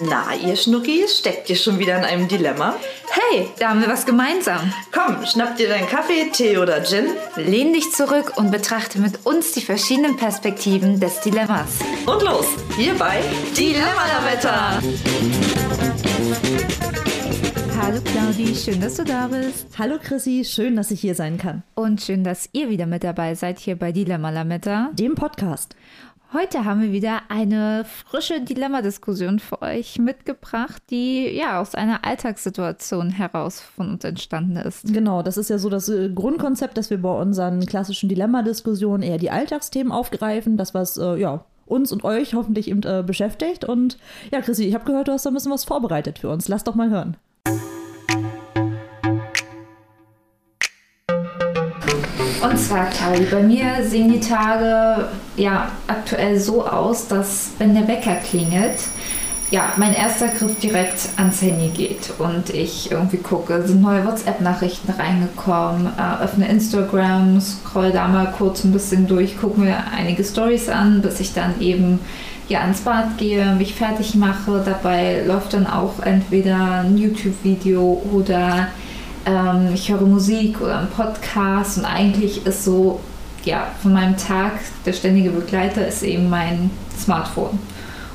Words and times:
Na, 0.00 0.34
ihr 0.34 0.56
Schnuckis, 0.56 1.18
steckt 1.18 1.48
ihr 1.48 1.54
schon 1.54 1.78
wieder 1.78 1.96
in 1.96 2.04
einem 2.04 2.26
Dilemma? 2.26 2.74
Hey, 3.10 3.48
da 3.60 3.68
haben 3.68 3.80
wir 3.80 3.88
was 3.88 4.04
gemeinsam. 4.04 4.72
Komm, 4.90 5.24
schnapp 5.24 5.56
dir 5.56 5.68
deinen 5.68 5.86
Kaffee, 5.86 6.30
Tee 6.32 6.58
oder 6.58 6.82
Gin. 6.82 7.06
Lehn 7.36 7.72
dich 7.72 7.92
zurück 7.92 8.32
und 8.34 8.50
betrachte 8.50 8.98
mit 8.98 9.24
uns 9.24 9.52
die 9.52 9.60
verschiedenen 9.60 10.16
Perspektiven 10.16 10.98
des 10.98 11.20
Dilemmas. 11.20 11.78
Und 12.06 12.22
los, 12.24 12.46
hier 12.76 12.94
bei 12.94 13.22
Dilemma-Wetter. 13.56 14.82
Hallo 17.80 18.00
Claudi, 18.00 18.52
schön, 18.56 18.80
dass 18.80 18.96
du 18.96 19.04
da 19.04 19.28
bist. 19.28 19.68
Hallo 19.78 19.98
Chrissy, 20.02 20.44
schön, 20.44 20.74
dass 20.74 20.90
ich 20.90 21.02
hier 21.02 21.14
sein 21.14 21.38
kann. 21.38 21.62
Und 21.76 22.00
schön, 22.00 22.24
dass 22.24 22.48
ihr 22.52 22.68
wieder 22.68 22.86
mit 22.86 23.04
dabei 23.04 23.36
seid 23.36 23.60
hier 23.60 23.76
bei 23.76 23.92
Dilemma 23.92 24.30
Lametta, 24.30 24.90
dem 24.94 25.14
Podcast. 25.14 25.76
Heute 26.34 26.64
haben 26.64 26.82
wir 26.82 26.90
wieder 26.90 27.20
eine 27.28 27.84
frische 27.84 28.40
Dilemma-Diskussion 28.40 29.38
für 29.38 29.62
euch 29.62 30.00
mitgebracht, 30.00 30.82
die 30.90 31.28
ja 31.28 31.60
aus 31.60 31.76
einer 31.76 32.04
Alltagssituation 32.04 33.10
heraus 33.10 33.60
von 33.60 33.90
uns 33.90 34.02
entstanden 34.02 34.56
ist. 34.56 34.92
Genau, 34.92 35.22
das 35.22 35.36
ist 35.36 35.48
ja 35.48 35.58
so 35.58 35.70
das 35.70 35.88
äh, 35.88 36.10
Grundkonzept, 36.12 36.76
dass 36.76 36.90
wir 36.90 37.00
bei 37.00 37.12
unseren 37.12 37.64
klassischen 37.66 38.08
Dilemma-Diskussionen 38.08 39.04
eher 39.04 39.18
die 39.18 39.30
Alltagsthemen 39.30 39.92
aufgreifen, 39.92 40.56
das 40.56 40.74
was 40.74 40.96
äh, 40.96 41.14
ja 41.20 41.44
uns 41.66 41.92
und 41.92 42.02
euch 42.02 42.34
hoffentlich 42.34 42.66
eben 42.66 42.82
äh, 42.82 43.04
beschäftigt. 43.06 43.64
Und 43.64 43.96
ja, 44.32 44.40
Chrissy, 44.40 44.64
ich 44.64 44.74
habe 44.74 44.86
gehört, 44.86 45.06
du 45.06 45.12
hast 45.12 45.24
da 45.24 45.30
ein 45.30 45.34
bisschen 45.34 45.52
was 45.52 45.62
vorbereitet 45.62 46.18
für 46.18 46.30
uns. 46.30 46.48
Lass 46.48 46.64
doch 46.64 46.74
mal 46.74 46.90
hören. 46.90 47.16
Und 52.44 52.58
zwar, 52.58 52.86
Claudi, 52.90 53.24
bei 53.30 53.42
mir 53.42 53.82
sehen 53.82 54.12
die 54.12 54.20
Tage 54.20 55.08
ja 55.36 55.70
aktuell 55.86 56.38
so 56.38 56.66
aus, 56.66 57.08
dass 57.08 57.52
wenn 57.58 57.74
der 57.74 57.88
Wecker 57.88 58.16
klingelt, 58.16 58.78
ja, 59.50 59.72
mein 59.76 59.94
erster 59.94 60.28
Griff 60.28 60.58
direkt 60.58 61.08
ans 61.16 61.40
Handy 61.40 61.68
geht 61.68 62.12
und 62.18 62.50
ich 62.50 62.90
irgendwie 62.90 63.18
gucke, 63.18 63.62
sind 63.66 63.80
neue 63.80 64.04
WhatsApp-Nachrichten 64.04 64.92
reingekommen, 64.92 65.86
äh, 65.96 66.22
öffne 66.22 66.48
Instagram, 66.48 67.40
scroll 67.40 67.92
da 67.92 68.08
mal 68.08 68.34
kurz 68.36 68.64
ein 68.64 68.72
bisschen 68.72 69.06
durch, 69.06 69.38
gucke 69.38 69.60
mir 69.60 69.76
einige 69.96 70.24
Stories 70.24 70.68
an, 70.68 71.02
bis 71.02 71.20
ich 71.20 71.34
dann 71.34 71.60
eben 71.60 72.00
ja 72.48 72.60
ans 72.60 72.80
Bad 72.80 73.16
gehe, 73.16 73.54
mich 73.54 73.74
fertig 73.74 74.14
mache. 74.16 74.62
Dabei 74.64 75.22
läuft 75.26 75.54
dann 75.54 75.66
auch 75.66 76.00
entweder 76.02 76.82
ein 76.82 76.98
YouTube-Video 76.98 78.02
oder 78.12 78.68
ähm, 79.26 79.70
ich 79.74 79.90
höre 79.90 80.02
Musik 80.02 80.60
oder 80.60 80.78
einen 80.78 80.88
Podcast 80.88 81.78
und 81.78 81.84
eigentlich 81.84 82.46
ist 82.46 82.64
so, 82.64 83.00
ja, 83.44 83.68
von 83.82 83.92
meinem 83.92 84.16
Tag 84.16 84.52
der 84.86 84.92
ständige 84.92 85.30
Begleiter 85.30 85.86
ist 85.86 86.02
eben 86.02 86.28
mein 86.28 86.70
Smartphone. 86.98 87.58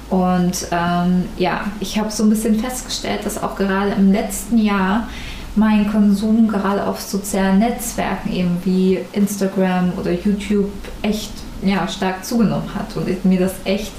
Und 0.10 0.68
ähm, 0.72 1.26
ja, 1.38 1.66
ich 1.80 2.00
habe 2.00 2.10
so 2.10 2.24
ein 2.24 2.30
bisschen 2.30 2.60
festgestellt, 2.60 3.26
dass 3.26 3.42
auch 3.42 3.56
gerade 3.56 3.92
im 3.92 4.12
letzten 4.12 4.58
Jahr 4.58 5.08
mein 5.56 5.92
Konsum 5.92 6.48
gerade 6.48 6.86
auf 6.86 7.00
sozialen 7.00 7.60
Netzwerken 7.60 8.34
eben 8.34 8.58
wie 8.64 9.00
Instagram 9.14 9.94
oder 9.98 10.12
YouTube 10.12 10.72
echt 11.02 11.32
ja, 11.62 11.88
stark 11.88 12.26
zugenommen 12.26 12.74
hat 12.74 12.96
und 12.96 13.26
mir 13.26 13.40
das 13.40 13.54
echt 13.66 13.92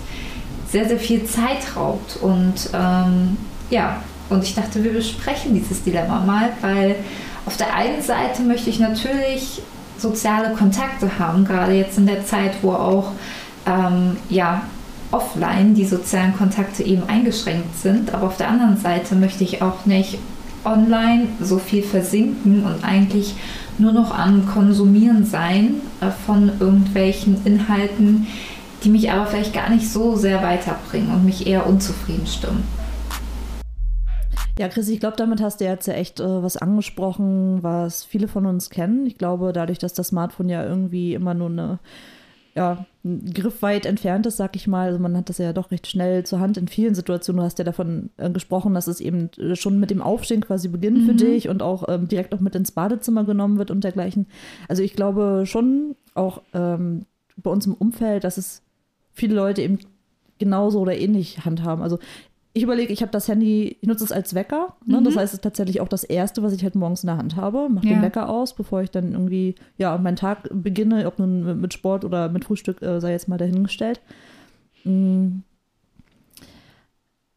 sehr, 0.70 0.89
sehr 0.89 0.98
viel 0.98 1.24
Zeit 1.24 1.77
raubt. 1.77 2.19
Und 2.20 2.70
ähm, 2.72 3.36
ja, 3.70 4.02
und 4.31 4.45
ich 4.45 4.55
dachte, 4.55 4.83
wir 4.83 4.92
besprechen 4.92 5.55
dieses 5.55 5.83
Dilemma 5.83 6.20
mal, 6.20 6.50
weil 6.61 6.97
auf 7.47 7.56
der 7.56 7.75
einen 7.75 8.00
Seite 8.00 8.42
möchte 8.42 8.70
ich 8.70 8.78
natürlich 8.78 9.61
soziale 9.98 10.55
Kontakte 10.55 11.19
haben, 11.19 11.45
gerade 11.45 11.73
jetzt 11.73 11.98
in 11.98 12.06
der 12.06 12.25
Zeit, 12.25 12.53
wo 12.62 12.73
auch 12.73 13.12
ähm, 13.67 14.17
ja, 14.28 14.62
offline 15.11 15.75
die 15.75 15.84
sozialen 15.84 16.36
Kontakte 16.36 16.83
eben 16.83 17.03
eingeschränkt 17.08 17.77
sind. 17.77 18.14
Aber 18.14 18.28
auf 18.28 18.36
der 18.36 18.48
anderen 18.48 18.77
Seite 18.77 19.14
möchte 19.14 19.45
ich 19.45 19.62
auch 19.62 19.84
nicht 19.84 20.19
online 20.64 21.27
so 21.41 21.58
viel 21.58 21.83
versinken 21.83 22.64
und 22.64 22.84
eigentlich 22.84 23.34
nur 23.79 23.92
noch 23.92 24.17
am 24.17 24.46
Konsumieren 24.46 25.24
sein 25.24 25.77
äh, 26.01 26.11
von 26.27 26.52
irgendwelchen 26.61 27.45
Inhalten, 27.45 28.27
die 28.85 28.90
mich 28.90 29.11
aber 29.11 29.27
vielleicht 29.27 29.55
gar 29.55 29.70
nicht 29.70 29.90
so 29.90 30.17
sehr 30.17 30.42
weiterbringen 30.42 31.13
und 31.13 31.24
mich 31.24 31.46
eher 31.46 31.67
unzufrieden 31.67 32.27
stimmen. 32.27 32.63
Ja, 34.60 34.68
Chris, 34.68 34.90
ich 34.90 35.00
glaube, 35.00 35.16
damit 35.16 35.40
hast 35.40 35.62
du 35.62 35.64
jetzt 35.64 35.86
ja 35.86 35.94
echt 35.94 36.20
äh, 36.20 36.42
was 36.42 36.58
angesprochen, 36.58 37.62
was 37.62 38.04
viele 38.04 38.28
von 38.28 38.44
uns 38.44 38.68
kennen. 38.68 39.06
Ich 39.06 39.16
glaube, 39.16 39.54
dadurch, 39.54 39.78
dass 39.78 39.94
das 39.94 40.08
Smartphone 40.08 40.50
ja 40.50 40.62
irgendwie 40.62 41.14
immer 41.14 41.32
nur 41.32 41.48
eine, 41.48 41.78
ja, 42.54 42.84
griffweit 43.32 43.86
entfernt 43.86 44.26
ist, 44.26 44.36
sag 44.36 44.56
ich 44.56 44.66
mal. 44.66 44.88
Also 44.88 44.98
man 44.98 45.16
hat 45.16 45.30
das 45.30 45.38
ja 45.38 45.54
doch 45.54 45.70
recht 45.70 45.86
schnell 45.86 46.26
zur 46.26 46.40
Hand 46.40 46.58
in 46.58 46.68
vielen 46.68 46.94
Situationen. 46.94 47.38
Du 47.40 47.46
hast 47.46 47.58
ja 47.58 47.64
davon 47.64 48.10
äh, 48.18 48.28
gesprochen, 48.28 48.74
dass 48.74 48.86
es 48.86 49.00
eben 49.00 49.30
äh, 49.38 49.56
schon 49.56 49.80
mit 49.80 49.88
dem 49.88 50.02
Aufstehen 50.02 50.42
quasi 50.42 50.68
beginnt 50.68 50.98
mhm. 50.98 51.06
für 51.06 51.14
dich 51.14 51.48
und 51.48 51.62
auch 51.62 51.88
ähm, 51.88 52.06
direkt 52.08 52.34
auch 52.34 52.40
mit 52.40 52.54
ins 52.54 52.72
Badezimmer 52.72 53.24
genommen 53.24 53.56
wird 53.56 53.70
und 53.70 53.82
dergleichen. 53.82 54.27
Also 54.68 54.82
ich 54.82 54.92
glaube 54.92 55.44
schon 55.46 55.96
auch 56.12 56.42
ähm, 56.52 57.06
bei 57.38 57.50
uns 57.50 57.64
im 57.64 57.72
Umfeld, 57.72 58.24
dass 58.24 58.36
es 58.36 58.60
viele 59.14 59.36
Leute 59.36 59.62
eben 59.62 59.78
genauso 60.38 60.80
oder 60.80 60.98
ähnlich 60.98 61.46
handhaben. 61.46 61.82
Also 61.82 61.98
ich 62.52 62.64
überlege, 62.64 62.92
ich 62.92 63.00
habe 63.02 63.12
das 63.12 63.28
Handy, 63.28 63.77
ich 63.80 63.88
nutze 63.88 64.05
es 64.05 64.12
als 64.12 64.34
Wecker. 64.34 64.74
Ne? 64.84 65.00
Mhm. 65.00 65.05
Das 65.05 65.16
heißt, 65.16 65.33
es 65.33 65.34
ist 65.34 65.42
tatsächlich 65.44 65.80
auch 65.80 65.88
das 65.88 66.02
Erste, 66.02 66.42
was 66.42 66.52
ich 66.52 66.64
halt 66.64 66.74
morgens 66.74 67.05
in 67.05 67.06
der 67.06 67.16
Hand 67.16 67.36
habe. 67.36 67.68
Mache 67.68 67.86
ja. 67.86 67.94
den 67.94 68.02
Wecker 68.02 68.28
aus, 68.28 68.55
bevor 68.55 68.83
ich 68.83 68.90
dann 68.90 69.12
irgendwie, 69.12 69.55
ja, 69.78 69.96
meinen 69.98 70.16
Tag 70.16 70.48
beginne, 70.52 71.06
ob 71.06 71.18
nun 71.18 71.60
mit 71.60 71.72
Sport 71.72 72.05
oder 72.05 72.28
mit 72.28 72.44
Frühstück, 72.44 72.83
äh, 72.83 73.00
sei 73.00 73.12
jetzt 73.12 73.28
mal 73.28 73.39
dahingestellt. 73.39 74.00
Mhm. 74.84 75.44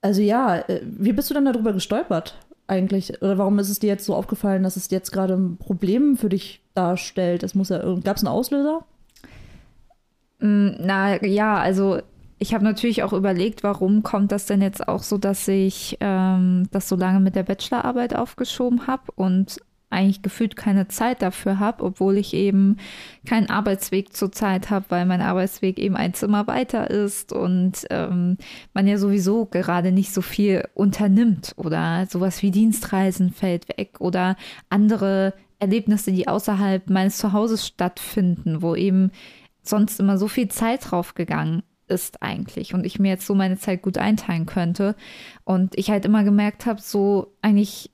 Also 0.02 0.22
ja, 0.22 0.58
äh, 0.58 0.82
wie 0.84 1.14
bist 1.14 1.30
du 1.30 1.36
denn 1.36 1.46
darüber 1.46 1.74
gestolpert 1.74 2.36
eigentlich? 2.66 3.22
Oder 3.22 3.38
warum 3.38 3.60
ist 3.60 3.70
es 3.70 3.80
dir 3.80 3.88
jetzt 3.88 4.06
so 4.06 4.16
aufgefallen, 4.16 4.64
dass 4.64 4.78
es 4.78 4.90
jetzt 4.90 5.12
gerade 5.12 5.36
ein 5.36 5.58
Problem 5.58 6.18
für 6.18 6.30
dich 6.30 6.62
darstellt? 6.74 7.44
Es 7.44 7.54
muss 7.54 7.70
ja, 7.70 7.80
gab 8.04 8.18
es 8.18 8.24
einen 8.24 8.34
Auslöser? 8.34 8.84
Mm, 10.40 10.70
na 10.80 11.24
ja, 11.24 11.58
also 11.58 12.00
ich 12.44 12.54
habe 12.54 12.66
natürlich 12.66 13.04
auch 13.04 13.14
überlegt, 13.14 13.64
warum 13.64 14.04
kommt 14.04 14.34
das 14.34 14.46
denn 14.46 14.62
jetzt 14.62 14.86
auch 14.86 15.02
so, 15.02 15.18
dass 15.18 15.48
ich 15.48 15.98
ähm, 16.02 16.68
das 16.72 16.90
so 16.90 16.98
lange 16.98 17.22
mit 17.22 17.38
der 17.38 17.44
Bachelorarbeit 17.44 18.18
aufgeschoben 18.18 18.86
habe 18.86 19.14
und 19.16 19.62
eigentlich 19.90 20.22
gefühlt 20.22 20.58
keine 20.58 20.90
Zeit 20.90 21.22
dafür 21.22 21.60
habe, 21.60 21.86
obwohl 21.86 22.18
ich 22.18 22.34
eben 22.34 22.80
keinen 23.26 23.50
Arbeitsweg 23.50 24.14
zur 24.14 24.34
Zeit 24.34 24.70
habe, 24.70 24.88
weil 24.90 25.06
mein 25.06 25.22
Arbeitsweg 25.22 25.80
eben 25.80 25.96
ein 25.96 26.14
Zimmer 26.14 26.46
weiter 26.46 26.90
ist 26.90 27.32
und 27.32 27.86
ähm, 27.90 28.38
man 28.74 28.88
ja 28.88 28.98
sowieso 28.98 29.46
gerade 29.46 29.94
nicht 29.94 30.14
so 30.14 30.22
viel 30.22 30.68
unternimmt 30.74 31.54
oder 31.56 32.08
sowas 32.10 32.42
wie 32.42 32.52
Dienstreisen 32.52 33.32
fällt 33.32 33.70
weg 33.78 34.02
oder 34.02 34.36
andere 34.70 35.34
Erlebnisse, 35.60 36.12
die 36.12 36.28
außerhalb 36.28 36.90
meines 36.90 37.18
Zuhauses 37.20 37.66
stattfinden, 37.66 38.62
wo 38.62 38.76
eben 38.76 39.12
sonst 39.62 40.02
immer 40.02 40.18
so 40.18 40.28
viel 40.28 40.50
Zeit 40.50 40.92
drauf 40.92 41.14
gegangen 41.14 41.64
ist 41.88 42.22
eigentlich 42.22 42.74
und 42.74 42.86
ich 42.86 43.00
mir 43.00 43.10
jetzt 43.10 43.26
so 43.26 43.36
meine 43.36 43.58
Zeit 43.58 43.82
gut 43.82 43.98
einteilen 43.98 44.46
könnte. 44.46 44.96
Und 45.44 45.78
ich 45.78 45.90
halt 45.90 46.06
immer 46.06 46.24
gemerkt 46.24 46.66
habe, 46.66 46.82
so 46.82 47.34
eigentlich, 47.42 47.92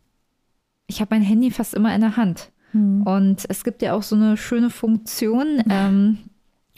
ich 0.87 1.01
habe 1.01 1.15
mein 1.15 1.23
Handy 1.23 1.51
fast 1.51 1.73
immer 1.73 1.93
in 1.93 2.01
der 2.01 2.17
Hand. 2.17 2.51
Hm. 2.71 3.03
Und 3.03 3.45
es 3.49 3.63
gibt 3.63 3.81
ja 3.81 3.93
auch 3.93 4.03
so 4.03 4.15
eine 4.15 4.37
schöne 4.37 4.69
Funktion 4.69 5.63
ähm, 5.69 6.17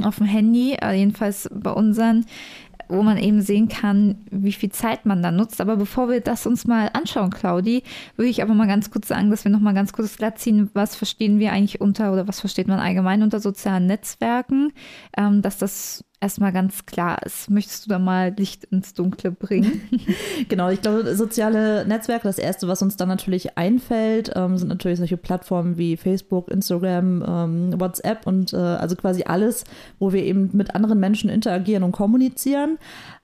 auf 0.03 0.17
dem 0.17 0.25
Handy, 0.25 0.73
äh, 0.81 0.93
jedenfalls 0.93 1.49
bei 1.53 1.71
unseren, 1.71 2.25
wo 2.87 3.03
man 3.03 3.17
eben 3.17 3.41
sehen 3.41 3.69
kann, 3.69 4.25
wie 4.31 4.51
viel 4.51 4.71
Zeit 4.71 5.05
man 5.05 5.23
da 5.23 5.31
nutzt. 5.31 5.61
Aber 5.61 5.77
bevor 5.77 6.09
wir 6.09 6.19
das 6.21 6.45
uns 6.45 6.65
mal 6.65 6.89
anschauen, 6.93 7.29
Claudi, 7.29 7.83
würde 8.15 8.29
ich 8.29 8.41
aber 8.41 8.53
mal 8.53 8.67
ganz 8.67 8.91
kurz 8.91 9.07
sagen, 9.07 9.29
dass 9.29 9.45
wir 9.45 9.51
noch 9.51 9.59
mal 9.59 9.73
ganz 9.73 9.93
kurz 9.93 10.17
glatt 10.17 10.39
ziehen, 10.39 10.69
was 10.73 10.95
verstehen 10.95 11.39
wir 11.39 11.53
eigentlich 11.53 11.79
unter 11.79 12.11
oder 12.11 12.27
was 12.27 12.39
versteht 12.39 12.67
man 12.67 12.79
allgemein 12.79 13.23
unter 13.23 13.39
sozialen 13.39 13.85
Netzwerken, 13.85 14.73
ähm, 15.17 15.41
dass 15.41 15.57
das 15.57 16.03
erstmal 16.21 16.53
ganz 16.53 16.85
klar 16.85 17.23
ist. 17.25 17.49
Möchtest 17.49 17.85
du 17.85 17.89
da 17.89 17.99
mal 17.99 18.33
Licht 18.37 18.65
ins 18.65 18.93
Dunkle 18.93 19.31
bringen? 19.31 19.81
genau, 20.47 20.69
ich 20.69 20.81
glaube, 20.81 21.15
soziale 21.15 21.85
Netzwerke, 21.85 22.27
das 22.27 22.37
erste, 22.37 22.67
was 22.67 22.81
uns 22.81 22.95
dann 22.95 23.09
natürlich 23.09 23.57
einfällt, 23.57 24.31
ähm, 24.35 24.57
sind 24.57 24.67
natürlich 24.67 24.99
solche 24.99 25.17
Plattformen 25.17 25.77
wie 25.77 25.97
Facebook, 25.97 26.49
Instagram, 26.49 27.25
ähm, 27.27 27.79
WhatsApp 27.79 28.27
und 28.27 28.53
äh, 28.53 28.57
also 28.57 28.95
quasi 28.95 29.23
alles, 29.23 29.63
wo 29.99 30.13
wir 30.13 30.23
eben 30.23 30.51
mit 30.53 30.75
anderen 30.75 30.99
Menschen 30.99 31.29
interagieren 31.29 31.83
und 31.83 31.91
kommunizieren. 31.91 32.77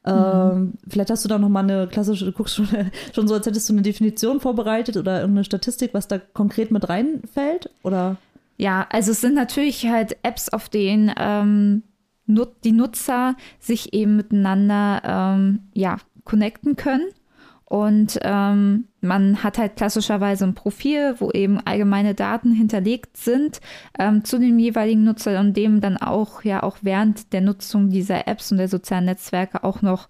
Mhm. 0.05 0.11
Ähm, 0.11 0.73
vielleicht 0.87 1.11
hast 1.11 1.23
du 1.23 1.29
da 1.29 1.37
noch 1.37 1.49
mal 1.49 1.63
eine 1.63 1.87
klassische, 1.87 2.25
du 2.25 2.31
guckst 2.31 2.55
schon, 2.55 2.67
schon 3.13 3.27
so, 3.27 3.35
als 3.35 3.45
hättest 3.45 3.69
du 3.69 3.73
eine 3.73 3.83
Definition 3.83 4.39
vorbereitet 4.39 4.97
oder 4.97 5.19
irgendeine 5.19 5.43
Statistik, 5.43 5.93
was 5.93 6.07
da 6.07 6.17
konkret 6.17 6.71
mit 6.71 6.89
reinfällt, 6.89 7.69
oder? 7.83 8.17
Ja, 8.57 8.87
also 8.89 9.11
es 9.11 9.21
sind 9.21 9.35
natürlich 9.35 9.85
halt 9.87 10.17
Apps, 10.23 10.49
auf 10.49 10.67
denen 10.67 11.13
ähm, 11.19 11.83
die 12.27 12.71
Nutzer 12.71 13.35
sich 13.59 13.93
eben 13.93 14.17
miteinander 14.17 15.01
ähm, 15.05 15.59
ja, 15.73 15.97
connecten 16.23 16.75
können. 16.75 17.07
Und 17.69 18.17
ähm, 18.21 18.87
man 19.01 19.43
hat 19.43 19.57
halt 19.57 19.75
klassischerweise 19.75 20.45
ein 20.45 20.53
Profil, 20.53 21.15
wo 21.19 21.31
eben 21.31 21.59
allgemeine 21.65 22.15
Daten 22.15 22.53
hinterlegt 22.53 23.17
sind 23.17 23.59
ähm, 23.99 24.23
zu 24.23 24.39
dem 24.39 24.57
jeweiligen 24.57 25.03
Nutzer 25.03 25.37
und 25.41 25.57
dem 25.57 25.81
dann 25.81 25.97
auch 25.97 26.45
ja 26.45 26.63
auch 26.63 26.77
während 26.81 27.33
der 27.33 27.41
Nutzung 27.41 27.89
dieser 27.89 28.25
Apps 28.25 28.53
und 28.53 28.59
der 28.59 28.69
sozialen 28.69 29.03
Netzwerke 29.05 29.65
auch 29.65 29.81
noch 29.81 30.07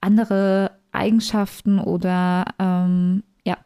andere 0.00 0.78
Eigenschaften 0.92 1.80
oder 1.80 2.44
ähm, 2.60 3.24
ja, 3.44 3.56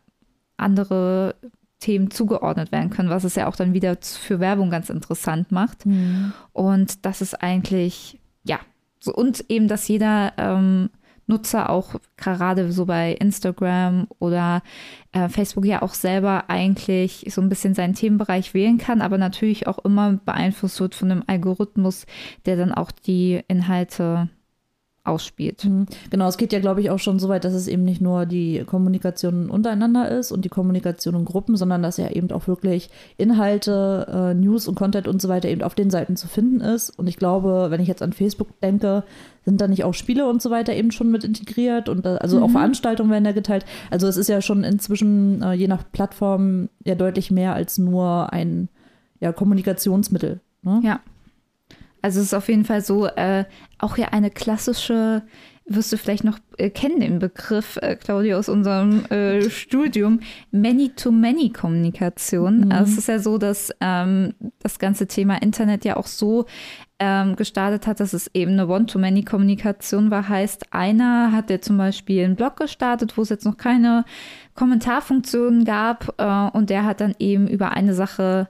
andere 0.57 1.35
Themen 1.81 2.11
zugeordnet 2.11 2.73
werden 2.73 2.91
können, 2.91 3.11
was 3.11 3.25
es 3.25 3.35
ja 3.35 3.47
auch 3.49 3.57
dann 3.57 3.75
wieder 3.75 3.97
für 4.01 4.39
Werbung 4.39 4.71
ganz 4.71 4.91
interessant 4.91 5.51
macht. 5.51 5.87
Mhm. 5.87 6.33
Und 6.53 7.05
das 7.05 7.23
ist 7.23 7.43
eigentlich, 7.43 8.21
ja, 8.45 8.61
so, 9.01 9.13
und 9.13 9.45
eben, 9.49 9.67
dass 9.67 9.89
jeder 9.89 10.35
ähm, 10.37 10.91
Nutzer 11.27 11.71
auch 11.71 11.95
gerade 12.17 12.71
so 12.71 12.85
bei 12.85 13.13
Instagram 13.13 14.07
oder 14.19 14.63
äh, 15.13 15.29
Facebook 15.29 15.65
ja 15.65 15.81
auch 15.81 15.95
selber 15.95 16.51
eigentlich 16.51 17.27
so 17.31 17.41
ein 17.41 17.49
bisschen 17.49 17.73
seinen 17.75 17.95
Themenbereich 17.95 18.53
wählen 18.53 18.77
kann, 18.77 19.01
aber 19.01 19.17
natürlich 19.17 19.67
auch 19.67 19.79
immer 19.79 20.21
beeinflusst 20.25 20.81
wird 20.81 20.95
von 20.95 21.11
einem 21.11 21.25
Algorithmus, 21.27 22.05
der 22.45 22.57
dann 22.57 22.73
auch 22.73 22.91
die 22.91 23.41
Inhalte 23.49 24.29
ausspielt. 25.03 25.65
Mhm. 25.65 25.87
Genau, 26.11 26.29
es 26.29 26.37
geht 26.37 26.53
ja, 26.53 26.61
glaube 26.61 26.81
ich, 26.83 26.91
auch 26.91 26.99
schon 26.99 27.19
so 27.19 27.29
weit, 27.29 27.45
dass 27.45 27.55
es 27.55 27.69
eben 27.69 27.85
nicht 27.85 28.03
nur 28.03 28.27
die 28.27 28.63
Kommunikation 28.67 29.49
untereinander 29.49 30.11
ist 30.11 30.31
und 30.31 30.45
die 30.45 30.51
Kommunikation 30.51 31.15
in 31.15 31.25
Gruppen, 31.25 31.57
sondern 31.57 31.83
dass 31.83 31.97
ja 31.97 32.11
eben 32.11 32.31
auch 32.33 32.47
wirklich 32.47 32.91
Inhalte, 33.17 34.07
äh, 34.13 34.35
News 34.35 34.69
und 34.69 34.75
Content 34.75 35.09
und 35.09 35.23
so 35.23 35.29
weiter 35.29 35.49
eben 35.49 35.63
auf 35.63 35.75
den 35.75 35.91
Seiten 35.91 36.17
zu 36.17 36.29
finden 36.29 36.61
ist. 36.61 36.91
Und 36.91 37.07
ich 37.07 37.17
glaube, 37.17 37.69
wenn 37.71 37.81
ich 37.81 37.89
jetzt 37.89 38.03
an 38.03 38.13
Facebook 38.13 38.61
denke, 38.61 39.05
sind 39.45 39.61
da 39.61 39.69
nicht 39.69 39.85
auch 39.85 39.95
Spiele 39.95 40.29
und 40.29 40.43
so 40.43 40.51
weiter 40.51 40.75
eben 40.75 40.93
schon 40.93 41.11
mit 41.11 41.25
integriert 41.25 41.89
und 41.89 42.05
da, 42.05 42.17
also 42.17 42.37
mhm. 42.37 42.43
auch 42.43 42.51
Veranstaltungen 42.51 43.11
werden 43.11 43.25
da 43.25 43.33
geteilt. 43.33 43.65
Also 43.91 44.07
es 44.07 44.19
ist 44.19 44.29
ja 44.29 44.43
schon 44.43 44.65
inzwischen 44.65 45.41
äh, 45.43 45.55
je 45.55 45.67
nach 45.67 45.83
Plattform 45.93 46.69
ja 46.85 46.95
deutlich 46.95 47.31
mehr 47.31 47.55
als 47.55 47.79
nur 47.79 48.33
ein 48.35 48.69
ja, 49.19 49.33
Kommunikationsmittel. 49.33 50.41
Ne? 50.63 50.81
Ja. 50.85 51.01
Also 52.03 52.21
es 52.21 52.27
ist 52.27 52.35
auf 52.35 52.49
jeden 52.49 52.65
Fall 52.65 52.83
so, 52.83 53.07
äh, 53.07 53.45
auch 53.79 53.97
ja 53.97 54.09
eine 54.09 54.31
klassische, 54.31 55.23
wirst 55.67 55.93
du 55.93 55.97
vielleicht 55.97 56.25
noch 56.25 56.39
äh, 56.59 56.71
kennen 56.71 57.01
den 57.01 57.19
Begriff, 57.19 57.79
äh, 57.81 57.97
Claudia, 57.97 58.37
aus 58.37 58.49
unserem 58.49 59.05
äh, 59.07 59.49
Studium, 59.49 60.21
Many-to-Many-Kommunikation. 60.51 62.67
Mhm. 62.67 62.73
Also 62.73 62.93
es 62.93 62.99
ist 62.99 63.09
ja 63.09 63.19
so, 63.19 63.39
dass 63.39 63.71
ähm, 63.81 64.35
das 64.59 64.79
ganze 64.79 65.07
Thema 65.07 65.41
Internet 65.41 65.85
ja 65.85 65.97
auch 65.97 66.07
so 66.07 66.47
ähm, 66.99 67.37
gestartet 67.37 67.87
hat, 67.87 68.01
dass 68.01 68.13
es 68.13 68.31
eben 68.35 68.53
eine 68.53 68.69
One-to-Many-Kommunikation 68.69 70.11
war. 70.11 70.29
Heißt, 70.29 70.73
einer 70.73 71.33
hat 71.33 71.51
ja 71.51 71.61
zum 71.61 71.79
Beispiel 71.79 72.25
einen 72.25 72.37
Blog 72.37 72.57
gestartet, 72.57 73.17
wo 73.17 73.23
es 73.23 73.31
jetzt 73.31 73.47
noch 73.47 73.57
keine 73.57 74.05
Kommentarfunktion 74.55 75.65
gab 75.65 76.15
äh, 76.19 76.57
und 76.57 76.69
der 76.69 76.85
hat 76.85 77.01
dann 77.01 77.15
eben 77.19 77.49
über 77.49 77.71
eine 77.71 77.95
Sache 77.95 78.49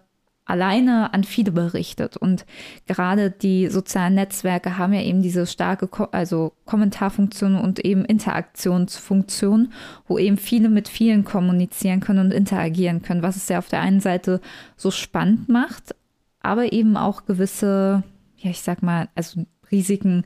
alleine 0.50 1.14
an 1.14 1.24
viele 1.24 1.52
berichtet. 1.52 2.16
Und 2.16 2.44
gerade 2.86 3.30
die 3.30 3.68
sozialen 3.68 4.14
Netzwerke 4.14 4.76
haben 4.76 4.92
ja 4.92 5.02
eben 5.02 5.22
diese 5.22 5.46
starke 5.46 5.88
Ko 5.88 6.04
also 6.12 6.52
Kommentarfunktion 6.66 7.56
und 7.56 7.78
eben 7.80 8.04
Interaktionsfunktion, 8.04 9.72
wo 10.06 10.18
eben 10.18 10.36
viele 10.36 10.68
mit 10.68 10.88
vielen 10.88 11.24
kommunizieren 11.24 12.00
können 12.00 12.18
und 12.18 12.32
interagieren 12.32 13.02
können, 13.02 13.22
was 13.22 13.36
es 13.36 13.48
ja 13.48 13.58
auf 13.58 13.68
der 13.68 13.80
einen 13.80 14.00
Seite 14.00 14.40
so 14.76 14.90
spannend 14.90 15.48
macht, 15.48 15.94
aber 16.40 16.72
eben 16.72 16.96
auch 16.96 17.24
gewisse, 17.26 18.02
ja, 18.36 18.50
ich 18.50 18.60
sag 18.62 18.82
mal, 18.82 19.08
also 19.14 19.44
Risiken 19.70 20.24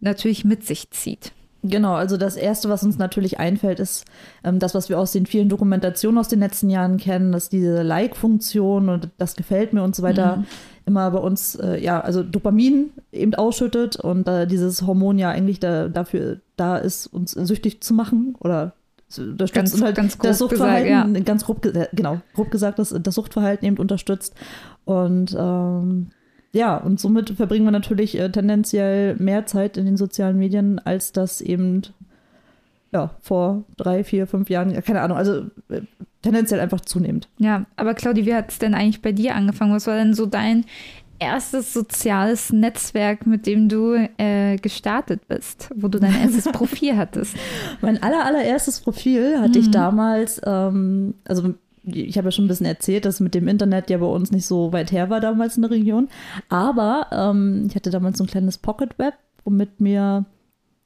natürlich 0.00 0.44
mit 0.44 0.66
sich 0.66 0.90
zieht. 0.90 1.32
Genau, 1.64 1.94
also 1.94 2.16
das 2.16 2.36
Erste, 2.36 2.68
was 2.68 2.82
uns 2.82 2.98
natürlich 2.98 3.38
einfällt, 3.38 3.78
ist 3.78 4.04
ähm, 4.42 4.58
das, 4.58 4.74
was 4.74 4.88
wir 4.88 4.98
aus 4.98 5.12
den 5.12 5.26
vielen 5.26 5.48
Dokumentationen 5.48 6.18
aus 6.18 6.26
den 6.26 6.40
letzten 6.40 6.68
Jahren 6.70 6.96
kennen, 6.96 7.30
dass 7.30 7.48
diese 7.48 7.82
Like-Funktion 7.82 8.88
und 8.88 9.10
das 9.18 9.36
gefällt 9.36 9.72
mir 9.72 9.84
und 9.84 9.94
so 9.94 10.02
weiter 10.02 10.38
mhm. 10.38 10.46
immer 10.86 11.08
bei 11.12 11.18
uns, 11.18 11.54
äh, 11.54 11.78
ja, 11.78 12.00
also 12.00 12.24
Dopamin 12.24 12.90
eben 13.12 13.34
ausschüttet 13.34 13.94
und 13.94 14.26
äh, 14.26 14.48
dieses 14.48 14.82
Hormon 14.82 15.18
ja 15.18 15.30
eigentlich 15.30 15.60
da, 15.60 15.88
dafür 15.88 16.40
da 16.56 16.78
ist, 16.78 17.06
uns 17.06 17.30
süchtig 17.30 17.80
zu 17.80 17.94
machen 17.94 18.34
oder 18.40 18.74
unterstützt 19.16 19.54
ganz, 19.54 19.74
und 19.74 19.82
halt 19.82 19.94
ganz 19.94 20.18
grob 20.18 20.30
das 20.30 20.38
Suchtverhalten, 20.38 20.88
gesagt, 20.88 21.16
ja. 21.16 21.24
ganz 21.24 21.44
grob, 21.44 21.62
genau, 21.92 22.20
grob 22.34 22.50
gesagt, 22.50 22.80
das, 22.80 22.94
das 22.98 23.14
Suchtverhalten 23.14 23.66
eben 23.66 23.76
unterstützt 23.76 24.34
und 24.84 25.36
ähm, 25.38 26.10
ja, 26.52 26.76
und 26.76 27.00
somit 27.00 27.30
verbringen 27.30 27.64
wir 27.64 27.70
natürlich 27.70 28.18
äh, 28.18 28.30
tendenziell 28.30 29.16
mehr 29.16 29.46
Zeit 29.46 29.76
in 29.76 29.86
den 29.86 29.96
sozialen 29.96 30.38
Medien, 30.38 30.78
als 30.78 31.12
das 31.12 31.40
eben 31.40 31.82
ja, 32.92 33.10
vor 33.22 33.64
drei, 33.78 34.04
vier, 34.04 34.26
fünf 34.26 34.50
Jahren, 34.50 34.72
keine 34.82 35.00
Ahnung, 35.00 35.16
also 35.16 35.46
äh, 35.70 35.80
tendenziell 36.20 36.60
einfach 36.60 36.82
zunehmend. 36.82 37.28
Ja, 37.38 37.64
aber 37.76 37.94
Claudi, 37.94 38.26
wie 38.26 38.34
hat 38.34 38.50
es 38.50 38.58
denn 38.58 38.74
eigentlich 38.74 39.00
bei 39.00 39.12
dir 39.12 39.34
angefangen? 39.34 39.74
Was 39.74 39.86
war 39.86 39.96
denn 39.96 40.12
so 40.12 40.26
dein 40.26 40.66
erstes 41.18 41.72
soziales 41.72 42.52
Netzwerk, 42.52 43.26
mit 43.26 43.46
dem 43.46 43.68
du 43.70 43.94
äh, 44.18 44.56
gestartet 44.56 45.26
bist, 45.28 45.70
wo 45.74 45.88
du 45.88 46.00
dein 46.00 46.14
erstes 46.20 46.52
Profil 46.52 46.96
hattest? 46.98 47.34
Mein 47.80 48.02
aller, 48.02 48.26
allererstes 48.26 48.80
Profil 48.80 49.40
hatte 49.40 49.58
mhm. 49.58 49.64
ich 49.64 49.70
damals, 49.70 50.40
ähm, 50.44 51.14
also 51.26 51.54
ich 51.84 52.16
habe 52.16 52.28
ja 52.28 52.32
schon 52.32 52.44
ein 52.44 52.48
bisschen 52.48 52.66
erzählt, 52.66 53.04
dass 53.04 53.20
mit 53.20 53.34
dem 53.34 53.48
Internet 53.48 53.90
ja 53.90 53.98
bei 53.98 54.06
uns 54.06 54.30
nicht 54.30 54.46
so 54.46 54.72
weit 54.72 54.92
her 54.92 55.10
war 55.10 55.20
damals 55.20 55.56
in 55.56 55.62
der 55.62 55.70
Region. 55.70 56.08
Aber 56.48 57.06
ähm, 57.10 57.66
ich 57.68 57.74
hatte 57.74 57.90
damals 57.90 58.18
so 58.18 58.24
ein 58.24 58.28
kleines 58.28 58.58
Pocket 58.58 58.98
Web, 58.98 59.14
womit 59.44 59.80
mir. 59.80 60.24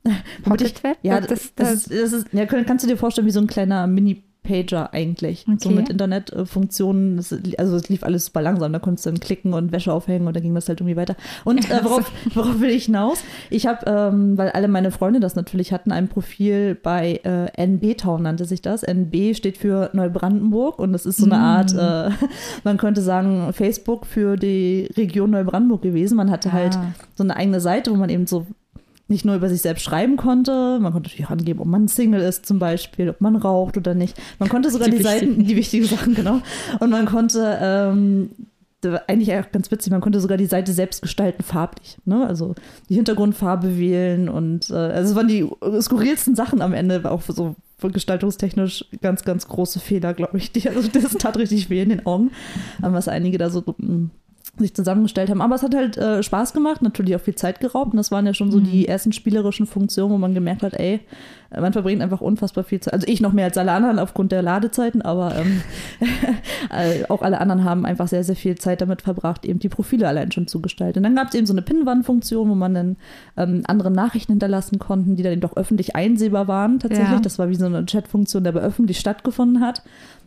Pocket 0.44 0.82
Web? 0.84 0.98
Ja, 1.02 1.20
das, 1.20 1.28
das, 1.28 1.52
das, 1.56 1.72
ist, 1.72 1.90
das 1.90 2.12
ist, 2.12 2.32
ja, 2.32 2.46
kannst 2.46 2.84
du 2.84 2.88
dir 2.88 2.96
vorstellen, 2.96 3.26
wie 3.26 3.32
so 3.32 3.40
ein 3.40 3.46
kleiner 3.46 3.86
Mini- 3.86 4.22
Pager 4.46 4.92
eigentlich. 4.92 5.44
Okay. 5.46 5.58
So 5.60 5.70
mit 5.70 5.88
Internetfunktionen. 5.88 7.18
Also 7.58 7.76
es 7.76 7.88
lief 7.88 8.02
alles 8.02 8.26
super 8.26 8.42
langsam. 8.42 8.72
Da 8.72 8.78
konntest 8.78 9.06
du 9.06 9.10
dann 9.10 9.20
klicken 9.20 9.52
und 9.52 9.72
Wäsche 9.72 9.92
aufhängen 9.92 10.26
und 10.26 10.34
dann 10.34 10.42
ging 10.42 10.54
das 10.54 10.68
halt 10.68 10.80
irgendwie 10.80 10.96
weiter. 10.96 11.16
Und 11.44 11.70
äh, 11.70 11.80
worauf, 11.84 12.10
worauf 12.34 12.60
will 12.60 12.70
ich 12.70 12.86
hinaus? 12.86 13.22
Ich 13.50 13.66
habe, 13.66 13.84
ähm, 13.86 14.38
weil 14.38 14.50
alle 14.50 14.68
meine 14.68 14.90
Freunde 14.90 15.20
das 15.20 15.34
natürlich 15.34 15.72
hatten, 15.72 15.92
ein 15.92 16.08
Profil 16.08 16.74
bei 16.74 17.20
äh, 17.24 17.66
NB 17.66 17.98
Town 17.98 18.22
nannte 18.22 18.44
sich 18.44 18.62
das. 18.62 18.82
NB 18.82 19.34
steht 19.34 19.58
für 19.58 19.90
Neubrandenburg 19.92 20.78
und 20.78 20.92
das 20.92 21.06
ist 21.06 21.18
so 21.18 21.26
eine 21.26 21.36
mm. 21.36 21.42
Art, 21.42 21.72
äh, 21.74 22.14
man 22.64 22.76
könnte 22.76 23.02
sagen, 23.02 23.52
Facebook 23.52 24.06
für 24.06 24.36
die 24.36 24.88
Region 24.96 25.30
Neubrandenburg 25.30 25.82
gewesen. 25.82 26.16
Man 26.16 26.30
hatte 26.30 26.50
ah. 26.50 26.52
halt 26.52 26.78
so 27.14 27.24
eine 27.24 27.36
eigene 27.36 27.60
Seite, 27.60 27.90
wo 27.90 27.96
man 27.96 28.10
eben 28.10 28.26
so 28.26 28.46
nicht 29.08 29.24
nur 29.24 29.36
über 29.36 29.48
sich 29.48 29.62
selbst 29.62 29.82
schreiben 29.82 30.16
konnte, 30.16 30.78
man 30.80 30.92
konnte 30.92 31.08
natürlich 31.08 31.30
angeben, 31.30 31.60
ob 31.60 31.66
man 31.66 31.88
Single 31.88 32.20
ist 32.20 32.46
zum 32.46 32.58
Beispiel, 32.58 33.10
ob 33.10 33.20
man 33.20 33.36
raucht 33.36 33.76
oder 33.76 33.94
nicht. 33.94 34.20
Man 34.38 34.48
konnte 34.48 34.70
sogar 34.70 34.88
die, 34.88 34.96
die 34.96 35.02
Seiten, 35.02 35.44
die 35.44 35.56
wichtigen 35.56 35.84
Sachen, 35.86 36.14
genau. 36.14 36.40
Und 36.80 36.90
man 36.90 37.06
konnte 37.06 37.58
ähm, 37.60 38.30
eigentlich 39.06 39.32
auch 39.34 39.50
ganz 39.52 39.70
witzig, 39.70 39.90
man 39.90 40.00
konnte 40.00 40.20
sogar 40.20 40.36
die 40.36 40.46
Seite 40.46 40.72
selbst 40.72 41.02
gestalten, 41.02 41.42
farblich. 41.42 41.98
Ne? 42.04 42.26
Also 42.26 42.54
die 42.88 42.94
Hintergrundfarbe 42.94 43.78
wählen 43.78 44.28
und 44.28 44.70
äh, 44.70 44.74
also 44.74 45.10
es 45.10 45.16
waren 45.16 45.28
die 45.28 45.48
skurrilsten 45.80 46.34
Sachen 46.34 46.62
am 46.62 46.72
Ende, 46.72 47.10
auch 47.10 47.22
so 47.22 47.56
gestaltungstechnisch 47.80 48.86
ganz, 49.02 49.24
ganz 49.24 49.46
große 49.48 49.80
Fehler, 49.80 50.14
glaube 50.14 50.38
ich. 50.38 50.50
Die, 50.52 50.68
also 50.68 50.88
das 50.88 51.12
tat 51.12 51.36
richtig 51.36 51.70
weh 51.70 51.82
in 51.82 51.90
den 51.90 52.06
Augen, 52.06 52.30
was 52.80 53.08
einige 53.08 53.38
da 53.38 53.50
so 53.50 53.62
hm, 53.78 54.10
sich 54.58 54.74
zusammengestellt 54.74 55.30
haben. 55.30 55.40
Aber 55.40 55.54
es 55.54 55.62
hat 55.62 55.74
halt 55.74 55.96
äh, 55.96 56.22
Spaß 56.22 56.52
gemacht, 56.52 56.82
natürlich 56.82 57.16
auch 57.16 57.20
viel 57.20 57.34
Zeit 57.34 57.60
geraubt. 57.60 57.92
Und 57.92 57.96
das 57.96 58.10
waren 58.10 58.26
ja 58.26 58.34
schon 58.34 58.50
so 58.50 58.58
mhm. 58.58 58.64
die 58.64 58.88
ersten 58.88 59.12
spielerischen 59.12 59.66
Funktionen, 59.66 60.12
wo 60.12 60.18
man 60.18 60.34
gemerkt 60.34 60.62
hat, 60.62 60.74
ey, 60.74 61.00
man 61.50 61.72
verbringt 61.72 62.02
einfach 62.02 62.20
unfassbar 62.20 62.64
viel 62.64 62.80
Zeit. 62.80 62.92
Also 62.92 63.06
ich 63.06 63.20
noch 63.20 63.32
mehr 63.32 63.46
als 63.46 63.56
alle 63.56 63.72
anderen 63.72 63.98
aufgrund 63.98 64.32
der 64.32 64.42
Ladezeiten, 64.42 65.02
aber 65.02 65.34
ähm, 65.36 65.62
auch 67.08 67.22
alle 67.22 67.40
anderen 67.40 67.64
haben 67.64 67.86
einfach 67.86 68.08
sehr, 68.08 68.24
sehr 68.24 68.36
viel 68.36 68.56
Zeit 68.56 68.80
damit 68.80 69.02
verbracht, 69.02 69.44
eben 69.44 69.58
die 69.58 69.68
Profile 69.68 70.08
allein 70.08 70.32
schon 70.32 70.48
zu 70.48 70.60
gestalten. 70.60 70.98
Und 70.98 71.02
dann 71.04 71.14
gab 71.14 71.28
es 71.28 71.34
eben 71.34 71.46
so 71.46 71.52
eine 71.52 71.62
Pinnwandfunktion, 71.62 72.50
wo 72.50 72.54
man 72.54 72.74
dann 72.74 72.96
ähm, 73.36 73.62
andere 73.66 73.90
Nachrichten 73.90 74.32
hinterlassen 74.32 74.78
konnten, 74.78 75.16
die 75.16 75.22
dann 75.22 75.32
eben 75.32 75.40
doch 75.40 75.56
öffentlich 75.56 75.94
einsehbar 75.94 76.48
waren 76.48 76.78
tatsächlich. 76.78 77.10
Ja. 77.10 77.20
Das 77.20 77.38
war 77.38 77.48
wie 77.48 77.54
so 77.54 77.66
eine 77.66 77.84
Chatfunktion, 77.84 78.42
die 78.42 78.48
aber 78.48 78.60
öffentlich 78.60 78.98
stattgefunden 78.98 79.60
hat. 79.60 79.82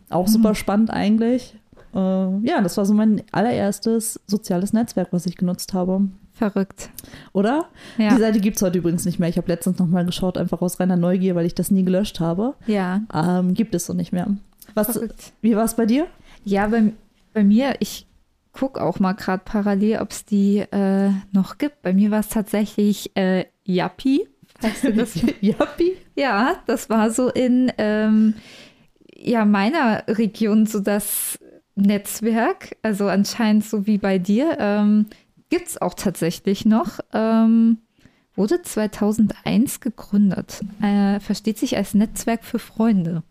Auch 0.08 0.26
mhm. 0.26 0.32
super 0.32 0.54
spannend 0.54 0.90
eigentlich. 0.90 1.54
Äh, 1.94 1.98
ja, 1.98 2.60
das 2.62 2.76
war 2.76 2.84
so 2.84 2.94
mein 2.94 3.22
allererstes 3.32 4.20
soziales 4.26 4.72
Netzwerk, 4.72 5.08
was 5.12 5.26
ich 5.26 5.36
genutzt 5.36 5.74
habe. 5.74 6.08
Verrückt. 6.32 6.88
Oder? 7.32 7.66
Ja. 7.98 8.14
Die 8.14 8.20
Seite 8.20 8.40
gibt 8.40 8.56
es 8.56 8.62
heute 8.62 8.78
übrigens 8.78 9.04
nicht 9.04 9.18
mehr. 9.18 9.28
Ich 9.28 9.36
habe 9.36 9.48
letztens 9.48 9.78
nochmal 9.78 10.06
geschaut, 10.06 10.38
einfach 10.38 10.62
aus 10.62 10.80
reiner 10.80 10.96
Neugier, 10.96 11.34
weil 11.34 11.44
ich 11.44 11.54
das 11.54 11.70
nie 11.70 11.84
gelöscht 11.84 12.18
habe. 12.20 12.54
Ja. 12.66 13.02
Ähm, 13.12 13.52
gibt 13.52 13.74
es 13.74 13.86
so 13.86 13.92
nicht 13.92 14.12
mehr. 14.12 14.26
Was, 14.74 14.98
wie 15.42 15.56
war 15.56 15.64
es 15.64 15.74
bei 15.74 15.84
dir? 15.84 16.06
Ja, 16.44 16.68
bei, 16.68 16.92
bei 17.34 17.44
mir, 17.44 17.74
ich 17.80 18.06
gucke 18.52 18.82
auch 18.82 19.00
mal 19.00 19.12
gerade 19.12 19.42
parallel, 19.44 19.98
ob 19.98 20.12
es 20.12 20.24
die 20.24 20.58
äh, 20.58 21.10
noch 21.32 21.58
gibt. 21.58 21.82
Bei 21.82 21.92
mir 21.92 22.10
war 22.10 22.20
es 22.20 22.28
tatsächlich 22.28 23.14
äh, 23.16 23.44
Yappi. 23.64 24.26
Weißt 24.60 24.84
du 24.84 24.92
das? 24.92 25.18
Yappi? 25.40 25.96
Ja, 26.16 26.56
das 26.66 26.90
war 26.90 27.10
so 27.10 27.28
in 27.28 27.72
ähm, 27.78 28.34
ja, 29.14 29.44
meiner 29.44 30.04
Region 30.08 30.66
so 30.66 30.80
das 30.80 31.38
Netzwerk, 31.74 32.76
also 32.82 33.08
anscheinend 33.08 33.64
so 33.64 33.86
wie 33.86 33.98
bei 33.98 34.18
dir, 34.18 34.56
ähm, 34.58 35.06
gibt 35.48 35.68
es 35.68 35.80
auch 35.80 35.94
tatsächlich 35.94 36.64
noch. 36.64 37.00
Ähm, 37.12 37.78
wurde 38.34 38.62
2001 38.62 39.80
gegründet. 39.80 40.60
Äh, 40.82 41.20
versteht 41.20 41.58
sich 41.58 41.76
als 41.76 41.94
Netzwerk 41.94 42.44
für 42.44 42.58
Freunde, 42.58 43.22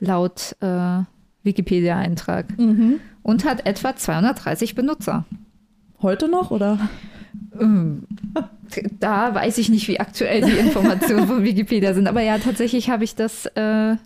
laut 0.00 0.56
äh, 0.60 1.02
Wikipedia-Eintrag. 1.42 2.58
Mhm. 2.58 3.00
Und 3.22 3.44
hat 3.44 3.66
etwa 3.66 3.96
230 3.96 4.74
Benutzer. 4.74 5.24
Heute 6.02 6.28
noch 6.28 6.50
oder? 6.50 6.78
Ähm, 7.58 8.06
Da 8.98 9.34
weiß 9.34 9.58
ich 9.58 9.68
nicht, 9.68 9.88
wie 9.88 10.00
aktuell 10.00 10.42
die 10.42 10.58
Informationen 10.58 11.26
von 11.26 11.44
Wikipedia 11.44 11.94
sind. 11.94 12.06
Aber 12.06 12.22
ja, 12.22 12.38
tatsächlich 12.38 12.90
habe 12.90 13.04
ich 13.04 13.14
das 13.14 13.46
äh, 13.46 13.96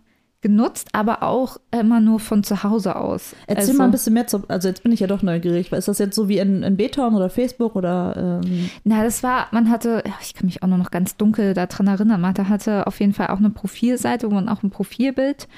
genutzt, 0.41 0.91
aber 0.93 1.25
auch 1.25 1.57
immer 1.73 2.01
nur 2.01 2.21
von 2.21 2.45
zu 2.45 2.63
Hause 2.63 2.95
aus. 2.95 3.35
Erzähl 3.49 3.71
also, 3.71 3.73
mal 3.75 3.85
ein 3.87 3.91
bisschen 3.91 4.15
mehr 4.15 4.29
zu, 4.29 4.45
also 4.47 4.69
jetzt 4.69 4.85
bin 4.85 4.93
ich 4.93 5.01
ja 5.01 5.09
doch 5.09 5.23
neugierig. 5.23 5.73
Ist 5.73 5.89
das 5.89 5.99
jetzt 5.99 6.15
so 6.15 6.29
wie 6.29 6.39
in, 6.39 6.63
in 6.63 6.77
Beton 6.77 7.15
oder 7.17 7.29
Facebook 7.29 7.75
oder 7.75 8.41
ähm, 8.45 8.71
Na, 8.85 9.03
das 9.03 9.25
war, 9.25 9.49
man 9.51 9.69
hatte, 9.69 10.05
ich 10.23 10.35
kann 10.35 10.47
mich 10.47 10.63
auch 10.63 10.69
nur 10.69 10.79
noch 10.79 10.93
ganz 10.93 11.17
dunkel 11.17 11.55
daran 11.55 11.89
erinnern, 11.89 12.21
man 12.21 12.37
hatte 12.49 12.87
auf 12.87 13.01
jeden 13.01 13.15
Fall 13.15 13.29
auch 13.29 13.39
eine 13.39 13.51
Profilseite, 13.51 14.31
wo 14.31 14.35
man 14.35 14.49
auch 14.49 14.63
ein 14.63 14.71
Profilbild 14.71 15.49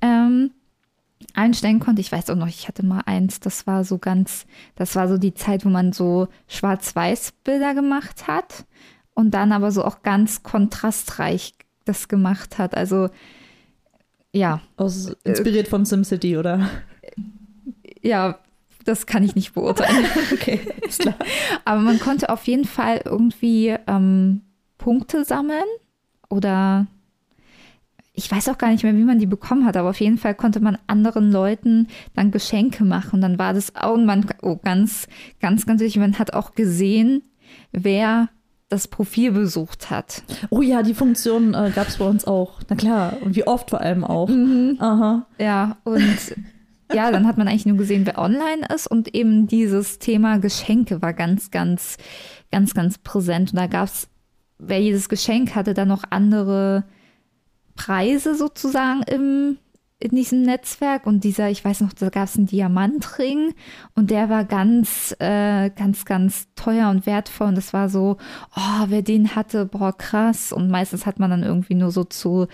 ähm, 0.00 0.52
einstellen 1.34 1.80
konnte. 1.80 2.00
Ich 2.00 2.10
weiß 2.10 2.30
auch 2.30 2.36
noch, 2.36 2.48
ich 2.48 2.66
hatte 2.66 2.84
mal 2.84 3.02
eins, 3.04 3.40
das 3.40 3.66
war 3.66 3.84
so 3.84 3.98
ganz, 3.98 4.46
das 4.74 4.96
war 4.96 5.06
so 5.08 5.18
die 5.18 5.34
Zeit, 5.34 5.66
wo 5.66 5.68
man 5.68 5.92
so 5.92 6.28
Schwarz-Weiß-Bilder 6.48 7.74
gemacht 7.74 8.26
hat 8.26 8.64
und 9.12 9.32
dann 9.32 9.52
aber 9.52 9.70
so 9.70 9.84
auch 9.84 10.02
ganz 10.02 10.42
kontrastreich 10.42 11.52
das 11.84 12.08
gemacht 12.08 12.58
hat. 12.58 12.74
Also 12.74 13.10
ja, 14.32 14.60
aus, 14.76 15.16
inspiriert 15.24 15.68
von 15.68 15.84
SimCity 15.84 16.36
oder? 16.36 16.70
ja, 18.02 18.38
das 18.84 19.06
kann 19.06 19.22
ich 19.22 19.34
nicht 19.34 19.54
beurteilen. 19.54 20.06
Okay, 20.32 20.60
ist 20.86 21.00
klar. 21.00 21.16
Aber 21.64 21.80
man 21.80 21.98
konnte 21.98 22.30
auf 22.30 22.44
jeden 22.44 22.64
Fall 22.64 23.02
irgendwie 23.04 23.76
ähm, 23.86 24.42
Punkte 24.78 25.24
sammeln 25.24 25.64
oder 26.28 26.86
ich 28.12 28.30
weiß 28.30 28.48
auch 28.48 28.58
gar 28.58 28.70
nicht 28.70 28.82
mehr, 28.82 28.96
wie 28.96 29.04
man 29.04 29.18
die 29.18 29.26
bekommen 29.26 29.64
hat, 29.64 29.76
aber 29.76 29.90
auf 29.90 30.00
jeden 30.00 30.18
Fall 30.18 30.34
konnte 30.34 30.60
man 30.60 30.78
anderen 30.86 31.30
Leuten 31.30 31.88
dann 32.14 32.30
Geschenke 32.30 32.84
machen. 32.84 33.16
Und 33.16 33.20
dann 33.22 33.38
war 33.38 33.54
das 33.54 33.72
man, 33.74 34.26
oh, 34.42 34.56
ganz, 34.56 35.06
ganz, 35.40 35.66
ganz 35.66 35.80
wichtig, 35.80 36.00
man 36.00 36.18
hat 36.18 36.34
auch 36.34 36.54
gesehen, 36.54 37.22
wer 37.72 38.28
das 38.70 38.86
Profil 38.86 39.32
besucht 39.32 39.90
hat. 39.90 40.22
Oh 40.48 40.62
ja, 40.62 40.82
die 40.82 40.94
Funktion 40.94 41.54
äh, 41.54 41.72
gab 41.74 41.88
es 41.88 41.98
bei 41.98 42.06
uns 42.06 42.24
auch. 42.24 42.60
Na 42.68 42.76
klar, 42.76 43.16
und 43.20 43.34
wie 43.34 43.46
oft 43.46 43.68
vor 43.68 43.80
allem 43.80 44.04
auch. 44.04 44.28
Mhm. 44.28 44.76
Aha. 44.78 45.26
Ja, 45.38 45.76
und 45.82 46.36
ja, 46.92 47.10
dann 47.10 47.26
hat 47.26 47.36
man 47.36 47.48
eigentlich 47.48 47.66
nur 47.66 47.76
gesehen, 47.76 48.06
wer 48.06 48.18
online 48.18 48.66
ist 48.72 48.86
und 48.86 49.12
eben 49.14 49.48
dieses 49.48 49.98
Thema 49.98 50.38
Geschenke 50.38 51.02
war 51.02 51.12
ganz, 51.12 51.50
ganz, 51.50 51.96
ganz, 52.52 52.72
ganz 52.72 52.98
präsent. 52.98 53.50
Und 53.50 53.58
da 53.58 53.66
gab 53.66 53.88
es, 53.88 54.08
wer 54.58 54.80
jedes 54.80 55.08
Geschenk 55.08 55.56
hatte, 55.56 55.74
dann 55.74 55.88
noch 55.88 56.04
andere 56.10 56.84
Preise 57.74 58.36
sozusagen 58.36 59.02
im, 59.02 59.58
in 60.00 60.10
diesem 60.16 60.42
Netzwerk. 60.42 61.06
Und 61.06 61.22
dieser, 61.24 61.50
ich 61.50 61.64
weiß 61.64 61.82
noch, 61.82 61.92
da 61.92 62.08
gab 62.08 62.24
es 62.24 62.36
einen 62.36 62.46
Diamantring 62.46 63.54
und 63.94 64.10
der 64.10 64.28
war 64.28 64.44
ganz, 64.44 65.14
äh, 65.20 65.70
ganz, 65.70 66.04
ganz 66.04 66.48
teuer 66.56 66.90
und 66.90 67.06
wertvoll. 67.06 67.48
Und 67.48 67.54
das 67.56 67.72
war 67.72 67.88
so, 67.88 68.16
oh, 68.56 68.84
wer 68.88 69.02
den 69.02 69.36
hatte, 69.36 69.66
boah, 69.66 69.96
krass. 69.96 70.52
Und 70.52 70.70
meistens 70.70 71.06
hat 71.06 71.18
man 71.18 71.30
dann 71.30 71.42
irgendwie 71.42 71.74
nur 71.74 71.90
so 71.90 72.04
zu, 72.04 72.46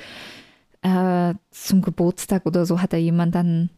äh, 0.83 1.35
zum 1.51 1.83
Geburtstag 1.83 2.47
oder 2.47 2.67
so, 2.67 2.81
hat 2.83 2.93
da 2.93 2.97
jemand 2.97 3.35
dann 3.35 3.71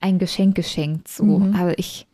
ein 0.00 0.18
Geschenk 0.18 0.54
geschenkt. 0.56 1.08
So, 1.08 1.24
Mhm. 1.24 1.54
aber 1.54 1.78
ich, 1.78 2.06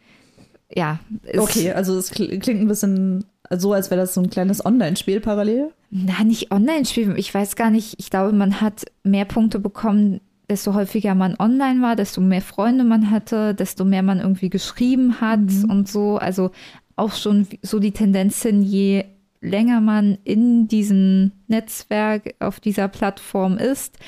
ja. 0.74 0.98
Okay, 1.36 1.72
also 1.72 1.96
es 1.96 2.12
kl- 2.12 2.38
klingt 2.38 2.60
ein 2.60 2.68
bisschen 2.68 3.24
so, 3.50 3.72
als 3.72 3.90
wäre 3.90 4.00
das 4.02 4.12
so 4.12 4.20
ein 4.20 4.28
kleines 4.28 4.64
Online-Spiel 4.64 5.20
parallel. 5.20 5.70
Na, 5.90 6.22
nicht 6.22 6.52
Online-Spiel. 6.52 7.14
Ich 7.16 7.32
weiß 7.32 7.56
gar 7.56 7.70
nicht. 7.70 7.94
Ich 7.98 8.10
glaube, 8.10 8.34
man 8.34 8.60
hat 8.60 8.84
mehr 9.04 9.24
Punkte 9.24 9.58
bekommen, 9.58 10.20
desto 10.48 10.74
häufiger 10.74 11.14
man 11.14 11.36
online 11.38 11.82
war, 11.82 11.96
desto 11.96 12.20
mehr 12.20 12.40
Freunde 12.42 12.84
man 12.84 13.10
hatte, 13.10 13.54
desto 13.54 13.84
mehr 13.84 14.02
man 14.02 14.18
irgendwie 14.18 14.50
geschrieben 14.50 15.20
hat 15.20 15.40
und 15.68 15.88
so. 15.88 16.16
Also 16.16 16.50
auch 16.96 17.12
schon 17.12 17.46
so 17.62 17.78
die 17.78 17.92
Tendenz 17.92 18.42
hin, 18.42 18.62
je 18.62 19.04
länger 19.40 19.80
man 19.80 20.18
in 20.24 20.66
diesem 20.68 21.32
Netzwerk 21.46 22.34
auf 22.40 22.60
dieser 22.60 22.88
Plattform 22.88 23.56
ist, 23.56 23.98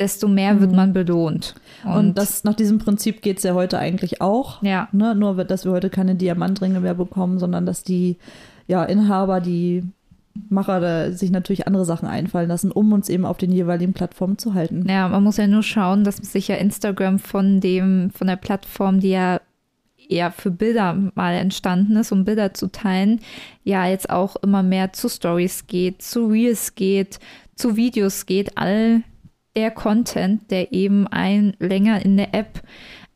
desto 0.00 0.26
mehr 0.26 0.60
wird 0.60 0.72
man 0.72 0.92
belohnt. 0.92 1.54
Und, 1.84 2.18
das 2.18 2.44
nach 2.44 2.54
diesem 2.54 2.78
Prinzip 2.78 3.22
geht 3.22 3.38
es 3.38 3.44
ja 3.44 3.54
heute 3.54 3.78
eigentlich 3.78 4.20
auch. 4.20 4.62
ja. 4.62 4.88
Ne? 4.92 5.14
Nur, 5.14 5.44
dass 5.44 5.64
wir 5.64 5.72
heute 5.72 5.90
keine 5.90 6.14
Diamantringe 6.14 6.80
mehr 6.80 6.94
bekommen, 6.94 7.38
sondern 7.38 7.66
dass 7.66 7.82
die 7.82 8.16
ja, 8.66 8.84
Inhaber, 8.84 9.40
die 9.40 9.84
Macher 10.48 10.80
da 10.80 11.12
sich 11.12 11.30
natürlich 11.30 11.66
andere 11.66 11.84
Sachen 11.84 12.08
einfallen 12.08 12.48
lassen, 12.48 12.72
um 12.72 12.92
uns 12.92 13.08
eben 13.08 13.24
auf 13.24 13.38
den 13.38 13.52
jeweiligen 13.52 13.92
Plattformen 13.92 14.38
zu 14.38 14.54
halten. 14.54 14.86
Ja, 14.88 15.08
man 15.08 15.22
muss 15.22 15.36
ja 15.36 15.46
nur 15.46 15.62
schauen, 15.62 16.04
dass 16.04 16.16
sich 16.16 16.48
ja 16.48 16.56
Instagram 16.56 17.18
von 17.18 17.60
dem, 17.60 18.10
von 18.10 18.26
der 18.26 18.36
Plattform, 18.36 19.00
die 19.00 19.10
ja 19.10 19.40
eher 20.08 20.30
für 20.30 20.50
Bilder 20.50 20.96
mal 21.14 21.34
entstanden 21.34 21.96
ist, 21.96 22.12
um 22.12 22.24
Bilder 22.24 22.54
zu 22.54 22.70
teilen, 22.70 23.20
ja 23.64 23.86
jetzt 23.86 24.10
auch 24.10 24.36
immer 24.36 24.62
mehr 24.62 24.92
zu 24.92 25.08
Stories 25.08 25.66
geht, 25.66 26.02
zu 26.02 26.26
Reels 26.26 26.74
geht, 26.74 27.18
zu 27.54 27.76
Videos 27.76 28.26
geht, 28.26 28.58
all 28.58 29.02
der 29.56 29.70
Content, 29.70 30.50
der 30.50 30.72
eben 30.72 31.06
ein 31.08 31.54
länger 31.58 32.04
in 32.04 32.16
der 32.16 32.34
App 32.34 32.62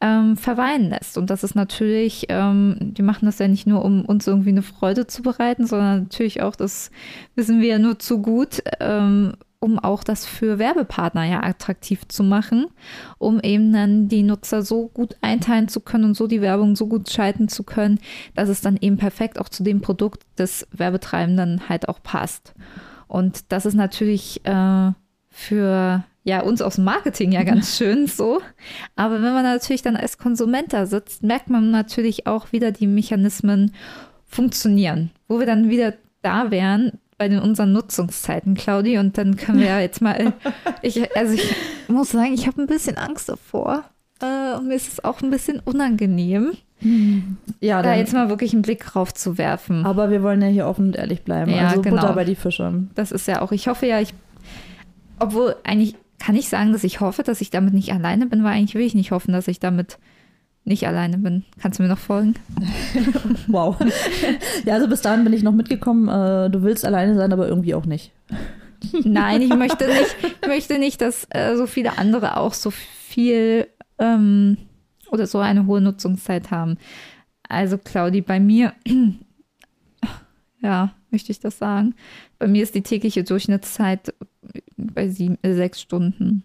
ähm, 0.01 0.37
verweilen 0.37 0.91
lässt. 0.91 1.17
Und 1.17 1.31
das 1.31 1.43
ist 1.43 1.55
natürlich, 1.55 2.27
ähm, 2.29 2.77
die 2.81 3.03
machen 3.03 3.27
das 3.27 3.39
ja 3.39 3.49
nicht 3.49 3.67
nur, 3.67 3.85
um 3.85 4.05
uns 4.05 4.27
irgendwie 4.27 4.51
eine 4.51 4.63
Freude 4.63 5.07
zu 5.07 5.23
bereiten, 5.23 5.67
sondern 5.67 6.03
natürlich 6.05 6.43
auch, 6.43 6.57
das 6.57 6.91
wissen 7.35 7.61
wir 7.61 7.69
ja 7.69 7.79
nur 7.79 7.99
zu 7.99 8.21
gut, 8.21 8.63
ähm, 8.81 9.35
um 9.59 9.79
auch 9.79 10.05
das 10.05 10.27
für 10.27 10.59
Werbepartner 10.59 11.25
ja 11.25 11.43
attraktiv 11.43 12.07
zu 12.09 12.23
machen, 12.23 12.67
um 13.19 13.41
eben 13.41 13.73
dann 13.73 14.09
die 14.09 14.23
Nutzer 14.23 14.63
so 14.63 14.89
gut 14.89 15.17
einteilen 15.23 15.69
zu 15.69 15.81
können 15.81 16.05
und 16.05 16.15
so 16.15 16.27
die 16.27 16.43
Werbung 16.43 16.77
so 16.77 16.87
gut 16.87 17.11
schalten 17.11 17.49
zu 17.49 17.65
können, 17.65 17.99
dass 18.35 18.49
es 18.51 18.61
dann 18.61 18.77
eben 18.81 18.99
perfekt 18.99 19.41
auch 19.41 19.49
zu 19.49 19.63
dem 19.63 19.81
Produkt 19.81 20.23
des 20.39 20.69
Werbetreibenden 20.73 21.69
halt 21.69 21.89
auch 21.89 22.03
passt. 22.03 22.55
Und 23.09 23.51
das 23.51 23.67
ist 23.67 23.75
natürlich 23.75 24.45
äh, 24.45 24.93
für 25.31 26.05
ja, 26.27 26.41
uns 26.41 26.61
aus 26.61 26.75
dem 26.75 26.85
Marketing 26.85 27.31
ja 27.31 27.45
ganz 27.45 27.77
schön 27.79 28.09
so. 28.09 28.41
Aber 28.97 29.23
wenn 29.23 29.33
man 29.33 29.45
natürlich 29.45 29.83
dann 29.83 29.95
als 29.97 30.19
Konsument 30.19 30.73
da 30.73 30.85
sitzt, 30.85 31.23
merkt 31.23 31.49
man 31.49 31.71
natürlich 31.71 32.27
auch 32.27 32.51
wieder 32.51 32.73
die 32.73 32.89
Mechanismen 32.89 33.73
funktionieren, 34.27 35.11
wo 35.29 35.39
wir 35.39 35.47
dann 35.47 35.71
wieder 35.71 35.95
da 36.23 36.51
wären 36.51 36.99
bei 37.17 37.29
den 37.29 37.39
unseren 37.39 37.73
Nutzungszeiten, 37.73 38.55
Claudi. 38.55 38.99
Und 38.99 39.17
dann 39.17 39.37
können 39.37 39.61
wir 39.61 39.69
ja 39.69 39.81
jetzt 39.81 40.03
mal, 40.03 40.33
ich, 40.83 41.17
also 41.17 41.35
ich 41.35 41.55
muss 41.87 42.11
sagen, 42.11 42.35
ich 42.35 42.49
habe 42.49 42.61
ein 42.61 42.67
bisschen 42.67 42.99
Angst 42.99 43.29
davor. 43.29 43.85
Äh, 44.21 44.57
und 44.57 44.67
mir 44.67 44.75
ist 44.75 44.93
es 44.93 45.05
auch 45.05 45.23
ein 45.23 45.31
bisschen 45.31 45.61
unangenehm, 45.65 46.55
Ja, 47.61 47.83
da 47.83 47.95
jetzt 47.95 48.15
mal 48.15 48.29
wirklich 48.29 48.53
einen 48.53 48.63
Blick 48.63 48.85
drauf 48.85 49.15
zu 49.15 49.39
werfen. 49.39 49.87
aber 49.87 50.11
wir 50.11 50.25
wollen 50.25 50.43
ja 50.43 50.49
hier 50.49 50.67
offen 50.67 50.89
und 50.89 50.97
ehrlich 50.97 51.23
bleiben. 51.23 51.53
Ja, 51.53 51.69
also 51.69 51.83
genau. 51.83 52.01
Butter 52.03 52.15
bei 52.15 52.25
die 52.25 52.35
Fische. 52.35 52.83
Das 52.97 53.13
ist 53.13 53.29
ja 53.29 53.43
auch, 53.43 53.53
ich 53.53 53.69
hoffe 53.69 53.87
ja, 53.87 54.01
ich, 54.01 54.13
obwohl 55.21 55.55
eigentlich 55.63 55.95
kann 56.19 56.35
ich 56.35 56.49
sagen, 56.49 56.73
dass 56.73 56.85
ich 56.85 57.01
hoffe, 57.01 57.23
dass 57.23 57.41
ich 57.41 57.51
damit 57.51 57.75
nicht 57.75 57.93
alleine 57.93 58.27
bin, 58.27 58.43
weil 58.43 58.55
eigentlich 58.55 58.75
will 58.75 58.87
ich 58.87 58.95
nicht 58.95 59.11
hoffen, 59.11 59.33
dass 59.33 59.49
ich 59.49 59.61
damit 59.61 59.99
nicht 60.65 60.87
alleine 60.87 61.19
bin. 61.19 61.45
Kannst 61.61 61.79
du 61.79 61.85
mir 61.85 61.89
noch 61.89 61.99
folgen? 61.99 62.35
Wow. 63.49 63.77
ja, 64.65 64.75
also 64.75 64.89
bis 64.89 65.03
dahin 65.03 65.23
bin 65.23 65.33
ich 65.33 65.45
noch 65.45 65.53
mitgekommen. 65.53 66.09
Äh, 66.09 66.51
du 66.51 66.63
willst 66.63 66.85
alleine 66.85 67.15
sein, 67.15 67.33
aber 67.33 67.47
irgendwie 67.47 67.75
auch 67.75 67.87
nicht. 67.87 68.13
Nein, 69.05 69.41
ich 69.43 69.55
möchte 69.55 69.87
nicht, 69.89 70.17
ich 70.43 70.49
möchte 70.49 70.79
nicht, 70.79 71.01
dass 71.01 71.29
äh, 71.31 71.57
so 71.57 71.67
viele 71.67 71.97
andere 71.97 72.37
auch 72.37 72.53
so 72.53 72.71
viel 72.73 73.69
ähm, 73.99 74.59
oder 75.11 75.27
so 75.27 75.39
eine 75.39 75.67
hohe 75.67 75.81
Nutzungszeit 75.81 76.51
haben. 76.51 76.77
Also 77.49 77.79
Claudi, 77.79 78.21
bei 78.21 78.41
mir, 78.41 78.73
ja, 80.61 80.93
möchte 81.11 81.31
ich 81.31 81.39
das 81.39 81.59
sagen. 81.59 81.95
Bei 82.39 82.49
mir 82.49 82.65
ist 82.65 82.75
die 82.75 82.83
tägliche 82.83 83.23
Durchschnittszeit 83.23 84.13
bei 84.77 85.09
sieben, 85.09 85.39
äh, 85.43 85.55
sechs 85.55 85.81
Stunden. 85.81 86.43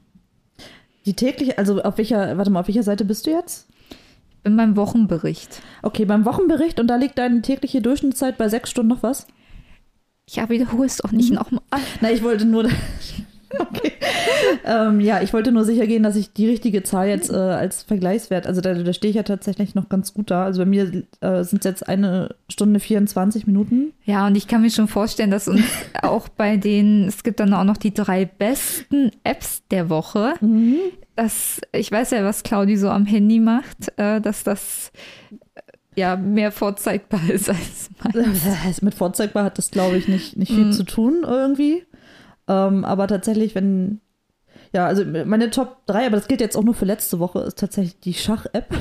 Die 1.05 1.13
tägliche, 1.13 1.57
also 1.57 1.81
auf 1.81 1.97
welcher, 1.97 2.37
warte 2.37 2.51
mal, 2.51 2.61
auf 2.61 2.67
welcher 2.67 2.83
Seite 2.83 3.05
bist 3.05 3.25
du 3.25 3.31
jetzt? 3.31 3.67
Bin 4.43 4.55
beim 4.57 4.75
Wochenbericht. 4.75 5.61
Okay, 5.81 6.05
beim 6.05 6.25
Wochenbericht 6.25 6.79
und 6.79 6.87
da 6.87 6.95
liegt 6.95 7.17
deine 7.17 7.41
tägliche 7.41 7.81
Durchschnittszeit 7.81 8.37
bei 8.37 8.49
sechs 8.49 8.69
Stunden 8.69 8.89
noch 8.89 9.03
was? 9.03 9.27
Ja, 10.29 10.49
wiederhole 10.49 10.85
es 10.85 10.97
doch 10.97 11.11
nicht 11.11 11.31
nochmal. 11.31 11.61
Na, 11.99 12.11
ich 12.11 12.23
wollte 12.23 12.45
nur. 12.45 12.69
Okay. 13.59 13.91
ähm, 14.65 14.99
ja, 14.99 15.21
ich 15.21 15.33
wollte 15.33 15.51
nur 15.51 15.63
sicher 15.65 15.87
gehen, 15.87 16.03
dass 16.03 16.15
ich 16.15 16.33
die 16.33 16.47
richtige 16.49 16.83
Zahl 16.83 17.07
jetzt 17.07 17.31
äh, 17.31 17.35
als 17.35 17.83
Vergleichswert, 17.83 18.47
also 18.47 18.61
da, 18.61 18.73
da 18.73 18.93
stehe 18.93 19.09
ich 19.09 19.15
ja 19.15 19.23
tatsächlich 19.23 19.75
noch 19.75 19.89
ganz 19.89 20.13
gut 20.13 20.31
da. 20.31 20.45
Also 20.45 20.61
bei 20.61 20.65
mir 20.65 21.03
äh, 21.21 21.43
sind 21.43 21.59
es 21.59 21.65
jetzt 21.65 21.87
eine 21.87 22.35
Stunde 22.49 22.79
24 22.79 23.47
Minuten. 23.47 23.93
Ja, 24.05 24.27
und 24.27 24.35
ich 24.35 24.47
kann 24.47 24.61
mir 24.61 24.69
schon 24.71 24.87
vorstellen, 24.87 25.31
dass 25.31 25.47
uns 25.47 25.61
auch 26.01 26.27
bei 26.29 26.57
den, 26.57 27.05
es 27.07 27.23
gibt 27.23 27.39
dann 27.39 27.53
auch 27.53 27.63
noch 27.63 27.77
die 27.77 27.93
drei 27.93 28.25
besten 28.25 29.11
Apps 29.23 29.63
der 29.71 29.89
Woche. 29.89 30.33
Das, 31.15 31.61
ich 31.73 31.91
weiß 31.91 32.11
ja, 32.11 32.23
was 32.23 32.43
Claudi 32.43 32.77
so 32.77 32.89
am 32.89 33.05
Handy 33.05 33.39
macht, 33.39 33.91
äh, 33.97 34.21
dass 34.21 34.43
das 34.43 34.91
äh, 35.55 35.61
ja 35.95 36.15
mehr 36.15 36.51
vorzeigbar 36.51 37.21
ist 37.29 37.49
als 37.49 37.89
meins. 38.13 38.81
Mit 38.81 38.93
vorzeigbar 38.95 39.43
hat 39.45 39.57
das, 39.57 39.71
glaube 39.71 39.97
ich, 39.97 40.07
nicht, 40.07 40.37
nicht 40.37 40.51
viel 40.51 40.65
Mhm. 40.65 40.71
zu 40.71 40.83
tun 40.83 41.23
irgendwie. 41.27 41.83
Ähm, 42.47 42.85
aber 42.85 43.07
tatsächlich, 43.07 43.55
wenn. 43.55 44.01
Ja, 44.73 44.85
also 44.87 45.03
meine 45.25 45.49
Top 45.49 45.85
3, 45.87 46.07
aber 46.07 46.15
das 46.15 46.27
gilt 46.27 46.39
jetzt 46.41 46.55
auch 46.55 46.63
nur 46.63 46.73
für 46.73 46.85
letzte 46.85 47.19
Woche, 47.19 47.39
ist 47.41 47.59
tatsächlich 47.59 47.99
die 47.99 48.13
Schach-App. 48.13 48.67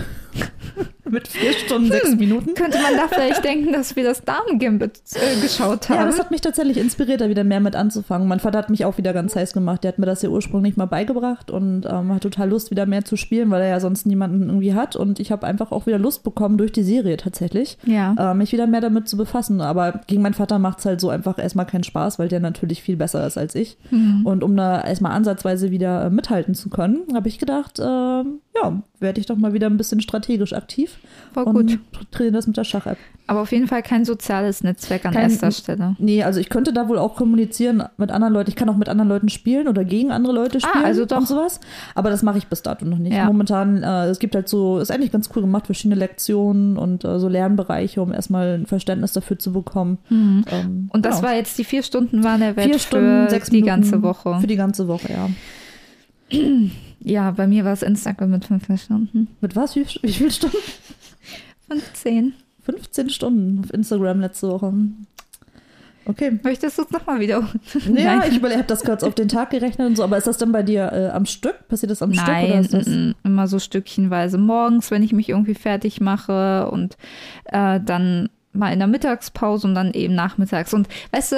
Mit 1.11 1.27
vier 1.27 1.53
Stunden, 1.55 1.89
sechs 1.91 2.15
Minuten. 2.15 2.55
Könnte 2.55 2.79
man 2.81 2.95
da 2.97 3.09
vielleicht 3.09 3.43
denken, 3.43 3.73
dass 3.73 3.97
wir 3.97 4.05
das 4.05 4.23
Damen-Gambit 4.25 5.01
äh, 5.15 5.41
geschaut 5.41 5.89
haben? 5.89 5.97
Ja, 5.99 6.07
das 6.07 6.21
hat 6.21 6.31
mich 6.31 6.41
tatsächlich 6.41 6.77
inspiriert, 6.77 7.21
da 7.21 7.29
wieder 7.29 7.43
mehr 7.43 7.59
mit 7.59 7.75
anzufangen. 7.75 8.29
Mein 8.29 8.39
Vater 8.39 8.59
hat 8.59 8.71
mich 8.71 8.85
auch 8.85 8.97
wieder 8.97 9.13
ganz 9.13 9.35
heiß 9.35 9.53
gemacht. 9.53 9.83
Der 9.83 9.89
hat 9.91 9.99
mir 9.99 10.07
das 10.07 10.23
ja 10.23 10.29
ursprünglich 10.29 10.77
mal 10.77 10.87
beigebracht 10.87 11.51
und 11.51 11.85
ähm, 11.85 12.15
hat 12.15 12.23
total 12.23 12.51
Lust, 12.51 12.71
wieder 12.71 12.87
mehr 12.87 13.05
zu 13.05 13.17
spielen, 13.17 13.51
weil 13.51 13.63
er 13.63 13.71
ja 13.71 13.81
sonst 13.81 14.07
niemanden 14.07 14.43
irgendwie 14.45 14.75
hat. 14.75 14.95
Und 14.95 15.19
ich 15.19 15.33
habe 15.33 15.49
einfach 15.49 15.73
auch 15.73 15.87
wieder 15.87 15.99
Lust 15.99 16.23
bekommen 16.23 16.59
durch 16.59 16.71
die 16.71 16.85
Serie 16.85 17.17
tatsächlich, 17.17 17.77
Ja. 17.87 18.15
äh, 18.17 18.35
mich 18.35 18.53
wieder 18.53 18.69
mehr 18.69 18.81
damit 18.83 19.09
zu 19.09 19.17
befassen. 19.17 19.61
Aber 19.61 20.03
gegen 20.07 20.23
meinen 20.23 20.35
Vater 20.35 20.61
macht 20.61 20.79
es 20.79 20.85
halt 20.87 21.01
so 21.01 21.09
einfach 21.09 21.41
erstmal 21.41 21.67
keinen 21.67 21.83
Spaß, 21.83 22.21
weil 22.21 22.29
der 22.29 22.39
natürlich 22.39 22.83
viel 22.83 22.97
besser 22.97 23.27
ist 23.27 23.37
als 23.37 23.57
ich. 23.57 23.79
Mhm. 23.91 24.25
Und 24.25 24.45
um 24.45 24.57
da 24.57 24.81
erstmal 24.83 25.11
ansatzweise 25.13 25.73
wieder 25.73 25.80
äh, 25.83 26.11
mithalten 26.11 26.55
zu 26.55 26.69
können, 26.71 27.01
habe 27.15 27.29
ich 27.29 27.39
gedacht, 27.39 27.79
ähm, 27.79 28.41
ja, 28.55 28.83
werde 28.99 29.21
ich 29.21 29.27
doch 29.27 29.37
mal 29.37 29.53
wieder 29.53 29.67
ein 29.69 29.77
bisschen 29.77 30.01
strategisch 30.01 30.53
aktiv 30.53 30.99
Voll 31.33 31.45
und 31.45 31.55
gut. 31.69 31.79
trainiere 32.11 32.35
das 32.35 32.47
mit 32.47 32.57
der 32.57 32.65
Schach-App. 32.65 32.99
Aber 33.27 33.41
auf 33.43 33.53
jeden 33.53 33.69
Fall 33.69 33.83
kein 33.83 34.05
soziales 34.05 34.65
Netzwerk 34.65 35.07
an 35.07 35.15
Kein- 35.15 35.23
erster 35.31 35.51
Stelle. 35.53 35.95
Nee, 36.01 36.25
also 36.25 36.41
ich 36.41 36.49
könnte 36.49 36.73
da 36.73 36.89
wohl 36.89 36.99
auch 36.99 37.15
kommunizieren 37.15 37.83
mit 37.97 38.11
anderen 38.11 38.35
Leuten. 38.35 38.51
Ich 38.51 38.57
kann 38.57 38.69
auch 38.69 38.77
mit 38.77 38.89
anderen 38.89 39.09
Leuten 39.09 39.29
spielen 39.29 39.69
oder 39.69 39.85
gegen 39.85 40.11
andere 40.11 40.33
Leute 40.35 40.59
Ah, 40.59 40.69
spielen 40.69 40.85
also 40.85 41.05
doch. 41.07 41.19
und 41.19 41.29
sowas. 41.29 41.61
Aber 41.95 42.11
das 42.11 42.23
mache 42.25 42.39
ich 42.39 42.49
bis 42.49 42.63
dato 42.63 42.85
noch 42.85 42.99
nicht. 42.99 43.15
Ja. 43.15 43.27
Momentan, 43.27 43.83
äh, 43.85 44.07
es 44.07 44.19
gibt 44.19 44.35
halt 44.35 44.49
so, 44.49 44.79
ist 44.81 44.91
eigentlich 44.91 45.13
ganz 45.13 45.31
cool 45.37 45.43
gemacht, 45.43 45.67
verschiedene 45.67 45.95
Lektionen 45.95 46.77
und 46.77 47.05
äh, 47.05 47.21
so 47.21 47.29
Lernbereiche, 47.29 48.03
um 48.03 48.13
erstmal 48.13 48.59
ein 48.59 48.67
Verständnis 48.67 49.13
dafür 49.13 49.39
zu 49.39 49.53
bekommen. 49.53 49.99
Ähm, 50.11 50.45
Mhm. 50.51 50.91
Und 50.93 51.07
das 51.07 51.17
genau. 51.19 51.29
war 51.29 51.37
jetzt 51.37 51.57
die 51.57 51.65
vier 51.65 51.83
Stunden 51.85 52.25
waren 52.25 52.41
der 52.41 52.57
Wert 52.57 52.67
vier 52.67 52.79
Stunden, 52.81 53.25
für 53.27 53.31
sechs 53.31 53.49
die 53.49 53.63
Minuten 53.63 53.67
ganze 53.83 54.03
Woche. 54.03 54.39
Für 54.41 54.47
die 54.49 54.57
ganze 54.57 54.89
Woche, 54.89 55.13
ja. 55.13 55.29
ja, 57.01 57.31
bei 57.33 57.47
mir 57.47 57.65
war 57.65 57.73
es 57.73 57.83
Instagram 57.83 58.31
mit 58.31 58.45
fünf 58.45 58.65
Stunden. 58.83 59.29
Mit 59.41 59.57
was? 59.57 59.77
Wie, 59.77 59.87
wie 60.03 60.13
viele 60.13 60.31
Stunden? 60.31 60.57
15. 61.69 62.35
15 62.65 63.11
Stunden 63.11 63.61
auf 63.61 63.73
Instagram 63.73 64.21
letzte 64.21 64.49
Woche. 64.49 64.73
Okay. 66.07 66.39
Möchtest 66.43 66.79
du 66.79 66.83
es 66.83 66.91
nochmal 66.91 67.21
wiederholen? 67.21 67.61
Ja, 67.95 68.17
Nein. 68.17 68.33
ich 68.33 68.43
habe 68.43 68.65
das 68.65 68.83
kurz 68.83 69.03
auf 69.03 69.15
den 69.15 69.29
Tag 69.29 69.51
gerechnet 69.51 69.87
und 69.87 69.97
so, 69.97 70.03
aber 70.03 70.17
ist 70.19 70.27
das 70.27 70.39
dann 70.39 70.51
bei 70.51 70.63
dir 70.63 70.93
äh, 70.93 71.09
am 71.11 71.27
Stück? 71.27 71.69
Passiert 71.69 71.91
das 71.91 72.03
am 72.03 72.13
Stück 72.13 72.27
Nein, 72.27 72.53
ist 72.53 72.75
das? 72.75 72.87
mm, 72.87 72.91
mm, 72.91 73.15
immer 73.25 73.47
so 73.47 73.59
stückchenweise 73.59 74.39
morgens, 74.39 74.91
wenn 74.91 75.03
ich 75.03 75.13
mich 75.13 75.29
irgendwie 75.29 75.55
fertig 75.55 76.01
mache 76.01 76.69
und 76.71 76.97
äh, 77.45 77.81
dann 77.81 78.29
mal 78.53 78.73
in 78.73 78.81
der 78.81 78.89
Mittagspause 78.89 79.69
und 79.69 79.75
dann 79.75 79.93
eben 79.93 80.15
nachmittags. 80.15 80.75
Und 80.75 80.89
weißt 81.13 81.33
du, 81.33 81.37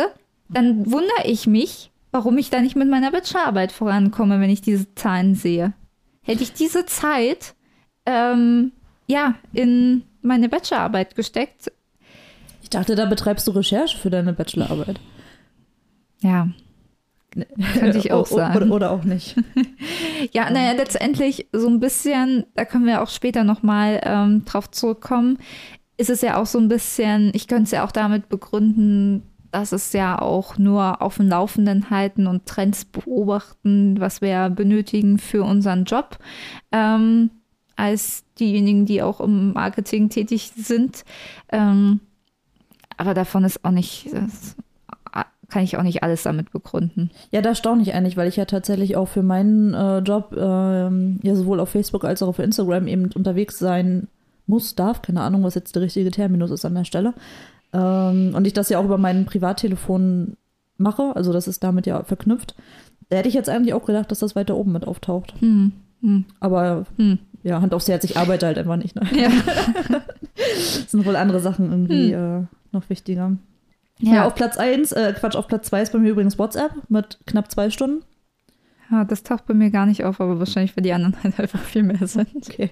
dann 0.49 0.87
wundere 0.87 1.27
ich 1.27 1.47
mich, 1.47 1.91
warum 2.13 2.39
ich 2.39 2.51
da 2.51 2.61
nicht 2.61 2.77
mit 2.77 2.89
meiner 2.89 3.11
Bachelorarbeit 3.11 3.73
vorankomme, 3.73 4.39
wenn 4.41 4.51
ich 4.51 4.61
diese 4.61 4.95
Zahlen 4.95 5.35
sehe. 5.35 5.73
Hätte 6.23 6.43
ich 6.45 6.53
diese 6.53 6.87
Zeit 6.87 7.55
ähm, 8.07 8.73
ja 9.09 9.35
in 9.53 10.05
meine 10.21 10.49
Bachelorarbeit 10.49 11.17
gesteckt, 11.17 11.73
Ich 12.63 12.71
dachte, 12.71 12.95
da 12.95 13.07
betreibst 13.07 13.47
du 13.49 13.51
Recherche 13.51 13.99
für 13.99 14.11
deine 14.11 14.33
Bachelorarbeit. 14.33 15.01
ja, 16.21 16.49
könnte 17.75 17.99
ich 17.99 18.13
auch 18.13 18.27
sagen. 18.27 18.57
Oder, 18.57 18.75
oder 18.75 18.91
auch 18.93 19.05
nicht. 19.05 19.37
Ja, 20.31 20.49
naja, 20.51 20.71
letztendlich 20.73 21.49
so 21.53 21.67
ein 21.67 21.81
bisschen, 21.81 22.45
da 22.55 22.65
können 22.65 22.87
wir 22.87 23.03
auch 23.03 23.09
später 23.09 23.43
nochmal 23.43 24.01
ähm, 24.05 24.45
drauf 24.45 24.71
zurückkommen, 24.71 25.39
ist 25.97 26.11
es 26.11 26.21
ja 26.21 26.41
auch 26.41 26.47
so 26.47 26.61
ein 26.61 26.69
bisschen, 26.69 27.33
ich 27.35 27.49
könnte 27.49 27.65
es 27.65 27.71
ja 27.73 27.85
auch 27.85 27.91
damit 27.91 28.29
begründen, 28.29 29.25
dass 29.53 29.73
es 29.73 29.93
ja 29.93 30.21
auch 30.21 30.59
nur 30.59 31.01
auf 31.03 31.17
dem 31.17 31.29
Laufenden 31.29 31.91
halten 31.91 32.27
und 32.27 32.47
Trends 32.47 32.85
beobachten, 32.85 34.01
was 34.01 34.21
wir 34.21 34.51
benötigen 34.51 35.19
für 35.19 35.45
unseren 35.45 35.85
Job, 35.85 36.19
ähm, 36.73 37.31
als 37.77 38.25
diejenigen, 38.39 38.87
die 38.87 39.03
auch 39.03 39.21
im 39.21 39.53
Marketing 39.53 40.09
tätig 40.09 40.53
sind. 40.57 41.05
Ähm, 41.51 42.01
aber 42.97 43.15
davon 43.15 43.45
ist 43.45 43.65
auch 43.65 43.71
nicht, 43.71 44.13
das 44.13 44.57
kann 45.53 45.63
ich 45.63 45.77
auch 45.77 45.83
nicht 45.83 46.03
alles 46.03 46.23
damit 46.23 46.51
begründen. 46.51 47.11
Ja, 47.31 47.43
da 47.43 47.55
staune 47.55 47.83
ich 47.83 47.95
eigentlich, 47.95 48.17
weil 48.17 48.29
ich 48.29 48.37
ja 48.37 48.47
tatsächlich 48.47 48.97
auch 48.97 49.09
für 49.09 49.23
meinen 49.23 49.75
äh, 49.75 49.99
Job 49.99 50.35
ähm, 50.37 51.21
ja 51.23 51.35
sowohl 51.35 51.61
auf 51.61 51.69
Facebook 51.69 52.05
als 52.05 52.23
auch 52.23 52.29
auf 52.29 52.39
Instagram 52.39 52.87
eben 52.87 53.11
unterwegs 53.13 53.59
sein 53.59 54.09
muss, 54.47 54.75
darf. 54.75 55.03
Keine 55.03 55.21
Ahnung, 55.21 55.43
was 55.45 55.55
jetzt 55.55 55.77
der 55.77 55.83
richtige 55.83 56.11
Terminus 56.11 56.51
ist 56.51 56.65
an 56.65 56.75
der 56.75 56.85
Stelle. 56.85 57.13
Ähm, 57.73 58.35
und 58.35 58.47
ich 58.47 58.53
das 58.53 58.69
ja 58.69 58.79
auch 58.79 58.85
über 58.85 58.99
mein 58.99 59.25
Privattelefon 59.27 60.37
mache, 60.77 61.15
also 61.15 61.33
das 61.33 61.49
ist 61.49 61.63
damit 61.63 61.87
ja 61.87 62.03
verknüpft. 62.05 62.55
Da 63.09 63.17
hätte 63.17 63.29
ich 63.29 63.35
jetzt 63.35 63.49
eigentlich 63.49 63.75
auch 63.75 63.85
gedacht, 63.85 64.11
dass 64.11 64.21
das 64.21 64.37
weiter 64.37 64.57
oben 64.57 64.73
mit 64.73 64.87
auftaucht. 64.87 65.35
Hm, 65.41 65.73
hm, 66.01 66.25
Aber 66.41 66.87
hm. 66.97 67.19
ja, 67.43 67.61
Hand 67.61 67.75
aufs 67.75 67.89
Herz, 67.89 68.05
ich 68.05 68.17
arbeite 68.17 68.47
halt 68.47 68.59
einfach 68.59 68.77
nicht. 68.77 68.97
Ne? 68.97 69.03
Ja. 69.15 69.31
sind 70.89 71.07
wohl 71.07 71.17
andere 71.17 71.41
Sachen 71.41 71.71
irgendwie 71.71 72.13
äh, 72.13 72.43
noch 72.73 72.89
wichtiger. 72.89 73.37
Ja, 74.01 74.27
auf 74.27 74.35
Platz 74.35 74.57
1, 74.57 74.93
äh, 74.93 75.13
Quatsch, 75.13 75.37
auf 75.37 75.47
Platz 75.47 75.69
2 75.69 75.83
ist 75.83 75.93
bei 75.93 75.99
mir 75.99 76.11
übrigens 76.11 76.39
WhatsApp 76.39 76.73
mit 76.89 77.19
knapp 77.27 77.51
zwei 77.51 77.71
Stunden. 77.71 78.03
Ja, 78.93 79.05
das 79.05 79.23
taucht 79.23 79.47
bei 79.47 79.55
mir 79.55 79.71
gar 79.71 79.87
nicht 79.87 80.05
auf, 80.05 80.21
aber 80.21 80.39
wahrscheinlich, 80.39 80.77
weil 80.77 80.85
die 80.85 80.93
anderen 80.93 81.17
halt 81.25 81.41
einfach 81.41 81.59
viel 81.61 81.83
mehr 81.83 82.07
sind. 82.07 82.29
Okay. 82.37 82.71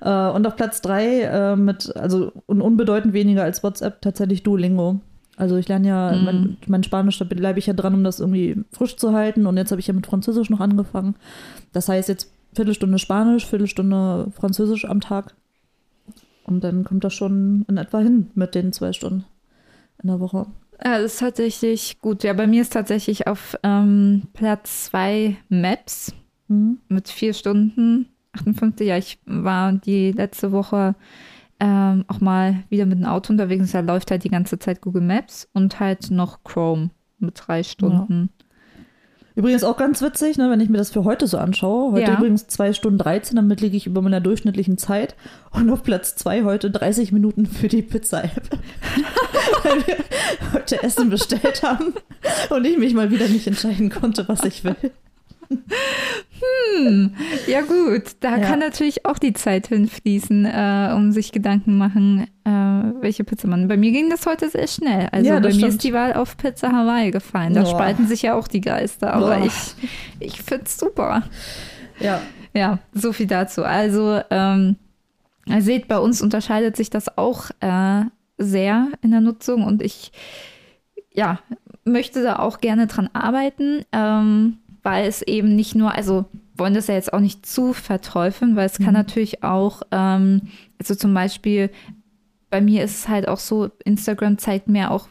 äh, 0.00 0.28
und 0.30 0.46
auf 0.46 0.56
Platz 0.56 0.82
3 0.82 1.20
äh, 1.22 1.56
mit, 1.56 1.94
also 1.96 2.32
un 2.46 2.60
unbedeutend 2.60 3.14
weniger 3.14 3.44
als 3.44 3.62
WhatsApp, 3.62 4.02
tatsächlich 4.02 4.42
Duolingo. 4.42 5.00
Also 5.36 5.56
ich 5.56 5.68
lerne 5.68 5.88
ja, 5.88 6.12
Mhm. 6.12 6.24
mein, 6.24 6.56
mein 6.66 6.82
Spanisch, 6.84 7.18
da 7.18 7.24
bleibe 7.24 7.58
ich 7.58 7.66
ja 7.66 7.72
dran, 7.72 7.94
um 7.94 8.04
das 8.04 8.20
irgendwie 8.20 8.56
frisch 8.72 8.96
zu 8.96 9.12
halten. 9.12 9.46
Und 9.46 9.56
jetzt 9.56 9.70
habe 9.70 9.80
ich 9.80 9.86
ja 9.86 9.94
mit 9.94 10.06
Französisch 10.06 10.50
noch 10.50 10.60
angefangen. 10.60 11.14
Das 11.72 11.88
heißt 11.88 12.08
jetzt 12.08 12.30
Viertelstunde 12.54 12.98
Spanisch, 12.98 13.46
Viertelstunde 13.46 14.28
Französisch 14.32 14.84
am 14.84 15.00
Tag. 15.00 15.34
Und 16.44 16.62
dann 16.62 16.84
kommt 16.84 17.02
das 17.04 17.14
schon 17.14 17.64
in 17.68 17.76
etwa 17.78 17.98
hin 18.00 18.30
mit 18.34 18.54
den 18.54 18.72
zwei 18.72 18.92
Stunden 18.92 19.24
in 20.02 20.08
der 20.08 20.20
Woche. 20.20 20.46
Ja, 20.84 20.98
das 20.98 21.14
ist 21.14 21.20
tatsächlich 21.20 21.98
gut. 22.00 22.24
Ja, 22.24 22.32
bei 22.34 22.46
mir 22.46 22.62
ist 22.62 22.72
tatsächlich 22.72 23.26
auf 23.26 23.56
ähm, 23.62 24.22
Platz 24.32 24.84
zwei 24.86 25.36
Maps 25.48 26.14
Mhm. 26.46 26.78
mit 26.88 27.08
vier 27.08 27.32
Stunden 27.32 28.06
58. 28.34 28.86
Ja, 28.86 28.98
ich 28.98 29.18
war 29.24 29.72
die 29.72 30.12
letzte 30.12 30.52
Woche 30.52 30.94
ähm, 31.58 32.04
auch 32.08 32.20
mal 32.20 32.64
wieder 32.68 32.84
mit 32.84 32.98
dem 32.98 33.06
Auto 33.06 33.32
unterwegs. 33.32 33.72
Da 33.72 33.80
läuft 33.80 34.10
halt 34.10 34.24
die 34.24 34.28
ganze 34.28 34.58
Zeit 34.58 34.82
Google 34.82 35.00
Maps 35.00 35.48
und 35.54 35.80
halt 35.80 36.10
noch 36.10 36.44
Chrome 36.44 36.90
mit 37.18 37.40
drei 37.46 37.62
Stunden. 37.62 38.28
Übrigens 39.36 39.64
auch 39.64 39.76
ganz 39.76 40.00
witzig, 40.00 40.38
ne, 40.38 40.48
wenn 40.48 40.60
ich 40.60 40.68
mir 40.68 40.78
das 40.78 40.90
für 40.90 41.02
heute 41.04 41.26
so 41.26 41.38
anschaue. 41.38 41.92
Heute 41.92 42.12
Ja. 42.12 42.18
übrigens 42.18 42.46
2 42.46 42.72
Stunden 42.72 42.98
13, 42.98 43.34
damit 43.34 43.60
liege 43.60 43.76
ich 43.76 43.86
über 43.86 44.00
meiner 44.00 44.20
durchschnittlichen 44.20 44.78
Zeit. 44.78 45.16
Und 45.50 45.68
auf 45.70 45.82
Platz 45.82 46.14
2 46.14 46.44
heute 46.44 46.70
30 46.70 47.10
Minuten 47.10 47.46
für 47.46 47.66
die 47.66 47.82
Pizza-App. 47.82 48.50
Weil 49.64 49.86
wir 49.86 49.96
heute 50.52 50.82
Essen 50.84 51.10
bestellt 51.10 51.62
haben 51.64 51.94
und 52.50 52.64
ich 52.64 52.78
mich 52.78 52.94
mal 52.94 53.10
wieder 53.10 53.26
nicht 53.28 53.46
entscheiden 53.48 53.90
konnte, 53.90 54.28
was 54.28 54.44
ich 54.44 54.62
will. 54.62 54.76
Hm, 56.78 57.14
ja 57.46 57.60
gut, 57.62 58.16
da 58.20 58.36
Ja. 58.36 58.44
kann 58.46 58.58
natürlich 58.58 59.06
auch 59.06 59.18
die 59.18 59.32
Zeit 59.32 59.68
hinfließen, 59.68 60.44
äh, 60.46 60.92
um 60.94 61.12
sich 61.12 61.32
Gedanken 61.32 61.78
machen, 61.78 62.26
äh, 62.44 62.50
welche 63.00 63.24
Pizza 63.24 63.46
man. 63.48 63.68
Bei 63.68 63.76
mir 63.76 63.92
ging 63.92 64.10
das 64.10 64.26
heute 64.26 64.50
sehr 64.50 64.66
schnell. 64.66 65.08
Also 65.12 65.28
Ja, 65.28 65.34
bei 65.36 65.40
das 65.40 65.54
mir 65.54 65.58
stimmt. 65.60 65.72
ist 65.74 65.84
die 65.84 65.92
Wahl 65.92 66.12
auf 66.14 66.36
Pizza 66.36 66.72
Hawaii 66.72 67.10
gefallen. 67.10 67.54
Da 67.54 67.62
Boah. 67.62 67.70
spalten 67.70 68.06
sich 68.06 68.22
ja 68.22 68.34
auch 68.34 68.48
die 68.48 68.60
Geister, 68.60 69.12
aber 69.14 69.36
Boah. 69.38 69.46
ich, 69.46 69.74
ich 70.20 70.42
finde 70.42 70.64
es 70.66 70.78
super. 70.78 71.22
Ja. 72.00 72.20
Ja, 72.52 72.78
so 72.92 73.12
viel 73.12 73.26
dazu. 73.26 73.64
Also, 73.64 74.20
ähm, 74.30 74.76
ihr 75.46 75.62
seht, 75.62 75.88
bei 75.88 75.98
uns 75.98 76.20
unterscheidet 76.22 76.76
sich 76.76 76.90
das 76.90 77.16
auch 77.18 77.50
äh, 77.60 78.02
sehr 78.38 78.88
in 79.02 79.10
der 79.12 79.20
Nutzung 79.20 79.64
und 79.64 79.82
ich 79.82 80.12
ja, 81.12 81.38
möchte 81.84 82.22
da 82.22 82.38
auch 82.40 82.58
gerne 82.58 82.86
dran 82.88 83.08
arbeiten, 83.12 83.84
ähm, 83.92 84.58
weil 84.84 85.08
es 85.08 85.22
eben 85.22 85.56
nicht 85.56 85.74
nur, 85.74 85.92
also 85.92 86.26
wollen 86.56 86.74
das 86.74 86.86
ja 86.86 86.94
jetzt 86.94 87.12
auch 87.12 87.20
nicht 87.20 87.44
zu 87.44 87.72
verteufeln, 87.72 88.54
weil 88.54 88.66
es 88.66 88.78
kann 88.78 88.92
natürlich 88.92 89.42
auch, 89.42 89.82
ähm, 89.90 90.42
also 90.78 90.94
zum 90.94 91.12
Beispiel, 91.12 91.70
bei 92.50 92.60
mir 92.60 92.84
ist 92.84 92.98
es 92.98 93.08
halt 93.08 93.26
auch 93.26 93.38
so, 93.38 93.70
Instagram 93.84 94.38
zeigt 94.38 94.68
mir 94.68 94.92
auch, 94.92 95.08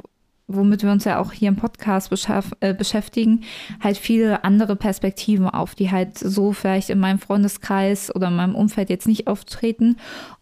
womit 0.47 0.83
wir 0.83 0.91
uns 0.91 1.05
ja 1.05 1.19
auch 1.19 1.31
hier 1.31 1.49
im 1.49 1.55
Podcast 1.55 2.11
äh, 2.59 2.73
beschäftigen, 2.73 3.43
halt 3.81 3.97
viele 3.97 4.43
andere 4.43 4.75
Perspektiven 4.75 5.47
auf, 5.47 5.73
die 5.73 5.91
halt 5.91 6.17
so 6.19 6.53
vielleicht 6.53 6.89
in 6.89 6.99
meinem 6.99 7.19
Freundeskreis 7.19 8.13
oder 8.15 8.27
in 8.27 8.35
meinem 8.35 8.55
Umfeld 8.55 8.89
jetzt 8.89 9.07
nicht 9.07 9.27
auftreten. 9.27 9.97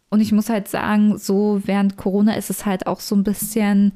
Und 0.09 0.19
ich 0.19 0.33
muss 0.33 0.49
halt 0.49 0.67
sagen, 0.67 1.17
so 1.17 1.61
während 1.63 1.95
Corona 1.95 2.33
ist 2.33 2.49
es 2.49 2.65
halt 2.65 2.85
auch 2.85 2.99
so 2.99 3.15
ein 3.15 3.23
bisschen, 3.23 3.93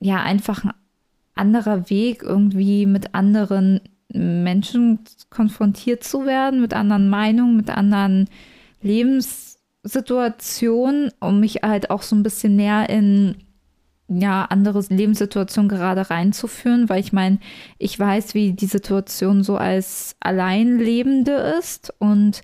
ja, 0.00 0.20
einfach 0.20 0.64
ein 0.64 0.72
anderer 1.36 1.88
Weg, 1.88 2.22
irgendwie 2.24 2.84
mit 2.84 3.14
anderen 3.14 3.80
Menschen 4.14 5.00
konfrontiert 5.30 6.04
zu 6.04 6.26
werden, 6.26 6.60
mit 6.60 6.74
anderen 6.74 7.08
Meinungen, 7.08 7.56
mit 7.56 7.70
anderen 7.70 8.28
Lebenssituationen, 8.80 11.10
um 11.20 11.40
mich 11.40 11.62
halt 11.62 11.90
auch 11.90 12.02
so 12.02 12.14
ein 12.16 12.22
bisschen 12.22 12.56
mehr 12.56 12.88
in 12.88 13.36
ja, 14.08 14.44
andere 14.44 14.84
Lebenssituationen 14.88 15.68
gerade 15.68 16.10
reinzuführen, 16.10 16.88
weil 16.88 17.00
ich 17.00 17.12
meine, 17.12 17.38
ich 17.78 17.98
weiß, 17.98 18.34
wie 18.34 18.52
die 18.52 18.66
Situation 18.66 19.42
so 19.42 19.56
als 19.56 20.16
Alleinlebende 20.20 21.32
ist 21.58 21.92
und 21.98 22.42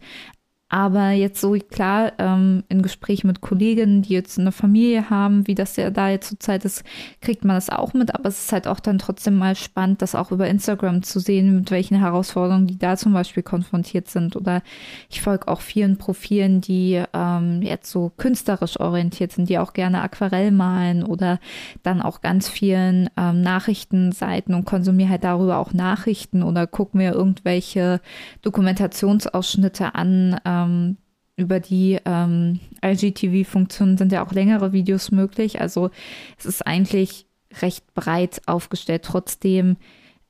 Aber 0.73 1.11
jetzt 1.11 1.41
so 1.41 1.57
klar, 1.69 2.13
ähm, 2.19 2.63
in 2.69 2.81
Gesprächen 2.81 3.27
mit 3.27 3.41
Kolleginnen, 3.41 4.03
die 4.03 4.13
jetzt 4.13 4.39
eine 4.39 4.53
Familie 4.53 5.11
haben, 5.11 5.49
wie 5.49 5.57
das 5.57 5.75
ja 5.75 5.91
da 5.91 6.09
jetzt 6.09 6.29
zur 6.29 6.39
Zeit 6.39 6.65
ist, 6.65 6.85
kriegt 7.21 7.45
man 7.45 7.57
das 7.57 7.71
auch 7.71 7.93
mit. 7.93 8.15
Aber 8.15 8.29
es 8.29 8.45
ist 8.45 8.53
halt 8.53 8.69
auch 8.69 8.79
dann 8.79 8.99
trotzdem 8.99 9.37
mal 9.37 9.57
spannend, 9.57 10.01
das 10.01 10.15
auch 10.15 10.31
über 10.31 10.47
Instagram 10.47 11.03
zu 11.03 11.19
sehen, 11.19 11.57
mit 11.57 11.73
welchen 11.73 11.99
Herausforderungen 11.99 12.69
die 12.69 12.79
da 12.79 12.97
zum 12.97 13.13
Beispiel 13.13 13.43
konfrontiert 13.43 14.09
sind. 14.09 14.37
Oder 14.37 14.63
ich 15.09 15.21
folge 15.23 15.49
auch 15.49 15.61
vielen 15.61 15.99
Profilen, 15.99 16.61
die 16.61 17.03
ähm, 17.13 17.63
jetzt 17.63 17.91
so 17.91 18.13
künstlerisch 18.17 18.79
orientiert 18.79 19.33
sind, 19.33 19.49
die 19.49 19.59
auch 19.59 19.73
gerne 19.73 20.03
Aquarell 20.03 20.53
malen 20.53 21.03
oder 21.03 21.41
dann 21.83 22.01
auch 22.01 22.21
ganz 22.21 22.49
vielen 22.49 23.11
ähm, 23.17 23.43
Nachrichtenseiten 23.43 24.55
und 24.55 24.67
konsumiere 24.67 25.11
halt 25.11 25.25
darüber 25.25 25.59
auch 25.59 25.73
Nachrichten 25.73 26.45
oder 26.45 26.69
gucke 26.69 26.97
mir 26.97 27.13
irgendwelche 27.13 28.01
Dokumentationsausschnitte 28.43 29.97
an. 29.97 30.41
Ähm, 30.45 30.60
ähm, 30.65 30.97
über 31.37 31.61
die 31.61 31.99
ähm, 32.05 32.61
IGTV-Funktionen 32.85 33.97
sind 33.97 34.13
ja 34.13 34.25
auch 34.25 34.33
längere 34.33 34.73
Videos 34.73 35.11
möglich. 35.11 35.61
Also 35.61 35.91
es 36.39 36.47
ist 36.47 36.67
eigentlich 36.67 37.27
recht 37.63 37.95
breit 37.95 38.43
aufgestellt. 38.47 39.03
Trotzdem 39.05 39.77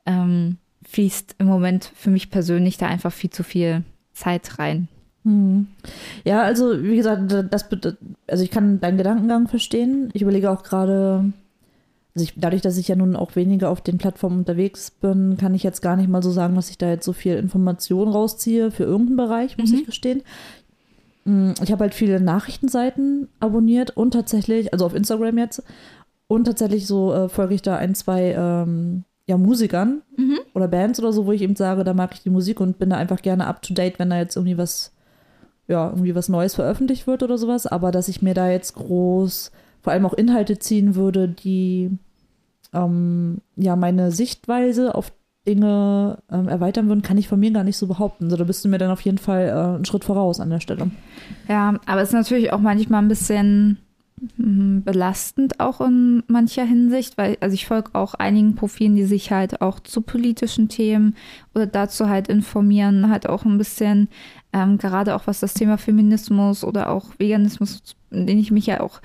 ähm, 0.06 0.58
fließt 0.86 1.36
im 1.38 1.46
Moment 1.46 1.90
für 1.94 2.10
mich 2.10 2.30
persönlich 2.30 2.78
da 2.78 2.86
einfach 2.86 3.12
viel 3.12 3.30
zu 3.30 3.42
viel 3.42 3.82
Zeit 4.12 4.58
rein. 4.58 4.88
Hm. 5.24 5.66
Ja, 6.24 6.42
also 6.42 6.82
wie 6.82 6.96
gesagt, 6.96 7.32
das, 7.50 7.68
also 8.26 8.42
ich 8.42 8.50
kann 8.50 8.80
deinen 8.80 8.96
Gedankengang 8.96 9.48
verstehen. 9.48 10.10
Ich 10.14 10.22
überlege 10.22 10.50
auch 10.50 10.62
gerade, 10.62 11.32
also 12.14 12.24
ich, 12.24 12.34
dadurch, 12.36 12.62
dass 12.62 12.76
ich 12.76 12.88
ja 12.88 12.96
nun 12.96 13.14
auch 13.14 13.36
weniger 13.36 13.70
auf 13.70 13.80
den 13.80 13.98
Plattformen 13.98 14.40
unterwegs 14.40 14.90
bin, 14.90 15.36
kann 15.38 15.54
ich 15.54 15.62
jetzt 15.62 15.80
gar 15.80 15.96
nicht 15.96 16.08
mal 16.08 16.22
so 16.22 16.30
sagen, 16.30 16.56
dass 16.56 16.70
ich 16.70 16.78
da 16.78 16.88
jetzt 16.88 17.04
so 17.04 17.12
viel 17.12 17.36
Information 17.36 18.08
rausziehe 18.08 18.70
für 18.70 18.84
irgendeinen 18.84 19.16
Bereich, 19.16 19.58
muss 19.58 19.70
mhm. 19.70 19.78
ich 19.78 19.86
gestehen. 19.86 20.22
Hm, 21.24 21.54
ich 21.62 21.70
habe 21.70 21.82
halt 21.82 21.94
viele 21.94 22.20
Nachrichtenseiten 22.20 23.28
abonniert 23.38 23.96
und 23.96 24.12
tatsächlich, 24.12 24.72
also 24.72 24.86
auf 24.86 24.94
Instagram 24.94 25.38
jetzt, 25.38 25.62
und 26.26 26.44
tatsächlich 26.44 26.86
so 26.86 27.12
äh, 27.12 27.28
folge 27.28 27.54
ich 27.54 27.62
da 27.62 27.76
ein, 27.76 27.94
zwei 27.94 28.34
ähm, 28.36 29.04
ja, 29.26 29.36
Musikern 29.38 30.02
mhm. 30.16 30.38
oder 30.54 30.68
Bands 30.68 30.98
oder 30.98 31.12
so, 31.12 31.26
wo 31.26 31.32
ich 31.32 31.42
eben 31.42 31.56
sage, 31.56 31.84
da 31.84 31.94
mag 31.94 32.14
ich 32.14 32.22
die 32.22 32.30
Musik 32.30 32.60
und 32.60 32.78
bin 32.78 32.90
da 32.90 32.96
einfach 32.96 33.22
gerne 33.22 33.46
up 33.46 33.62
to 33.62 33.74
date, 33.74 33.98
wenn 33.98 34.10
da 34.10 34.18
jetzt 34.18 34.36
irgendwie 34.36 34.58
was, 34.58 34.92
ja, 35.68 35.88
irgendwie 35.88 36.14
was 36.14 36.28
Neues 36.28 36.54
veröffentlicht 36.56 37.06
wird 37.06 37.22
oder 37.22 37.38
sowas. 37.38 37.66
Aber 37.66 37.92
dass 37.92 38.08
ich 38.08 38.22
mir 38.22 38.34
da 38.34 38.50
jetzt 38.50 38.74
groß 38.74 39.52
vor 39.82 39.92
allem 39.92 40.06
auch 40.06 40.14
Inhalte 40.14 40.58
ziehen 40.58 40.94
würde, 40.94 41.28
die 41.28 41.90
ähm, 42.72 43.38
ja 43.56 43.76
meine 43.76 44.12
Sichtweise 44.12 44.94
auf 44.94 45.12
Dinge 45.46 46.18
ähm, 46.30 46.48
erweitern 46.48 46.88
würden, 46.88 47.02
kann 47.02 47.18
ich 47.18 47.28
von 47.28 47.40
mir 47.40 47.50
gar 47.50 47.64
nicht 47.64 47.78
so 47.78 47.86
behaupten. 47.86 48.24
Also 48.24 48.36
da 48.36 48.44
bist 48.44 48.64
du 48.64 48.68
mir 48.68 48.78
dann 48.78 48.90
auf 48.90 49.00
jeden 49.00 49.18
Fall 49.18 49.48
äh, 49.48 49.74
einen 49.76 49.84
Schritt 49.84 50.04
voraus 50.04 50.38
an 50.38 50.50
der 50.50 50.60
Stelle. 50.60 50.90
Ja, 51.48 51.74
aber 51.86 52.02
es 52.02 52.10
ist 52.10 52.14
natürlich 52.14 52.52
auch 52.52 52.60
manchmal 52.60 53.02
ein 53.02 53.08
bisschen 53.08 53.78
hm, 54.36 54.82
belastend 54.84 55.58
auch 55.60 55.80
in 55.80 56.22
mancher 56.26 56.64
Hinsicht, 56.64 57.16
weil 57.16 57.38
also 57.40 57.54
ich 57.54 57.66
folge 57.66 57.90
auch 57.94 58.12
einigen 58.14 58.54
Profilen, 58.54 58.96
die 58.96 59.04
sich 59.04 59.32
halt 59.32 59.62
auch 59.62 59.80
zu 59.80 60.02
politischen 60.02 60.68
Themen 60.68 61.16
oder 61.54 61.66
dazu 61.66 62.08
halt 62.10 62.28
informieren, 62.28 63.08
halt 63.08 63.26
auch 63.26 63.46
ein 63.46 63.56
bisschen 63.56 64.08
ähm, 64.52 64.76
gerade 64.76 65.14
auch 65.14 65.26
was 65.26 65.40
das 65.40 65.54
Thema 65.54 65.78
Feminismus 65.78 66.64
oder 66.64 66.90
auch 66.90 67.06
Veganismus, 67.18 67.82
in 68.10 68.26
den 68.26 68.38
ich 68.38 68.50
mich 68.50 68.66
ja 68.66 68.80
auch 68.80 69.00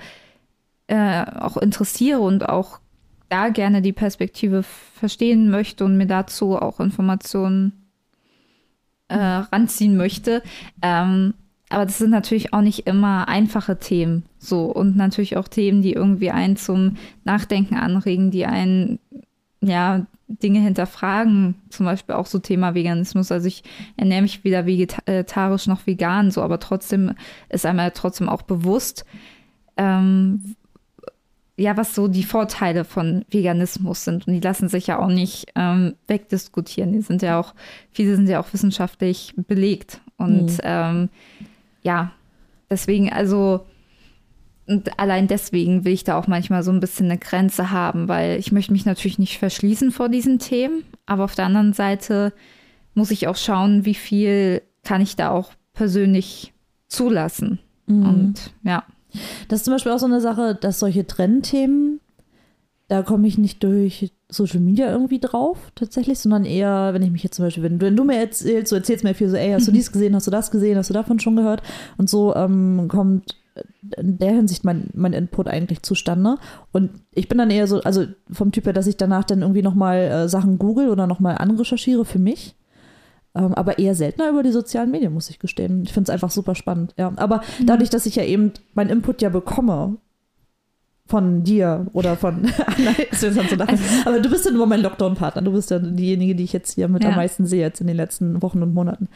äh, 0.88 1.24
auch 1.40 1.56
interessiere 1.56 2.20
und 2.20 2.48
auch 2.48 2.80
da 3.28 3.48
gerne 3.48 3.82
die 3.82 3.92
Perspektive 3.92 4.62
verstehen 4.62 5.50
möchte 5.50 5.84
und 5.84 5.96
mir 5.96 6.06
dazu 6.06 6.56
auch 6.56 6.80
Informationen 6.80 7.72
äh, 9.08 9.16
ranziehen 9.16 9.96
möchte. 9.96 10.42
Ähm, 10.82 11.34
aber 11.68 11.84
das 11.84 11.98
sind 11.98 12.10
natürlich 12.10 12.52
auch 12.52 12.60
nicht 12.60 12.86
immer 12.86 13.28
einfache 13.28 13.78
Themen. 13.78 14.24
So 14.38 14.66
und 14.66 14.96
natürlich 14.96 15.36
auch 15.36 15.48
Themen, 15.48 15.82
die 15.82 15.92
irgendwie 15.92 16.30
einen 16.30 16.56
zum 16.56 16.96
Nachdenken 17.24 17.74
anregen, 17.74 18.30
die 18.30 18.46
einen 18.46 19.00
ja 19.60 20.06
Dinge 20.28 20.60
hinterfragen, 20.60 21.56
zum 21.70 21.86
Beispiel 21.86 22.14
auch 22.14 22.26
so 22.26 22.38
Thema 22.38 22.74
Veganismus. 22.74 23.32
Also 23.32 23.48
ich 23.48 23.64
ernähre 23.96 24.22
mich 24.22 24.44
weder 24.44 24.66
vegetarisch 24.66 25.66
noch 25.66 25.86
vegan, 25.86 26.30
so, 26.30 26.42
aber 26.42 26.60
trotzdem 26.60 27.14
ist 27.48 27.66
einmal 27.66 27.90
trotzdem 27.92 28.28
auch 28.28 28.42
bewusst, 28.42 29.04
ähm, 29.76 30.56
ja, 31.56 31.76
was 31.76 31.94
so 31.94 32.06
die 32.06 32.22
Vorteile 32.22 32.84
von 32.84 33.24
Veganismus 33.30 34.04
sind. 34.04 34.26
Und 34.26 34.34
die 34.34 34.40
lassen 34.40 34.68
sich 34.68 34.88
ja 34.88 34.98
auch 34.98 35.08
nicht 35.08 35.46
ähm, 35.54 35.94
wegdiskutieren. 36.06 36.92
Die 36.92 37.00
sind 37.00 37.22
ja 37.22 37.40
auch, 37.40 37.54
viele 37.90 38.14
sind 38.14 38.28
ja 38.28 38.40
auch 38.40 38.52
wissenschaftlich 38.52 39.34
belegt. 39.36 40.00
Und 40.18 40.52
mhm. 40.52 40.60
ähm, 40.62 41.08
ja, 41.82 42.12
deswegen, 42.68 43.10
also, 43.10 43.64
und 44.66 44.98
allein 44.98 45.28
deswegen 45.28 45.84
will 45.84 45.94
ich 45.94 46.04
da 46.04 46.18
auch 46.18 46.26
manchmal 46.26 46.62
so 46.62 46.72
ein 46.72 46.80
bisschen 46.80 47.06
eine 47.06 47.18
Grenze 47.18 47.70
haben, 47.70 48.08
weil 48.08 48.38
ich 48.38 48.52
möchte 48.52 48.72
mich 48.72 48.84
natürlich 48.84 49.18
nicht 49.18 49.38
verschließen 49.38 49.92
vor 49.92 50.10
diesen 50.10 50.38
Themen. 50.38 50.84
Aber 51.06 51.24
auf 51.24 51.34
der 51.34 51.46
anderen 51.46 51.72
Seite 51.72 52.34
muss 52.92 53.10
ich 53.10 53.28
auch 53.28 53.36
schauen, 53.36 53.86
wie 53.86 53.94
viel 53.94 54.60
kann 54.84 55.00
ich 55.00 55.16
da 55.16 55.30
auch 55.30 55.52
persönlich 55.72 56.52
zulassen. 56.88 57.60
Mhm. 57.86 58.06
Und 58.06 58.54
ja. 58.62 58.84
Das 59.48 59.60
ist 59.60 59.64
zum 59.64 59.74
Beispiel 59.74 59.92
auch 59.92 59.98
so 59.98 60.06
eine 60.06 60.20
Sache, 60.20 60.54
dass 60.54 60.78
solche 60.78 61.06
Trendthemen, 61.06 62.00
da 62.88 63.02
komme 63.02 63.26
ich 63.26 63.38
nicht 63.38 63.62
durch 63.62 64.12
Social 64.28 64.60
Media 64.60 64.90
irgendwie 64.90 65.20
drauf, 65.20 65.72
tatsächlich, 65.74 66.18
sondern 66.18 66.44
eher, 66.44 66.92
wenn 66.92 67.02
ich 67.02 67.10
mich 67.10 67.22
jetzt 67.22 67.36
zum 67.36 67.44
Beispiel, 67.44 67.62
wenn, 67.62 67.80
wenn 67.80 67.96
du 67.96 68.04
mir 68.04 68.18
erzählst, 68.18 68.72
du 68.72 68.76
erzählst 68.76 69.04
mir 69.04 69.14
viel 69.14 69.28
so, 69.28 69.36
ey, 69.36 69.52
hast 69.52 69.68
du 69.68 69.72
dies 69.72 69.92
gesehen, 69.92 70.14
hast 70.14 70.26
du 70.26 70.30
das 70.30 70.50
gesehen, 70.50 70.78
hast 70.78 70.90
du 70.90 70.94
davon 70.94 71.20
schon 71.20 71.36
gehört? 71.36 71.62
Und 71.96 72.10
so 72.10 72.34
ähm, 72.34 72.86
kommt 72.88 73.36
in 73.96 74.18
der 74.18 74.32
Hinsicht 74.32 74.64
mein, 74.64 74.90
mein 74.94 75.12
Input 75.12 75.48
eigentlich 75.48 75.82
zustande. 75.82 76.36
Und 76.72 76.90
ich 77.12 77.28
bin 77.28 77.38
dann 77.38 77.50
eher 77.50 77.66
so, 77.66 77.80
also 77.80 78.04
vom 78.30 78.52
Typ 78.52 78.66
her, 78.66 78.72
dass 78.72 78.86
ich 78.86 78.96
danach 78.96 79.24
dann 79.24 79.42
irgendwie 79.42 79.62
nochmal 79.62 79.98
äh, 79.98 80.28
Sachen 80.28 80.58
google 80.58 80.90
oder 80.90 81.06
nochmal 81.06 81.38
anrecherchiere 81.38 82.04
für 82.04 82.18
mich. 82.18 82.56
Ähm, 83.36 83.54
aber 83.54 83.78
eher 83.78 83.94
seltener 83.94 84.30
über 84.30 84.42
die 84.42 84.52
sozialen 84.52 84.90
Medien, 84.90 85.12
muss 85.12 85.28
ich 85.28 85.38
gestehen. 85.38 85.82
Ich 85.84 85.92
finde 85.92 86.10
es 86.10 86.12
einfach 86.12 86.30
super 86.30 86.54
spannend. 86.54 86.94
Ja. 86.96 87.12
Aber 87.16 87.42
mhm. 87.58 87.66
dadurch, 87.66 87.90
dass 87.90 88.06
ich 88.06 88.16
ja 88.16 88.24
eben 88.24 88.52
meinen 88.74 88.90
Input 88.90 89.20
ja 89.20 89.28
bekomme 89.28 89.98
von 91.06 91.44
dir 91.44 91.86
oder 91.92 92.16
von 92.16 92.46
aber 94.04 94.20
du 94.20 94.28
bist 94.28 94.44
ja 94.44 94.50
nur 94.50 94.66
mein 94.66 94.80
Lockdown-Partner. 94.80 95.42
Du 95.42 95.52
bist 95.52 95.70
ja 95.70 95.78
diejenige, 95.78 96.34
die 96.34 96.44
ich 96.44 96.52
jetzt 96.52 96.74
hier 96.74 96.88
mit 96.88 97.04
ja. 97.04 97.10
am 97.10 97.16
meisten 97.16 97.46
sehe 97.46 97.60
jetzt 97.60 97.80
in 97.80 97.86
den 97.86 97.96
letzten 97.96 98.42
Wochen 98.42 98.62
und 98.62 98.74
Monaten. 98.74 99.08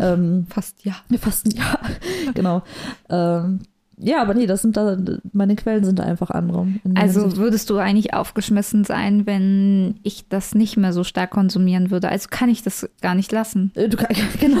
Ähm, 0.00 0.46
fast 0.48 0.84
ja. 0.84 0.94
Fast 1.18 1.52
Jahr, 1.52 1.80
genau. 2.34 2.62
Ähm, 3.08 3.60
ja, 3.98 4.20
aber 4.20 4.34
nee, 4.34 4.46
das 4.46 4.62
sind 4.62 4.76
da, 4.76 4.96
meine 5.32 5.54
Quellen 5.54 5.84
sind 5.84 5.98
da 5.98 6.04
einfach 6.04 6.30
andere. 6.30 6.66
Also 6.94 7.36
würdest 7.36 7.70
du 7.70 7.76
eigentlich 7.76 8.14
aufgeschmissen 8.14 8.84
sein, 8.84 9.26
wenn 9.26 10.00
ich 10.02 10.28
das 10.28 10.54
nicht 10.54 10.76
mehr 10.76 10.92
so 10.92 11.04
stark 11.04 11.30
konsumieren 11.30 11.90
würde? 11.90 12.08
Also 12.08 12.28
kann 12.30 12.48
ich 12.48 12.62
das 12.62 12.88
gar 13.00 13.14
nicht 13.14 13.30
lassen. 13.32 13.70
Äh, 13.74 13.88
du 13.88 13.96
kann, 13.96 14.14
genau. 14.40 14.60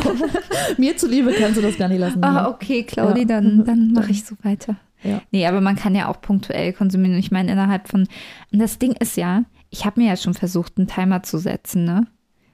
Mir 0.78 0.96
zuliebe 0.96 1.32
kannst 1.32 1.58
du 1.58 1.62
das 1.62 1.76
gar 1.76 1.88
nicht 1.88 1.98
lassen. 1.98 2.22
Ah, 2.22 2.48
okay, 2.48 2.84
Claudi, 2.84 3.20
ja. 3.20 3.26
dann, 3.26 3.64
dann 3.64 3.92
mache 3.92 4.10
ich 4.10 4.24
so 4.24 4.36
weiter. 4.42 4.76
Ja. 5.02 5.20
Nee, 5.32 5.46
aber 5.46 5.60
man 5.60 5.76
kann 5.76 5.94
ja 5.94 6.08
auch 6.08 6.20
punktuell 6.20 6.72
konsumieren. 6.72 7.18
Ich 7.18 7.30
meine, 7.30 7.52
innerhalb 7.52 7.88
von. 7.88 8.06
Und 8.52 8.58
das 8.58 8.78
Ding 8.78 8.92
ist 8.92 9.16
ja, 9.16 9.44
ich 9.70 9.84
habe 9.84 10.00
mir 10.00 10.08
ja 10.08 10.16
schon 10.16 10.34
versucht, 10.34 10.78
einen 10.78 10.86
Timer 10.86 11.22
zu 11.22 11.38
setzen, 11.38 11.84
ne? 11.84 12.06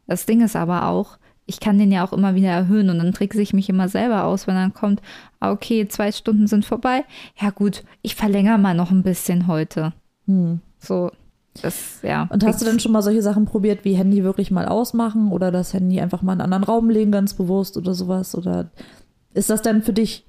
Das 0.06 0.24
Ding 0.24 0.40
ist 0.40 0.56
aber 0.56 0.86
auch, 0.86 1.18
ich 1.48 1.60
kann 1.60 1.78
den 1.78 1.90
ja 1.90 2.04
auch 2.04 2.12
immer 2.12 2.34
wieder 2.34 2.50
erhöhen 2.50 2.90
und 2.90 2.98
dann 2.98 3.12
trickse 3.12 3.40
ich 3.40 3.54
mich 3.54 3.70
immer 3.70 3.88
selber 3.88 4.24
aus, 4.24 4.46
wenn 4.46 4.54
dann 4.54 4.74
kommt, 4.74 5.00
ah, 5.40 5.50
okay, 5.50 5.88
zwei 5.88 6.12
Stunden 6.12 6.46
sind 6.46 6.66
vorbei. 6.66 7.04
Ja 7.40 7.48
gut, 7.48 7.84
ich 8.02 8.14
verlängere 8.14 8.58
mal 8.58 8.74
noch 8.74 8.90
ein 8.90 9.02
bisschen 9.02 9.46
heute. 9.46 9.94
Hm. 10.26 10.60
So, 10.78 11.10
das, 11.62 12.00
ja. 12.02 12.28
Und 12.30 12.44
hast 12.44 12.60
du 12.60 12.66
denn 12.66 12.80
schon 12.80 12.92
mal 12.92 13.00
solche 13.00 13.22
Sachen 13.22 13.46
probiert, 13.46 13.86
wie 13.86 13.94
Handy 13.94 14.24
wirklich 14.24 14.50
mal 14.50 14.66
ausmachen 14.66 15.32
oder 15.32 15.50
das 15.50 15.72
Handy 15.72 16.00
einfach 16.00 16.20
mal 16.20 16.34
in 16.34 16.42
einen 16.42 16.52
anderen 16.52 16.64
Raum 16.64 16.90
legen, 16.90 17.12
ganz 17.12 17.32
bewusst 17.32 17.78
oder 17.78 17.94
sowas? 17.94 18.34
Oder 18.34 18.68
ist 19.32 19.48
das 19.48 19.62
denn 19.62 19.82
für 19.82 19.94
dich, 19.94 20.26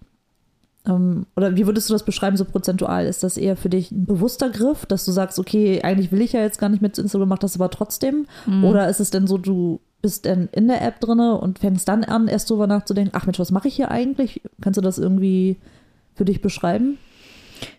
ähm, 0.87 1.25
oder 1.35 1.57
wie 1.57 1.67
würdest 1.67 1.89
du 1.89 1.93
das 1.93 2.05
beschreiben, 2.05 2.37
so 2.37 2.45
prozentual? 2.45 3.05
Ist 3.07 3.23
das 3.23 3.35
eher 3.35 3.57
für 3.57 3.69
dich 3.69 3.91
ein 3.91 4.05
bewusster 4.05 4.49
Griff, 4.49 4.85
dass 4.85 5.03
du 5.03 5.11
sagst, 5.11 5.37
okay, 5.37 5.81
eigentlich 5.81 6.13
will 6.13 6.21
ich 6.21 6.31
ja 6.31 6.39
jetzt 6.39 6.59
gar 6.59 6.69
nicht 6.69 6.81
mit 6.81 6.97
Instagram, 6.97 7.27
mach 7.27 7.39
das 7.39 7.55
aber 7.55 7.69
trotzdem? 7.69 8.25
Mhm. 8.45 8.63
Oder 8.63 8.87
ist 8.87 9.01
es 9.01 9.11
denn 9.11 9.27
so, 9.27 9.37
du 9.37 9.81
bist 10.01 10.25
dann 10.25 10.49
in 10.51 10.67
der 10.67 10.81
App 10.81 10.99
drin 10.99 11.19
und 11.19 11.59
fängst 11.59 11.87
dann 11.87 12.03
an, 12.03 12.27
erst 12.27 12.49
drüber 12.49 12.67
nachzudenken, 12.67 13.13
ach 13.15 13.25
Mensch, 13.25 13.39
was 13.39 13.51
mache 13.51 13.67
ich 13.67 13.75
hier 13.75 13.91
eigentlich? 13.91 14.41
Kannst 14.61 14.77
du 14.77 14.81
das 14.81 14.97
irgendwie 14.97 15.57
für 16.15 16.25
dich 16.25 16.41
beschreiben? 16.41 16.97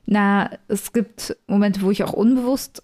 Na, 0.06 0.50
es 0.68 0.92
gibt 0.92 1.36
Momente, 1.46 1.82
wo 1.82 1.90
ich 1.90 2.04
auch 2.04 2.12
unbewusst 2.12 2.82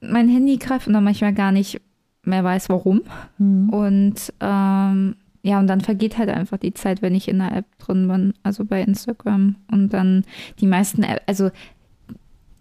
mein 0.00 0.28
Handy 0.28 0.56
greife 0.56 0.88
und 0.88 0.94
dann 0.94 1.04
manchmal 1.04 1.34
gar 1.34 1.52
nicht 1.52 1.80
mehr 2.22 2.44
weiß, 2.44 2.68
warum. 2.68 3.02
Mhm. 3.38 3.70
Und 3.70 4.32
ähm, 4.40 5.16
ja, 5.42 5.58
und 5.58 5.66
dann 5.66 5.80
vergeht 5.80 6.18
halt 6.18 6.28
einfach 6.28 6.58
die 6.58 6.74
Zeit, 6.74 7.02
wenn 7.02 7.14
ich 7.14 7.28
in 7.28 7.38
der 7.38 7.56
App 7.56 7.66
drin 7.78 8.08
bin, 8.08 8.34
also 8.42 8.64
bei 8.64 8.82
Instagram. 8.82 9.56
Und 9.70 9.90
dann 9.90 10.24
die 10.58 10.66
meisten, 10.66 11.02
App, 11.02 11.22
also 11.26 11.50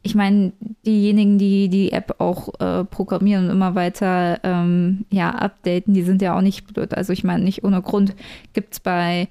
ich 0.02 0.16
meine, 0.16 0.54
diejenigen, 0.86 1.38
die 1.38 1.70
die 1.70 1.92
App 1.92 2.16
auch 2.20 2.60
äh, 2.60 2.86
programmieren 2.86 3.46
und 3.46 3.52
immer 3.52 3.76
weiter 3.76 4.40
ähm, 4.44 5.06
ja, 5.12 5.32
updaten, 5.32 5.94
die 5.94 6.04
sind 6.04 6.22
ja 6.22 6.38
auch 6.38 6.42
nicht 6.42 6.74
blöd. 6.74 6.94
Also 6.94 7.12
ich 7.14 7.24
meine, 7.24 7.44
nicht 7.44 7.64
ohne 7.64 7.82
Grund 7.82 8.16
gibt 8.54 8.74
es 8.74 8.80
bei 8.80 9.28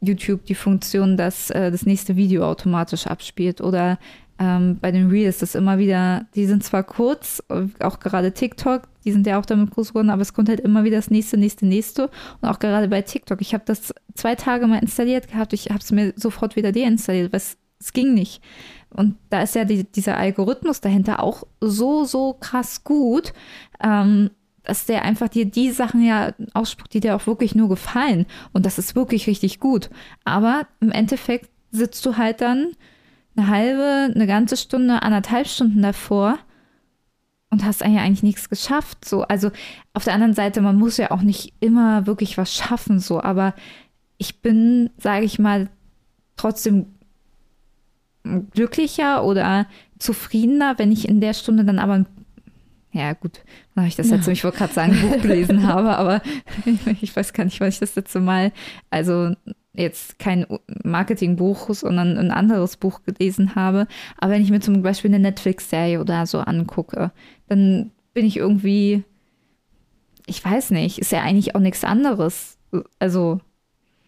YouTube 0.00 0.44
die 0.46 0.54
Funktion, 0.54 1.16
dass 1.16 1.50
äh, 1.50 1.70
das 1.70 1.86
nächste 1.86 2.16
Video 2.16 2.44
automatisch 2.44 3.06
abspielt 3.06 3.60
oder 3.60 3.98
ähm, 4.38 4.78
bei 4.80 4.90
den 4.90 5.08
Reels 5.08 5.38
das 5.38 5.54
immer 5.54 5.78
wieder, 5.78 6.26
die 6.34 6.46
sind 6.46 6.64
zwar 6.64 6.82
kurz, 6.82 7.42
auch 7.80 8.00
gerade 8.00 8.32
TikTok, 8.32 8.82
die 9.04 9.12
sind 9.12 9.26
ja 9.26 9.38
auch 9.38 9.46
damit 9.46 9.70
groß 9.70 9.90
geworden, 9.90 10.10
aber 10.10 10.22
es 10.22 10.34
kommt 10.34 10.48
halt 10.48 10.60
immer 10.60 10.84
wieder 10.84 10.96
das 10.96 11.10
nächste, 11.10 11.36
nächste, 11.36 11.66
nächste. 11.66 12.10
Und 12.40 12.48
auch 12.48 12.58
gerade 12.58 12.88
bei 12.88 13.02
TikTok. 13.02 13.40
Ich 13.40 13.54
habe 13.54 13.64
das 13.66 13.94
zwei 14.14 14.34
Tage 14.34 14.66
mal 14.66 14.78
installiert 14.78 15.28
gehabt, 15.28 15.52
ich 15.52 15.68
habe 15.70 15.80
es 15.80 15.90
mir 15.92 16.12
sofort 16.16 16.56
wieder 16.56 16.72
deinstalliert, 16.72 17.32
weil 17.32 17.38
es, 17.38 17.56
es 17.80 17.92
ging 17.92 18.14
nicht. 18.14 18.42
Und 18.94 19.16
da 19.30 19.42
ist 19.42 19.54
ja 19.54 19.64
die, 19.64 19.84
dieser 19.84 20.16
Algorithmus 20.16 20.80
dahinter 20.80 21.22
auch 21.22 21.44
so, 21.60 22.04
so 22.04 22.34
krass 22.34 22.84
gut, 22.84 23.32
ähm, 23.82 24.30
dass 24.62 24.86
der 24.86 25.02
einfach 25.02 25.28
dir 25.28 25.44
die 25.44 25.70
Sachen 25.70 26.04
ja 26.04 26.32
ausspuckt, 26.54 26.94
die 26.94 27.00
dir 27.00 27.16
auch 27.16 27.26
wirklich 27.26 27.54
nur 27.54 27.68
gefallen. 27.68 28.26
Und 28.52 28.66
das 28.66 28.78
ist 28.78 28.94
wirklich 28.94 29.26
richtig 29.26 29.60
gut. 29.60 29.90
Aber 30.24 30.66
im 30.80 30.92
Endeffekt 30.92 31.50
sitzt 31.70 32.06
du 32.06 32.16
halt 32.16 32.40
dann 32.40 32.72
eine 33.36 33.48
halbe, 33.48 34.14
eine 34.14 34.26
ganze 34.26 34.56
Stunde, 34.56 35.02
anderthalb 35.02 35.48
Stunden 35.48 35.82
davor 35.82 36.38
und 37.50 37.64
hast 37.64 37.82
eigentlich 37.82 38.22
nichts 38.22 38.48
geschafft. 38.48 39.04
So, 39.04 39.22
also 39.22 39.50
auf 39.94 40.04
der 40.04 40.14
anderen 40.14 40.34
Seite, 40.34 40.60
man 40.60 40.76
muss 40.76 40.96
ja 40.96 41.10
auch 41.10 41.22
nicht 41.22 41.54
immer 41.60 42.06
wirklich 42.06 42.38
was 42.38 42.54
schaffen, 42.54 43.00
so, 43.00 43.22
aber 43.22 43.54
ich 44.18 44.40
bin, 44.40 44.90
sage 44.98 45.24
ich 45.24 45.38
mal, 45.38 45.68
trotzdem 46.36 46.86
glücklicher 48.52 49.24
oder 49.24 49.66
zufriedener, 49.98 50.78
wenn 50.78 50.92
ich 50.92 51.08
in 51.08 51.20
der 51.20 51.34
Stunde 51.34 51.64
dann 51.64 51.78
aber 51.78 52.04
ja, 52.94 53.14
gut, 53.14 53.40
mache 53.74 53.86
ich 53.86 53.96
das 53.96 54.10
jetzt 54.10 54.26
so. 54.26 54.30
Ich 54.30 54.44
wollte 54.44 54.58
gerade 54.58 54.74
sagen, 54.74 54.92
ein 54.92 55.00
Buch 55.00 55.22
gelesen 55.22 55.62
habe, 55.66 55.96
aber 55.96 56.20
ich 57.00 57.16
weiß 57.16 57.32
gar 57.32 57.44
nicht, 57.44 57.58
was 57.60 57.74
ich 57.74 57.80
das 57.80 57.96
letzte 57.96 58.20
Mal, 58.20 58.52
also 58.90 59.34
jetzt 59.72 60.18
kein 60.18 60.46
Marketingbuch, 60.84 61.72
sondern 61.72 62.18
ein 62.18 62.30
anderes 62.30 62.76
Buch 62.76 63.00
gelesen 63.04 63.54
habe. 63.54 63.86
Aber 64.18 64.32
wenn 64.32 64.42
ich 64.42 64.50
mir 64.50 64.60
zum 64.60 64.82
Beispiel 64.82 65.10
eine 65.10 65.20
Netflix-Serie 65.20 66.00
oder 66.00 66.26
so 66.26 66.40
angucke, 66.40 67.12
dann 67.48 67.90
bin 68.12 68.26
ich 68.26 68.36
irgendwie, 68.36 69.04
ich 70.26 70.44
weiß 70.44 70.72
nicht, 70.72 70.98
ist 70.98 71.12
ja 71.12 71.22
eigentlich 71.22 71.54
auch 71.54 71.60
nichts 71.60 71.84
anderes. 71.84 72.58
Also. 72.98 73.40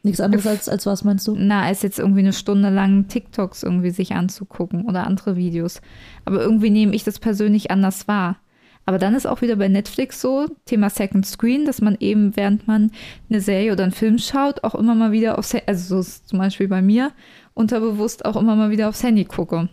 Nichts 0.05 0.21
anderes 0.21 0.47
als, 0.47 0.69
als 0.69 0.85
was 0.85 1.03
meinst 1.03 1.27
du? 1.27 1.35
Na, 1.35 1.63
als 1.63 1.81
jetzt 1.81 1.99
irgendwie 1.99 2.21
eine 2.21 2.35
Stunde 2.35 2.69
lang 2.69 3.09
TikToks 3.09 3.63
irgendwie 3.63 3.91
sich 3.91 4.13
anzugucken 4.13 4.85
oder 4.85 5.07
andere 5.07 5.35
Videos. 5.35 5.81
Aber 6.27 6.43
irgendwie 6.43 6.69
nehme 6.69 6.95
ich 6.95 7.05
das 7.05 7.19
persönlich 7.19 7.71
anders 7.71 8.07
wahr. 8.07 8.37
Aber 8.85 8.99
dann 8.99 9.15
ist 9.15 9.27
auch 9.27 9.41
wieder 9.41 9.57
bei 9.57 9.69
Netflix 9.69 10.21
so, 10.21 10.47
Thema 10.67 10.91
Second 10.91 11.25
Screen, 11.25 11.65
dass 11.65 11.81
man 11.81 11.97
eben, 12.01 12.37
während 12.37 12.69
man 12.69 12.91
eine 13.31 13.41
Serie 13.41 13.73
oder 13.73 13.85
einen 13.85 13.93
Film 13.93 14.19
schaut, 14.19 14.63
auch 14.63 14.75
immer 14.75 14.95
mal 14.95 15.11
wieder 15.11 15.39
aufs 15.39 15.55
Handy, 15.55 15.69
also 15.69 15.95
so 15.95 16.01
ist 16.01 16.29
zum 16.29 16.39
Beispiel 16.39 16.69
bei 16.69 16.83
mir, 16.83 17.13
unterbewusst 17.55 18.27
auch 18.27 18.37
immer 18.37 18.57
mal 18.57 18.71
wieder 18.71 18.91
aufs 18.91 19.03
Handy 19.03 19.25
gucke. 19.25 19.71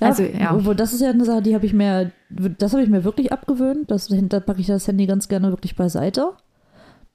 Ja, 0.00 0.08
also, 0.08 0.22
ja. 0.22 0.54
Obwohl, 0.54 0.74
das 0.74 0.94
ist 0.94 1.02
ja 1.02 1.10
eine 1.10 1.26
Sache, 1.26 1.42
die 1.42 1.54
habe 1.54 1.66
ich 1.66 1.74
mir, 1.74 2.12
das 2.30 2.72
habe 2.72 2.82
ich 2.82 2.88
mir 2.88 3.04
wirklich 3.04 3.30
abgewöhnt. 3.30 3.90
Das, 3.90 4.08
da 4.08 4.40
packe 4.40 4.62
ich 4.62 4.68
das 4.68 4.88
Handy 4.88 5.04
ganz 5.04 5.28
gerne 5.28 5.50
wirklich 5.50 5.76
beiseite. 5.76 6.30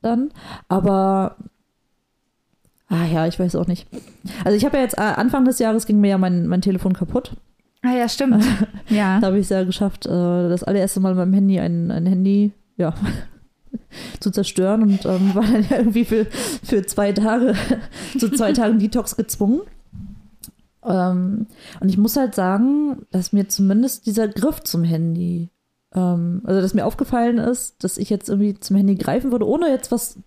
Dann. 0.02 0.30
Aber 0.68 1.38
Ah 2.90 3.06
ja, 3.06 3.28
ich 3.28 3.40
weiß 3.40 3.56
auch 3.56 3.68
nicht. 3.68 3.88
Also 4.44 4.58
ich 4.58 4.66
habe 4.66 4.78
ja 4.78 4.84
jetzt 4.84 4.98
äh, 4.98 5.02
Anfang 5.02 5.46
des 5.46 5.60
Jahres 5.60 5.86
ging 5.86 6.02
mir 6.02 6.10
ja 6.10 6.18
mein, 6.18 6.48
mein 6.48 6.62
Telefon 6.62 6.94
kaputt. 6.94 7.36
Ah 7.84 7.94
ja, 7.94 8.10
stimmt. 8.10 8.44
ja. 8.90 9.20
da 9.20 9.28
habe 9.28 9.38
ich 9.38 9.44
es 9.44 9.50
ja 9.50 9.64
geschafft, 9.64 10.06
äh, 10.06 10.10
das 10.50 10.64
allererste 10.64 11.00
Mal 11.00 11.10
mit 11.10 11.20
meinem 11.20 11.34
Handy 11.34 11.60
ein, 11.60 11.92
ein 11.92 12.08
Handy, 12.08 12.52
ja, 12.78 12.94
zu 14.20 14.32
zerstören 14.32 14.82
und 14.82 15.06
ähm, 15.06 15.36
war 15.36 15.44
dann 15.44 15.66
ja 15.70 15.78
irgendwie 15.78 16.06
für, 16.06 16.26
für 16.64 16.86
zwei 16.86 17.14
Tage, 17.14 17.54
zu 18.20 18.30
zwei 18.32 18.54
Tagen 18.54 18.80
Detox 18.80 19.16
gezwungen. 19.16 19.62
Ähm, 20.84 21.46
und 21.80 21.90
ich 21.90 21.98
muss 21.98 22.18
halt 22.18 22.34
sagen, 22.34 23.06
dass 23.12 23.34
mir 23.34 23.48
zumindest 23.48 24.08
dieser 24.08 24.28
Griff 24.28 24.64
zum 24.64 24.84
Handy, 24.84 25.50
ähm, 25.94 26.42
also 26.46 26.62
dass 26.62 26.74
mir 26.74 26.86
aufgefallen 26.86 27.38
ist, 27.38 27.84
dass 27.84 27.98
ich 27.98 28.10
jetzt 28.10 28.30
irgendwie 28.30 28.60
zum 28.60 28.76
Handy 28.76 28.96
greifen 28.96 29.32
würde, 29.32 29.48
ohne 29.48 29.70
jetzt 29.70 29.92
was 29.92 30.18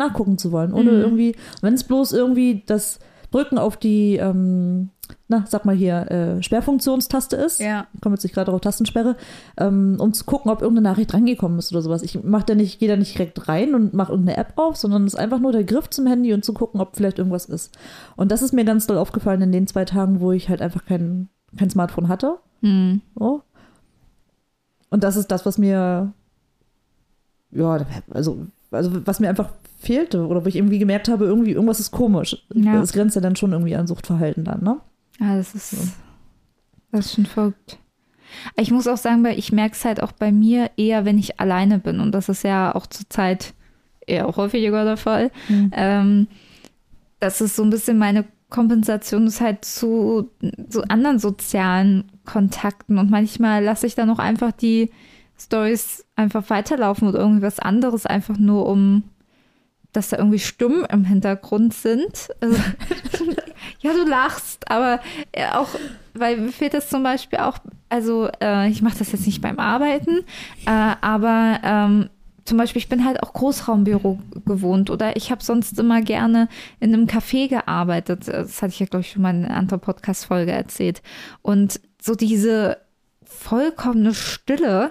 nachgucken 0.00 0.38
zu 0.38 0.50
wollen, 0.50 0.72
ohne 0.72 0.90
mhm. 0.90 1.00
irgendwie, 1.00 1.36
wenn 1.60 1.74
es 1.74 1.84
bloß 1.84 2.12
irgendwie 2.12 2.64
das 2.66 2.98
Drücken 3.30 3.58
auf 3.58 3.76
die, 3.76 4.16
ähm, 4.16 4.90
na, 5.28 5.44
sag 5.46 5.64
mal 5.64 5.74
hier, 5.74 6.10
äh, 6.10 6.42
Sperrfunktionstaste 6.42 7.36
ist. 7.36 7.60
Ja. 7.60 7.86
Ich 7.94 8.00
komme 8.00 8.14
jetzt 8.16 8.24
nicht 8.24 8.34
gerade 8.34 8.52
auf 8.52 8.60
Tastensperre, 8.60 9.16
ähm, 9.56 9.96
um 10.00 10.12
zu 10.12 10.24
gucken, 10.24 10.50
ob 10.50 10.62
irgendeine 10.62 10.88
Nachricht 10.88 11.14
reingekommen 11.14 11.58
ist 11.58 11.70
oder 11.72 11.82
sowas. 11.82 12.02
Ich 12.02 12.22
mach 12.24 12.42
da 12.42 12.54
nicht, 12.56 12.80
gehe 12.80 12.88
da 12.88 12.96
nicht 12.96 13.14
direkt 13.14 13.48
rein 13.48 13.74
und 13.74 13.94
mache 13.94 14.12
irgendeine 14.12 14.38
App 14.38 14.54
auf, 14.56 14.76
sondern 14.76 15.04
es 15.04 15.14
ist 15.14 15.20
einfach 15.20 15.38
nur 15.38 15.52
der 15.52 15.64
Griff 15.64 15.88
zum 15.90 16.06
Handy 16.06 16.32
und 16.32 16.44
zu 16.44 16.52
gucken, 16.52 16.80
ob 16.80 16.96
vielleicht 16.96 17.18
irgendwas 17.18 17.46
ist. 17.46 17.76
Und 18.16 18.32
das 18.32 18.42
ist 18.42 18.52
mir 18.52 18.64
ganz 18.64 18.88
doll 18.88 18.98
aufgefallen 18.98 19.42
in 19.42 19.52
den 19.52 19.68
zwei 19.68 19.84
Tagen, 19.84 20.20
wo 20.20 20.32
ich 20.32 20.48
halt 20.48 20.60
einfach 20.60 20.84
kein, 20.84 21.28
kein 21.56 21.70
Smartphone 21.70 22.08
hatte. 22.08 22.38
Mhm. 22.62 23.00
Oh. 23.14 23.40
Und 24.90 25.04
das 25.04 25.16
ist 25.16 25.28
das, 25.30 25.46
was 25.46 25.56
mir, 25.56 26.12
ja, 27.52 27.86
also, 28.10 28.46
also 28.72 29.06
was 29.06 29.20
mir 29.20 29.28
einfach 29.28 29.50
fehlte 29.80 30.26
oder 30.26 30.44
wo 30.44 30.48
ich 30.48 30.56
irgendwie 30.56 30.78
gemerkt 30.78 31.08
habe, 31.08 31.24
irgendwie 31.24 31.52
irgendwas 31.52 31.80
ist 31.80 31.90
komisch. 31.90 32.36
Ja. 32.52 32.74
Das 32.74 32.92
grenzt 32.92 33.16
ja 33.16 33.22
dann 33.22 33.36
schon 33.36 33.52
irgendwie 33.52 33.74
an 33.74 33.86
Suchtverhalten 33.86 34.44
dann, 34.44 34.62
ne? 34.62 34.80
Ja, 35.18 35.36
das 35.36 35.54
ist, 35.54 35.70
so. 35.70 35.76
das 36.92 37.06
ist 37.06 37.14
schon 37.14 37.26
verrückt. 37.26 37.78
Ich 38.56 38.70
muss 38.70 38.86
auch 38.86 38.96
sagen, 38.96 39.24
ich 39.26 39.52
merke 39.52 39.74
es 39.74 39.84
halt 39.84 40.02
auch 40.02 40.12
bei 40.12 40.30
mir 40.30 40.70
eher, 40.76 41.04
wenn 41.04 41.18
ich 41.18 41.40
alleine 41.40 41.78
bin. 41.78 42.00
Und 42.00 42.12
das 42.12 42.28
ist 42.28 42.44
ja 42.44 42.74
auch 42.74 42.86
zurzeit 42.86 43.54
eher 44.06 44.28
auch 44.28 44.36
häufiger 44.36 44.84
der 44.84 44.96
Fall. 44.96 45.30
Mhm. 45.48 45.70
Ähm, 45.74 46.26
das 47.18 47.40
ist 47.40 47.56
so 47.56 47.62
ein 47.62 47.70
bisschen 47.70 47.98
meine 47.98 48.24
Kompensation 48.50 49.26
ist 49.26 49.40
halt 49.40 49.64
zu, 49.64 50.30
zu 50.68 50.82
anderen 50.88 51.18
sozialen 51.18 52.10
Kontakten. 52.24 52.98
Und 52.98 53.10
manchmal 53.10 53.64
lasse 53.64 53.86
ich 53.86 53.94
dann 53.94 54.10
auch 54.10 54.18
einfach 54.18 54.52
die 54.52 54.90
Stories 55.38 56.04
einfach 56.16 56.50
weiterlaufen 56.50 57.08
oder 57.08 57.20
irgendwas 57.20 57.58
anderes, 57.58 58.06
einfach 58.06 58.36
nur 58.36 58.66
um 58.66 59.04
dass 59.92 60.10
da 60.10 60.18
irgendwie 60.18 60.38
Stimmen 60.38 60.84
im 60.84 61.04
Hintergrund 61.04 61.74
sind. 61.74 62.28
Also, 62.40 62.56
ja, 63.80 63.92
du 63.92 64.08
lachst, 64.08 64.70
aber 64.70 65.00
äh, 65.32 65.48
auch, 65.50 65.68
weil 66.14 66.36
mir 66.36 66.52
fehlt 66.52 66.74
das 66.74 66.88
zum 66.88 67.02
Beispiel 67.02 67.40
auch, 67.40 67.58
also 67.88 68.28
äh, 68.40 68.68
ich 68.68 68.82
mache 68.82 68.98
das 68.98 69.12
jetzt 69.12 69.26
nicht 69.26 69.40
beim 69.40 69.58
Arbeiten, 69.58 70.20
äh, 70.66 70.94
aber 71.00 71.60
ähm, 71.62 72.10
zum 72.44 72.58
Beispiel, 72.58 72.80
ich 72.80 72.88
bin 72.88 73.04
halt 73.04 73.22
auch 73.22 73.32
Großraumbüro 73.32 74.18
gewohnt 74.44 74.90
oder 74.90 75.16
ich 75.16 75.30
habe 75.30 75.42
sonst 75.42 75.78
immer 75.78 76.02
gerne 76.02 76.48
in 76.80 76.92
einem 76.92 77.06
Café 77.06 77.48
gearbeitet. 77.48 78.26
Das 78.26 78.60
hatte 78.60 78.72
ich 78.72 78.80
ja, 78.80 78.86
glaube 78.86 79.02
ich, 79.02 79.12
schon 79.12 79.22
mal 79.22 79.34
in 79.34 79.44
einer 79.44 79.56
anderen 79.56 79.80
Podcast-Folge 79.80 80.50
erzählt. 80.50 81.00
Und 81.42 81.80
so 82.02 82.16
diese 82.16 82.78
vollkommene 83.22 84.14
Stille, 84.14 84.90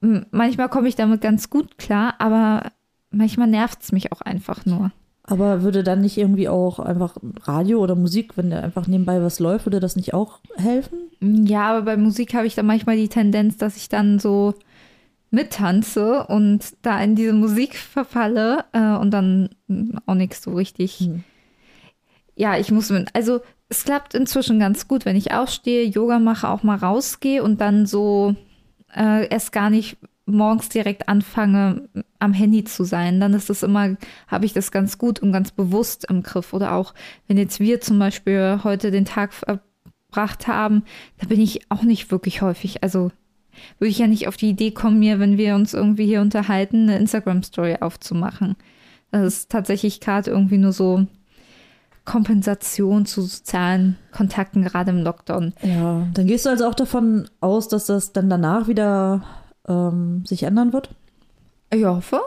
manchmal 0.00 0.68
komme 0.68 0.86
ich 0.86 0.94
damit 0.94 1.22
ganz 1.22 1.50
gut 1.50 1.76
klar, 1.78 2.14
aber 2.18 2.70
manchmal 3.14 3.48
nervt 3.48 3.82
es 3.82 3.92
mich 3.92 4.12
auch 4.12 4.20
einfach 4.20 4.66
nur. 4.66 4.90
Aber 5.26 5.62
würde 5.62 5.82
dann 5.82 6.02
nicht 6.02 6.18
irgendwie 6.18 6.50
auch 6.50 6.78
einfach 6.78 7.16
Radio 7.44 7.80
oder 7.80 7.94
Musik, 7.94 8.36
wenn 8.36 8.50
da 8.50 8.60
einfach 8.60 8.86
nebenbei 8.86 9.22
was 9.22 9.40
läuft, 9.40 9.64
würde 9.64 9.80
das 9.80 9.96
nicht 9.96 10.12
auch 10.12 10.40
helfen? 10.56 10.98
Ja, 11.20 11.70
aber 11.70 11.82
bei 11.82 11.96
Musik 11.96 12.34
habe 12.34 12.46
ich 12.46 12.54
dann 12.54 12.66
manchmal 12.66 12.96
die 12.96 13.08
Tendenz, 13.08 13.56
dass 13.56 13.76
ich 13.78 13.88
dann 13.88 14.18
so 14.18 14.54
mittanze 15.30 16.26
und 16.26 16.74
da 16.82 17.02
in 17.02 17.16
diese 17.16 17.32
Musik 17.32 17.76
verfalle 17.76 18.66
äh, 18.72 18.96
und 18.96 19.10
dann 19.12 19.48
auch 20.04 20.14
nichts 20.14 20.42
so 20.42 20.54
richtig. 20.54 20.98
Hm. 20.98 21.24
Ja, 22.36 22.58
ich 22.58 22.70
muss, 22.70 22.92
also 23.14 23.40
es 23.68 23.84
klappt 23.84 24.14
inzwischen 24.14 24.58
ganz 24.58 24.88
gut, 24.88 25.04
wenn 25.04 25.16
ich 25.16 25.32
aufstehe, 25.32 25.84
Yoga 25.84 26.18
mache, 26.18 26.48
auch 26.48 26.62
mal 26.62 26.76
rausgehe 26.76 27.42
und 27.42 27.60
dann 27.60 27.86
so 27.86 28.34
äh, 28.94 29.28
es 29.30 29.52
gar 29.52 29.70
nicht 29.70 29.96
morgens 30.26 30.68
direkt 30.68 31.08
anfange, 31.08 31.88
am 32.24 32.32
Handy 32.32 32.64
zu 32.64 32.84
sein, 32.84 33.20
dann 33.20 33.34
ist 33.34 33.50
das 33.50 33.62
immer, 33.62 33.96
habe 34.26 34.46
ich 34.46 34.52
das 34.52 34.70
ganz 34.70 34.98
gut 34.98 35.20
und 35.20 35.32
ganz 35.32 35.52
bewusst 35.52 36.06
im 36.08 36.22
Griff. 36.22 36.52
Oder 36.52 36.72
auch, 36.72 36.94
wenn 37.28 37.38
jetzt 37.38 37.60
wir 37.60 37.80
zum 37.80 37.98
Beispiel 37.98 38.60
heute 38.64 38.90
den 38.90 39.04
Tag 39.04 39.32
verbracht 39.32 40.46
haben, 40.46 40.84
da 41.18 41.26
bin 41.26 41.40
ich 41.40 41.70
auch 41.70 41.82
nicht 41.82 42.10
wirklich 42.10 42.42
häufig. 42.42 42.82
Also 42.82 43.10
würde 43.78 43.90
ich 43.90 43.98
ja 43.98 44.06
nicht 44.06 44.26
auf 44.26 44.36
die 44.36 44.50
Idee 44.50 44.72
kommen, 44.72 44.98
mir, 44.98 45.20
wenn 45.20 45.38
wir 45.38 45.54
uns 45.54 45.74
irgendwie 45.74 46.06
hier 46.06 46.20
unterhalten, 46.20 46.84
eine 46.84 46.98
Instagram-Story 46.98 47.76
aufzumachen. 47.80 48.56
Das 49.10 49.22
ist 49.22 49.50
tatsächlich 49.50 50.00
gerade 50.00 50.30
irgendwie 50.30 50.58
nur 50.58 50.72
so 50.72 51.06
Kompensation 52.04 53.06
zu 53.06 53.22
sozialen 53.22 53.96
Kontakten, 54.12 54.62
gerade 54.62 54.90
im 54.90 55.02
Lockdown. 55.02 55.54
Ja, 55.62 56.06
dann 56.12 56.26
gehst 56.26 56.46
du 56.46 56.50
also 56.50 56.66
auch 56.66 56.74
davon 56.74 57.28
aus, 57.40 57.68
dass 57.68 57.86
das 57.86 58.12
dann 58.12 58.28
danach 58.28 58.68
wieder 58.68 59.22
ähm, 59.68 60.24
sich 60.26 60.42
ändern 60.42 60.72
wird? 60.72 60.90
Ich 61.74 61.84
hoffe. 61.84 62.20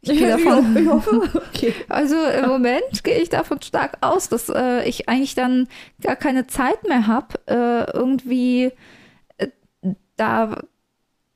Ich, 0.00 0.10
gehe 0.10 0.28
davon, 0.28 0.76
ich 0.76 0.88
hoffe. 0.88 1.22
Okay. 1.54 1.74
Also 1.88 2.14
im 2.16 2.48
Moment 2.48 3.02
gehe 3.02 3.18
ich 3.18 3.30
davon 3.30 3.60
stark 3.60 3.98
aus, 4.00 4.28
dass 4.28 4.48
äh, 4.48 4.88
ich 4.88 5.08
eigentlich 5.08 5.34
dann 5.34 5.66
gar 6.00 6.14
keine 6.14 6.46
Zeit 6.46 6.86
mehr 6.86 7.08
habe, 7.08 7.34
äh, 7.46 7.90
irgendwie 7.92 8.70
äh, 9.38 9.48
da 10.16 10.62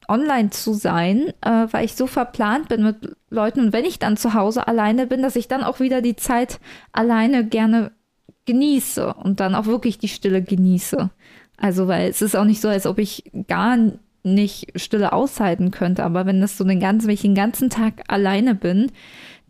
online 0.08 0.50
zu 0.50 0.74
sein, 0.74 1.32
äh, 1.40 1.66
weil 1.70 1.84
ich 1.84 1.94
so 1.94 2.06
verplant 2.06 2.68
bin 2.68 2.84
mit 2.84 3.16
Leuten 3.30 3.60
und 3.60 3.72
wenn 3.72 3.84
ich 3.84 3.98
dann 3.98 4.16
zu 4.16 4.34
Hause 4.34 4.68
alleine 4.68 5.06
bin, 5.06 5.22
dass 5.22 5.36
ich 5.36 5.48
dann 5.48 5.64
auch 5.64 5.80
wieder 5.80 6.02
die 6.02 6.16
Zeit 6.16 6.60
alleine 6.92 7.44
gerne 7.44 7.92
genieße 8.44 9.14
und 9.14 9.40
dann 9.40 9.54
auch 9.54 9.66
wirklich 9.66 9.98
die 9.98 10.08
Stille 10.08 10.42
genieße. 10.42 11.10
Also, 11.56 11.86
weil 11.86 12.10
es 12.10 12.22
ist 12.22 12.36
auch 12.36 12.44
nicht 12.44 12.60
so, 12.60 12.68
als 12.68 12.86
ob 12.86 12.98
ich 12.98 13.30
gar 13.46 13.78
nicht 14.22 14.72
Stille 14.76 15.12
aushalten 15.12 15.70
könnte, 15.70 16.04
aber 16.04 16.26
wenn 16.26 16.40
das 16.40 16.56
so 16.56 16.64
den 16.64 16.80
ganzen, 16.80 17.06
wenn 17.06 17.14
ich 17.14 17.22
den 17.22 17.34
ganzen 17.34 17.70
Tag 17.70 18.04
alleine 18.08 18.54
bin, 18.54 18.92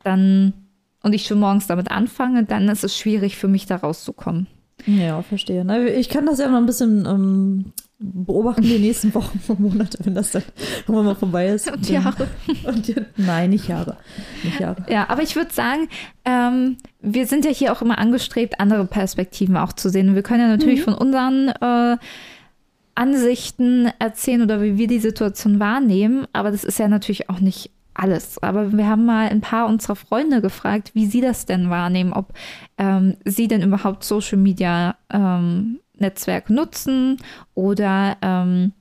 dann 0.02 0.54
und 1.02 1.14
ich 1.14 1.26
schon 1.26 1.40
morgens 1.40 1.66
damit 1.66 1.90
anfange, 1.90 2.44
dann 2.44 2.68
ist 2.68 2.84
es 2.84 2.96
schwierig 2.96 3.36
für 3.36 3.48
mich 3.48 3.66
da 3.66 3.76
rauszukommen. 3.76 4.46
Ja, 4.86 5.22
verstehe. 5.22 5.64
Ich 5.94 6.08
kann 6.08 6.26
das 6.26 6.38
ja 6.38 6.48
noch 6.48 6.58
ein 6.58 6.66
bisschen 6.66 7.06
ähm, 7.06 7.72
beobachten 8.02 8.62
die 8.62 8.78
nächsten 8.78 9.14
Wochen 9.14 9.40
und 9.48 9.60
Monate, 9.60 9.98
wenn 10.02 10.14
das 10.14 10.32
dann 10.32 10.42
irgendwann 10.80 11.06
mal 11.06 11.14
vorbei 11.14 11.48
ist. 11.48 11.70
Und 11.70 11.88
Jahre. 11.88 12.28
Und, 12.64 12.94
nein, 13.16 13.50
nicht 13.50 13.68
Jahre. 13.68 13.96
Nicht 14.42 14.60
Jahre. 14.60 14.84
Ja, 14.88 15.08
aber 15.08 15.22
ich 15.22 15.36
würde 15.36 15.52
sagen, 15.52 15.88
ähm, 16.24 16.76
wir 17.00 17.26
sind 17.26 17.44
ja 17.44 17.50
hier 17.50 17.72
auch 17.72 17.82
immer 17.82 17.98
angestrebt, 17.98 18.60
andere 18.60 18.84
Perspektiven 18.86 19.56
auch 19.56 19.72
zu 19.72 19.88
sehen. 19.88 20.10
Und 20.10 20.14
wir 20.14 20.22
können 20.22 20.40
ja 20.40 20.48
natürlich 20.48 20.80
mhm. 20.80 20.84
von 20.84 20.94
unseren 20.94 21.48
äh, 21.48 21.96
Ansichten 22.94 23.90
erzählen 23.98 24.42
oder 24.42 24.62
wie 24.62 24.76
wir 24.76 24.86
die 24.86 24.98
Situation 24.98 25.60
wahrnehmen, 25.60 26.26
aber 26.32 26.50
das 26.50 26.64
ist 26.64 26.78
ja 26.78 26.88
natürlich 26.88 27.30
auch 27.30 27.40
nicht 27.40 27.70
alles. 27.94 28.42
Aber 28.42 28.72
wir 28.72 28.88
haben 28.88 29.04
mal 29.04 29.28
ein 29.28 29.40
paar 29.40 29.66
unserer 29.66 29.96
Freunde 29.96 30.40
gefragt, 30.40 30.94
wie 30.94 31.06
sie 31.06 31.20
das 31.20 31.46
denn 31.46 31.70
wahrnehmen, 31.70 32.12
ob 32.12 32.32
ähm, 32.78 33.16
sie 33.24 33.48
denn 33.48 33.62
überhaupt 33.62 34.04
Social 34.04 34.38
Media 34.38 34.96
ähm, 35.10 35.80
Netzwerk 35.98 36.50
nutzen 36.50 37.18
oder 37.54 38.16
ähm, 38.22 38.72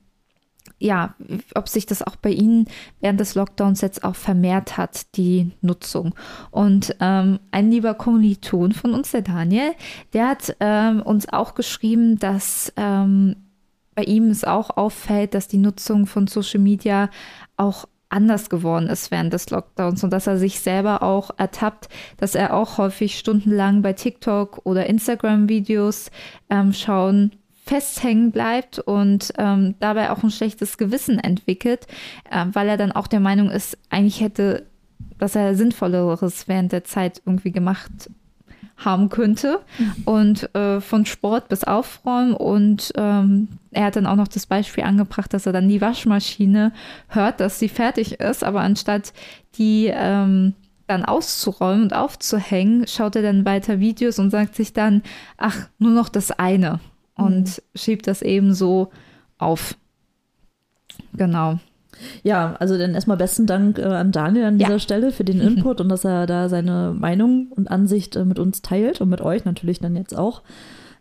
ja, 0.78 1.14
ob 1.54 1.68
sich 1.68 1.86
das 1.86 2.02
auch 2.02 2.16
bei 2.16 2.30
Ihnen 2.30 2.66
während 3.00 3.20
des 3.20 3.36
Lockdowns 3.36 3.82
jetzt 3.82 4.02
auch 4.02 4.16
vermehrt 4.16 4.76
hat, 4.76 5.16
die 5.16 5.52
Nutzung. 5.60 6.12
Und 6.50 6.96
ähm, 6.98 7.38
ein 7.52 7.70
lieber 7.70 7.94
Kommiliton 7.94 8.72
von 8.72 8.92
uns, 8.92 9.12
der 9.12 9.22
Daniel, 9.22 9.74
der 10.12 10.28
hat 10.28 10.56
ähm, 10.58 11.00
uns 11.00 11.32
auch 11.32 11.54
geschrieben, 11.54 12.18
dass 12.18 12.72
ähm, 12.76 13.36
bei 13.94 14.04
ihm 14.04 14.30
es 14.30 14.44
auch 14.44 14.70
auffällt, 14.76 15.34
dass 15.34 15.48
die 15.48 15.58
Nutzung 15.58 16.06
von 16.06 16.26
Social 16.26 16.60
Media 16.60 17.10
auch 17.56 17.86
anders 18.08 18.50
geworden 18.50 18.88
ist 18.88 19.10
während 19.10 19.32
des 19.32 19.48
Lockdowns 19.50 20.04
und 20.04 20.12
dass 20.12 20.26
er 20.26 20.36
sich 20.36 20.60
selber 20.60 21.02
auch 21.02 21.30
ertappt, 21.38 21.88
dass 22.18 22.34
er 22.34 22.54
auch 22.54 22.78
häufig 22.78 23.18
stundenlang 23.18 23.82
bei 23.82 23.94
TikTok 23.94 24.60
oder 24.64 24.86
Instagram-Videos 24.86 26.10
ähm, 26.50 26.72
schauen 26.72 27.32
festhängen 27.64 28.32
bleibt 28.32 28.80
und 28.80 29.32
ähm, 29.38 29.76
dabei 29.78 30.10
auch 30.10 30.22
ein 30.22 30.30
schlechtes 30.30 30.78
Gewissen 30.78 31.18
entwickelt, 31.18 31.86
äh, 32.30 32.44
weil 32.52 32.68
er 32.68 32.76
dann 32.76 32.92
auch 32.92 33.06
der 33.06 33.20
Meinung 33.20 33.50
ist, 33.50 33.78
eigentlich 33.88 34.20
hätte, 34.20 34.66
dass 35.18 35.36
er 35.36 35.54
Sinnvolleres 35.54 36.48
während 36.48 36.72
der 36.72 36.84
Zeit 36.84 37.22
irgendwie 37.24 37.52
gemacht 37.52 38.10
haben 38.76 39.08
könnte. 39.08 39.60
Mhm. 39.78 40.02
Und 40.04 40.54
äh, 40.54 40.80
von 40.80 41.06
Sport 41.06 41.48
bis 41.48 41.64
Aufräumen. 41.64 42.34
Und 42.34 42.92
ähm, 42.96 43.48
er 43.70 43.86
hat 43.86 43.96
dann 43.96 44.06
auch 44.06 44.16
noch 44.16 44.28
das 44.28 44.46
Beispiel 44.46 44.84
angebracht, 44.84 45.32
dass 45.32 45.46
er 45.46 45.52
dann 45.52 45.68
die 45.68 45.80
Waschmaschine 45.80 46.72
hört, 47.08 47.40
dass 47.40 47.58
sie 47.58 47.68
fertig 47.68 48.20
ist, 48.20 48.44
aber 48.44 48.60
anstatt 48.60 49.12
die 49.56 49.90
ähm, 49.92 50.54
dann 50.86 51.04
auszuräumen 51.04 51.82
und 51.82 51.94
aufzuhängen, 51.94 52.86
schaut 52.86 53.16
er 53.16 53.22
dann 53.22 53.44
weiter 53.44 53.80
Videos 53.80 54.18
und 54.18 54.30
sagt 54.30 54.54
sich 54.54 54.72
dann, 54.72 55.02
ach, 55.36 55.68
nur 55.78 55.92
noch 55.92 56.08
das 56.08 56.30
eine. 56.30 56.80
Und 57.14 57.44
mhm. 57.44 57.62
schiebt 57.74 58.06
das 58.06 58.22
eben 58.22 58.54
so 58.54 58.90
auf. 59.38 59.76
Genau. 61.14 61.58
Ja, 62.22 62.56
also 62.58 62.78
dann 62.78 62.94
erstmal 62.94 63.16
besten 63.16 63.46
Dank 63.46 63.78
äh, 63.78 63.82
an 63.82 64.12
Daniel 64.12 64.44
an 64.44 64.58
dieser 64.58 64.72
ja. 64.72 64.78
Stelle 64.78 65.12
für 65.12 65.24
den 65.24 65.40
Input 65.42 65.80
und 65.80 65.88
dass 65.88 66.04
er 66.04 66.26
da 66.26 66.48
seine 66.48 66.94
Meinung 66.98 67.48
und 67.50 67.70
Ansicht 67.70 68.16
äh, 68.16 68.24
mit 68.24 68.38
uns 68.38 68.62
teilt 68.62 69.00
und 69.00 69.08
mit 69.08 69.20
euch 69.20 69.44
natürlich 69.44 69.80
dann 69.80 69.96
jetzt 69.96 70.16
auch. 70.16 70.42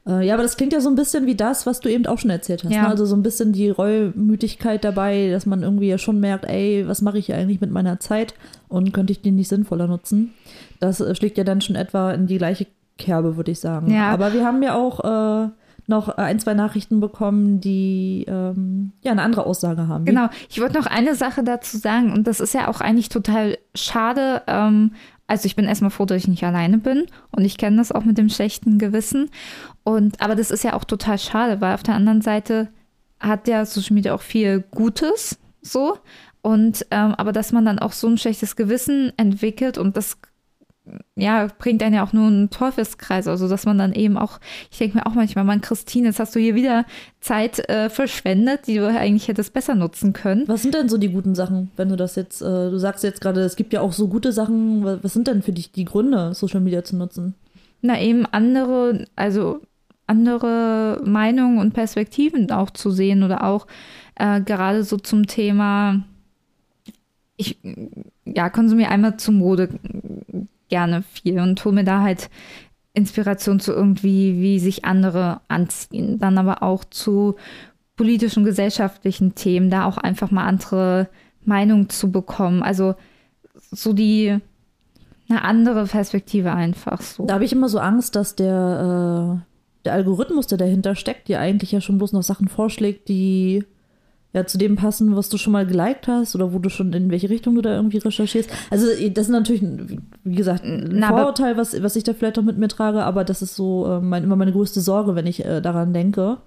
Äh, 0.07 0.25
ja, 0.25 0.33
aber 0.33 0.43
das 0.43 0.57
klingt 0.57 0.73
ja 0.73 0.81
so 0.81 0.89
ein 0.89 0.95
bisschen 0.95 1.27
wie 1.27 1.35
das, 1.35 1.65
was 1.65 1.79
du 1.79 1.89
eben 1.89 2.07
auch 2.07 2.17
schon 2.17 2.31
erzählt 2.31 2.63
hast. 2.63 2.71
Ja. 2.71 2.83
Ne? 2.83 2.87
Also 2.87 3.05
so 3.05 3.15
ein 3.15 3.23
bisschen 3.23 3.53
die 3.53 3.69
Reumütigkeit 3.69 4.83
dabei, 4.83 5.29
dass 5.31 5.45
man 5.45 5.61
irgendwie 5.61 5.89
ja 5.89 5.97
schon 5.97 6.19
merkt, 6.19 6.45
ey, 6.45 6.87
was 6.87 7.01
mache 7.01 7.19
ich 7.19 7.27
hier 7.27 7.37
eigentlich 7.37 7.61
mit 7.61 7.71
meiner 7.71 7.99
Zeit 7.99 8.33
und 8.67 8.93
könnte 8.93 9.11
ich 9.11 9.21
die 9.21 9.31
nicht 9.31 9.49
sinnvoller 9.49 9.87
nutzen? 9.87 10.33
Das 10.79 10.99
äh, 10.99 11.15
schlägt 11.15 11.37
ja 11.37 11.43
dann 11.43 11.61
schon 11.61 11.75
etwa 11.75 12.11
in 12.11 12.25
die 12.25 12.37
gleiche 12.37 12.67
Kerbe, 12.97 13.37
würde 13.37 13.51
ich 13.51 13.59
sagen. 13.59 13.91
Ja. 13.91 14.09
Aber 14.09 14.33
wir 14.33 14.43
haben 14.45 14.63
ja 14.63 14.75
auch 14.75 15.45
äh, 15.45 15.49
noch 15.87 16.09
äh, 16.09 16.21
ein, 16.21 16.39
zwei 16.39 16.53
Nachrichten 16.53 16.99
bekommen, 16.99 17.59
die 17.61 18.25
ähm, 18.27 18.91
ja 19.01 19.11
eine 19.11 19.21
andere 19.21 19.45
Aussage 19.45 19.87
haben. 19.87 20.05
Genau. 20.05 20.29
Ich 20.49 20.59
wollte 20.61 20.77
noch 20.77 20.87
eine 20.87 21.15
Sache 21.15 21.43
dazu 21.43 21.77
sagen 21.77 22.11
und 22.11 22.27
das 22.27 22.39
ist 22.39 22.53
ja 22.53 22.67
auch 22.67 22.81
eigentlich 22.81 23.09
total 23.09 23.57
schade. 23.75 24.43
Ähm, 24.47 24.93
also 25.27 25.45
ich 25.45 25.55
bin 25.55 25.65
erstmal 25.65 25.91
froh, 25.91 26.05
dass 26.05 26.17
ich 26.17 26.27
nicht 26.27 26.43
alleine 26.43 26.77
bin 26.77 27.05
und 27.31 27.45
ich 27.45 27.57
kenne 27.57 27.77
das 27.77 27.91
auch 27.91 28.03
mit 28.03 28.17
dem 28.17 28.29
schlechten 28.29 28.79
Gewissen. 28.79 29.29
Und 29.83 30.21
aber 30.21 30.35
das 30.35 30.51
ist 30.51 30.63
ja 30.63 30.73
auch 30.73 30.83
total 30.83 31.17
schade, 31.17 31.61
weil 31.61 31.73
auf 31.73 31.83
der 31.83 31.95
anderen 31.95 32.21
Seite 32.21 32.69
hat 33.19 33.47
ja 33.47 33.65
Social 33.65 33.93
Media 33.93 34.13
auch 34.13 34.21
viel 34.21 34.61
Gutes 34.71 35.39
so. 35.61 35.97
Und 36.41 36.87
ähm, 36.91 37.13
aber 37.15 37.31
dass 37.31 37.51
man 37.51 37.65
dann 37.65 37.79
auch 37.79 37.91
so 37.91 38.07
ein 38.07 38.17
schlechtes 38.17 38.55
Gewissen 38.55 39.13
entwickelt 39.15 39.77
und 39.77 39.95
das 39.95 40.17
ja, 41.15 41.47
bringt 41.59 41.83
einen 41.83 41.95
ja 41.95 42.03
auch 42.03 42.13
nur 42.13 42.27
einen 42.27 42.49
Teufelskreis, 42.49 43.27
also 43.27 43.47
dass 43.47 43.65
man 43.65 43.77
dann 43.77 43.93
eben 43.93 44.17
auch, 44.17 44.39
ich 44.71 44.79
denke 44.79 44.97
mir 44.97 45.05
auch 45.05 45.13
manchmal, 45.13 45.43
Mann, 45.43 45.61
Christine, 45.61 46.07
jetzt 46.07 46.19
hast 46.19 46.35
du 46.35 46.39
hier 46.39 46.55
wieder 46.55 46.85
Zeit 47.19 47.69
äh, 47.69 47.89
verschwendet, 47.89 48.67
die 48.67 48.75
du 48.75 48.87
eigentlich 48.87 49.27
hättest 49.27 49.53
besser 49.53 49.75
nutzen 49.75 50.13
können. 50.13 50.47
Was 50.47 50.63
sind 50.63 50.73
denn 50.73 50.89
so 50.89 50.97
die 50.97 51.09
guten 51.09 51.35
Sachen, 51.35 51.71
wenn 51.77 51.89
du 51.89 51.95
das 51.95 52.15
jetzt, 52.15 52.41
äh, 52.41 52.45
du 52.45 52.77
sagst 52.77 53.03
jetzt 53.03 53.21
gerade, 53.21 53.41
es 53.41 53.55
gibt 53.55 53.73
ja 53.73 53.81
auch 53.81 53.93
so 53.93 54.07
gute 54.07 54.31
Sachen, 54.31 54.83
was 54.83 55.13
sind 55.13 55.27
denn 55.27 55.43
für 55.43 55.51
dich 55.51 55.71
die 55.71 55.85
Gründe, 55.85 56.33
Social 56.33 56.61
Media 56.61 56.83
zu 56.83 56.95
nutzen? 56.95 57.35
Na, 57.81 57.99
eben 57.99 58.25
andere, 58.25 59.05
also 59.15 59.61
andere 60.07 61.01
Meinungen 61.05 61.59
und 61.59 61.73
Perspektiven 61.73 62.51
auch 62.51 62.69
zu 62.71 62.91
sehen 62.91 63.23
oder 63.23 63.43
auch 63.43 63.67
äh, 64.15 64.41
gerade 64.41 64.83
so 64.83 64.97
zum 64.97 65.27
Thema, 65.27 66.03
ich 67.37 67.57
ja, 68.25 68.49
konsumiere 68.49 68.89
einmal 68.89 69.17
zu 69.17 69.31
Mode 69.31 69.69
gerne 70.71 71.03
viel 71.03 71.39
und 71.39 71.63
hole 71.63 71.75
mir 71.75 71.83
da 71.83 72.01
halt 72.01 72.31
Inspiration 72.93 73.59
zu 73.59 73.71
irgendwie, 73.71 74.41
wie 74.41 74.59
sich 74.59 74.83
andere 74.83 75.41
anziehen. 75.47 76.17
Dann 76.17 76.37
aber 76.37 76.63
auch 76.63 76.83
zu 76.83 77.35
politischen, 77.95 78.43
gesellschaftlichen 78.43 79.35
Themen, 79.35 79.69
da 79.69 79.85
auch 79.85 79.97
einfach 79.97 80.31
mal 80.31 80.45
andere 80.45 81.07
Meinungen 81.45 81.89
zu 81.89 82.11
bekommen. 82.11 82.63
Also 82.63 82.95
so 83.53 83.93
die 83.93 84.39
eine 85.29 85.43
andere 85.43 85.85
Perspektive 85.85 86.51
einfach 86.51 87.01
so. 87.01 87.25
Da 87.25 87.35
habe 87.35 87.45
ich 87.45 87.53
immer 87.53 87.69
so 87.69 87.79
Angst, 87.79 88.15
dass 88.15 88.35
der, 88.35 89.39
äh, 89.39 89.83
der 89.85 89.93
Algorithmus, 89.93 90.47
der 90.47 90.57
dahinter 90.57 90.95
steckt, 90.95 91.27
dir 91.27 91.39
eigentlich 91.39 91.71
ja 91.71 91.79
schon 91.79 91.97
bloß 91.97 92.11
noch 92.13 92.23
Sachen 92.23 92.47
vorschlägt, 92.47 93.07
die 93.07 93.63
ja 94.33 94.45
zu 94.45 94.57
dem 94.57 94.75
passen, 94.75 95.15
was 95.15 95.29
du 95.29 95.37
schon 95.37 95.53
mal 95.53 95.65
geliked 95.65 96.07
hast 96.07 96.35
oder 96.35 96.53
wo 96.53 96.59
du 96.59 96.69
schon 96.69 96.93
in 96.93 97.11
welche 97.11 97.29
Richtung 97.29 97.55
du 97.55 97.61
da 97.61 97.75
irgendwie 97.75 97.97
recherchierst. 97.97 98.49
Also 98.69 98.87
das 99.09 99.25
ist 99.25 99.31
natürlich, 99.31 99.63
wie 100.23 100.35
gesagt, 100.35 100.63
ein 100.63 100.89
Na, 100.93 101.09
Vorurteil, 101.09 101.57
was, 101.57 101.81
was 101.81 101.95
ich 101.95 102.03
da 102.03 102.13
vielleicht 102.13 102.39
auch 102.39 102.43
mit 102.43 102.57
mir 102.57 102.69
trage, 102.69 103.03
aber 103.03 103.23
das 103.23 103.41
ist 103.41 103.55
so 103.55 103.85
äh, 103.87 103.99
mein, 103.99 104.23
immer 104.23 104.35
meine 104.35 104.53
größte 104.53 104.81
Sorge, 104.81 105.15
wenn 105.15 105.27
ich 105.27 105.43
äh, 105.45 105.61
daran 105.61 105.93
denke. 105.93 106.37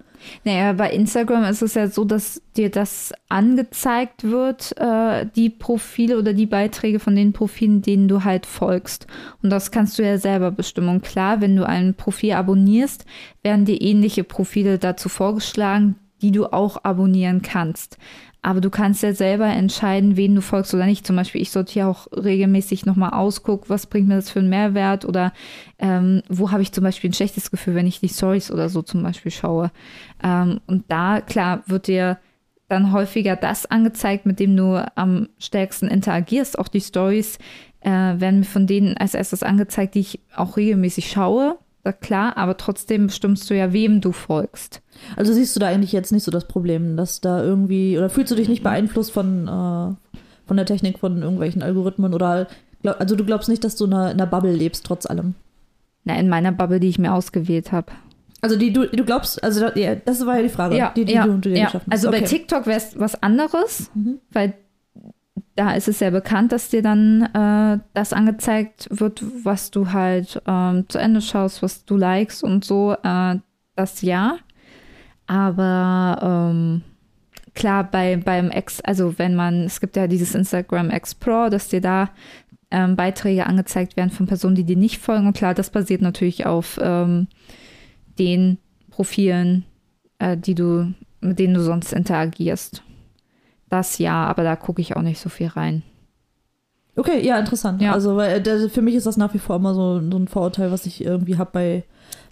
Naja, 0.43 0.73
bei 0.73 0.91
Instagram 0.91 1.43
ist 1.43 1.61
es 1.61 1.73
ja 1.75 1.87
so, 1.87 2.05
dass 2.05 2.41
dir 2.55 2.71
das 2.71 3.13
angezeigt 3.29 4.23
wird, 4.23 4.75
äh, 4.77 5.25
die 5.35 5.49
Profile 5.49 6.17
oder 6.17 6.33
die 6.33 6.45
Beiträge 6.45 6.99
von 6.99 7.15
den 7.15 7.33
Profilen, 7.33 7.81
denen 7.81 8.07
du 8.07 8.23
halt 8.23 8.45
folgst. 8.45 9.07
Und 9.43 9.49
das 9.49 9.71
kannst 9.71 9.99
du 9.99 10.03
ja 10.03 10.17
selber 10.17 10.51
bestimmen. 10.51 11.01
Klar, 11.01 11.41
wenn 11.41 11.55
du 11.55 11.67
ein 11.67 11.93
Profil 11.93 12.33
abonnierst, 12.33 13.05
werden 13.43 13.65
dir 13.65 13.81
ähnliche 13.81 14.23
Profile 14.23 14.79
dazu 14.79 15.09
vorgeschlagen, 15.09 15.95
die 16.25 16.31
du 16.31 16.51
auch 16.51 16.83
abonnieren 16.83 17.43
kannst. 17.43 17.99
Aber 18.41 18.59
du 18.59 18.71
kannst 18.71 19.03
ja 19.03 19.13
selber 19.13 19.45
entscheiden, 19.45 20.17
wen 20.17 20.33
du 20.33 20.41
folgst 20.41 20.73
oder 20.73 20.87
nicht. 20.87 21.05
Zum 21.05 21.15
Beispiel, 21.15 21.41
ich 21.41 21.51
sortiere 21.51 21.87
auch 21.87 22.07
regelmäßig 22.11 22.87
nochmal 22.87 23.11
aus, 23.11 23.43
guck, 23.43 23.69
was 23.69 23.85
bringt 23.85 24.07
mir 24.07 24.15
das 24.15 24.31
für 24.31 24.39
einen 24.39 24.49
Mehrwert 24.49 25.05
oder 25.05 25.33
ähm, 25.77 26.23
wo 26.27 26.49
habe 26.49 26.63
ich 26.63 26.71
zum 26.71 26.83
Beispiel 26.83 27.11
ein 27.11 27.13
schlechtes 27.13 27.51
Gefühl, 27.51 27.75
wenn 27.75 27.85
ich 27.85 27.99
die 27.99 28.09
Stories 28.09 28.51
oder 28.51 28.69
so 28.69 28.81
zum 28.81 29.03
Beispiel 29.03 29.31
schaue. 29.31 29.71
Ähm, 30.23 30.61
und 30.65 30.85
da, 30.87 31.21
klar, 31.21 31.61
wird 31.67 31.85
dir 31.85 32.17
dann 32.67 32.91
häufiger 32.91 33.35
das 33.35 33.67
angezeigt, 33.67 34.25
mit 34.25 34.39
dem 34.39 34.57
du 34.57 34.83
am 34.95 35.29
stärksten 35.37 35.87
interagierst. 35.87 36.57
Auch 36.57 36.67
die 36.67 36.81
Stories 36.81 37.37
äh, 37.81 37.91
werden 37.91 38.39
mir 38.39 38.45
von 38.45 38.65
denen 38.65 38.97
als 38.97 39.13
erstes 39.13 39.43
angezeigt, 39.43 39.93
die 39.93 39.99
ich 39.99 40.19
auch 40.35 40.57
regelmäßig 40.57 41.11
schaue 41.11 41.59
klar, 41.93 42.37
aber 42.37 42.57
trotzdem 42.57 43.07
bestimmst 43.07 43.49
du 43.49 43.55
ja, 43.55 43.71
wem 43.73 44.01
du 44.01 44.11
folgst. 44.11 44.81
Also 45.15 45.33
siehst 45.33 45.55
du 45.55 45.59
da 45.59 45.67
eigentlich 45.67 45.91
jetzt 45.91 46.11
nicht 46.11 46.23
so 46.23 46.31
das 46.31 46.47
Problem, 46.47 46.97
dass 46.97 47.21
da 47.21 47.43
irgendwie, 47.43 47.97
oder 47.97 48.09
fühlst 48.09 48.31
du 48.31 48.35
dich 48.35 48.49
nicht 48.49 48.63
beeinflusst 48.63 49.11
von, 49.11 49.47
äh, 49.47 50.17
von 50.47 50.57
der 50.57 50.65
Technik, 50.65 50.99
von 50.99 51.21
irgendwelchen 51.21 51.61
Algorithmen 51.63 52.13
oder, 52.13 52.47
glaub, 52.81 52.99
also 52.99 53.15
du 53.15 53.25
glaubst 53.25 53.49
nicht, 53.49 53.63
dass 53.63 53.75
du 53.75 53.85
in 53.85 53.93
einer, 53.93 54.11
in 54.11 54.19
einer 54.21 54.27
Bubble 54.29 54.53
lebst, 54.53 54.85
trotz 54.85 55.05
allem? 55.05 55.35
Na, 56.03 56.17
in 56.19 56.29
meiner 56.29 56.51
Bubble, 56.51 56.79
die 56.79 56.89
ich 56.89 56.99
mir 56.99 57.13
ausgewählt 57.13 57.71
habe. 57.71 57.91
Also 58.41 58.57
die 58.57 58.71
du, 58.71 58.85
du 58.87 59.03
glaubst, 59.05 59.43
also 59.43 59.65
ja, 59.75 59.95
das 59.95 60.23
war 60.25 60.35
ja 60.37 60.43
die 60.43 60.49
Frage, 60.49 60.77
Ja, 60.77 60.91
die, 60.95 61.03
die 61.05 61.13
ja, 61.13 61.25
du, 61.25 61.33
du 61.33 61.49
dir 61.49 61.57
ja. 61.57 61.65
geschaffen 61.65 61.87
hast. 61.91 61.93
Also 62.05 62.11
bei 62.11 62.17
Okay. 62.17 62.27
TikTok 62.27 62.67
wäre 62.67 62.77
es 62.77 62.99
was 62.99 63.21
anderes, 63.23 63.89
Mhm. 63.95 64.19
weil 64.31 64.53
da 65.55 65.71
ist 65.73 65.87
es 65.87 65.99
ja 65.99 66.09
bekannt, 66.09 66.51
dass 66.51 66.69
dir 66.69 66.81
dann 66.81 67.23
äh, 67.33 67.79
das 67.93 68.13
angezeigt 68.13 68.87
wird, 68.89 69.23
was 69.43 69.71
du 69.71 69.91
halt 69.91 70.41
ähm, 70.47 70.85
zu 70.87 70.97
Ende 70.97 71.21
schaust, 71.21 71.61
was 71.61 71.85
du 71.85 71.97
likest 71.97 72.43
und 72.43 72.63
so. 72.65 72.95
Äh, 73.03 73.39
das 73.75 74.01
ja. 74.01 74.37
Aber 75.27 76.51
ähm, 76.51 76.81
klar, 77.53 77.83
bei, 77.83 78.17
beim 78.17 78.51
Ex, 78.51 78.81
also 78.81 79.17
wenn 79.17 79.35
man, 79.35 79.63
es 79.63 79.79
gibt 79.79 79.95
ja 79.95 80.07
dieses 80.07 80.35
Instagram 80.35 80.89
Explore, 80.89 81.49
dass 81.49 81.69
dir 81.69 81.81
da 81.81 82.09
ähm, 82.71 82.95
Beiträge 82.95 83.45
angezeigt 83.45 83.97
werden 83.97 84.11
von 84.11 84.27
Personen, 84.27 84.55
die 84.55 84.63
dir 84.63 84.77
nicht 84.77 84.99
folgen. 84.99 85.27
Und 85.27 85.37
klar, 85.37 85.53
das 85.53 85.69
basiert 85.69 86.01
natürlich 86.01 86.45
auf 86.45 86.79
ähm, 86.81 87.27
den 88.19 88.57
Profilen, 88.89 89.65
äh, 90.19 90.37
die 90.37 90.55
du, 90.55 90.93
mit 91.21 91.39
denen 91.39 91.53
du 91.53 91.61
sonst 91.61 91.93
interagierst. 91.93 92.83
Das 93.77 93.97
ja, 93.97 94.25
aber 94.25 94.43
da 94.43 94.55
gucke 94.55 94.81
ich 94.81 94.95
auch 94.95 95.01
nicht 95.01 95.19
so 95.19 95.29
viel 95.29 95.47
rein. 95.47 95.83
Okay, 96.97 97.25
ja, 97.25 97.37
interessant. 97.37 97.81
Ja. 97.81 97.91
Also 97.91 98.15
weil, 98.15 98.37
äh, 98.37 98.41
das, 98.41 98.71
für 98.71 98.81
mich 98.81 98.95
ist 98.95 99.05
das 99.05 99.17
nach 99.17 99.33
wie 99.33 99.39
vor 99.39 99.57
immer 99.57 99.73
so, 99.73 99.99
so 100.09 100.17
ein 100.17 100.27
Vorurteil, 100.29 100.71
was 100.71 100.85
ich 100.85 101.03
irgendwie 101.03 101.37
habe 101.37 101.49
bei, 101.51 101.83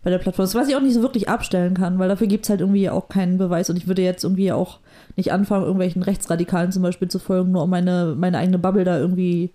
bei 0.03 0.09
der 0.09 0.19
Plattform. 0.19 0.45
Das, 0.45 0.55
was 0.55 0.69
ich 0.69 0.75
auch 0.77 0.81
nicht 0.81 0.93
so 0.93 1.01
wirklich 1.01 1.27
abstellen 1.27 1.73
kann, 1.73 1.99
weil 1.99 2.07
dafür 2.07 2.27
gibt 2.27 2.45
es 2.45 2.49
halt 2.49 2.61
irgendwie 2.61 2.89
auch 2.89 3.09
keinen 3.09 3.37
Beweis. 3.37 3.69
Und 3.69 3.75
ich 3.75 3.87
würde 3.87 4.01
jetzt 4.03 4.23
irgendwie 4.23 4.53
auch 4.53 4.79
nicht 5.17 5.33
anfangen, 5.33 5.63
irgendwelchen 5.63 6.01
Rechtsradikalen 6.01 6.71
zum 6.71 6.81
Beispiel 6.81 7.09
zu 7.09 7.19
folgen, 7.19 7.51
nur 7.51 7.63
um 7.63 7.69
meine, 7.69 8.15
meine 8.17 8.37
eigene 8.37 8.57
Bubble 8.57 8.85
da 8.85 8.97
irgendwie, 8.97 9.51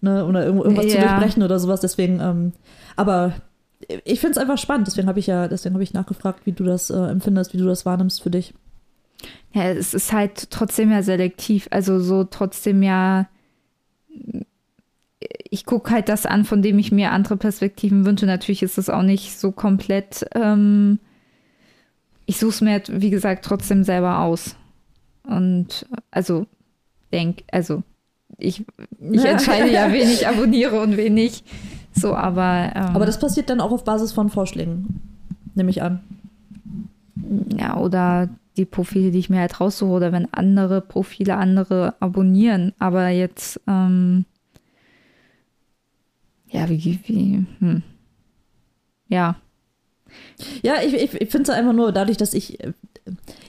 ne, 0.00 0.24
oder 0.24 0.44
irgend- 0.44 0.62
irgendwas 0.62 0.86
zu 0.86 0.96
Ja. 0.96 1.08
durchbrechen 1.08 1.42
oder 1.42 1.58
sowas. 1.58 1.80
Deswegen, 1.80 2.20
ähm, 2.20 2.52
aber 2.94 3.32
ich 4.04 4.20
finde 4.20 4.32
es 4.32 4.38
einfach 4.38 4.58
spannend. 4.58 4.86
Deswegen 4.86 5.08
habe 5.08 5.18
ich 5.18 5.26
ja, 5.26 5.48
deswegen 5.48 5.74
habe 5.74 5.82
ich 5.82 5.92
nachgefragt, 5.92 6.46
wie 6.46 6.52
du 6.52 6.62
das 6.62 6.88
äh, 6.88 6.94
empfindest, 6.96 7.52
wie 7.52 7.58
du 7.58 7.64
das 7.66 7.84
wahrnimmst 7.84 8.22
für 8.22 8.30
dich. 8.30 8.54
Ja, 9.52 9.64
es 9.64 9.94
ist 9.94 10.12
halt 10.12 10.50
trotzdem 10.50 10.90
ja 10.90 11.02
selektiv. 11.02 11.68
Also 11.70 11.98
so 12.00 12.24
trotzdem 12.24 12.82
ja. 12.82 13.28
Ich 15.50 15.66
gucke 15.66 15.90
halt 15.90 16.08
das 16.08 16.26
an, 16.26 16.44
von 16.44 16.62
dem 16.62 16.78
ich 16.78 16.90
mir 16.92 17.12
andere 17.12 17.36
Perspektiven 17.36 18.04
wünsche. 18.04 18.26
Natürlich 18.26 18.62
ist 18.62 18.78
es 18.78 18.88
auch 18.88 19.02
nicht 19.02 19.38
so 19.38 19.52
komplett. 19.52 20.26
Ähm, 20.34 20.98
ich 22.26 22.38
suche 22.38 22.50
es 22.50 22.60
mir, 22.60 22.70
halt, 22.72 23.00
wie 23.00 23.10
gesagt, 23.10 23.44
trotzdem 23.44 23.84
selber 23.84 24.20
aus. 24.20 24.56
Und 25.24 25.86
also 26.10 26.46
denk, 27.12 27.44
also 27.52 27.82
ich, 28.38 28.64
ich 29.12 29.24
entscheide 29.24 29.70
ja, 29.70 29.92
wen 29.92 30.08
ich 30.08 30.26
abonniere 30.28 30.80
und 30.80 30.96
wen 30.96 31.14
nicht. 31.14 31.44
So, 31.94 32.14
aber. 32.14 32.72
Ähm, 32.74 32.96
Aber 32.96 33.06
das 33.06 33.18
passiert 33.18 33.50
dann 33.50 33.60
auch 33.60 33.70
auf 33.70 33.84
Basis 33.84 34.12
von 34.12 34.30
Vorschlägen, 34.30 35.00
nehme 35.54 35.70
ich 35.70 35.82
an. 35.82 36.00
Ja, 37.56 37.76
oder 37.76 38.30
die 38.56 38.64
Profile, 38.64 39.10
die 39.10 39.18
ich 39.18 39.30
mir 39.30 39.40
halt 39.40 39.60
raussuche, 39.60 39.90
oder 39.92 40.12
wenn 40.12 40.32
andere 40.32 40.80
Profile 40.80 41.36
andere 41.36 41.94
abonnieren. 42.00 42.72
Aber 42.78 43.08
jetzt, 43.08 43.60
ähm, 43.66 44.24
ja, 46.48 46.68
wie, 46.68 46.98
wie, 47.06 47.44
hm. 47.60 47.82
Ja, 49.08 49.36
Ja, 50.62 50.74
ich, 50.84 50.94
ich, 50.94 51.14
ich 51.20 51.30
finde 51.30 51.50
es 51.50 51.50
einfach 51.50 51.72
nur 51.72 51.92
dadurch, 51.92 52.16
dass 52.16 52.34
ich, 52.34 52.58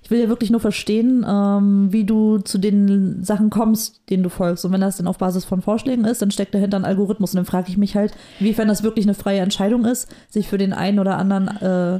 ich 0.01 0.11
will 0.11 0.19
ja 0.19 0.29
wirklich 0.29 0.49
nur 0.51 0.59
verstehen, 0.59 1.25
ähm, 1.27 1.91
wie 1.91 2.05
du 2.05 2.39
zu 2.39 2.57
den 2.57 3.23
Sachen 3.23 3.49
kommst, 3.49 4.01
denen 4.09 4.23
du 4.23 4.29
folgst. 4.29 4.65
Und 4.65 4.71
wenn 4.71 4.81
das 4.81 4.97
dann 4.97 5.07
auf 5.07 5.17
Basis 5.17 5.45
von 5.45 5.61
Vorschlägen 5.61 6.05
ist, 6.05 6.21
dann 6.21 6.31
steckt 6.31 6.53
dahinter 6.55 6.77
ein 6.77 6.85
Algorithmus. 6.85 7.31
Und 7.31 7.37
dann 7.37 7.45
frage 7.45 7.69
ich 7.69 7.77
mich 7.77 7.95
halt, 7.95 8.13
inwiefern 8.39 8.67
das 8.67 8.83
wirklich 8.83 9.05
eine 9.05 9.13
freie 9.13 9.41
Entscheidung 9.41 9.85
ist, 9.85 10.07
sich 10.29 10.47
für 10.47 10.57
den 10.57 10.73
einen 10.73 10.99
oder 10.99 11.17
anderen, 11.17 11.47
äh, 11.47 11.99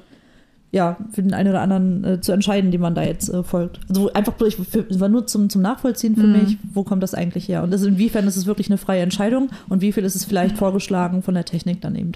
ja, 0.76 0.98
für 1.12 1.22
den 1.22 1.34
einen 1.36 1.50
oder 1.50 1.62
anderen 1.62 2.04
äh, 2.04 2.20
zu 2.20 2.32
entscheiden, 2.32 2.72
dem 2.72 2.82
man 2.82 2.96
da 2.96 3.04
jetzt 3.04 3.30
äh, 3.30 3.44
folgt. 3.44 3.80
Also 3.90 4.12
einfach 4.14 4.34
durch, 4.34 4.56
für, 4.58 4.86
war 5.00 5.08
nur 5.08 5.28
zum, 5.28 5.48
zum 5.50 5.62
Nachvollziehen 5.62 6.16
für 6.16 6.26
Mhm. 6.26 6.32
mich, 6.34 6.58
wo 6.74 6.84
kommt 6.84 7.04
das 7.04 7.14
eigentlich 7.14 7.48
her? 7.48 7.62
Und 7.62 7.72
das, 7.72 7.84
inwiefern 7.84 8.26
ist 8.28 8.38
es 8.38 8.48
wirklich 8.48 8.70
eine 8.70 8.80
freie 8.80 9.02
Entscheidung 9.04 9.50
und 9.70 9.82
wie 9.82 9.92
viel 9.92 10.04
ist 10.04 10.16
es 10.16 10.26
vielleicht 10.26 10.58
vorgeschlagen 10.58 11.22
von 11.22 11.36
der 11.36 11.46
Technik 11.46 11.80
dann 11.82 11.96
eben? 11.96 12.14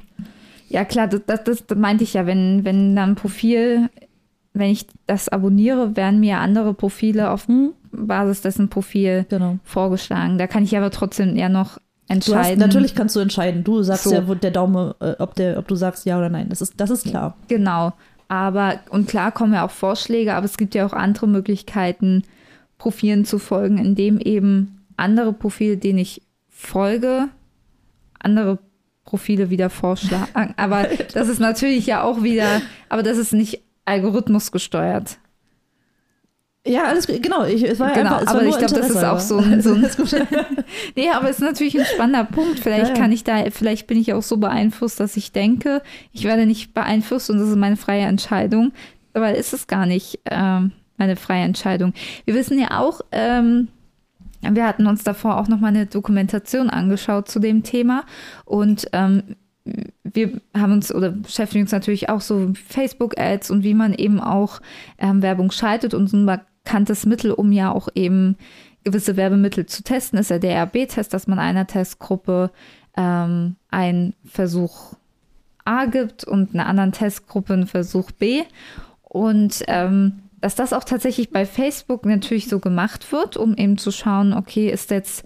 ja 0.69 0.83
klar, 0.83 1.07
das, 1.07 1.21
das, 1.45 1.65
das 1.67 1.77
meinte 1.77 2.03
ich 2.03 2.13
ja, 2.15 2.25
wenn, 2.25 2.65
wenn 2.65 2.93
dann 2.95 3.11
ein 3.11 3.15
Profil, 3.15 3.89
wenn 4.53 4.71
ich 4.71 4.87
das 5.05 5.29
abonniere, 5.29 5.95
werden 5.95 6.19
mir 6.19 6.39
andere 6.39 6.73
Profile 6.73 7.29
auf 7.29 7.47
Hm? 7.47 7.73
Basis 7.91 8.41
dessen 8.41 8.67
Profil 8.69 9.25
Genau. 9.29 9.59
vorgeschlagen. 9.63 10.37
Da 10.39 10.47
kann 10.47 10.63
ich 10.63 10.75
aber 10.75 10.89
trotzdem 10.91 11.35
ja 11.37 11.47
noch 11.47 11.77
Du 11.77 12.15
hast, 12.15 12.27
entscheiden. 12.27 12.59
natürlich 12.59 12.95
kannst 12.95 13.15
du 13.15 13.19
entscheiden. 13.19 13.63
Du 13.63 13.81
sagst 13.83 14.05
So. 14.05 14.13
ja, 14.13 14.27
wo 14.27 14.33
der 14.33 14.51
Daumen, 14.51 14.93
äh, 14.99 15.15
ob, 15.19 15.35
der, 15.35 15.57
ob 15.59 15.67
du 15.67 15.75
sagst 15.75 16.05
ja 16.05 16.17
oder 16.17 16.29
nein. 16.29 16.47
Das 16.49 16.61
ist, 16.61 16.73
das 16.79 16.89
ist 16.89 17.05
klar. 17.05 17.35
Genau. 17.47 17.93
Aber, 18.27 18.79
und 18.89 19.07
klar 19.07 19.31
kommen 19.31 19.53
ja 19.53 19.65
auch 19.65 19.71
Vorschläge, 19.71 20.33
aber 20.33 20.45
es 20.45 20.57
gibt 20.57 20.75
ja 20.75 20.85
auch 20.85 20.93
andere 20.93 21.27
Möglichkeiten, 21.27 22.23
Profilen 22.77 23.25
zu 23.25 23.39
folgen, 23.39 23.77
indem 23.77 24.19
eben 24.19 24.85
andere 24.97 25.33
Profile, 25.33 25.77
denen 25.77 25.99
ich 25.99 26.21
folge, 26.49 27.29
andere 28.19 28.59
Profile 29.03 29.49
wieder 29.49 29.69
vorschlagen. 29.69 30.53
Aber 30.57 30.83
das 31.13 31.29
ist 31.29 31.39
natürlich 31.39 31.87
ja 31.87 32.03
auch 32.03 32.23
wieder, 32.23 32.61
aber 32.89 33.03
das 33.03 33.17
ist 33.17 33.33
nicht 33.33 33.63
Algorithmus 33.85 34.51
gesteuert. 34.51 35.17
Ja, 36.67 36.83
alles. 36.85 37.07
Genau. 37.07 37.45
Ich, 37.45 37.63
es 37.63 37.79
war 37.79 37.93
Genau, 37.93 38.17
einfach, 38.17 38.21
es 38.21 38.27
war 38.27 38.33
aber 38.35 38.43
nur 38.43 38.51
ich 38.51 38.57
glaube, 38.57 38.73
das 38.75 38.89
ist 38.89 39.03
auch 39.03 39.19
so 39.19 39.37
ein, 39.37 39.61
so 39.61 39.73
ein 39.73 39.81
Nee, 40.95 41.09
aber 41.11 41.29
es 41.29 41.37
ist 41.37 41.43
natürlich 41.43 41.79
ein 41.79 41.85
spannender 41.85 42.25
Punkt. 42.25 42.59
Vielleicht 42.59 42.89
Ja, 42.89 42.93
ja. 42.93 42.99
kann 42.99 43.11
ich 43.11 43.23
da, 43.23 43.43
vielleicht 43.51 43.87
bin 43.87 43.99
ich 43.99 44.13
auch 44.13 44.23
so 44.23 44.37
beeinflusst, 44.37 44.99
dass 44.99 45.17
ich 45.17 45.31
denke, 45.31 45.81
ich 46.11 46.23
werde 46.23 46.45
nicht 46.45 46.73
beeinflusst 46.73 47.29
und 47.29 47.39
das 47.39 47.49
ist 47.49 47.55
meine 47.55 47.77
freie 47.77 48.05
Entscheidung. 48.05 48.71
Aber 49.13 49.35
ist 49.35 49.53
es 49.53 49.67
gar 49.67 49.85
nicht 49.85 50.19
ähm, 50.29 50.71
meine 50.97 51.15
freie 51.15 51.43
Entscheidung. 51.43 51.93
Wir 52.25 52.35
wissen 52.35 52.59
ja 52.59 52.79
auch, 52.79 53.01
ähm, 53.11 53.69
wir 54.41 54.65
hatten 54.65 54.87
uns 54.87 55.03
davor 55.03 55.39
auch 55.39 55.47
noch 55.47 55.59
mal 55.59 55.69
eine 55.69 55.87
Dokumentation 55.87 56.69
angeschaut 56.69 57.27
zu 57.27 57.39
dem 57.39 57.63
Thema 57.63 58.03
und 58.45 58.87
ähm, 58.93 59.35
wir 60.03 60.39
haben 60.55 60.73
uns 60.73 60.93
oder 60.93 61.11
beschäftigen 61.11 61.63
uns 61.63 61.71
natürlich 61.71 62.09
auch 62.09 62.21
so 62.21 62.53
Facebook-Ads 62.69 63.51
und 63.51 63.63
wie 63.63 63.73
man 63.73 63.93
eben 63.93 64.19
auch 64.19 64.61
ähm, 64.97 65.21
Werbung 65.21 65.51
schaltet 65.51 65.93
und 65.93 66.07
so 66.07 66.17
ein 66.17 66.25
bekanntes 66.67 67.05
Mittel, 67.05 67.31
um 67.31 67.53
ja 67.53 67.71
auch 67.71 67.87
eben 67.95 68.35
gewisse 68.83 69.15
Werbemittel 69.15 69.65
zu 69.65 69.83
testen, 69.83 70.19
ist 70.19 70.29
ja 70.29 70.37
der 70.37 70.63
RB-Test, 70.63 71.13
dass 71.13 71.27
man 71.27 71.39
einer 71.39 71.65
Testgruppe 71.65 72.51
ähm, 72.97 73.55
einen 73.69 74.13
Versuch 74.25 74.93
A 75.63 75.85
gibt 75.85 76.25
und 76.25 76.53
einer 76.53 76.65
anderen 76.65 76.91
Testgruppe 76.91 77.53
einen 77.53 77.67
Versuch 77.67 78.11
B. 78.11 78.43
Und 79.01 79.63
ähm, 79.67 80.23
dass 80.41 80.55
das 80.55 80.73
auch 80.73 80.83
tatsächlich 80.83 81.31
bei 81.31 81.45
Facebook 81.45 82.05
natürlich 82.05 82.49
so 82.49 82.59
gemacht 82.59 83.11
wird, 83.13 83.37
um 83.37 83.55
eben 83.55 83.77
zu 83.77 83.91
schauen, 83.91 84.33
okay, 84.33 84.69
ist 84.69 84.91
jetzt 84.91 85.23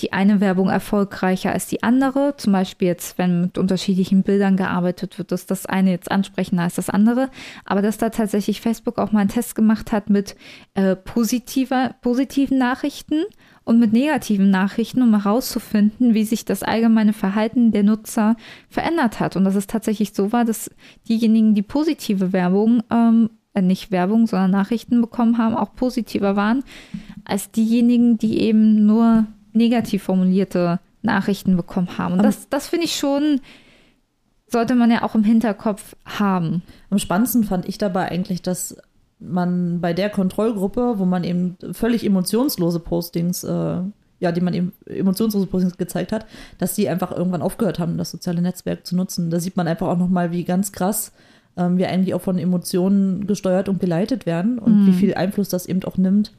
die 0.00 0.12
eine 0.12 0.40
Werbung 0.40 0.70
erfolgreicher 0.70 1.52
als 1.52 1.66
die 1.66 1.82
andere. 1.84 2.34
Zum 2.36 2.52
Beispiel 2.52 2.88
jetzt, 2.88 3.16
wenn 3.16 3.42
mit 3.42 3.58
unterschiedlichen 3.58 4.24
Bildern 4.24 4.56
gearbeitet 4.56 5.18
wird, 5.18 5.30
ist 5.30 5.50
das 5.52 5.66
eine 5.66 5.92
jetzt 5.92 6.10
ansprechender 6.10 6.64
als 6.64 6.74
das 6.74 6.90
andere. 6.90 7.30
Aber 7.64 7.80
dass 7.80 7.98
da 7.98 8.10
tatsächlich 8.10 8.60
Facebook 8.60 8.98
auch 8.98 9.12
mal 9.12 9.20
einen 9.20 9.28
Test 9.28 9.54
gemacht 9.54 9.92
hat 9.92 10.10
mit 10.10 10.34
äh, 10.74 10.96
positiver, 10.96 11.94
positiven 12.00 12.58
Nachrichten 12.58 13.22
und 13.62 13.78
mit 13.78 13.92
negativen 13.92 14.50
Nachrichten, 14.50 15.00
um 15.00 15.14
herauszufinden, 15.14 16.12
wie 16.12 16.24
sich 16.24 16.44
das 16.44 16.64
allgemeine 16.64 17.12
Verhalten 17.12 17.70
der 17.70 17.84
Nutzer 17.84 18.36
verändert 18.68 19.20
hat. 19.20 19.36
Und 19.36 19.44
dass 19.44 19.54
es 19.54 19.68
tatsächlich 19.68 20.12
so 20.12 20.32
war, 20.32 20.44
dass 20.44 20.70
diejenigen, 21.08 21.54
die 21.54 21.62
positive 21.62 22.32
Werbung, 22.32 22.82
ähm, 22.90 23.30
äh, 23.54 23.62
nicht 23.62 23.92
Werbung, 23.92 24.26
sondern 24.26 24.50
Nachrichten 24.50 25.00
bekommen 25.00 25.38
haben, 25.38 25.54
auch 25.54 25.76
positiver 25.76 26.34
waren, 26.34 26.64
als 27.24 27.52
diejenigen, 27.52 28.18
die 28.18 28.40
eben 28.40 28.84
nur 28.86 29.26
negativ 29.54 30.02
formulierte 30.02 30.80
Nachrichten 31.02 31.56
bekommen 31.56 31.98
haben. 31.98 32.14
Und 32.14 32.22
das, 32.22 32.48
das 32.48 32.68
finde 32.68 32.86
ich 32.86 32.96
schon, 32.96 33.40
sollte 34.46 34.74
man 34.74 34.90
ja 34.90 35.02
auch 35.02 35.14
im 35.14 35.24
Hinterkopf 35.24 35.96
haben. 36.04 36.62
Am 36.90 36.98
spannendsten 36.98 37.44
fand 37.44 37.68
ich 37.68 37.78
dabei 37.78 38.10
eigentlich, 38.10 38.42
dass 38.42 38.76
man 39.18 39.80
bei 39.80 39.92
der 39.92 40.10
Kontrollgruppe, 40.10 40.98
wo 40.98 41.04
man 41.04 41.24
eben 41.24 41.56
völlig 41.72 42.04
emotionslose 42.04 42.80
Postings, 42.80 43.44
äh, 43.44 43.80
ja, 44.20 44.32
die 44.32 44.40
man 44.40 44.54
eben 44.54 44.72
emotionslose 44.86 45.46
Postings 45.46 45.76
gezeigt 45.76 46.12
hat, 46.12 46.26
dass 46.58 46.74
die 46.74 46.88
einfach 46.88 47.12
irgendwann 47.12 47.42
aufgehört 47.42 47.78
haben, 47.78 47.98
das 47.98 48.10
soziale 48.10 48.42
Netzwerk 48.42 48.86
zu 48.86 48.96
nutzen. 48.96 49.30
Da 49.30 49.40
sieht 49.40 49.56
man 49.56 49.68
einfach 49.68 49.88
auch 49.88 49.98
nochmal, 49.98 50.30
wie 50.30 50.44
ganz 50.44 50.72
krass 50.72 51.12
ähm, 51.56 51.78
wir 51.78 51.88
eigentlich 51.88 52.14
auch 52.14 52.20
von 52.20 52.38
Emotionen 52.38 53.26
gesteuert 53.26 53.68
und 53.68 53.80
geleitet 53.80 54.26
werden 54.26 54.58
und 54.58 54.86
wie 54.86 54.92
viel 54.92 55.14
Einfluss 55.14 55.48
das 55.48 55.66
eben 55.66 55.82
auch 55.84 55.96
nimmt, 55.96 56.32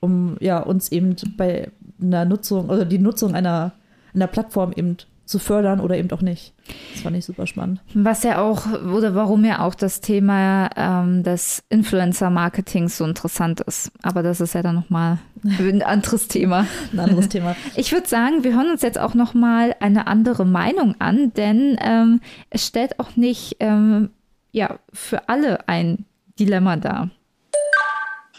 um 0.00 0.36
ja, 0.40 0.60
uns 0.60 0.92
eben 0.92 1.16
bei 1.36 1.70
einer 2.00 2.24
Nutzung 2.24 2.68
oder 2.68 2.84
die 2.84 2.98
Nutzung 2.98 3.34
einer, 3.34 3.72
einer 4.14 4.26
Plattform 4.26 4.72
eben 4.72 4.96
zu 5.26 5.38
fördern 5.38 5.80
oder 5.80 5.96
eben 5.96 6.10
auch 6.10 6.20
nicht. 6.20 6.52
Das 6.92 7.02
fand 7.02 7.16
ich 7.16 7.24
super 7.24 7.46
spannend. 7.46 7.80
Was 7.94 8.22
ja 8.24 8.42
auch, 8.42 8.66
oder 8.66 9.14
warum 9.14 9.44
ja 9.44 9.60
auch 9.60 9.74
das 9.74 10.00
Thema 10.00 10.68
ähm, 10.76 11.22
des 11.22 11.62
Influencer-Marketings 11.70 12.98
so 12.98 13.04
interessant 13.04 13.60
ist. 13.60 13.90
Aber 14.02 14.22
das 14.22 14.40
ist 14.40 14.54
ja 14.54 14.62
dann 14.62 14.74
nochmal 14.74 15.18
ein 15.42 15.82
anderes 15.82 16.28
Thema. 16.28 16.66
Ein 16.92 17.00
anderes 17.00 17.28
Thema. 17.28 17.56
Ich 17.74 17.92
würde 17.92 18.06
sagen, 18.06 18.44
wir 18.44 18.54
hören 18.54 18.70
uns 18.70 18.82
jetzt 18.82 18.98
auch 18.98 19.14
nochmal 19.14 19.74
eine 19.80 20.06
andere 20.06 20.44
Meinung 20.44 20.94
an, 20.98 21.32
denn 21.34 21.78
ähm, 21.80 22.20
es 22.50 22.66
stellt 22.66 23.00
auch 23.00 23.16
nicht 23.16 23.56
ähm, 23.60 24.10
ja 24.52 24.78
für 24.92 25.28
alle 25.28 25.68
ein 25.68 26.04
Dilemma 26.38 26.76
dar. 26.76 27.10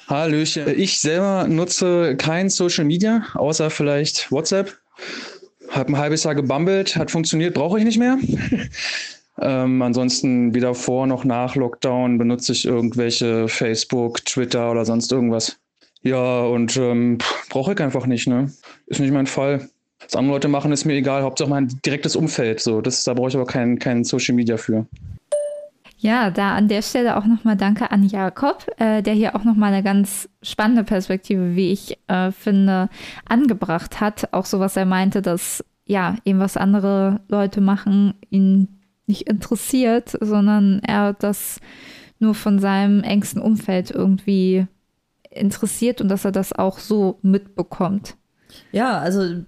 Hallöchen. 0.07 0.79
Ich 0.79 0.99
selber 0.99 1.47
nutze 1.47 2.15
kein 2.17 2.49
Social 2.49 2.85
Media, 2.85 3.23
außer 3.33 3.69
vielleicht 3.69 4.31
WhatsApp. 4.31 4.77
Hab 5.69 5.89
ein 5.89 5.97
halbes 5.97 6.23
Jahr 6.23 6.35
gebummelt, 6.35 6.95
hat 6.95 7.11
funktioniert, 7.11 7.55
brauche 7.55 7.79
ich 7.79 7.85
nicht 7.85 7.97
mehr. 7.97 8.17
ähm, 9.41 9.81
ansonsten 9.81 10.53
weder 10.53 10.75
vor 10.75 11.07
noch 11.07 11.23
nach 11.23 11.55
Lockdown 11.55 12.17
benutze 12.17 12.51
ich 12.51 12.65
irgendwelche 12.65 13.47
Facebook, 13.47 14.23
Twitter 14.25 14.71
oder 14.71 14.85
sonst 14.85 15.11
irgendwas. 15.11 15.57
Ja, 16.03 16.41
und 16.41 16.77
ähm, 16.77 17.17
brauche 17.49 17.73
ich 17.73 17.79
einfach 17.79 18.05
nicht, 18.05 18.27
ne? 18.27 18.51
Ist 18.85 18.99
nicht 18.99 19.11
mein 19.11 19.25
Fall. 19.25 19.67
Was 19.99 20.15
andere 20.15 20.35
Leute 20.35 20.47
machen, 20.47 20.71
ist 20.71 20.85
mir 20.85 20.93
egal. 20.93 21.23
Hauptsache 21.23 21.49
mein 21.49 21.67
direktes 21.83 22.15
Umfeld. 22.15 22.59
So, 22.59 22.79
das, 22.81 23.03
da 23.03 23.15
brauche 23.15 23.29
ich 23.29 23.35
aber 23.35 23.47
kein, 23.47 23.79
kein 23.79 24.03
Social 24.03 24.35
Media 24.35 24.57
für. 24.57 24.85
Ja, 26.05 26.29
da 26.29 26.55
an 26.55 26.67
der 26.67 26.83
Stelle 26.83 27.17
auch 27.17 27.25
nochmal 27.25 27.57
Danke 27.57 27.89
an 27.89 28.03
Jakob, 28.03 28.67
äh, 28.77 29.01
der 29.01 29.15
hier 29.15 29.35
auch 29.35 29.43
nochmal 29.43 29.73
eine 29.73 29.81
ganz 29.81 30.29
spannende 30.43 30.83
Perspektive, 30.83 31.55
wie 31.55 31.71
ich 31.71 31.97
äh, 32.07 32.31
finde, 32.31 32.89
angebracht 33.27 34.01
hat. 34.01 34.31
Auch 34.31 34.45
so, 34.45 34.59
was 34.59 34.77
er 34.77 34.85
meinte, 34.85 35.23
dass 35.23 35.65
ja, 35.87 36.15
eben 36.23 36.37
was 36.37 36.57
andere 36.57 37.21
Leute 37.27 37.59
machen, 37.59 38.13
ihn 38.29 38.67
nicht 39.07 39.27
interessiert, 39.27 40.15
sondern 40.21 40.79
er 40.79 41.13
das 41.13 41.59
nur 42.19 42.35
von 42.35 42.59
seinem 42.59 43.01
engsten 43.01 43.41
Umfeld 43.41 43.89
irgendwie 43.89 44.67
interessiert 45.31 46.01
und 46.01 46.09
dass 46.09 46.23
er 46.23 46.31
das 46.31 46.53
auch 46.53 46.77
so 46.77 47.17
mitbekommt. 47.23 48.15
Ja, 48.71 48.99
also 48.99 49.43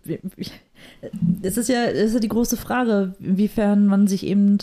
es 1.43 1.57
ist 1.57 1.69
ja, 1.69 1.85
es 1.85 2.07
ist 2.07 2.13
ja 2.15 2.19
die 2.19 2.27
große 2.27 2.57
Frage, 2.57 3.13
inwiefern 3.19 3.85
man 3.85 4.07
sich 4.07 4.25
eben 4.25 4.57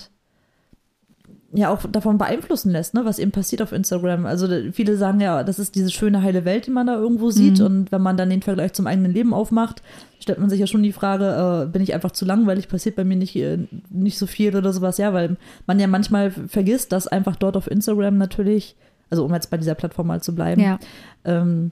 ja 1.57 1.71
auch 1.71 1.83
davon 1.89 2.19
beeinflussen 2.19 2.71
lässt, 2.71 2.95
ne, 2.95 3.05
was 3.05 3.21
eben 3.21 3.31
passiert 3.31 3.63
auf 3.63 3.73
Instagram. 3.73 4.27
Also 4.27 4.49
viele 4.73 4.97
sagen 4.97 5.21
ja, 5.21 5.45
das 5.45 5.61
ist 5.61 5.77
diese 5.77 5.91
schöne 5.91 6.23
heile 6.23 6.45
Welt, 6.45 6.67
die 6.67 6.73
man 6.73 6.89
da 6.89 6.97
irgendwo 6.97 7.31
sieht. 7.31 7.61
Mhm. 7.61 7.65
Und 7.65 7.93
wenn 7.93 8.03
man 8.03 8.17
dann 8.17 8.29
den 8.29 8.43
Vergleich 8.43 8.73
zum 8.73 8.89
eigenen 8.89 9.13
Leben 9.13 9.33
aufmacht, 9.33 9.81
stellt 10.19 10.41
man 10.41 10.51
sich 10.51 10.59
ja 10.59 10.67
schon 10.67 10.83
die 10.83 10.93
Frage, 10.93 11.65
äh, 11.65 11.71
bin 11.71 11.81
ich 11.81 11.95
einfach 11.95 12.11
zu 12.11 12.25
langweilig, 12.25 12.69
passiert 12.69 12.97
bei 12.97 13.05
mir 13.05 13.17
nicht, 13.17 13.37
äh, 13.37 13.59
nicht 13.89 14.19
so 14.19 14.27
viel 14.27 14.57
oder 14.57 14.73
sowas. 14.73 14.99
Ja, 14.99 15.13
weil 15.13 15.37
man 15.67 15.79
ja 15.79 15.87
manchmal 15.87 16.33
vergisst, 16.33 16.91
dass 16.91 17.07
einfach 17.07 17.37
dort 17.37 17.57
auf 17.57 17.71
Instagram 17.71 18.19
natürlich, 18.19 18.75
also 19.11 19.25
um 19.25 19.33
jetzt 19.33 19.51
bei 19.51 19.57
dieser 19.57 19.77
Plattform 19.77 20.09
mal 20.09 20.23
zu 20.23 20.35
bleiben, 20.35 20.61
ja, 20.61 20.81
ähm, 21.25 21.71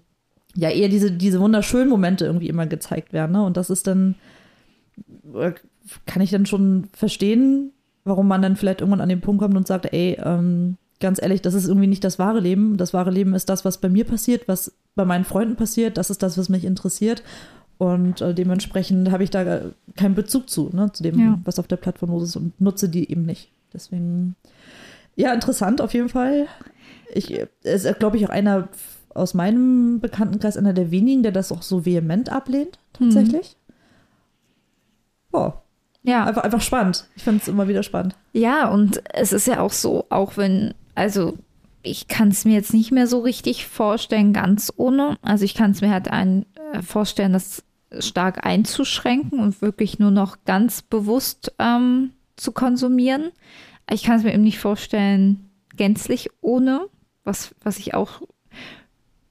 ja 0.54 0.70
eher 0.70 0.90
diese, 0.90 1.10
diese 1.10 1.40
wunderschönen 1.40 1.88
Momente 1.88 2.24
irgendwie 2.24 2.48
immer 2.48 2.66
gezeigt 2.66 3.12
werden. 3.12 3.32
Ne? 3.32 3.42
Und 3.42 3.56
das 3.56 3.68
ist 3.68 3.88
dann, 3.88 4.14
äh, 5.34 5.52
kann 6.06 6.22
ich 6.22 6.30
dann 6.30 6.46
schon 6.46 6.88
verstehen, 6.92 7.72
warum 8.04 8.28
man 8.28 8.42
dann 8.42 8.56
vielleicht 8.56 8.80
irgendwann 8.80 9.00
an 9.00 9.08
den 9.08 9.20
Punkt 9.20 9.42
kommt 9.42 9.56
und 9.56 9.66
sagt, 9.66 9.92
ey, 9.92 10.18
ähm, 10.22 10.76
ganz 11.00 11.20
ehrlich, 11.20 11.42
das 11.42 11.54
ist 11.54 11.66
irgendwie 11.66 11.86
nicht 11.86 12.04
das 12.04 12.18
wahre 12.18 12.40
Leben. 12.40 12.76
Das 12.76 12.94
wahre 12.94 13.10
Leben 13.10 13.34
ist 13.34 13.48
das, 13.48 13.64
was 13.64 13.78
bei 13.78 13.88
mir 13.88 14.04
passiert, 14.04 14.48
was 14.48 14.72
bei 14.94 15.04
meinen 15.04 15.24
Freunden 15.24 15.56
passiert. 15.56 15.96
Das 15.98 16.10
ist 16.10 16.22
das, 16.22 16.38
was 16.38 16.48
mich 16.48 16.64
interessiert. 16.64 17.22
Und 17.78 18.20
äh, 18.20 18.32
dementsprechend 18.32 19.10
habe 19.10 19.24
ich 19.24 19.30
da 19.30 19.62
keinen 19.96 20.14
Bezug 20.14 20.48
zu, 20.48 20.70
ne, 20.72 20.92
zu 20.92 21.02
dem, 21.02 21.18
ja. 21.18 21.38
was 21.44 21.58
auf 21.58 21.66
der 21.66 21.76
Plattform 21.76 22.10
los 22.10 22.22
ist 22.22 22.36
und 22.36 22.58
nutze 22.60 22.88
die 22.88 23.10
eben 23.10 23.26
nicht. 23.26 23.50
Deswegen, 23.72 24.36
ja, 25.16 25.32
interessant 25.32 25.80
auf 25.80 25.92
jeden 25.92 26.08
Fall. 26.08 26.46
Ich, 27.12 27.32
ist, 27.62 27.98
glaube 27.98 28.16
ich, 28.16 28.26
auch 28.26 28.30
einer 28.30 28.68
aus 29.14 29.34
meinem 29.34 30.00
Bekanntenkreis, 30.00 30.56
einer 30.56 30.72
der 30.72 30.90
wenigen, 30.90 31.22
der 31.22 31.32
das 31.32 31.52
auch 31.52 31.62
so 31.62 31.84
vehement 31.84 32.30
ablehnt, 32.30 32.78
tatsächlich. 32.92 33.56
Mhm. 35.32 35.38
Oh, 35.38 35.52
ja. 36.02 36.24
Einfach, 36.24 36.42
einfach 36.42 36.60
spannend. 36.60 37.06
Ich 37.14 37.22
finde 37.22 37.40
es 37.40 37.48
immer 37.48 37.68
wieder 37.68 37.82
spannend. 37.82 38.16
Ja, 38.32 38.68
und 38.68 39.02
es 39.14 39.32
ist 39.32 39.46
ja 39.46 39.60
auch 39.60 39.72
so, 39.72 40.06
auch 40.10 40.36
wenn, 40.36 40.74
also 40.94 41.38
ich 41.82 42.08
kann 42.08 42.28
es 42.28 42.44
mir 42.44 42.54
jetzt 42.54 42.74
nicht 42.74 42.92
mehr 42.92 43.06
so 43.06 43.20
richtig 43.20 43.66
vorstellen, 43.66 44.32
ganz 44.32 44.72
ohne. 44.76 45.16
Also 45.22 45.44
ich 45.44 45.54
kann 45.54 45.72
es 45.72 45.80
mir 45.80 45.90
halt 45.90 46.10
ein, 46.10 46.46
äh, 46.72 46.82
vorstellen, 46.82 47.32
das 47.32 47.64
stark 47.98 48.46
einzuschränken 48.46 49.38
und 49.38 49.60
wirklich 49.60 49.98
nur 49.98 50.10
noch 50.10 50.44
ganz 50.44 50.82
bewusst 50.82 51.52
ähm, 51.58 52.12
zu 52.36 52.52
konsumieren. 52.52 53.30
Ich 53.90 54.04
kann 54.04 54.16
es 54.16 54.24
mir 54.24 54.32
eben 54.32 54.42
nicht 54.42 54.58
vorstellen, 54.58 55.50
gänzlich 55.76 56.30
ohne, 56.40 56.86
was, 57.24 57.54
was 57.62 57.78
ich 57.78 57.94
auch 57.94 58.22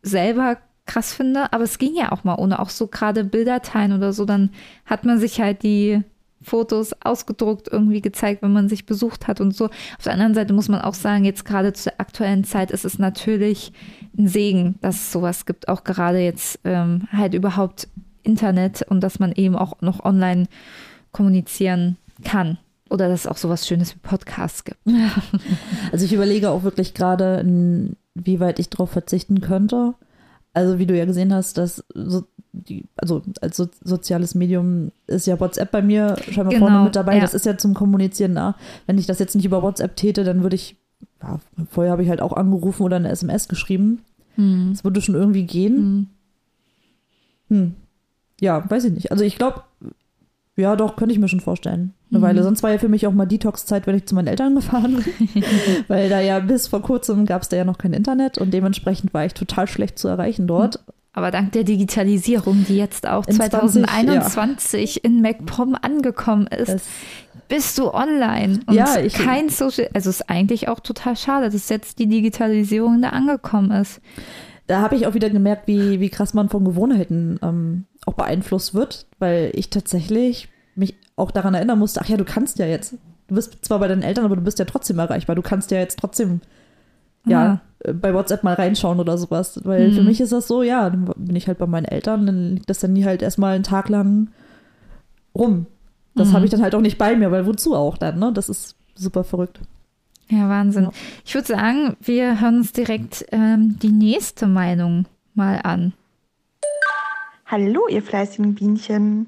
selber 0.04 0.58
krass 0.86 1.14
finde. 1.14 1.52
Aber 1.54 1.64
es 1.64 1.80
ging 1.80 1.96
ja 1.96 2.12
auch 2.12 2.24
mal 2.24 2.36
ohne, 2.36 2.60
auch 2.60 2.70
so 2.70 2.88
gerade 2.88 3.24
Bilder 3.24 3.62
teilen 3.62 3.94
oder 3.94 4.14
so. 4.14 4.26
Dann 4.26 4.52
hat 4.86 5.06
man 5.06 5.20
sich 5.20 5.42
halt 5.42 5.64
die 5.64 6.04
Fotos 6.42 6.94
ausgedruckt 7.04 7.68
irgendwie 7.72 8.02
gezeigt, 8.02 8.42
wenn 8.42 8.54
man 8.54 8.70
sich 8.70 8.86
besucht 8.86 9.28
hat 9.28 9.42
und 9.42 9.56
so. 9.56 9.66
Auf 9.66 10.04
der 10.04 10.14
anderen 10.14 10.34
Seite 10.34 10.54
muss 10.54 10.70
man 10.70 10.82
auch 10.82 10.94
sagen, 10.94 11.26
jetzt 11.26 11.46
gerade 11.46 11.74
zur 11.74 11.94
aktuellen 11.98 12.44
Zeit 12.44 12.72
ist 12.72 12.86
es 12.86 13.00
natürlich 13.00 13.72
ein 14.18 14.28
Segen, 14.28 14.76
dass 14.82 14.96
es 14.96 15.12
sowas 15.12 15.46
gibt, 15.46 15.68
auch 15.68 15.84
gerade 15.84 16.20
jetzt 16.20 16.60
ähm, 16.64 17.08
halt 17.12 17.34
überhaupt 17.34 17.88
Internet 18.24 18.84
und 18.84 19.02
dass 19.02 19.20
man 19.20 19.32
eben 19.32 19.56
auch 19.56 19.82
noch 19.82 20.04
online 20.04 20.48
kommunizieren 21.12 21.98
kann. 22.24 22.58
Oder 22.90 23.08
dass 23.08 23.22
es 23.22 23.28
auch 23.28 23.38
sowas 23.38 23.68
Schönes 23.68 23.96
wie 23.96 24.00
Podcasts 24.00 24.64
gibt. 24.64 24.80
Also 25.92 26.06
ich 26.06 26.14
überlege 26.14 26.50
auch 26.50 26.64
wirklich 26.64 26.94
gerade, 26.94 27.44
wie 28.16 28.40
weit 28.40 28.60
ich 28.60 28.70
darauf 28.70 28.92
verzichten 28.92 29.42
könnte. 29.42 29.94
Also 30.54 30.80
wie 30.80 30.86
du 30.86 30.98
ja 30.98 31.06
gesehen 31.06 31.34
hast, 31.34 31.58
dass 31.58 31.84
so 31.94 32.24
die, 32.54 32.86
also 32.98 33.22
als 33.42 33.58
so, 33.58 33.70
soziales 33.84 34.36
Medium 34.36 34.92
ist 35.08 35.28
ja 35.28 35.40
WhatsApp 35.40 35.72
bei 35.72 35.82
mir 35.82 36.18
scheinbar 36.30 36.54
genau, 36.54 36.68
vorne 36.68 36.84
mit 36.84 36.96
dabei. 36.96 37.16
Ja. 37.16 37.22
Das 37.22 37.34
ist 37.34 37.46
ja 37.46 37.58
zum 37.58 37.74
Kommunizieren 37.74 38.36
da. 38.36 38.56
Wenn 38.88 38.98
ich 38.98 39.06
das 39.06 39.20
jetzt 39.20 39.36
nicht 39.36 39.46
über 39.46 39.64
WhatsApp 39.64 39.96
täte, 39.96 40.24
dann 40.24 40.44
würde 40.44 40.56
ich, 40.56 40.76
ja, 41.22 41.40
vorher 41.70 41.92
habe 41.92 42.04
ich 42.04 42.10
halt 42.10 42.22
auch 42.22 42.34
angerufen 42.34 42.84
oder 42.84 42.98
eine 42.98 43.10
SMS 43.10 43.48
geschrieben. 43.48 44.02
Hm. 44.36 44.70
Das 44.72 44.84
würde 44.84 45.02
schon 45.02 45.16
irgendwie 45.16 45.46
gehen. 45.46 46.10
Hm. 47.50 47.58
Hm. 47.58 47.76
Ja, 48.40 48.70
weiß 48.70 48.86
ich 48.86 48.94
nicht. 48.94 49.12
Also 49.12 49.24
ich 49.24 49.38
glaube, 49.38 49.64
ja, 50.58 50.76
doch, 50.76 50.96
könnte 50.96 51.14
ich 51.14 51.20
mir 51.20 51.30
schon 51.30 51.40
vorstellen. 51.40 51.94
Eine 52.10 52.20
mhm. 52.20 52.24
Weile. 52.24 52.44
Sonst 52.44 52.62
war 52.64 52.72
ja 52.72 52.78
für 52.78 52.90
mich 52.90 53.08
auch 53.08 53.14
mal 53.14 53.26
Detox-Zeit, 53.26 53.88
wenn 53.88 53.96
ich 53.96 54.06
zu 54.06 54.16
meinen 54.16 54.28
Eltern 54.28 54.56
gefahren 54.56 55.02
bin. 55.04 55.44
Weil 55.88 56.10
da 56.10 56.20
ja 56.20 56.40
bis 56.40 56.68
vor 56.68 56.82
kurzem 56.82 57.26
gab 57.26 57.42
es 57.44 57.50
da 57.50 57.58
ja 57.58 57.64
noch 57.64 57.78
kein 57.78 57.94
Internet 57.94 58.38
und 58.38 58.54
dementsprechend 58.54 59.14
war 59.14 59.26
ich 59.26 59.34
total 59.34 59.68
schlecht 59.68 59.98
zu 59.98 60.10
erreichen 60.10 60.48
dort. 60.48 60.84
Aber 61.14 61.30
dank 61.30 61.52
der 61.52 61.66
Digitalisierung, 61.66 62.66
die 62.68 62.78
jetzt 62.78 63.06
auch 63.06 63.28
in 63.28 63.36
2021 63.36 64.96
ja. 64.96 65.02
in 65.04 65.22
MacPom 65.22 65.76
angekommen 65.82 66.48
ist, 66.48 66.70
es 66.70 66.84
bist 67.50 67.78
du 67.78 67.94
online. 67.94 68.62
Und 68.66 68.76
ja, 68.76 68.98
ich, 68.98 69.14
kein 69.14 69.50
Social, 69.50 69.90
also 69.94 70.10
es 70.10 70.22
ist 70.22 70.30
eigentlich 70.30 70.70
auch 70.70 70.80
total 70.80 71.18
schade, 71.18 71.50
dass 71.50 71.68
jetzt 71.68 72.00
die 72.00 72.08
Digitalisierung 72.08 73.02
da 73.02 73.10
angekommen 73.10 73.72
ist. 73.72 74.00
Da 74.68 74.80
habe 74.80 74.96
ich 74.96 75.06
auch 75.06 75.14
wieder 75.14 75.30
gemerkt, 75.30 75.68
wie, 75.68 76.00
wie 76.00 76.10
krass 76.10 76.34
man 76.34 76.48
von 76.48 76.64
Gewohnheiten 76.64 77.40
ähm, 77.42 77.86
auch 78.06 78.14
beeinflusst 78.14 78.74
wird, 78.74 79.06
weil 79.20 79.52
ich 79.54 79.70
tatsächlich 79.70 80.48
mich 80.76 80.96
auch 81.18 81.32
daran 81.32 81.54
erinnern 81.56 81.78
musste, 81.78 82.00
ach 82.02 82.08
ja, 82.08 82.16
du 82.16 82.24
kannst 82.24 82.58
ja 82.58 82.68
jetzt. 82.68 82.94
Du 83.28 83.36
bist 83.36 83.66
zwar 83.66 83.80
bei 83.80 83.90
deinen 83.90 84.04
Eltern, 84.04 84.24
aber 84.24 84.38
du 84.38 84.42
bist 84.42 84.60
ja 84.60 84.66
trotzdem 84.66 85.00
erreichbar. 85.00 85.36
Du 85.36 85.42
kannst 85.42 85.72
ja 85.72 85.80
jetzt 85.80 86.00
trotzdem 86.00 86.40
ja, 87.26 87.62
bei 87.84 88.14
WhatsApp 88.14 88.44
mal 88.44 88.54
reinschauen 88.54 89.00
oder 89.00 89.18
sowas. 89.18 89.60
Weil 89.64 89.90
mhm. 89.90 89.94
für 89.94 90.04
mich 90.04 90.22
ist 90.22 90.32
das 90.32 90.48
so, 90.48 90.64
ja, 90.64 90.90
dann 90.90 91.12
bin 91.16 91.36
ich 91.36 91.48
halt 91.48 91.58
bei 91.58 91.68
meinen 91.68 91.86
Eltern, 91.86 92.26
dann 92.26 92.56
liegt 92.56 92.70
das 92.70 92.80
dann 92.80 92.94
nie 92.94 93.06
halt 93.06 93.22
erstmal 93.22 93.56
einen 93.56 93.64
Tag 93.64 93.90
lang 93.90 94.30
rum. 95.36 95.68
Das 96.16 96.30
mhm. 96.30 96.34
habe 96.34 96.46
ich 96.46 96.52
dann 96.52 96.62
halt 96.62 96.76
auch 96.76 96.82
nicht 96.82 96.98
bei 96.98 97.16
mir, 97.16 97.32
weil 97.32 97.46
wozu 97.46 97.76
auch 97.76 97.98
dann, 97.98 98.20
ne? 98.20 98.32
Das 98.34 98.50
ist 98.50 98.76
super 98.96 99.24
verrückt. 99.24 99.60
Ja, 100.28 100.48
Wahnsinn. 100.48 100.86
Ja. 100.86 100.92
Ich 101.26 101.36
würde 101.36 101.48
sagen, 101.48 101.98
wir 102.02 102.40
hören 102.40 102.60
uns 102.60 102.72
direkt 102.72 103.26
ähm, 103.32 103.78
die 103.82 103.92
nächste 103.92 104.48
Meinung 104.48 105.06
mal 105.34 105.60
an. 105.64 105.94
Hallo, 107.46 107.88
ihr 107.90 108.02
fleißigen 108.02 108.56
Bienchen. 108.56 109.28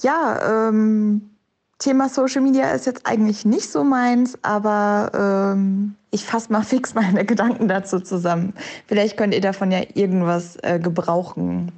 Ja, 0.00 0.68
ähm, 0.68 1.30
Thema 1.78 2.08
Social 2.08 2.40
Media 2.40 2.70
ist 2.70 2.86
jetzt 2.86 3.06
eigentlich 3.06 3.44
nicht 3.44 3.70
so 3.70 3.84
meins, 3.84 4.38
aber 4.42 5.52
ähm, 5.54 5.94
ich 6.14 6.24
fasse 6.24 6.52
mal 6.52 6.62
fix 6.64 6.94
meine 6.94 7.24
Gedanken 7.24 7.68
dazu 7.68 8.00
zusammen. 8.00 8.54
Vielleicht 8.86 9.16
könnt 9.16 9.34
ihr 9.34 9.40
davon 9.40 9.70
ja 9.70 9.80
irgendwas 9.94 10.56
äh, 10.62 10.78
gebrauchen. 10.78 11.72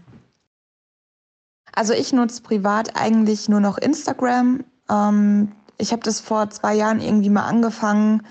Also 1.74 1.92
ich 1.92 2.12
nutze 2.12 2.42
privat 2.42 2.96
eigentlich 2.96 3.48
nur 3.48 3.60
noch 3.60 3.78
Instagram. 3.78 4.64
Ähm, 4.88 5.52
ich 5.78 5.92
habe 5.92 6.02
das 6.02 6.20
vor 6.20 6.48
zwei 6.50 6.74
Jahren 6.74 7.00
irgendwie 7.00 7.30
mal 7.30 7.44
angefangen, 7.44 8.22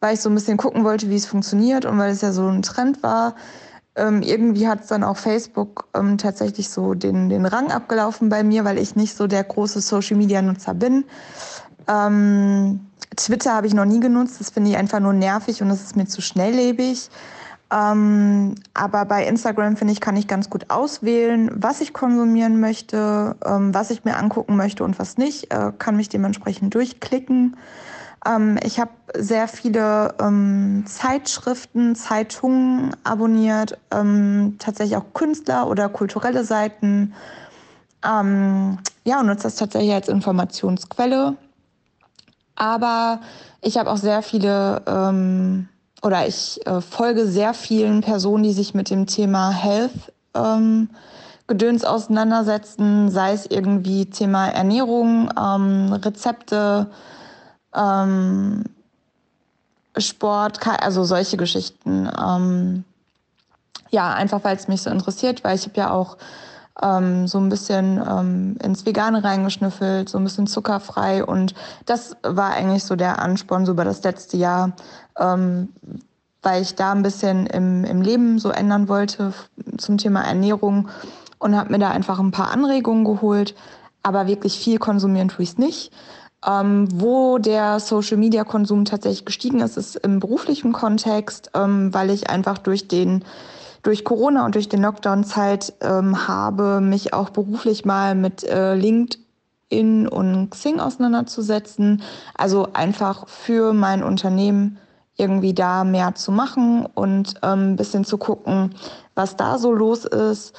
weil 0.00 0.14
ich 0.14 0.20
so 0.20 0.28
ein 0.28 0.34
bisschen 0.34 0.56
gucken 0.56 0.84
wollte, 0.84 1.08
wie 1.08 1.16
es 1.16 1.26
funktioniert 1.26 1.84
und 1.84 1.98
weil 1.98 2.10
es 2.10 2.20
ja 2.20 2.32
so 2.32 2.46
ein 2.48 2.62
Trend 2.62 3.02
war. 3.02 3.36
Ähm, 3.96 4.22
irgendwie 4.22 4.68
hat 4.68 4.82
es 4.82 4.86
dann 4.86 5.02
auch 5.02 5.16
Facebook 5.16 5.88
ähm, 5.94 6.16
tatsächlich 6.16 6.68
so 6.68 6.94
den, 6.94 7.28
den 7.28 7.44
Rang 7.44 7.70
abgelaufen 7.70 8.28
bei 8.28 8.42
mir, 8.42 8.64
weil 8.64 8.78
ich 8.78 8.96
nicht 8.96 9.16
so 9.16 9.26
der 9.26 9.44
große 9.44 9.80
Social-Media-Nutzer 9.80 10.74
bin. 10.74 11.04
Ähm, 11.88 12.80
Twitter 13.16 13.54
habe 13.54 13.66
ich 13.66 13.74
noch 13.74 13.84
nie 13.84 14.00
genutzt, 14.00 14.40
das 14.40 14.50
finde 14.50 14.70
ich 14.70 14.76
einfach 14.76 15.00
nur 15.00 15.12
nervig 15.12 15.62
und 15.62 15.68
das 15.68 15.82
ist 15.82 15.96
mir 15.96 16.06
zu 16.06 16.20
schnelllebig. 16.22 17.10
Ähm, 17.72 18.56
aber 18.74 19.04
bei 19.04 19.26
Instagram 19.26 19.76
finde 19.76 19.92
ich, 19.92 20.00
kann 20.00 20.16
ich 20.16 20.26
ganz 20.26 20.50
gut 20.50 20.70
auswählen, 20.70 21.50
was 21.54 21.80
ich 21.80 21.92
konsumieren 21.92 22.58
möchte, 22.58 23.36
ähm, 23.44 23.72
was 23.72 23.90
ich 23.90 24.04
mir 24.04 24.16
angucken 24.16 24.56
möchte 24.56 24.82
und 24.82 24.98
was 24.98 25.18
nicht. 25.18 25.52
Äh, 25.52 25.72
kann 25.78 25.96
mich 25.96 26.08
dementsprechend 26.08 26.74
durchklicken. 26.74 27.56
Ähm, 28.26 28.58
ich 28.64 28.80
habe 28.80 28.90
sehr 29.16 29.46
viele 29.46 30.14
ähm, 30.20 30.84
Zeitschriften, 30.86 31.94
Zeitungen 31.94 32.96
abonniert, 33.04 33.78
ähm, 33.92 34.56
tatsächlich 34.58 34.96
auch 34.96 35.14
Künstler 35.14 35.68
oder 35.68 35.88
kulturelle 35.88 36.44
Seiten. 36.44 37.14
Ähm, 38.04 38.78
ja, 39.04 39.20
und 39.20 39.26
nutze 39.26 39.44
das 39.44 39.56
tatsächlich 39.56 39.92
als 39.92 40.08
Informationsquelle. 40.08 41.36
Aber 42.60 43.20
ich 43.62 43.78
habe 43.78 43.90
auch 43.90 43.96
sehr 43.96 44.20
viele 44.20 44.82
ähm, 44.86 45.66
oder 46.02 46.26
ich 46.26 46.60
äh, 46.66 46.82
folge 46.82 47.26
sehr 47.26 47.54
vielen 47.54 48.02
Personen, 48.02 48.42
die 48.42 48.52
sich 48.52 48.74
mit 48.74 48.90
dem 48.90 49.06
Thema 49.06 49.50
Health 49.50 50.12
ähm, 50.34 50.90
Gedöns 51.46 51.86
auseinandersetzen, 51.86 53.10
sei 53.10 53.32
es 53.32 53.46
irgendwie 53.46 54.06
Thema 54.06 54.48
Ernährung, 54.48 55.30
ähm, 55.40 55.94
Rezepte, 55.94 56.90
ähm, 57.74 58.64
Sport, 59.96 60.60
also 60.66 61.04
solche 61.04 61.38
Geschichten. 61.38 62.10
Ähm, 62.22 62.84
ja, 63.90 64.12
einfach 64.12 64.44
weil 64.44 64.56
es 64.56 64.68
mich 64.68 64.82
so 64.82 64.90
interessiert, 64.90 65.44
weil 65.44 65.56
ich 65.56 65.64
habe 65.64 65.76
ja 65.78 65.90
auch 65.92 66.18
ähm, 66.82 67.26
so 67.26 67.38
ein 67.38 67.48
bisschen 67.48 68.02
ähm, 68.06 68.56
ins 68.62 68.86
Vegane 68.86 69.22
reingeschnüffelt, 69.22 70.08
so 70.08 70.18
ein 70.18 70.24
bisschen 70.24 70.46
zuckerfrei 70.46 71.24
und 71.24 71.54
das 71.86 72.16
war 72.22 72.52
eigentlich 72.52 72.84
so 72.84 72.96
der 72.96 73.20
Ansporn 73.20 73.66
so 73.66 73.72
über 73.72 73.84
das 73.84 74.02
letzte 74.02 74.36
Jahr, 74.36 74.72
ähm, 75.18 75.68
weil 76.42 76.62
ich 76.62 76.74
da 76.74 76.92
ein 76.92 77.02
bisschen 77.02 77.46
im, 77.46 77.84
im 77.84 78.02
Leben 78.02 78.38
so 78.38 78.50
ändern 78.50 78.88
wollte 78.88 79.32
zum 79.76 79.98
Thema 79.98 80.22
Ernährung 80.22 80.88
und 81.38 81.56
habe 81.56 81.72
mir 81.72 81.78
da 81.78 81.90
einfach 81.90 82.18
ein 82.18 82.30
paar 82.30 82.50
Anregungen 82.50 83.04
geholt, 83.04 83.54
aber 84.02 84.26
wirklich 84.26 84.58
viel 84.58 84.78
konsumieren 84.78 85.28
tue 85.28 85.42
ich 85.42 85.50
es 85.50 85.58
nicht. 85.58 85.92
Ähm, 86.46 86.88
wo 86.94 87.36
der 87.36 87.80
Social-Media-Konsum 87.80 88.86
tatsächlich 88.86 89.26
gestiegen 89.26 89.60
ist, 89.60 89.76
ist 89.76 89.96
im 89.96 90.20
beruflichen 90.20 90.72
Kontext, 90.72 91.50
ähm, 91.52 91.92
weil 91.92 92.08
ich 92.08 92.30
einfach 92.30 92.56
durch 92.56 92.88
den 92.88 93.24
durch 93.82 94.04
Corona 94.04 94.44
und 94.44 94.54
durch 94.54 94.68
den 94.68 94.82
Lockdown-Zeit 94.82 95.74
ähm, 95.80 96.28
habe 96.28 96.80
mich 96.80 97.14
auch 97.14 97.30
beruflich 97.30 97.84
mal 97.84 98.14
mit 98.14 98.44
äh, 98.44 98.74
LinkedIn 98.74 100.08
und 100.08 100.50
Xing 100.50 100.80
auseinanderzusetzen. 100.80 102.02
Also 102.34 102.68
einfach 102.72 103.28
für 103.28 103.72
mein 103.72 104.02
Unternehmen 104.02 104.78
irgendwie 105.16 105.54
da 105.54 105.84
mehr 105.84 106.14
zu 106.14 106.32
machen 106.32 106.86
und 106.94 107.34
ähm, 107.42 107.72
ein 107.72 107.76
bisschen 107.76 108.04
zu 108.04 108.18
gucken, 108.18 108.74
was 109.14 109.36
da 109.36 109.58
so 109.58 109.72
los 109.72 110.04
ist. 110.04 110.54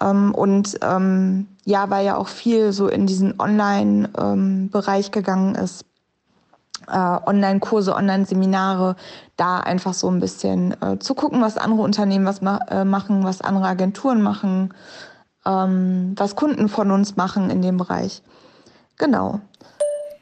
Ähm, 0.00 0.34
und 0.34 0.78
ähm, 0.82 1.48
ja, 1.64 1.90
weil 1.90 2.06
ja 2.06 2.16
auch 2.16 2.28
viel 2.28 2.72
so 2.72 2.88
in 2.88 3.06
diesen 3.06 3.38
Online-Bereich 3.40 5.06
ähm, 5.06 5.12
gegangen 5.12 5.54
ist, 5.56 5.84
Online-Kurse, 6.90 7.94
Online-Seminare, 7.94 8.96
da 9.36 9.58
einfach 9.60 9.94
so 9.94 10.10
ein 10.10 10.20
bisschen 10.20 10.74
äh, 10.82 10.98
zu 10.98 11.14
gucken, 11.14 11.40
was 11.40 11.56
andere 11.56 11.82
Unternehmen 11.82 12.26
was 12.26 12.40
ma 12.40 12.58
äh, 12.70 12.84
machen, 12.84 13.24
was 13.24 13.40
andere 13.40 13.66
Agenturen 13.66 14.22
machen, 14.22 14.74
ähm, 15.46 16.14
was 16.16 16.36
Kunden 16.36 16.68
von 16.68 16.90
uns 16.90 17.16
machen 17.16 17.50
in 17.50 17.62
dem 17.62 17.76
Bereich. 17.76 18.22
Genau. 18.96 19.40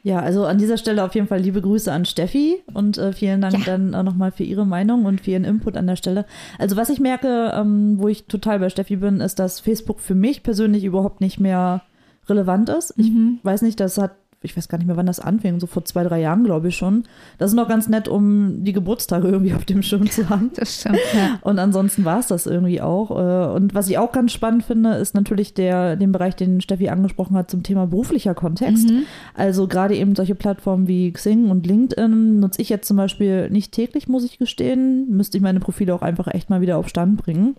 Ja, 0.03 0.19
also 0.19 0.45
an 0.45 0.57
dieser 0.57 0.77
Stelle 0.77 1.03
auf 1.03 1.15
jeden 1.15 1.27
Fall 1.27 1.39
liebe 1.39 1.61
Grüße 1.61 1.91
an 1.91 2.05
Steffi 2.05 2.63
und 2.73 2.97
äh, 2.97 3.11
vielen 3.11 3.41
Dank 3.41 3.55
ja. 3.55 3.65
dann 3.65 3.93
äh, 3.93 4.03
nochmal 4.03 4.31
für 4.31 4.43
ihre 4.43 4.65
Meinung 4.65 5.03
und 5.03 5.19
für 5.19 5.31
ihren 5.31 5.43
Input 5.43 5.75
an 5.75 5.85
der 5.85 5.97
Stelle. 5.97 6.25
Also 6.57 6.77
was 6.77 6.89
ich 6.89 7.01
merke, 7.01 7.51
ähm, 7.53 7.95
wo 7.97 8.07
ich 8.07 8.25
total 8.25 8.59
bei 8.59 8.69
Steffi 8.69 8.95
bin, 8.95 9.19
ist, 9.19 9.37
dass 9.37 9.59
Facebook 9.59 9.99
für 9.99 10.15
mich 10.15 10.43
persönlich 10.43 10.85
überhaupt 10.85 11.19
nicht 11.19 11.41
mehr 11.41 11.81
relevant 12.29 12.69
ist. 12.69 12.93
Ich 12.95 13.11
mhm. 13.11 13.39
weiß 13.43 13.63
nicht, 13.63 13.81
das 13.81 13.97
hat 13.97 14.11
ich 14.43 14.55
weiß 14.55 14.69
gar 14.69 14.77
nicht 14.77 14.85
mehr, 14.85 14.97
wann 14.97 15.07
das 15.07 15.19
anfing, 15.19 15.59
so 15.59 15.65
vor 15.65 15.83
zwei, 15.85 16.03
drei 16.03 16.21
Jahren, 16.21 16.43
glaube 16.43 16.67
ich 16.67 16.75
schon. 16.75 17.03
Das 17.39 17.51
ist 17.51 17.55
noch 17.55 17.67
ganz 17.67 17.89
nett, 17.89 18.07
um 18.07 18.63
die 18.63 18.73
Geburtstage 18.73 19.27
irgendwie 19.27 19.53
auf 19.55 19.65
dem 19.65 19.81
Schirm 19.81 20.09
zu 20.09 20.29
haben. 20.29 20.51
Das 20.55 20.81
stimmt, 20.81 20.99
ja. 21.15 21.39
Und 21.41 21.57
ansonsten 21.57 22.05
war 22.05 22.19
es 22.19 22.27
das 22.27 22.45
irgendwie 22.45 22.79
auch. 22.79 23.11
Äh, 23.11 23.55
und 23.55 23.73
was 23.73 23.89
ich 23.89 23.97
auch 23.97 24.11
ganz 24.11 24.31
spannend 24.31 24.63
finde, 24.63 24.93
ist 24.95 25.15
natürlich 25.15 25.55
der, 25.55 25.95
den 25.95 26.11
Bereich, 26.11 26.35
den 26.35 26.61
Steffi 26.61 26.89
angesprochen 26.89 27.35
hat 27.35 27.49
zum 27.49 27.63
Thema 27.63 27.87
beruflicher 27.87 28.35
Kontext. 28.35 28.89
Mhm. 28.89 29.03
Also 29.33 29.67
gerade 29.67 29.95
eben 29.95 30.15
solche 30.15 30.35
Plattformen 30.35 30.87
wie 30.87 31.11
Xing 31.11 31.49
und 31.49 31.65
LinkedIn 31.65 32.39
nutze 32.39 32.61
ich 32.61 32.69
jetzt 32.69 32.87
zum 32.87 32.97
Beispiel 32.97 33.49
nicht 33.49 33.71
täglich, 33.71 34.07
muss 34.07 34.23
ich 34.23 34.37
gestehen. 34.37 35.09
Müsste 35.09 35.37
ich 35.37 35.43
meine 35.43 35.59
Profile 35.59 35.95
auch 35.95 36.03
einfach 36.03 36.27
echt 36.27 36.51
mal 36.51 36.61
wieder 36.61 36.77
auf 36.77 36.89
Stand 36.89 37.17
bringen. 37.17 37.55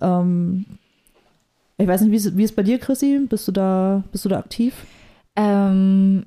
Ähm, 0.00 0.64
ich 1.76 1.86
weiß 1.86 2.00
nicht, 2.00 2.10
wie 2.10 2.16
ist, 2.16 2.36
wie 2.38 2.44
ist 2.44 2.56
bei 2.56 2.62
dir, 2.62 2.78
Chrissy? 2.78 3.20
Bist 3.28 3.46
du 3.46 3.52
da, 3.52 4.02
bist 4.10 4.24
du 4.24 4.30
da 4.30 4.38
aktiv? 4.38 4.72
Ähm, 5.36 6.26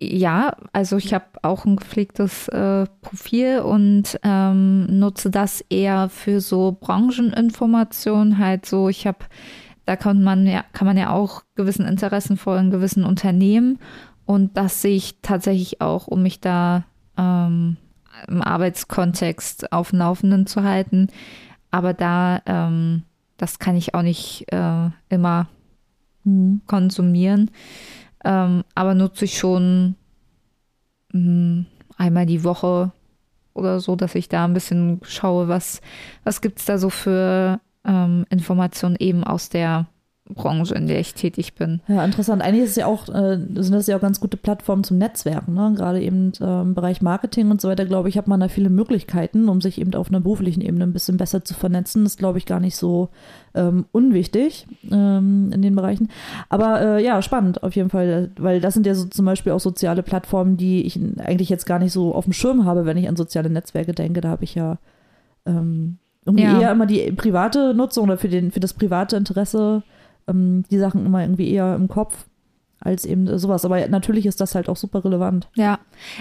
ja, 0.00 0.56
also 0.72 0.96
ich 0.96 1.14
habe 1.14 1.26
auch 1.42 1.64
ein 1.64 1.76
gepflegtes 1.76 2.48
äh, 2.48 2.86
Profil 3.00 3.60
und 3.60 4.18
ähm, 4.22 4.86
nutze 4.98 5.30
das 5.30 5.64
eher 5.68 6.08
für 6.08 6.40
so 6.40 6.76
Brancheninformationen. 6.78 8.38
Halt 8.38 8.66
so, 8.66 8.88
ich 8.88 9.06
habe, 9.06 9.18
da 9.86 9.96
kann 9.96 10.22
man 10.22 10.46
ja, 10.46 10.64
kann 10.72 10.86
man 10.86 10.96
ja 10.96 11.10
auch 11.10 11.42
gewissen 11.54 11.86
Interessen 11.86 12.36
folgen, 12.36 12.70
gewissen 12.70 13.04
Unternehmen. 13.04 13.78
Und 14.26 14.56
das 14.56 14.82
sehe 14.82 14.96
ich 14.96 15.20
tatsächlich 15.22 15.80
auch, 15.80 16.06
um 16.06 16.22
mich 16.22 16.40
da 16.40 16.84
ähm, 17.16 17.76
im 18.28 18.42
Arbeitskontext 18.42 19.72
auf 19.72 19.90
dem 19.90 19.98
Laufenden 19.98 20.46
zu 20.46 20.62
halten. 20.62 21.08
Aber 21.70 21.92
da, 21.92 22.40
ähm, 22.46 23.02
das 23.36 23.58
kann 23.58 23.76
ich 23.76 23.94
auch 23.94 24.02
nicht 24.02 24.46
äh, 24.52 24.90
immer 25.08 25.48
mhm. 26.24 26.62
konsumieren. 26.66 27.50
Ähm, 28.24 28.64
aber 28.74 28.94
nutze 28.94 29.26
ich 29.26 29.38
schon 29.38 29.96
mh, 31.12 31.18
hm, 31.20 31.66
einmal 31.96 32.26
die 32.26 32.44
Woche 32.44 32.92
oder 33.52 33.80
so, 33.80 33.96
dass 33.96 34.14
ich 34.14 34.28
da 34.28 34.44
ein 34.44 34.54
bisschen 34.54 35.00
schaue, 35.04 35.48
was, 35.48 35.80
was 36.24 36.40
gibt 36.40 36.58
es 36.58 36.64
da 36.64 36.78
so 36.78 36.90
für 36.90 37.60
ähm, 37.84 38.26
Informationen 38.30 38.96
eben 38.98 39.24
aus 39.24 39.48
der 39.48 39.86
Branche, 40.30 40.74
in 40.74 40.86
der 40.86 41.00
ich 41.00 41.12
tätig 41.12 41.54
bin. 41.54 41.82
Ja, 41.86 42.02
interessant. 42.02 42.40
Eigentlich 42.40 42.64
ist 42.64 42.78
ja 42.78 42.86
auch, 42.86 43.10
äh, 43.10 43.36
sind 43.36 43.72
das 43.72 43.86
ja 43.86 43.96
auch 43.96 44.00
ganz 44.00 44.20
gute 44.20 44.38
Plattformen 44.38 44.82
zum 44.82 44.96
Netzwerken. 44.96 45.52
Ne? 45.52 45.74
Gerade 45.76 46.00
eben 46.00 46.32
äh, 46.40 46.62
im 46.62 46.74
Bereich 46.74 47.02
Marketing 47.02 47.50
und 47.50 47.60
so 47.60 47.68
weiter, 47.68 47.84
glaube 47.84 48.08
ich, 48.08 48.16
hat 48.16 48.26
man 48.26 48.40
da 48.40 48.48
viele 48.48 48.70
Möglichkeiten, 48.70 49.50
um 49.50 49.60
sich 49.60 49.78
eben 49.78 49.94
auf 49.94 50.08
einer 50.08 50.20
beruflichen 50.20 50.62
Ebene 50.62 50.84
ein 50.84 50.94
bisschen 50.94 51.18
besser 51.18 51.44
zu 51.44 51.52
vernetzen. 51.52 52.04
Das 52.04 52.14
ist, 52.14 52.18
glaube 52.18 52.38
ich, 52.38 52.46
gar 52.46 52.58
nicht 52.58 52.76
so 52.76 53.10
ähm, 53.54 53.84
unwichtig 53.92 54.66
ähm, 54.90 55.50
in 55.52 55.60
den 55.60 55.76
Bereichen. 55.76 56.08
Aber 56.48 56.80
äh, 56.80 57.04
ja, 57.04 57.20
spannend 57.20 57.62
auf 57.62 57.76
jeden 57.76 57.90
Fall, 57.90 58.30
weil 58.38 58.62
das 58.62 58.72
sind 58.72 58.86
ja 58.86 58.94
so 58.94 59.04
zum 59.04 59.26
Beispiel 59.26 59.52
auch 59.52 59.60
soziale 59.60 60.02
Plattformen, 60.02 60.56
die 60.56 60.86
ich 60.86 60.98
eigentlich 61.18 61.50
jetzt 61.50 61.66
gar 61.66 61.78
nicht 61.78 61.92
so 61.92 62.14
auf 62.14 62.24
dem 62.24 62.32
Schirm 62.32 62.64
habe, 62.64 62.86
wenn 62.86 62.96
ich 62.96 63.10
an 63.10 63.16
soziale 63.16 63.50
Netzwerke 63.50 63.92
denke. 63.92 64.22
Da 64.22 64.30
habe 64.30 64.44
ich 64.44 64.54
ja 64.54 64.78
ähm, 65.44 65.98
irgendwie 66.24 66.44
ja. 66.44 66.60
eher 66.60 66.72
immer 66.72 66.86
die 66.86 67.12
private 67.12 67.74
Nutzung 67.74 68.04
oder 68.04 68.16
für, 68.16 68.28
den, 68.28 68.50
für 68.50 68.60
das 68.60 68.72
private 68.72 69.16
Interesse 69.16 69.82
ähm, 70.28 70.64
die 70.70 70.78
Sachen 70.78 71.04
immer 71.06 71.22
irgendwie 71.22 71.50
eher 71.50 71.74
im 71.74 71.88
Kopf 71.88 72.26
als 72.80 73.04
eben 73.04 73.38
sowas. 73.38 73.64
Aber 73.64 73.86
natürlich 73.88 74.26
ist 74.26 74.40
das 74.40 74.54
halt 74.54 74.68
auch 74.68 74.76
super 74.76 75.04
relevant. 75.04 75.48
Ja, 75.54 75.78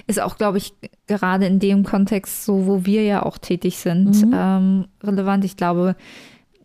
ist 0.08 0.22
auch, 0.22 0.38
glaube 0.38 0.58
ich, 0.58 0.74
gerade 1.08 1.45
in 1.45 1.60
dem 1.60 1.84
Kontext, 1.84 2.45
so 2.45 2.66
wo 2.66 2.86
wir 2.86 3.04
ja 3.04 3.24
auch 3.24 3.38
tätig 3.38 3.78
sind, 3.78 4.26
mhm. 4.26 4.34
ähm, 4.34 4.86
relevant. 5.04 5.45
Ich 5.45 5.58
glaube, 5.58 5.95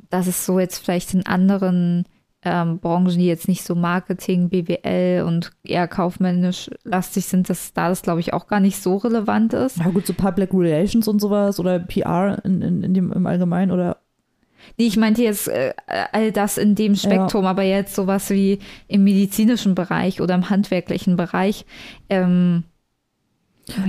dass 0.08 0.26
es 0.26 0.46
so 0.46 0.58
jetzt 0.58 0.78
vielleicht 0.78 1.14
in 1.14 1.26
anderen 1.26 2.04
ähm, 2.42 2.78
Branchen, 2.78 3.18
die 3.18 3.26
jetzt 3.26 3.48
nicht 3.48 3.64
so 3.64 3.74
Marketing, 3.74 4.48
BWL 4.48 5.24
und 5.26 5.50
eher 5.64 5.88
kaufmännisch 5.88 6.70
lastig 6.84 7.26
sind, 7.26 7.50
dass 7.50 7.72
da 7.72 7.88
das, 7.88 8.02
glaube 8.02 8.20
ich, 8.20 8.32
auch 8.32 8.46
gar 8.46 8.60
nicht 8.60 8.80
so 8.80 8.96
relevant 8.96 9.52
ist. 9.52 9.78
Ja 9.78 9.90
gut, 9.90 10.06
so 10.06 10.14
Public 10.14 10.50
Relations 10.54 11.08
und 11.08 11.20
sowas 11.20 11.58
oder 11.58 11.80
PR 11.80 12.40
in, 12.44 12.62
in, 12.62 12.82
in 12.84 12.94
dem, 12.94 13.12
im 13.12 13.26
Allgemeinen 13.26 13.72
oder 13.72 13.98
Nee, 14.76 14.86
ich 14.86 14.96
meinte 14.96 15.22
jetzt 15.22 15.48
äh, 15.48 15.72
all 16.12 16.32
das 16.32 16.58
in 16.58 16.74
dem 16.74 16.94
Spektrum, 16.94 17.44
ja. 17.44 17.50
aber 17.50 17.62
jetzt 17.62 17.94
sowas 17.94 18.30
wie 18.30 18.58
im 18.86 19.04
medizinischen 19.04 19.74
Bereich 19.74 20.20
oder 20.20 20.34
im 20.34 20.50
handwerklichen 20.50 21.16
Bereich. 21.16 21.64
Ähm, 22.08 22.64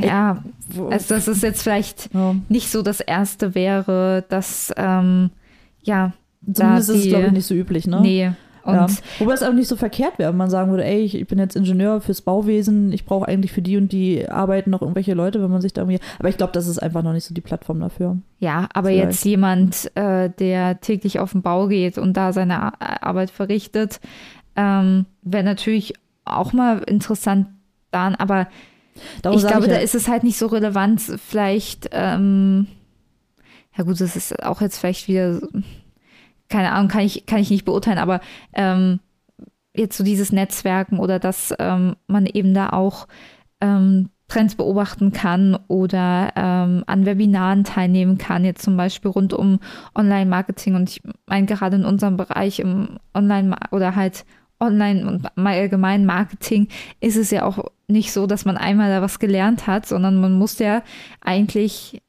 ja, 0.02 0.44
also 0.90 1.16
dass 1.16 1.28
es 1.28 1.42
jetzt 1.42 1.64
vielleicht 1.64 2.14
ja. 2.14 2.36
nicht 2.50 2.70
so 2.70 2.82
das 2.82 3.00
Erste 3.00 3.56
wäre, 3.56 4.26
dass, 4.30 4.74
ähm, 4.78 5.32
ja. 5.82 6.14
Zumindest 6.42 6.90
da 6.90 6.94
ist 6.94 7.02
es, 7.02 7.08
glaube 7.08 7.28
ich, 7.28 7.32
nicht 7.34 7.46
so 7.46 7.54
üblich, 7.54 7.88
ne? 7.88 8.00
Nee. 8.02 8.32
Ja. 8.66 8.88
Wobei 9.20 9.34
es 9.34 9.44
auch 9.44 9.54
nicht 9.54 9.68
so 9.68 9.76
verkehrt 9.76 10.20
wäre, 10.20 10.32
wenn 10.32 10.38
man 10.38 10.50
sagen 10.50 10.70
würde, 10.72 10.86
ey, 10.86 11.02
ich, 11.02 11.16
ich 11.16 11.28
bin 11.28 11.40
jetzt 11.40 11.56
Ingenieur 11.56 12.02
fürs 12.02 12.22
Bauwesen, 12.22 12.92
ich 12.92 13.06
brauche 13.06 13.28
eigentlich 13.28 13.52
für 13.52 13.62
die 13.62 13.78
und 13.78 13.92
die 13.92 14.30
Arbeiten 14.30 14.70
noch 14.70 14.82
irgendwelche 14.82 15.14
Leute, 15.14 15.42
wenn 15.42 15.52
man 15.52 15.62
sich 15.62 15.74
da 15.74 15.82
irgendwie. 15.82 16.00
Aber 16.20 16.30
ich 16.30 16.38
glaube, 16.38 16.54
das 16.54 16.68
ist 16.68 16.80
einfach 16.80 17.04
noch 17.04 17.14
nicht 17.14 17.26
so 17.26 17.34
die 17.34 17.42
Plattform 17.42 17.80
dafür. 17.80 18.18
Ja, 18.40 18.68
aber 18.74 18.90
Vielleicht. 18.90 19.06
jetzt 19.06 19.26
jemand, 19.26 19.96
äh, 19.96 20.30
der 20.30 20.82
täglich 20.82 21.20
auf 21.20 21.32
den 21.32 21.42
Bau 21.42 21.68
geht 21.68 21.98
und 21.98 22.14
da 22.16 22.34
seine 22.34 22.80
Arbeit 22.82 23.32
verrichtet, 23.32 24.00
ähm, 24.56 25.06
wäre 25.22 25.44
natürlich 25.44 25.94
auch 26.26 26.54
mal 26.54 26.80
interessant 26.80 27.48
dann, 27.92 28.16
aber 28.16 28.48
Darum 29.22 29.40
ich 29.40 29.48
glaube, 29.48 29.66
ich 29.66 29.72
ja, 29.72 29.78
da 29.78 29.82
ist 29.82 29.96
es 29.96 30.08
halt 30.08 30.24
nicht 30.24 30.38
so 30.38 30.48
relevant, 30.48 31.02
vielleicht, 31.02 31.90
ähm, 31.92 32.68
ja 33.78 33.84
gut, 33.84 34.02
das 34.02 34.16
ist 34.16 34.44
auch 34.44 34.62
jetzt 34.62 34.78
vielleicht 34.78 35.08
wieder 35.08 35.40
keine 36.50 36.72
Ahnung, 36.72 36.90
kann 36.90 37.02
ich, 37.02 37.26
kann 37.26 37.40
ich 37.40 37.50
nicht 37.50 37.66
beurteilen, 37.66 38.00
aber 38.00 38.22
ähm, 38.54 39.00
jetzt 39.76 39.98
so 39.98 40.04
dieses 40.04 40.32
Netzwerken 40.32 41.00
oder 41.00 41.20
dass 41.20 41.54
ähm, 41.60 41.96
man 42.08 42.26
eben 42.26 42.54
da 42.54 42.70
auch 42.70 43.08
ähm, 43.62 44.10
Trends 44.28 44.56
beobachten 44.56 45.12
kann 45.12 45.58
oder 45.68 46.32
ähm, 46.36 46.84
an 46.86 47.06
Webinaren 47.06 47.64
teilnehmen 47.64 48.18
kann, 48.18 48.46
jetzt 48.46 48.62
zum 48.62 48.78
Beispiel 48.78 49.10
rund 49.12 49.34
um 49.34 49.60
Online-Marketing. 49.96 50.76
Und 50.76 50.90
ich 50.90 51.02
meine, 51.26 51.48
gerade 51.48 51.78
in 51.78 51.86
unserem 51.86 52.16
Bereich 52.16 52.60
im 52.60 53.00
Online- 53.14 53.56
oder 53.72 53.96
halt 53.96 54.26
Online- 54.60 55.08
und 55.08 55.28
allgemein 55.36 56.06
Marketing 56.06 56.68
ist 57.00 57.18
es 57.18 57.32
ja 57.32 57.44
auch 57.44 57.72
nicht 57.88 58.12
so, 58.12 58.28
dass 58.28 58.46
man 58.46 58.58
einmal 58.58 58.90
da 58.90 59.02
was 59.02 59.18
gelernt 59.18 59.68
hat, 59.68 59.88
sondern 59.88 60.22
man 60.22 60.34
muss 60.34 60.60
ja 60.60 60.84
eigentlich 61.22 62.02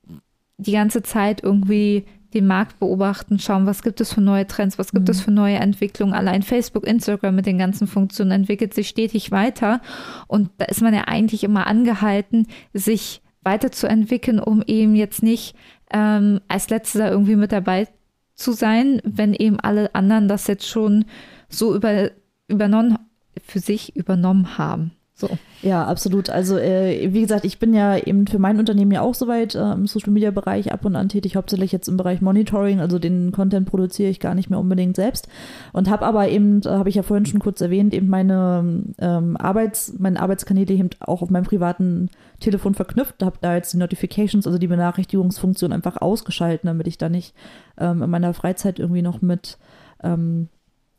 die 0.59 0.73
ganze 0.73 1.03
Zeit 1.03 1.43
irgendwie 1.43 2.05
den 2.35 2.47
Markt 2.47 2.79
beobachten, 2.79 3.39
schauen, 3.39 3.67
was 3.67 3.83
gibt 3.83 4.01
es 4.01 4.13
für 4.13 4.21
neue 4.21 4.47
Trends, 4.47 4.79
was 4.79 4.93
gibt 4.93 5.09
mhm. 5.09 5.13
es 5.13 5.21
für 5.21 5.31
neue 5.31 5.57
Entwicklungen. 5.57 6.15
Allein 6.15 6.43
Facebook, 6.43 6.87
Instagram 6.87 7.35
mit 7.35 7.47
den 7.47 7.59
ganzen 7.59 7.87
Funktionen 7.87 8.31
entwickelt 8.31 8.75
sich 8.75 8.89
stetig 8.89 9.31
weiter. 9.31 9.81
Und 10.27 10.51
da 10.59 10.67
ist 10.67 10.83
man 10.83 10.95
ja 10.95 11.03
eigentlich 11.03 11.45
immer 11.45 11.67
angehalten, 11.67 12.47
sich 12.73 13.23
weiterzuentwickeln, 13.43 14.39
um 14.39 14.63
eben 14.67 14.95
jetzt 14.95 15.23
nicht 15.23 15.57
ähm, 15.93 16.41
als 16.49 16.71
Letzter 16.71 17.11
irgendwie 17.11 17.37
mit 17.37 17.53
dabei 17.53 17.89
zu 18.35 18.53
sein, 18.53 19.01
wenn 19.05 19.35
eben 19.35 19.61
alle 19.61 19.95
anderen 19.95 20.29
das 20.29 20.47
jetzt 20.47 20.67
schon 20.67 21.05
so 21.49 21.75
über, 21.75 22.11
übernommen, 22.49 22.99
für 23.43 23.59
sich 23.59 23.97
übernommen 23.97 24.59
haben. 24.59 24.93
So. 25.21 25.29
Ja, 25.63 25.85
absolut. 25.85 26.31
Also 26.31 26.57
äh, 26.57 27.13
wie 27.13 27.21
gesagt, 27.21 27.45
ich 27.45 27.59
bin 27.59 27.75
ja 27.75 27.99
eben 27.99 28.27
für 28.27 28.39
mein 28.39 28.59
Unternehmen 28.59 28.93
ja 28.93 29.03
auch 29.03 29.15
soweit 29.15 29.55
äh, 29.55 29.73
im 29.73 29.87
Social 29.87 30.11
Media 30.11 30.31
Bereich 30.31 30.73
ab 30.73 30.87
und 30.87 30.97
an 30.97 31.11
tätig, 31.11 31.37
hauptsächlich 31.37 31.71
jetzt 31.71 31.89
im 31.89 31.99
Bereich 31.99 32.23
Monitoring, 32.23 32.81
also 32.81 32.99
den 32.99 33.31
Content 33.31 33.69
produziere 33.69 34.09
ich 34.09 34.21
gar 34.21 34.35
nicht 34.35 34.49
mehr 34.49 34.59
unbedingt 34.59 34.97
selbst 34.97 35.29
und 35.75 35.91
habe 35.91 36.07
aber 36.07 36.29
eben, 36.29 36.63
äh, 36.63 36.71
habe 36.71 36.89
ich 36.89 36.95
ja 36.95 37.03
vorhin 37.03 37.27
schon 37.27 37.41
kurz 37.41 37.61
erwähnt, 37.61 37.93
eben 37.93 38.09
meine 38.09 38.83
ähm, 38.99 39.37
Arbeits, 39.37 39.93
meine 39.99 40.21
Arbeitskanäle 40.21 40.73
eben 40.73 40.91
auch 41.01 41.21
auf 41.21 41.29
meinem 41.29 41.45
privaten 41.45 42.09
Telefon 42.41 42.75
verknüpft, 42.75 43.23
habe 43.23 43.37
da 43.43 43.55
jetzt 43.55 43.75
die 43.75 43.79
Notifications, 43.79 44.47
also 44.47 44.59
die 44.59 44.69
Benachrichtigungsfunktion 44.69 45.73
einfach 45.73 45.99
ausgeschalten, 45.99 46.69
damit 46.69 46.87
ich 46.87 46.97
da 46.97 47.11
nicht 47.11 47.35
ähm, 47.77 48.03
in 48.03 48.09
meiner 48.09 48.33
Freizeit 48.33 48.79
irgendwie 48.79 49.03
noch 49.03 49.21
mit 49.21 49.59
ähm, 50.03 50.49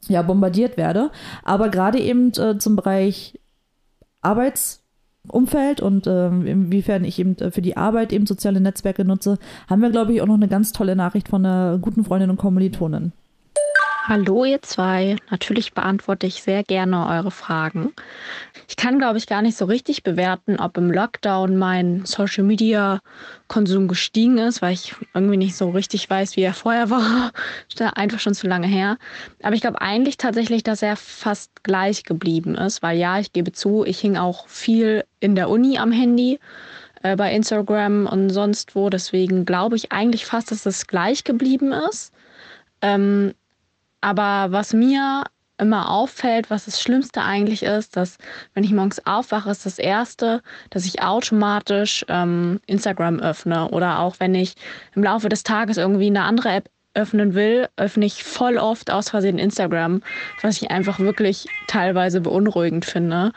ja, 0.08 0.22
bombardiert 0.22 0.78
werde. 0.78 1.12
Aber 1.44 1.70
gerade 1.70 2.00
eben 2.00 2.32
äh, 2.34 2.58
zum 2.58 2.76
Bereich 2.76 3.40
Arbeitsumfeld 4.22 5.82
und 5.82 6.08
ähm, 6.08 6.46
inwiefern 6.46 7.04
ich 7.04 7.20
eben 7.20 7.38
äh, 7.38 7.52
für 7.52 7.62
die 7.62 7.78
Arbeit 7.78 8.14
eben 8.14 8.26
soziale 8.26 8.62
Netzwerke 8.62 9.06
nutze, 9.06 9.38
haben 9.70 9.82
wir, 9.82 9.90
glaube 9.90 10.14
ich, 10.14 10.22
auch 10.22 10.28
noch 10.28 10.36
eine 10.36 10.48
ganz 10.48 10.72
tolle 10.72 10.96
Nachricht 10.96 11.28
von 11.28 11.46
einer 11.46 11.78
guten 11.80 12.04
Freundin 12.04 12.30
und 12.30 12.38
Kommilitonin. 12.38 13.12
Hallo 14.04 14.46
ihr 14.46 14.64
zwei, 14.64 15.16
natürlich 15.30 15.74
beantworte 15.74 16.26
ich 16.26 16.42
sehr 16.42 16.64
gerne 16.64 17.06
eure 17.08 17.30
Fragen. 17.30 17.94
Ich 18.68 18.76
kann, 18.76 18.98
glaube 18.98 19.20
ich, 19.20 19.28
gar 19.28 19.44
nicht 19.44 19.56
so 19.56 19.66
richtig 19.66 20.02
bewerten, 20.02 20.60
ob 20.60 20.76
im 20.78 20.90
Lockdown 20.90 21.56
mein 21.56 22.04
Social-Media-Konsum 22.04 23.88
gestiegen 23.88 24.40
ist, 24.40 24.64
weil 24.64 24.74
ich 24.74 24.96
irgendwie 25.14 25.38
nicht 25.38 25.56
so 25.56 25.70
richtig 25.70 26.10
weiß, 26.10 26.36
wie 26.36 26.42
er 26.42 26.56
vorher 26.56 26.90
war. 26.90 27.32
Einfach 27.96 28.20
schon 28.20 28.34
zu 28.34 28.48
lange 28.48 28.66
her. 28.66 28.98
Aber 29.44 29.54
ich 29.54 29.62
glaube 29.62 29.82
eigentlich 29.82 30.18
tatsächlich, 30.18 30.64
dass 30.64 30.82
er 30.82 30.96
fast 30.96 31.64
gleich 31.64 32.04
geblieben 32.04 32.56
ist, 32.56 32.82
weil 32.82 32.98
ja, 32.98 33.20
ich 33.20 33.34
gebe 33.34 33.52
zu, 33.52 33.86
ich 33.86 34.00
hing 34.00 34.18
auch 34.18 34.48
viel 34.48 35.04
in 35.20 35.36
der 35.36 35.48
Uni 35.48 35.78
am 35.78 35.92
Handy 35.92 36.40
äh, 37.04 37.16
bei 37.16 37.32
Instagram 37.32 38.08
und 38.08 38.32
sonst 38.32 38.76
wo. 38.76 38.90
Deswegen 38.90 39.46
glaube 39.46 39.76
ich 39.76 39.92
eigentlich 39.92 40.26
fast, 40.26 40.50
dass 40.50 40.66
es 40.66 40.88
gleich 40.88 41.24
geblieben 41.24 41.72
ist. 41.72 42.12
Ähm, 42.82 43.36
aber 44.02 44.52
was 44.52 44.74
mir 44.74 45.24
immer 45.62 45.92
auffällt, 45.92 46.50
was 46.50 46.66
das 46.66 46.82
Schlimmste 46.82 47.22
eigentlich 47.22 47.64
ist, 47.64 47.96
dass 47.96 48.18
wenn 48.54 48.64
ich 48.64 48.74
morgens 48.74 49.06
aufwache, 49.06 49.52
ist 49.52 49.66
das 49.66 49.78
Erste, 49.78 50.42
dass 50.72 50.86
ich 50.86 51.04
automatisch 51.04 52.04
ähm, 52.10 52.60
Instagram 52.66 53.20
öffne. 53.20 53.70
Oder 53.70 54.00
auch 54.00 54.16
wenn 54.20 54.34
ich 54.34 54.56
im 54.96 55.04
Laufe 55.04 55.30
des 55.30 55.44
Tages 55.44 55.78
irgendwie 55.78 56.08
eine 56.08 56.24
andere 56.24 56.50
App 56.50 56.70
öffnen 56.94 57.36
will, 57.36 57.70
öffne 57.78 58.06
ich 58.06 58.24
voll 58.24 58.58
oft 58.58 58.92
aus 58.92 59.10
Versehen 59.10 59.38
Instagram, 59.38 60.02
was 60.42 60.62
ich 60.62 60.72
einfach 60.72 61.00
wirklich 61.00 61.48
teilweise 61.68 62.22
beunruhigend 62.22 62.84
finde. 62.84 63.32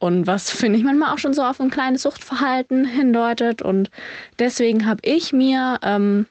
Und 0.00 0.26
was 0.26 0.50
finde 0.50 0.78
ich 0.78 0.84
manchmal 0.84 1.14
auch 1.14 1.18
schon 1.18 1.34
so 1.34 1.42
auf 1.42 1.60
ein 1.60 1.70
kleines 1.70 2.02
Suchtverhalten 2.02 2.84
hindeutet. 2.84 3.62
Und 3.62 3.90
deswegen 4.38 4.86
habe 4.86 5.00
ich 5.04 5.32
mir 5.32 5.78
ähm, 5.82 6.26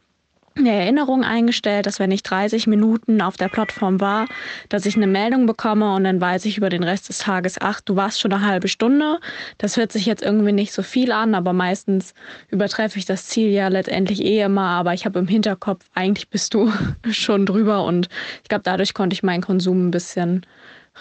eine 0.60 0.72
Erinnerung 0.72 1.24
eingestellt, 1.24 1.86
dass 1.86 2.00
wenn 2.00 2.12
ich 2.12 2.24
30 2.24 2.68
Minuten 2.68 3.22
auf 3.22 3.38
der 3.38 3.48
Plattform 3.48 4.00
war, 4.00 4.28
dass 4.70 4.86
ich 4.86 4.96
eine 4.96 5.08
Meldung 5.08 5.46
bekomme 5.46 5.94
und 5.96 6.04
dann 6.04 6.22
weiß 6.22 6.46
ich 6.46 6.58
über 6.58 6.70
den 6.70 6.84
Rest 6.84 7.10
des 7.10 7.20
Tages, 7.20 7.58
ach, 7.60 7.82
du 7.82 7.96
warst 7.96 8.20
schon 8.20 8.34
eine 8.34 8.46
halbe 8.46 8.68
Stunde. 8.68 9.20
Das 9.58 9.78
hört 9.78 9.92
sich 9.92 10.06
jetzt 10.06 10.22
irgendwie 10.22 10.52
nicht 10.52 10.74
so 10.74 10.84
viel 10.84 11.12
an, 11.12 11.36
aber 11.36 11.54
meistens 11.54 12.14
übertreffe 12.50 13.00
ich 13.00 13.06
das 13.06 13.28
Ziel 13.28 13.50
ja 13.50 13.68
letztendlich 13.68 14.24
eh 14.24 14.42
immer, 14.42 14.68
aber 14.68 14.94
ich 14.94 15.06
habe 15.06 15.20
im 15.20 15.28
Hinterkopf, 15.28 15.86
eigentlich 15.94 16.30
bist 16.30 16.54
du 16.54 16.72
schon 17.12 17.46
drüber 17.46 17.84
und 17.86 18.10
ich 18.44 18.50
glaube, 18.50 18.64
dadurch 18.64 18.94
konnte 18.94 19.14
ich 19.14 19.24
meinen 19.24 19.42
Konsum 19.42 19.88
ein 19.88 19.92
bisschen 19.92 20.46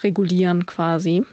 regulieren 0.03 0.67
quasi. 0.67 1.25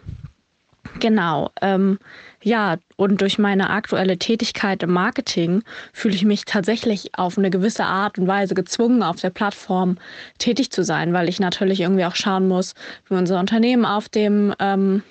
Genau. 0.99 1.51
Ähm, 1.61 1.99
ja, 2.45 2.77
und 2.95 3.21
durch 3.21 3.39
meine 3.39 3.71
aktuelle 3.71 4.19
Tätigkeit 4.19 4.83
im 4.83 4.91
Marketing 4.91 5.63
fühle 5.93 6.13
ich 6.13 6.23
mich 6.23 6.45
tatsächlich 6.45 7.17
auf 7.17 7.39
eine 7.39 7.49
gewisse 7.49 7.85
Art 7.85 8.19
und 8.19 8.27
Weise 8.27 8.53
gezwungen, 8.53 9.01
auf 9.01 9.19
der 9.19 9.31
Plattform 9.31 9.97
tätig 10.37 10.69
zu 10.69 10.83
sein, 10.83 11.11
weil 11.11 11.27
ich 11.27 11.39
natürlich 11.39 11.81
irgendwie 11.81 12.05
auch 12.05 12.15
schauen 12.15 12.47
muss, 12.47 12.75
wie 13.09 13.15
unser 13.15 13.39
Unternehmen 13.39 13.83
auf 13.83 14.09
dem 14.09 14.53
ähm, 14.59 15.01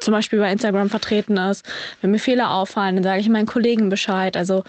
zum 0.00 0.10
Beispiel 0.10 0.40
bei 0.40 0.50
Instagram 0.50 0.90
vertreten 0.90 1.36
ist. 1.36 1.64
Wenn 2.00 2.10
mir 2.10 2.18
Fehler 2.18 2.50
auffallen, 2.50 2.96
dann 2.96 3.04
sage 3.04 3.20
ich 3.20 3.28
meinen 3.28 3.46
Kollegen 3.46 3.88
Bescheid. 3.88 4.36
Also 4.36 4.64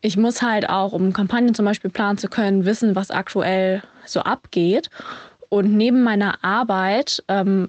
ich 0.00 0.16
muss 0.16 0.42
halt 0.42 0.68
auch, 0.68 0.92
um 0.92 1.12
Kampagnen 1.12 1.54
zum 1.54 1.66
Beispiel 1.66 1.90
planen 1.90 2.18
zu 2.18 2.26
können, 2.26 2.64
wissen, 2.64 2.96
was 2.96 3.12
aktuell 3.12 3.80
so 4.06 4.22
abgeht. 4.22 4.90
Und 5.50 5.72
neben 5.72 6.02
meiner 6.02 6.42
Arbeit 6.42 7.22
ähm, 7.28 7.68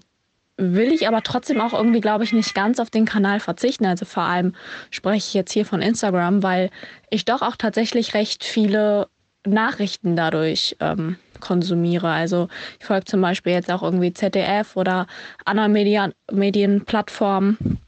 will 0.58 0.91
ich 0.91 1.08
aber 1.08 1.24
trotzdem 1.24 1.62
auch 1.62 1.74
irgendwie, 1.74 2.01
glaube 2.01 2.24
ich, 2.24 2.34
nicht 2.34 2.54
ganz 2.54 2.80
auf 2.80 2.89
den 2.89 3.06
Kanal 3.06 3.39
verzichten. 3.39 3.86
Also 3.86 4.06
vor 4.06 4.24
allem 4.24 4.54
spreche 4.91 5.18
ich 5.18 5.34
jetzt 5.34 5.51
hier 5.51 5.66
von 5.66 5.82
Instagram, 5.82 6.43
weil 6.43 6.70
ich 7.10 7.26
doch 7.26 7.41
auch 7.41 7.56
tatsächlich 7.56 8.14
recht 8.14 8.43
viele 8.43 9.08
Nachrichten 9.45 10.16
dadurch 10.16 10.76
ähm, 10.80 11.18
konsumiere. 11.39 12.10
Also 12.10 12.47
ich 12.80 12.86
folge 12.86 13.06
zum 13.06 13.22
Beispiel 13.22 13.54
jetzt 13.54 13.72
auch 13.72 13.84
irgendwie 13.84 14.14
ZDF 14.14 14.76
oder 14.78 15.08
anderen 15.43 15.74
Medien, 15.74 16.14
Medienplattformen 16.32 17.80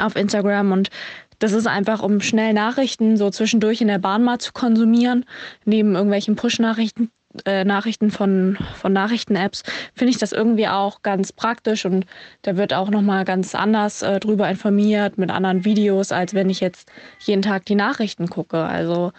auf 0.00 0.16
Instagram 0.16 0.72
und 0.72 0.90
das 1.38 1.52
ist 1.52 1.68
einfach, 1.68 2.02
um 2.02 2.20
schnell 2.20 2.52
Nachrichten 2.52 3.16
so 3.16 3.30
zwischendurch 3.30 3.80
in 3.80 3.86
der 3.86 4.00
Bahn 4.00 4.24
mal 4.24 4.38
zu 4.38 4.52
konsumieren, 4.52 5.24
neben 5.64 5.94
irgendwelchen 5.94 6.34
Push-Nachrichten 6.34 7.12
äh, 7.46 7.64
Nachrichten 7.64 8.10
von, 8.10 8.56
von 8.76 8.92
Nachrichten-Apps, 8.92 9.62
finde 9.94 10.10
ich 10.10 10.18
das 10.18 10.32
irgendwie 10.32 10.68
auch 10.68 11.02
ganz 11.02 11.32
praktisch 11.32 11.84
und 11.84 12.06
da 12.42 12.56
wird 12.56 12.72
auch 12.72 12.90
nochmal 12.90 13.24
ganz 13.24 13.54
anders 13.54 14.02
äh, 14.02 14.20
drüber 14.20 14.48
informiert 14.48 15.18
mit 15.18 15.30
anderen 15.30 15.64
Videos, 15.64 16.12
als 16.12 16.34
wenn 16.34 16.50
ich 16.50 16.60
jetzt 16.60 16.90
jeden 17.20 17.42
Tag 17.42 17.64
die 17.66 17.74
Nachrichten 17.74 18.28
gucke. 18.28 18.58
Also 18.58 19.12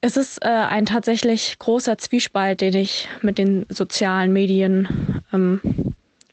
es 0.00 0.16
ist 0.16 0.42
äh, 0.42 0.48
ein 0.48 0.86
tatsächlich 0.86 1.58
großer 1.58 1.98
Zwiespalt, 1.98 2.60
den 2.60 2.74
ich 2.74 3.08
mit 3.20 3.38
den 3.38 3.66
sozialen 3.68 4.32
Medien 4.32 5.22
ähm, 5.32 5.60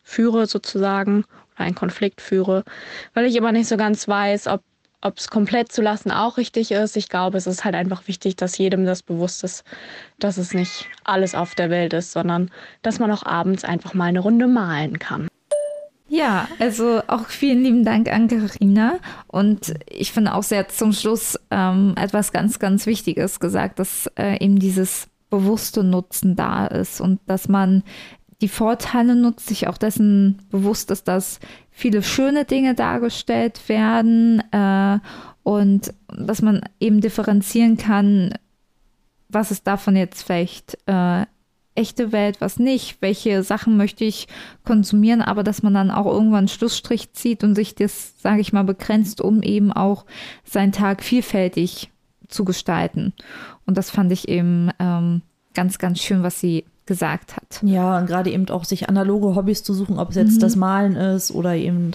führe 0.03 0.45
sozusagen 0.45 1.25
oder 1.55 1.65
einen 1.65 1.75
Konflikt 1.75 2.21
führe, 2.21 2.63
weil 3.13 3.25
ich 3.25 3.35
immer 3.35 3.51
nicht 3.51 3.67
so 3.67 3.75
ganz 3.75 4.07
weiß, 4.07 4.47
ob 4.47 4.61
ob 5.07 5.17
es 5.17 5.29
komplett 5.29 5.71
zu 5.71 5.81
lassen 5.81 6.11
auch 6.11 6.37
richtig 6.37 6.71
ist. 6.71 6.97
Ich 6.97 7.09
glaube, 7.09 7.37
es 7.37 7.47
ist 7.47 7.65
halt 7.65 7.75
einfach 7.75 8.07
wichtig, 8.07 8.35
dass 8.35 8.57
jedem 8.57 8.85
das 8.85 9.01
bewusst 9.01 9.43
ist, 9.43 9.63
dass 10.19 10.37
es 10.37 10.53
nicht 10.53 10.85
alles 11.03 11.33
auf 11.33 11.55
der 11.55 11.69
Welt 11.69 11.93
ist, 11.93 12.11
sondern 12.11 12.51
dass 12.81 12.99
man 12.99 13.11
auch 13.11 13.23
abends 13.23 13.63
einfach 13.63 13.93
mal 13.93 14.05
eine 14.05 14.19
Runde 14.19 14.47
malen 14.47 14.99
kann. 14.99 15.27
Ja, 16.09 16.47
also 16.59 17.01
auch 17.07 17.27
vielen 17.27 17.63
lieben 17.63 17.83
Dank 17.83 18.11
an 18.11 18.27
Karina. 18.27 18.99
Und 19.27 19.73
ich 19.89 20.11
finde 20.11 20.35
auch 20.35 20.43
sehr 20.43 20.69
zum 20.69 20.93
Schluss 20.93 21.37
ähm, 21.51 21.95
etwas 21.97 22.31
ganz, 22.31 22.59
ganz 22.59 22.85
Wichtiges 22.85 23.39
gesagt, 23.39 23.79
dass 23.79 24.09
äh, 24.17 24.41
eben 24.43 24.59
dieses 24.59 25.07
bewusste 25.29 25.83
Nutzen 25.83 26.35
da 26.35 26.67
ist 26.67 27.01
und 27.01 27.19
dass 27.25 27.49
man 27.49 27.83
die 28.41 28.47
Vorteile 28.47 29.15
nutzt, 29.15 29.47
sich 29.47 29.67
auch 29.67 29.77
dessen 29.77 30.41
bewusst 30.49 30.91
dass 31.07 31.39
viele 31.71 32.03
schöne 32.03 32.45
Dinge 32.45 32.75
dargestellt 32.75 33.67
werden 33.67 34.43
äh, 34.51 34.99
und 35.43 35.93
dass 36.15 36.41
man 36.41 36.61
eben 36.79 37.01
differenzieren 37.01 37.77
kann, 37.77 38.33
was 39.29 39.51
ist 39.51 39.65
davon 39.65 39.95
jetzt 39.95 40.23
vielleicht 40.23 40.77
äh, 40.85 41.25
echte 41.77 42.11
Welt, 42.11 42.41
was 42.41 42.57
nicht, 42.59 42.97
welche 43.01 43.43
Sachen 43.43 43.77
möchte 43.77 44.03
ich 44.03 44.27
konsumieren, 44.65 45.21
aber 45.21 45.43
dass 45.43 45.63
man 45.63 45.73
dann 45.73 45.91
auch 45.91 46.07
irgendwann 46.07 46.39
einen 46.39 46.47
Schlussstrich 46.47 47.13
zieht 47.13 47.43
und 47.43 47.55
sich 47.55 47.75
das, 47.75 48.19
sage 48.19 48.41
ich 48.41 48.51
mal, 48.51 48.63
begrenzt, 48.63 49.21
um 49.21 49.43
eben 49.43 49.71
auch 49.71 50.05
seinen 50.43 50.71
Tag 50.71 51.03
vielfältig 51.03 51.91
zu 52.27 52.45
gestalten. 52.45 53.13
Und 53.65 53.77
das 53.77 53.91
fand 53.91 54.11
ich 54.11 54.27
eben 54.27 54.71
ähm, 54.79 55.21
ganz, 55.53 55.77
ganz 55.77 55.99
schön, 55.99 56.23
was 56.23 56.39
sie 56.39 56.65
gesagt 56.87 57.35
hat. 57.35 57.61
Ja, 57.61 57.99
und 57.99 58.07
gerade 58.07 58.31
eben 58.31 58.49
auch 58.49 58.63
sich 58.63 58.89
analoge 58.89 59.35
Hobbys 59.35 59.63
zu 59.63 59.73
suchen, 59.73 59.99
ob 59.99 60.09
es 60.09 60.15
jetzt 60.15 60.37
mhm. 60.37 60.39
das 60.39 60.55
Malen 60.55 60.95
ist 60.95 61.31
oder 61.31 61.55
eben 61.55 61.91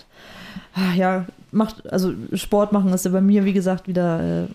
ah, 0.74 0.95
ja, 0.95 1.26
macht, 1.51 1.90
also 1.93 2.12
Sport 2.34 2.72
machen 2.72 2.93
ist 2.93 3.05
ja 3.05 3.11
bei 3.11 3.20
mir, 3.20 3.45
wie 3.45 3.53
gesagt, 3.53 3.88
wieder 3.88 4.45
äh, 4.45 4.47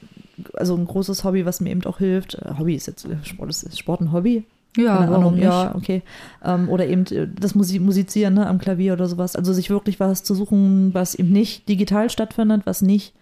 also 0.53 0.75
ein 0.75 0.85
großes 0.85 1.23
Hobby, 1.23 1.45
was 1.45 1.61
mir 1.61 1.71
eben 1.71 1.83
auch 1.85 1.97
hilft. 1.97 2.35
Äh, 2.35 2.53
Hobby 2.57 2.75
ist 2.75 2.87
jetzt, 2.87 3.05
äh, 3.05 3.17
Sport 3.23 3.49
ist, 3.49 3.63
ist 3.63 3.79
Sport 3.79 4.01
ein 4.01 4.11
Hobby? 4.11 4.43
Ja, 4.75 4.97
Keine 4.97 5.11
warum 5.11 5.25
Ahnung, 5.25 5.39
ja, 5.39 5.73
okay. 5.75 6.03
Ähm, 6.43 6.69
oder 6.69 6.85
eben 6.85 7.05
das 7.39 7.55
Musi 7.55 7.79
Musizieren 7.79 8.35
ne, 8.35 8.45
am 8.45 8.59
Klavier 8.59 8.93
oder 8.93 9.07
sowas. 9.07 9.35
Also 9.35 9.51
sich 9.51 9.71
wirklich 9.71 9.99
was 9.99 10.23
zu 10.23 10.35
suchen, 10.35 10.93
was 10.93 11.15
eben 11.15 11.31
nicht 11.31 11.67
digital 11.67 12.11
stattfindet, 12.11 12.61
was 12.65 12.83
nicht 12.83 13.13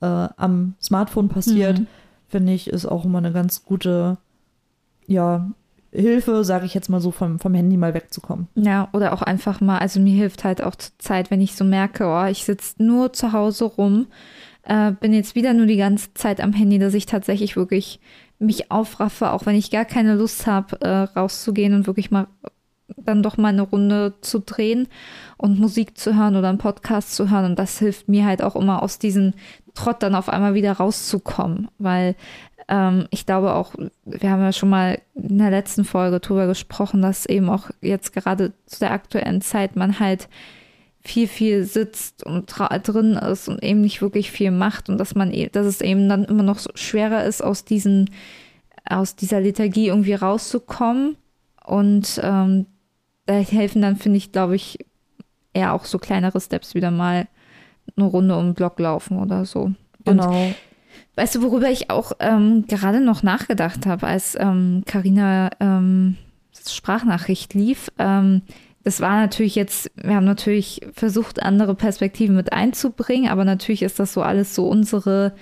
äh, 0.00 0.06
am 0.06 0.74
Smartphone 0.80 1.28
passiert, 1.28 1.80
Mhm. 1.80 1.86
finde 2.28 2.52
ich, 2.52 2.68
ist 2.68 2.86
auch 2.86 3.04
immer 3.04 3.18
eine 3.18 3.32
ganz 3.32 3.64
gute, 3.64 4.18
ja, 5.06 5.50
Hilfe, 5.92 6.44
sage 6.44 6.66
ich 6.66 6.74
jetzt 6.74 6.88
mal 6.88 7.00
so, 7.00 7.10
vom, 7.10 7.38
vom 7.38 7.54
Handy 7.54 7.76
mal 7.76 7.94
wegzukommen. 7.94 8.48
Ja, 8.54 8.88
oder 8.92 9.12
auch 9.12 9.22
einfach 9.22 9.60
mal, 9.60 9.78
also 9.78 10.00
mir 10.00 10.14
hilft 10.14 10.44
halt 10.44 10.62
auch 10.62 10.76
zur 10.76 10.92
Zeit, 10.98 11.30
wenn 11.30 11.40
ich 11.40 11.56
so 11.56 11.64
merke, 11.64 12.06
oh, 12.06 12.24
ich 12.26 12.44
sitze 12.44 12.82
nur 12.82 13.12
zu 13.12 13.32
Hause 13.32 13.64
rum, 13.64 14.06
äh, 14.62 14.92
bin 14.92 15.12
jetzt 15.12 15.34
wieder 15.34 15.52
nur 15.52 15.66
die 15.66 15.76
ganze 15.76 16.14
Zeit 16.14 16.40
am 16.40 16.52
Handy, 16.52 16.78
dass 16.78 16.94
ich 16.94 17.06
tatsächlich 17.06 17.56
wirklich 17.56 18.00
mich 18.38 18.70
aufraffe, 18.70 19.32
auch 19.32 19.46
wenn 19.46 19.56
ich 19.56 19.70
gar 19.70 19.84
keine 19.84 20.14
Lust 20.14 20.46
habe, 20.46 20.80
äh, 20.80 20.88
rauszugehen 20.88 21.74
und 21.74 21.86
wirklich 21.86 22.10
mal 22.10 22.28
dann 22.96 23.22
doch 23.22 23.36
mal 23.36 23.48
eine 23.48 23.62
Runde 23.62 24.14
zu 24.20 24.40
drehen 24.40 24.88
und 25.36 25.58
Musik 25.58 25.96
zu 25.96 26.16
hören 26.16 26.36
oder 26.36 26.48
einen 26.48 26.58
Podcast 26.58 27.14
zu 27.14 27.30
hören. 27.30 27.44
Und 27.44 27.58
das 27.58 27.78
hilft 27.78 28.08
mir 28.08 28.24
halt 28.26 28.42
auch 28.42 28.56
immer 28.56 28.82
aus 28.82 28.98
diesem 28.98 29.34
Trott 29.74 30.02
dann 30.02 30.14
auf 30.14 30.28
einmal 30.28 30.54
wieder 30.54 30.72
rauszukommen, 30.72 31.68
weil 31.78 32.16
ähm, 32.70 33.06
ich 33.10 33.26
glaube 33.26 33.54
auch, 33.54 33.74
wir 34.04 34.30
haben 34.30 34.40
ja 34.42 34.52
schon 34.52 34.70
mal 34.70 35.00
in 35.14 35.38
der 35.38 35.50
letzten 35.50 35.84
Folge 35.84 36.20
drüber 36.20 36.46
gesprochen, 36.46 37.02
dass 37.02 37.26
eben 37.26 37.50
auch 37.50 37.70
jetzt 37.82 38.12
gerade 38.12 38.52
zu 38.66 38.78
der 38.78 38.92
aktuellen 38.92 39.42
Zeit 39.42 39.76
man 39.76 39.98
halt 40.00 40.28
viel, 41.02 41.26
viel 41.28 41.64
sitzt 41.64 42.24
und 42.24 42.46
drin 42.46 43.14
ist 43.14 43.48
und 43.48 43.62
eben 43.62 43.80
nicht 43.80 44.02
wirklich 44.02 44.30
viel 44.30 44.50
macht 44.50 44.88
und 44.88 44.98
dass 44.98 45.14
man, 45.14 45.32
e- 45.32 45.48
dass 45.48 45.66
es 45.66 45.80
eben 45.80 46.08
dann 46.08 46.24
immer 46.24 46.42
noch 46.42 46.58
so 46.58 46.70
schwerer 46.74 47.24
ist, 47.24 47.42
aus 47.42 47.64
diesen, 47.64 48.10
aus 48.88 49.16
dieser 49.16 49.40
Lethargie 49.40 49.88
irgendwie 49.88 50.14
rauszukommen. 50.14 51.16
Und 51.64 52.20
ähm, 52.22 52.66
da 53.26 53.34
helfen 53.34 53.82
dann, 53.82 53.96
finde 53.96 54.18
ich, 54.18 54.32
glaube 54.32 54.56
ich, 54.56 54.78
eher 55.52 55.72
auch 55.72 55.84
so 55.84 55.98
kleinere 55.98 56.40
Steps 56.40 56.74
wieder 56.74 56.90
mal 56.90 57.28
eine 57.96 58.06
Runde 58.06 58.36
um 58.36 58.48
den 58.48 58.54
Block 58.54 58.78
laufen 58.78 59.18
oder 59.18 59.44
so. 59.44 59.62
Und 59.62 59.76
Genau. 60.04 60.54
Weißt 61.16 61.34
du, 61.34 61.42
worüber 61.42 61.70
ich 61.70 61.90
auch 61.90 62.12
ähm, 62.20 62.66
gerade 62.66 63.00
noch 63.00 63.22
nachgedacht 63.22 63.84
habe, 63.86 64.06
als 64.06 64.38
Karina 64.86 65.50
ähm, 65.60 66.16
Sprachnachricht 66.68 67.54
lief? 67.54 67.90
Ähm, 67.98 68.42
das 68.82 69.00
war 69.00 69.20
natürlich 69.20 69.54
jetzt, 69.56 69.90
wir 69.96 70.14
haben 70.14 70.24
natürlich 70.24 70.80
versucht, 70.92 71.42
andere 71.42 71.74
Perspektiven 71.74 72.34
mit 72.34 72.52
einzubringen, 72.52 73.30
aber 73.30 73.44
natürlich 73.44 73.82
ist 73.82 73.98
das 73.98 74.14
so 74.14 74.22
alles 74.22 74.54
so 74.54 74.68
unsere 74.68 75.34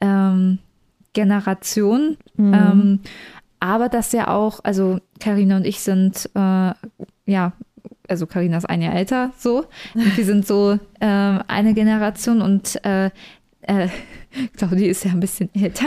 ähm, 0.00 0.58
Generation. 1.12 2.16
Mhm. 2.36 2.54
Ähm, 2.54 3.00
aber 3.60 3.88
das 3.88 4.12
ja 4.12 4.28
auch, 4.28 4.60
also 4.64 4.98
Karina 5.20 5.56
und 5.56 5.66
ich 5.66 5.80
sind, 5.80 6.30
äh, 6.34 6.72
ja, 7.26 7.52
also 8.08 8.26
Karina 8.26 8.58
ist 8.58 8.68
ein 8.68 8.82
Jahr 8.82 8.94
älter, 8.94 9.32
so. 9.38 9.66
Und 9.94 10.16
wir 10.16 10.24
sind 10.24 10.46
so 10.46 10.78
ähm, 11.00 11.42
eine 11.48 11.74
Generation 11.74 12.40
und 12.40 12.82
äh, 12.84 13.10
äh, 13.66 13.88
Claudi 14.56 14.86
ist 14.86 15.04
ja 15.04 15.12
ein 15.12 15.20
bisschen 15.20 15.48
älter 15.54 15.86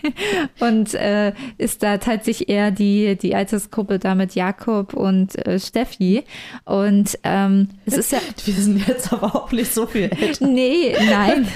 und 0.60 0.94
äh, 0.94 1.32
ist 1.58 1.82
da 1.82 1.98
tatsächlich 1.98 2.48
eher 2.48 2.70
die, 2.70 3.16
die 3.16 3.34
Altersgruppe 3.34 3.98
da 3.98 4.14
mit 4.14 4.34
Jakob 4.34 4.94
und 4.94 5.36
äh, 5.46 5.58
Steffi. 5.58 6.24
Und 6.64 7.18
ähm, 7.22 7.68
es 7.84 7.96
ist 7.96 8.12
ja. 8.12 8.18
Wir 8.44 8.54
sind 8.54 8.86
jetzt 8.86 9.12
aber 9.12 9.34
auch 9.34 9.52
nicht 9.52 9.72
so 9.72 9.86
viel 9.86 10.04
älter. 10.04 10.46
Nee, 10.46 10.96
nein. 11.10 11.46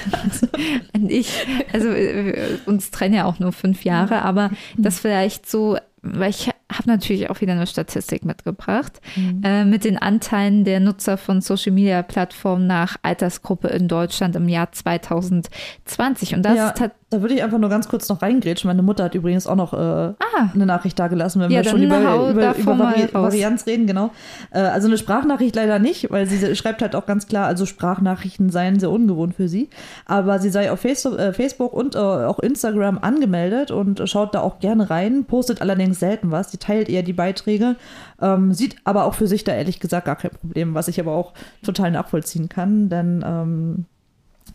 ich, 1.07 1.45
also 1.73 1.89
äh, 1.89 2.57
uns 2.65 2.91
trennen 2.91 3.15
ja 3.15 3.25
auch 3.25 3.39
nur 3.39 3.51
fünf 3.51 3.83
Jahre, 3.83 4.21
aber 4.21 4.51
das 4.77 4.99
vielleicht 4.99 5.49
so, 5.49 5.77
weil 6.01 6.29
ich 6.29 6.49
habe 6.77 6.89
natürlich 6.89 7.29
auch 7.29 7.41
wieder 7.41 7.53
eine 7.53 7.67
Statistik 7.67 8.25
mitgebracht 8.25 9.01
äh, 9.43 9.65
mit 9.65 9.83
den 9.83 9.97
Anteilen 9.97 10.63
der 10.63 10.79
Nutzer 10.79 11.17
von 11.17 11.41
Social 11.41 11.71
Media 11.71 12.01
Plattformen 12.01 12.67
nach 12.67 12.97
Altersgruppe 13.01 13.69
in 13.69 13.87
Deutschland 13.87 14.35
im 14.35 14.47
Jahr 14.47 14.71
2020. 14.71 16.35
Und 16.35 16.43
das 16.43 16.55
ja, 16.55 16.69
ist 16.69 16.75
da 17.09 17.21
würde 17.21 17.35
ich 17.35 17.41
einfach 17.43 17.57
nur 17.57 17.69
ganz 17.69 17.87
kurz 17.87 18.09
noch 18.09 18.21
reingrätschen. 18.21 18.67
Meine 18.67 18.81
Mutter 18.81 19.05
hat 19.05 19.15
übrigens 19.15 19.47
auch 19.47 19.55
noch 19.55 19.73
äh, 19.73 20.13
eine 20.53 20.65
Nachricht 20.65 20.99
da 20.99 21.07
gelassen, 21.07 21.39
wenn 21.39 21.47
Ah. 21.47 21.53
Ja, 21.53 21.63
wir 21.63 21.69
schon 21.69 21.81
über, 21.81 21.99
über, 22.29 22.55
über 22.57 22.79
Vari. 22.79 23.07
Varianz 23.13 23.65
reden, 23.65 23.87
genau. 23.87 24.11
Äh, 24.51 24.59
also 24.59 24.87
eine 24.87 24.97
Sprachnachricht 24.97 25.55
leider 25.55 25.79
nicht, 25.79 26.11
weil 26.11 26.25
sie 26.27 26.53
schreibt 26.55 26.81
halt 26.81 26.95
auch 26.95 27.05
ganz 27.05 27.27
klar, 27.27 27.45
also 27.47 27.65
Sprachnachrichten 27.65 28.49
seien 28.49 28.79
sehr 28.79 28.91
ungewohnt 28.91 29.35
für 29.35 29.47
sie. 29.47 29.69
Aber 30.05 30.39
sie 30.39 30.49
sei 30.49 30.69
auf 30.69 30.81
Facebook, 30.81 31.17
äh, 31.17 31.31
Facebook 31.31 31.71
und 31.71 31.95
äh, 31.95 31.99
auch 31.99 32.39
Instagram 32.39 32.97
angemeldet 32.97 33.71
und 33.71 34.01
schaut 34.09 34.35
da 34.35 34.41
auch 34.41 34.59
gerne 34.59 34.89
rein, 34.89 35.23
postet 35.23 35.61
allerdings 35.61 35.99
selten 36.01 36.31
was. 36.31 36.51
Sie 36.51 36.57
teilt 36.57 36.89
eher 36.89 37.03
die 37.03 37.13
Beiträge, 37.13 37.77
ähm, 38.21 38.53
sieht 38.53 38.75
aber 38.83 39.05
auch 39.05 39.13
für 39.13 39.27
sich 39.27 39.45
da 39.45 39.53
ehrlich 39.53 39.79
gesagt 39.79 40.07
gar 40.07 40.17
kein 40.17 40.31
Problem, 40.31 40.73
was 40.73 40.89
ich 40.89 40.99
aber 40.99 41.13
auch 41.13 41.31
total 41.63 41.91
nachvollziehen 41.91 42.49
kann, 42.49 42.89
denn 42.89 43.23
ähm, 43.25 43.85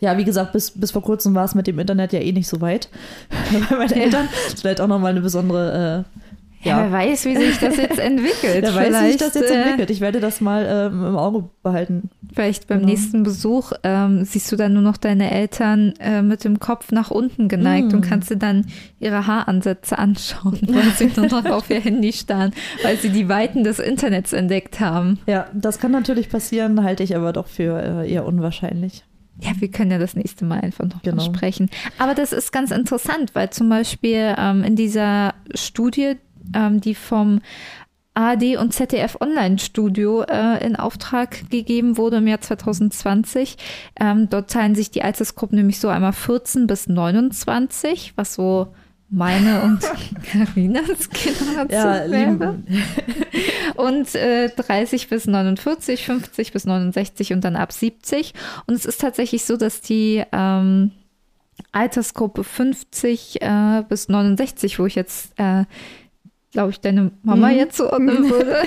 ja, 0.03 0.17
wie 0.17 0.25
gesagt, 0.25 0.51
bis, 0.51 0.71
bis 0.71 0.91
vor 0.91 1.01
kurzem 1.01 1.33
war 1.33 1.45
es 1.45 1.55
mit 1.55 1.65
dem 1.65 1.79
Internet 1.79 2.11
ja 2.11 2.19
eh 2.19 2.33
nicht 2.33 2.47
so 2.49 2.59
weit. 2.59 2.89
Bei 3.69 3.77
meinen 3.77 3.93
Eltern. 3.93 4.27
Ist 4.47 4.59
vielleicht 4.59 4.81
auch 4.81 4.87
nochmal 4.87 5.11
eine 5.11 5.21
besondere. 5.21 6.05
Äh, 6.05 6.19
ja, 6.67 6.77
ja, 6.77 6.83
wer 6.85 6.91
weiß, 6.93 7.25
wie 7.25 7.35
sich 7.35 7.57
das 7.59 7.75
jetzt 7.75 7.99
entwickelt. 7.99 8.63
wer 8.63 8.73
weiß, 8.75 9.03
wie 9.03 9.07
sich 9.11 9.17
das 9.17 9.33
jetzt 9.33 9.51
äh, 9.51 9.55
entwickelt. 9.61 9.89
Ich 9.89 9.99
werde 9.99 10.21
das 10.21 10.39
mal 10.39 10.65
ähm, 10.93 11.05
im 11.07 11.17
Auge 11.17 11.49
behalten. 11.61 12.09
Vielleicht 12.33 12.67
beim 12.67 12.79
Genau. 12.79 12.89
nächsten 12.91 13.23
Besuch 13.23 13.73
ähm, 13.83 14.23
siehst 14.23 14.49
du 14.49 14.55
dann 14.55 14.71
nur 14.73 14.81
noch 14.81 14.95
deine 14.95 15.29
Eltern 15.31 15.93
äh, 15.99 16.21
mit 16.21 16.45
dem 16.45 16.59
Kopf 16.59 16.91
nach 16.93 17.11
unten 17.11 17.49
geneigt 17.49 17.91
Mm. 17.91 17.95
und 17.95 18.01
kannst 18.01 18.29
dir 18.29 18.37
dann 18.37 18.65
ihre 19.01 19.27
Haaransätze 19.27 19.97
anschauen, 19.99 20.59
weil 20.69 20.89
sie 20.97 21.11
nur 21.17 21.27
noch 21.27 21.45
auf 21.51 21.69
ihr 21.69 21.81
Handy 21.81 22.13
starren, 22.13 22.51
weil 22.83 22.95
sie 22.97 23.09
die 23.09 23.27
Weiten 23.27 23.65
des 23.65 23.79
Internets 23.79 24.31
entdeckt 24.31 24.79
haben. 24.79 25.19
Ja, 25.27 25.47
das 25.53 25.79
kann 25.79 25.91
natürlich 25.91 26.29
passieren, 26.29 26.81
halte 26.83 27.03
ich 27.03 27.13
aber 27.15 27.33
doch 27.33 27.47
für 27.47 28.03
äh, 28.03 28.09
eher 28.11 28.25
unwahrscheinlich. 28.25 29.03
Ja, 29.39 29.51
wir 29.59 29.69
können 29.69 29.91
ja 29.91 29.97
das 29.97 30.15
nächste 30.15 30.45
Mal 30.45 30.61
einfach 30.61 30.85
noch 30.85 31.01
Genau. 31.01 31.23
sprechen. 31.23 31.69
Aber 31.97 32.13
das 32.13 32.31
ist 32.33 32.51
ganz 32.51 32.71
interessant, 32.71 33.33
weil 33.35 33.49
zum 33.49 33.67
Beispiel 33.69 34.35
ähm, 34.37 34.63
in 34.63 34.75
dieser 34.75 35.33
Studie, 35.55 36.15
ähm, 36.55 36.79
die 36.81 36.95
vom 36.95 37.41
ARD 38.15 38.57
und 38.57 38.73
ZDF 38.73 39.17
Online-Studio 39.19 40.21
äh, 40.23 40.63
in 40.63 40.75
Auftrag 40.75 41.49
gegeben 41.49 41.97
wurde 41.97 42.17
im 42.17 42.27
Jahr 42.27 42.41
2020. 42.41 43.57
Ähm, 43.99 44.29
dort 44.29 44.51
teilen 44.51 44.75
sich 44.75 44.91
die 44.91 45.01
Altersgruppen 45.01 45.57
nämlich 45.57 45.79
so 45.79 45.87
einmal 45.87 46.13
14 46.13 46.67
bis 46.67 46.87
29, 46.87 48.13
was 48.15 48.35
so 48.35 48.67
meine 49.13 49.61
und 49.61 49.79
Carinas 50.23 51.09
Generation 51.09 51.69
Ja. 51.69 52.55
Und 53.75 54.15
äh, 54.15 54.49
30 54.49 55.07
bis 55.07 55.27
49, 55.27 56.05
50 56.05 56.51
bis 56.51 56.65
69 56.65 57.33
und 57.33 57.43
dann 57.43 57.55
ab 57.55 57.71
70. 57.71 58.33
Und 58.65 58.75
es 58.75 58.85
ist 58.85 59.01
tatsächlich 59.01 59.45
so, 59.45 59.55
dass 59.55 59.81
die 59.81 60.23
ähm, 60.31 60.91
Altersgruppe 61.71 62.43
50 62.43 63.41
äh, 63.41 63.83
bis 63.87 64.09
69, 64.09 64.79
wo 64.79 64.85
ich 64.85 64.95
jetzt, 64.95 65.33
äh, 65.37 65.65
glaube 66.53 66.69
ich, 66.69 66.79
deine 66.79 67.11
Mama 67.23 67.49
Mhm. 67.49 67.55
jetzt 67.57 67.77
zuordnen 67.77 68.29
würde, 68.29 68.57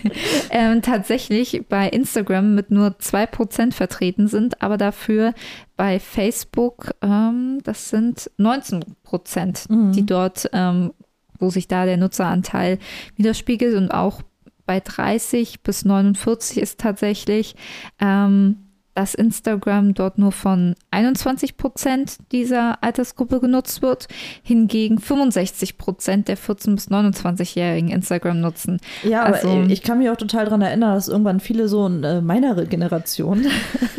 ähm, 0.50 0.82
tatsächlich 0.82 1.62
bei 1.68 1.88
Instagram 1.88 2.54
mit 2.54 2.70
nur 2.70 2.88
2% 2.98 3.72
vertreten 3.72 4.26
sind, 4.28 4.60
aber 4.62 4.76
dafür 4.78 5.34
bei 5.76 6.00
Facebook, 6.00 6.90
ähm, 7.02 7.60
das 7.62 7.90
sind 7.90 8.30
19%, 8.38 9.70
Mhm. 9.70 9.92
die 9.92 10.06
dort, 10.06 10.48
ähm, 10.52 10.92
wo 11.38 11.50
sich 11.50 11.68
da 11.68 11.84
der 11.84 11.96
Nutzeranteil 11.98 12.78
widerspiegelt 13.16 13.76
und 13.76 13.90
auch 13.90 14.22
bei 14.66 14.80
30 14.80 15.62
bis 15.62 15.84
49 15.84 16.58
ist 16.62 16.80
tatsächlich, 16.80 17.54
ähm, 18.00 18.56
dass 18.94 19.14
Instagram 19.14 19.94
dort 19.94 20.18
nur 20.18 20.30
von 20.32 20.74
21 20.90 21.56
Prozent 21.56 22.16
dieser 22.32 22.82
Altersgruppe 22.82 23.40
genutzt 23.40 23.82
wird, 23.82 24.06
hingegen 24.42 24.98
65 25.00 25.78
Prozent 25.78 26.28
der 26.28 26.38
14- 26.38 26.74
bis 26.76 26.88
29-Jährigen 26.90 27.90
Instagram 27.90 28.40
nutzen. 28.40 28.78
Ja, 29.02 29.24
Also- 29.24 29.48
aber 29.48 29.64
ich 29.70 29.82
kann 29.82 29.98
mich 29.98 30.10
auch 30.10 30.16
total 30.16 30.44
daran 30.44 30.62
erinnern, 30.62 30.94
dass 30.94 31.08
irgendwann 31.08 31.40
viele 31.40 31.68
so 31.68 31.86
in 31.86 32.04
äh, 32.04 32.20
meiner 32.20 32.54
Generation 32.66 33.46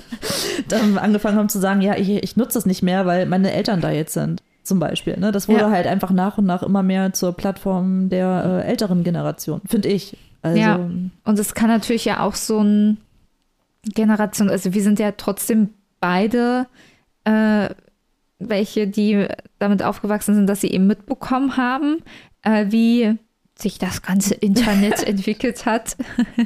dann 0.69 0.97
angefangen 0.97 1.37
haben 1.37 1.49
zu 1.49 1.59
sagen, 1.59 1.81
ja, 1.81 1.95
ich, 1.97 2.09
ich 2.09 2.37
nutze 2.37 2.53
das 2.55 2.65
nicht 2.65 2.81
mehr, 2.81 3.05
weil 3.05 3.25
meine 3.25 3.51
Eltern 3.51 3.81
da 3.81 3.91
jetzt 3.91 4.13
sind. 4.13 4.41
Zum 4.63 4.79
Beispiel. 4.79 5.15
Ne? 5.19 5.31
Das 5.31 5.47
wurde 5.47 5.59
Ja. 5.61 5.69
halt 5.69 5.85
einfach 5.85 6.09
nach 6.09 6.39
und 6.39 6.45
nach 6.45 6.63
immer 6.63 6.81
mehr 6.81 7.13
zur 7.13 7.33
Plattform 7.33 8.09
der 8.09 8.63
äh, 8.65 8.67
älteren 8.67 9.03
Generation, 9.03 9.61
finde 9.67 9.89
ich. 9.89 10.17
Also, 10.41 10.57
Ja. 10.59 10.75
Und 11.23 11.37
es 11.39 11.53
kann 11.53 11.67
natürlich 11.69 12.05
ja 12.05 12.21
auch 12.21 12.33
so 12.33 12.61
ein 12.61 12.97
Generation, 13.93 14.49
also 14.49 14.73
wir 14.73 14.81
sind 14.81 14.99
ja 14.99 15.11
trotzdem 15.11 15.69
beide 15.99 16.67
äh, 17.23 17.69
welche, 18.39 18.87
die 18.87 19.27
damit 19.59 19.83
aufgewachsen 19.83 20.35
sind, 20.35 20.47
dass 20.47 20.61
sie 20.61 20.71
eben 20.71 20.87
mitbekommen 20.87 21.57
haben, 21.57 22.03
äh, 22.43 22.65
wie 22.69 23.17
sich 23.57 23.79
das 23.79 24.01
ganze 24.01 24.33
Internet 24.33 25.03
entwickelt 25.07 25.65
hat. 25.65 25.95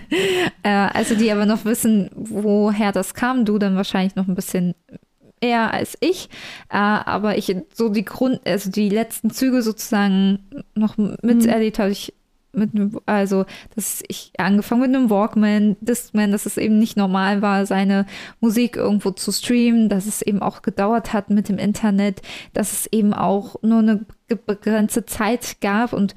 äh, 0.64 0.70
also 0.70 1.16
die 1.16 1.32
aber 1.32 1.46
noch 1.46 1.66
wissen, 1.66 2.10
woher 2.16 2.92
das 2.92 3.14
kam. 3.14 3.46
Du 3.46 3.58
dann 3.58 3.76
wahrscheinlich 3.76 4.16
noch 4.16 4.28
ein 4.28 4.36
bisschen 4.36 4.76
eher 5.42 5.74
als 5.74 5.98
ich, 6.02 6.30
äh, 6.70 6.78
aber 6.78 7.38
ich 7.38 7.56
so 7.74 7.90
die 7.90 8.06
Grund, 8.06 8.42
also 8.46 8.70
die 8.70 8.90
letzten 8.90 9.32
Züge 9.32 9.62
sozusagen 9.62 10.40
noch 10.76 10.98
miterlebt 10.98 11.78
mhm. 11.78 11.82
habe 11.82 11.92
ich 11.92 12.14
mit 12.52 12.72
also 13.06 13.46
dass 13.76 14.04
ich 14.08 14.32
angefangen 14.38 14.82
mit 14.82 14.96
einem 14.96 15.10
Walkman, 15.10 15.78
Discman, 15.82 16.32
dass 16.32 16.46
es 16.46 16.58
eben 16.58 16.80
nicht 16.80 16.98
normal 16.98 17.42
war, 17.42 17.66
seine 17.66 18.06
Musik 18.40 18.76
irgendwo 18.76 19.12
zu 19.12 19.32
streamen, 19.32 19.90
dass 19.90 20.06
es 20.06 20.22
eben 20.22 20.42
auch 20.42 20.62
gedauert 20.62 21.14
hat 21.14 21.30
mit 21.30 21.50
dem 21.50 21.58
Internet, 21.58 22.22
dass 22.54 22.74
es 22.74 22.88
eben 22.88 23.14
auch 23.14 23.62
nur 23.62 23.80
eine 23.80 24.06
begrenzte 24.28 25.06
Zeit 25.06 25.62
gab. 25.62 25.94
Und 25.94 26.16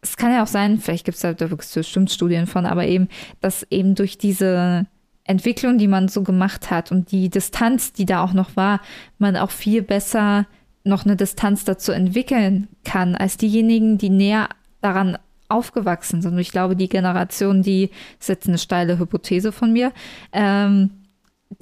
es 0.00 0.16
kann 0.16 0.32
ja 0.32 0.42
auch 0.42 0.48
sein, 0.48 0.78
vielleicht 0.78 1.04
gibt 1.04 1.16
es 1.16 1.22
da 1.22 1.38
wirklich 1.38 1.72
bestimmt 1.72 2.10
Studien 2.10 2.46
von, 2.46 2.66
aber 2.66 2.86
eben, 2.86 3.08
dass 3.40 3.66
eben 3.70 3.94
durch 3.94 4.18
diese 4.18 4.86
Entwicklung, 5.24 5.78
die 5.78 5.88
man 5.88 6.08
so 6.08 6.22
gemacht 6.22 6.70
hat 6.70 6.92
und 6.92 7.10
die 7.10 7.30
Distanz, 7.30 7.92
die 7.92 8.04
da 8.04 8.22
auch 8.22 8.34
noch 8.34 8.56
war, 8.56 8.80
man 9.18 9.36
auch 9.36 9.50
viel 9.50 9.82
besser 9.82 10.46
noch 10.84 11.06
eine 11.06 11.16
Distanz 11.16 11.64
dazu 11.64 11.92
entwickeln 11.92 12.68
kann, 12.84 13.14
als 13.14 13.38
diejenigen, 13.38 13.96
die 13.96 14.10
näher 14.10 14.50
daran 14.82 15.16
aufgewachsen 15.48 16.22
sind. 16.22 16.32
Und 16.32 16.38
ich 16.38 16.50
glaube, 16.50 16.76
die 16.76 16.88
Generation, 16.88 17.62
die, 17.62 17.90
das 18.18 18.24
ist 18.24 18.28
jetzt 18.28 18.48
eine 18.48 18.58
steile 18.58 18.98
Hypothese 18.98 19.52
von 19.52 19.72
mir, 19.72 19.92
ähm, 20.32 20.90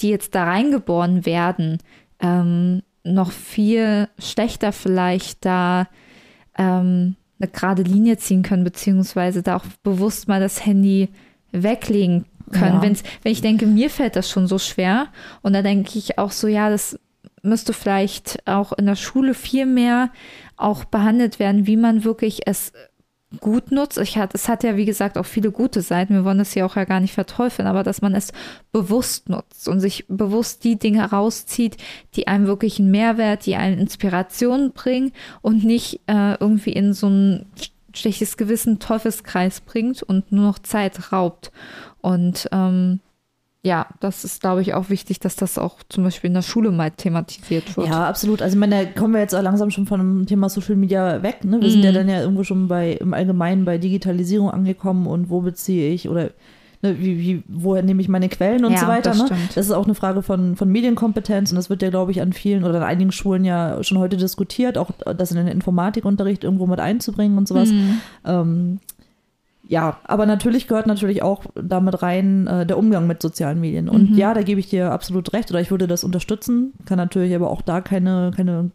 die 0.00 0.08
jetzt 0.08 0.34
da 0.34 0.44
reingeboren 0.44 1.26
werden, 1.26 1.78
ähm, 2.20 2.82
noch 3.04 3.32
viel 3.32 4.08
schlechter 4.18 4.72
vielleicht 4.72 5.44
da 5.44 5.88
ähm, 6.56 7.16
eine 7.40 7.50
gerade 7.50 7.82
Linie 7.82 8.18
ziehen 8.18 8.42
können, 8.42 8.64
beziehungsweise 8.64 9.42
da 9.42 9.56
auch 9.56 9.64
bewusst 9.82 10.28
mal 10.28 10.40
das 10.40 10.64
Handy 10.64 11.08
weglegen 11.50 12.26
können. 12.52 12.76
Ja. 12.76 12.82
Wenn's, 12.82 13.02
wenn 13.22 13.32
ich 13.32 13.40
denke, 13.40 13.66
mir 13.66 13.90
fällt 13.90 14.16
das 14.16 14.30
schon 14.30 14.46
so 14.46 14.58
schwer 14.58 15.08
und 15.42 15.52
da 15.52 15.62
denke 15.62 15.98
ich 15.98 16.18
auch 16.18 16.30
so, 16.30 16.46
ja, 16.46 16.70
das 16.70 16.98
müsste 17.42 17.72
vielleicht 17.72 18.46
auch 18.46 18.72
in 18.72 18.86
der 18.86 18.96
Schule 18.96 19.34
viel 19.34 19.66
mehr 19.66 20.10
auch 20.56 20.84
behandelt 20.84 21.38
werden, 21.40 21.66
wie 21.66 21.76
man 21.76 22.04
wirklich 22.04 22.46
es 22.46 22.72
gut 23.40 23.72
nutzt. 23.72 23.98
Ich 23.98 24.16
hat, 24.18 24.34
es 24.34 24.48
hat 24.48 24.64
ja, 24.64 24.76
wie 24.76 24.84
gesagt, 24.84 25.16
auch 25.18 25.26
viele 25.26 25.50
gute 25.50 25.82
Seiten. 25.82 26.14
Wir 26.14 26.24
wollen 26.24 26.40
es 26.40 26.54
ja 26.54 26.64
auch 26.66 26.76
ja 26.76 26.84
gar 26.84 27.00
nicht 27.00 27.14
verteufeln, 27.14 27.68
aber 27.68 27.82
dass 27.82 28.02
man 28.02 28.14
es 28.14 28.32
bewusst 28.72 29.28
nutzt 29.28 29.68
und 29.68 29.80
sich 29.80 30.06
bewusst 30.08 30.64
die 30.64 30.78
Dinge 30.78 31.10
rauszieht, 31.10 31.76
die 32.14 32.26
einem 32.28 32.46
wirklich 32.46 32.78
einen 32.78 32.90
Mehrwert, 32.90 33.46
die 33.46 33.56
einen 33.56 33.78
Inspiration 33.78 34.72
bringen 34.72 35.12
und 35.40 35.64
nicht 35.64 36.00
äh, 36.06 36.34
irgendwie 36.34 36.72
in 36.72 36.92
so 36.92 37.08
ein 37.08 37.46
schlechtes 37.94 38.36
Gewissen 38.36 38.78
Teufelskreis 38.78 39.60
bringt 39.60 40.02
und 40.02 40.32
nur 40.32 40.46
noch 40.46 40.58
Zeit 40.58 41.12
raubt. 41.12 41.52
Und 42.00 42.48
ähm, 42.52 43.00
ja, 43.64 43.86
das 44.00 44.24
ist, 44.24 44.40
glaube 44.40 44.60
ich, 44.60 44.74
auch 44.74 44.90
wichtig, 44.90 45.20
dass 45.20 45.36
das 45.36 45.56
auch 45.56 45.78
zum 45.88 46.02
Beispiel 46.02 46.28
in 46.28 46.34
der 46.34 46.42
Schule 46.42 46.72
mal 46.72 46.90
thematisiert 46.90 47.76
wird. 47.76 47.86
Ja, 47.86 48.08
absolut. 48.08 48.42
Also, 48.42 48.56
ich 48.56 48.60
meine, 48.60 48.86
da 48.86 49.00
kommen 49.00 49.14
wir 49.14 49.20
jetzt 49.20 49.34
auch 49.36 49.42
langsam 49.42 49.70
schon 49.70 49.86
von 49.86 50.00
dem 50.00 50.26
Thema 50.26 50.48
Social 50.48 50.74
Media 50.74 51.22
weg. 51.22 51.44
Ne? 51.44 51.60
Wir 51.60 51.68
mhm. 51.68 51.72
sind 51.72 51.84
ja 51.84 51.92
mhm. 51.92 51.94
dann 51.94 52.08
ja 52.08 52.20
irgendwo 52.22 52.42
schon 52.42 52.66
bei, 52.66 52.94
im 52.94 53.14
Allgemeinen 53.14 53.64
bei 53.64 53.78
Digitalisierung 53.78 54.50
angekommen 54.50 55.06
und 55.06 55.30
wo 55.30 55.42
beziehe 55.42 55.92
ich 55.92 56.08
oder 56.08 56.30
ne, 56.82 56.98
wie, 56.98 57.20
wie, 57.20 57.42
woher 57.46 57.84
nehme 57.84 58.02
ich 58.02 58.08
meine 58.08 58.28
Quellen 58.28 58.64
und 58.64 58.72
ja, 58.72 58.78
so 58.78 58.86
weiter. 58.88 59.10
Das, 59.10 59.30
ne? 59.30 59.36
das 59.54 59.66
ist 59.66 59.72
auch 59.72 59.84
eine 59.84 59.94
Frage 59.94 60.22
von, 60.22 60.56
von 60.56 60.68
Medienkompetenz 60.68 61.52
und 61.52 61.56
das 61.56 61.70
wird 61.70 61.82
ja, 61.82 61.90
glaube 61.90 62.10
ich, 62.10 62.20
an 62.20 62.32
vielen 62.32 62.64
oder 62.64 62.78
an 62.78 62.82
einigen 62.82 63.12
Schulen 63.12 63.44
ja 63.44 63.80
schon 63.84 63.98
heute 63.98 64.16
diskutiert, 64.16 64.76
auch 64.76 64.90
das 65.16 65.30
in 65.30 65.36
den 65.36 65.46
Informatikunterricht 65.46 66.42
irgendwo 66.42 66.66
mit 66.66 66.80
einzubringen 66.80 67.38
und 67.38 67.46
sowas. 67.46 67.70
Mhm. 67.70 68.00
Ähm, 68.24 68.80
ja, 69.64 69.98
aber 70.04 70.26
natürlich 70.26 70.66
gehört 70.66 70.86
natürlich 70.86 71.22
auch 71.22 71.44
damit 71.54 72.02
rein 72.02 72.46
äh, 72.46 72.66
der 72.66 72.76
Umgang 72.78 73.06
mit 73.06 73.22
sozialen 73.22 73.60
Medien. 73.60 73.88
Und 73.88 74.10
mhm. 74.10 74.16
ja, 74.16 74.34
da 74.34 74.42
gebe 74.42 74.58
ich 74.58 74.68
dir 74.68 74.90
absolut 74.90 75.32
recht 75.32 75.50
oder 75.50 75.60
ich 75.60 75.70
würde 75.70 75.86
das 75.86 76.02
unterstützen, 76.02 76.72
kann 76.84 76.98
natürlich 76.98 77.34
aber 77.34 77.50
auch 77.50 77.62
da 77.62 77.80
keine, 77.80 78.32
keine 78.34 78.70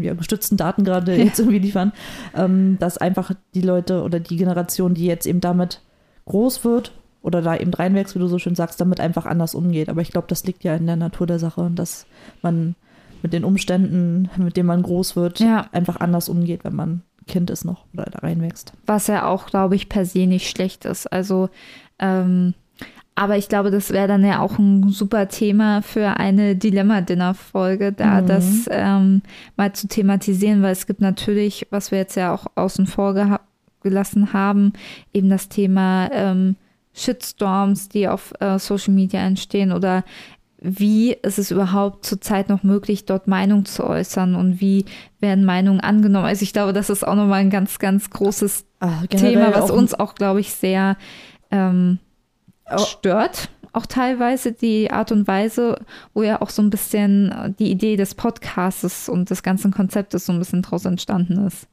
ja, 0.00 0.14
gestützten 0.14 0.56
Daten 0.56 0.84
gerade 0.84 1.16
ja. 1.16 1.24
jetzt 1.24 1.38
irgendwie 1.38 1.60
liefern, 1.60 1.92
ähm, 2.34 2.76
dass 2.80 2.98
einfach 2.98 3.32
die 3.54 3.62
Leute 3.62 4.02
oder 4.02 4.18
die 4.18 4.36
Generation, 4.36 4.94
die 4.94 5.06
jetzt 5.06 5.26
eben 5.26 5.40
damit 5.40 5.80
groß 6.24 6.64
wird 6.64 6.92
oder 7.22 7.40
da 7.40 7.56
eben 7.56 7.72
reinwächst, 7.72 8.16
wie 8.16 8.20
du 8.20 8.26
so 8.26 8.38
schön 8.38 8.56
sagst, 8.56 8.80
damit 8.80 8.98
einfach 8.98 9.26
anders 9.26 9.54
umgeht. 9.54 9.88
Aber 9.88 10.00
ich 10.00 10.10
glaube, 10.10 10.26
das 10.28 10.44
liegt 10.44 10.64
ja 10.64 10.74
in 10.74 10.86
der 10.86 10.96
Natur 10.96 11.28
der 11.28 11.38
Sache, 11.38 11.70
dass 11.72 12.06
man 12.42 12.74
mit 13.22 13.32
den 13.32 13.44
Umständen, 13.44 14.28
mit 14.36 14.56
denen 14.56 14.66
man 14.66 14.82
groß 14.82 15.14
wird, 15.14 15.38
ja. 15.38 15.68
einfach 15.70 16.00
anders 16.00 16.28
umgeht, 16.28 16.64
wenn 16.64 16.74
man 16.74 17.02
Kind 17.26 17.50
ist 17.50 17.64
noch 17.64 17.84
oder 17.94 18.04
da 18.04 18.20
reinwächst. 18.20 18.72
Was 18.86 19.06
ja 19.06 19.26
auch, 19.26 19.46
glaube 19.46 19.74
ich, 19.74 19.88
per 19.88 20.04
se 20.04 20.26
nicht 20.26 20.48
schlecht 20.48 20.84
ist. 20.84 21.06
Also, 21.12 21.48
ähm, 21.98 22.54
aber 23.14 23.36
ich 23.36 23.48
glaube, 23.48 23.70
das 23.70 23.90
wäre 23.90 24.08
dann 24.08 24.24
ja 24.24 24.40
auch 24.40 24.58
ein 24.58 24.88
super 24.88 25.28
Thema 25.28 25.82
für 25.82 26.16
eine 26.16 26.56
Dilemma-Dinner-Folge, 26.56 27.92
da 27.92 28.22
mhm. 28.22 28.26
das 28.26 28.68
ähm, 28.70 29.22
mal 29.56 29.72
zu 29.72 29.86
thematisieren, 29.86 30.62
weil 30.62 30.72
es 30.72 30.86
gibt 30.86 31.00
natürlich, 31.00 31.66
was 31.70 31.90
wir 31.90 31.98
jetzt 31.98 32.16
ja 32.16 32.34
auch 32.34 32.46
außen 32.54 32.86
vor 32.86 33.38
gelassen 33.82 34.32
haben, 34.32 34.72
eben 35.12 35.28
das 35.28 35.48
Thema 35.48 36.08
ähm, 36.12 36.56
Shitstorms, 36.94 37.88
die 37.88 38.08
auf 38.08 38.32
äh, 38.40 38.58
Social 38.58 38.94
Media 38.94 39.20
entstehen 39.20 39.72
oder 39.72 40.04
wie 40.62 41.12
ist 41.12 41.38
es 41.38 41.50
überhaupt 41.50 42.06
zurzeit 42.06 42.48
noch 42.48 42.62
möglich, 42.62 43.04
dort 43.04 43.26
Meinung 43.26 43.64
zu 43.64 43.84
äußern 43.84 44.36
und 44.36 44.60
wie 44.60 44.84
werden 45.18 45.44
Meinungen 45.44 45.80
angenommen? 45.80 46.26
Also 46.26 46.44
ich 46.44 46.52
glaube, 46.52 46.72
das 46.72 46.88
ist 46.88 47.06
auch 47.06 47.16
nochmal 47.16 47.40
ein 47.40 47.50
ganz, 47.50 47.80
ganz 47.80 48.10
großes 48.10 48.64
Ach, 48.78 49.06
Thema, 49.08 49.54
was 49.54 49.70
uns 49.70 49.92
auch, 49.92 50.14
glaube 50.14 50.40
ich, 50.40 50.52
sehr 50.52 50.96
ähm, 51.50 51.98
stört. 52.76 53.48
Auch 53.72 53.86
teilweise 53.86 54.52
die 54.52 54.90
Art 54.90 55.10
und 55.10 55.26
Weise, 55.26 55.80
wo 56.14 56.22
ja 56.22 56.40
auch 56.40 56.50
so 56.50 56.62
ein 56.62 56.70
bisschen 56.70 57.54
die 57.58 57.70
Idee 57.70 57.96
des 57.96 58.14
Podcasts 58.14 59.08
und 59.08 59.30
des 59.30 59.42
ganzen 59.42 59.72
Konzeptes 59.72 60.26
so 60.26 60.32
ein 60.32 60.38
bisschen 60.38 60.62
draus 60.62 60.84
entstanden 60.84 61.44
ist. 61.46 61.66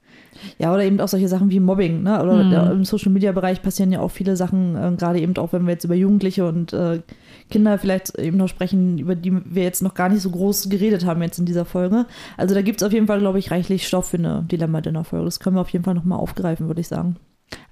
Ja, 0.57 0.73
oder 0.73 0.83
eben 0.83 0.99
auch 1.01 1.07
solche 1.07 1.27
Sachen 1.27 1.51
wie 1.51 1.59
Mobbing, 1.59 2.03
ne? 2.03 2.21
Oder 2.23 2.43
mhm. 2.43 2.71
im 2.71 2.85
Social 2.85 3.11
Media 3.11 3.33
Bereich 3.33 3.61
passieren 3.61 3.91
ja 3.91 3.99
auch 3.99 4.11
viele 4.11 4.35
Sachen, 4.35 4.75
äh, 4.75 4.95
gerade 4.97 5.19
eben 5.19 5.35
auch, 5.37 5.53
wenn 5.53 5.65
wir 5.65 5.73
jetzt 5.73 5.83
über 5.83 5.95
Jugendliche 5.95 6.47
und 6.47 6.71
äh, 6.73 7.01
Kinder 7.49 7.77
vielleicht 7.77 8.17
eben 8.17 8.37
noch 8.37 8.47
sprechen, 8.47 8.97
über 8.99 9.15
die 9.15 9.33
wir 9.45 9.63
jetzt 9.63 9.81
noch 9.81 9.93
gar 9.93 10.09
nicht 10.09 10.21
so 10.21 10.29
groß 10.29 10.69
geredet 10.69 11.05
haben 11.05 11.21
jetzt 11.21 11.39
in 11.39 11.45
dieser 11.45 11.65
Folge. 11.65 12.05
Also 12.37 12.55
da 12.55 12.61
gibt 12.61 12.81
es 12.81 12.87
auf 12.87 12.93
jeden 12.93 13.07
Fall, 13.07 13.19
glaube 13.19 13.39
ich, 13.39 13.51
reichlich 13.51 13.87
Stoff 13.87 14.09
für 14.09 14.17
eine 14.17 14.45
Dilemma-Dinner-Folge. 14.49 15.25
Das 15.25 15.39
können 15.39 15.55
wir 15.55 15.61
auf 15.61 15.69
jeden 15.69 15.85
Fall 15.85 15.95
nochmal 15.95 16.19
aufgreifen, 16.19 16.67
würde 16.67 16.81
ich 16.81 16.87
sagen. 16.87 17.17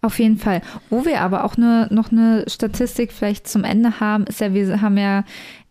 Auf 0.02 0.20
jeden 0.20 0.38
Fall. 0.38 0.62
Wo 0.90 1.06
wir 1.06 1.22
aber 1.22 1.44
auch 1.44 1.58
ne, 1.58 1.88
noch 1.92 2.12
eine 2.12 2.46
Statistik 2.48 3.12
vielleicht 3.12 3.48
zum 3.48 3.64
Ende 3.64 4.00
haben, 4.00 4.26
ist 4.26 4.42
ja, 4.42 4.54
wir 4.54 4.82
haben 4.82 4.98
ja 4.98 5.24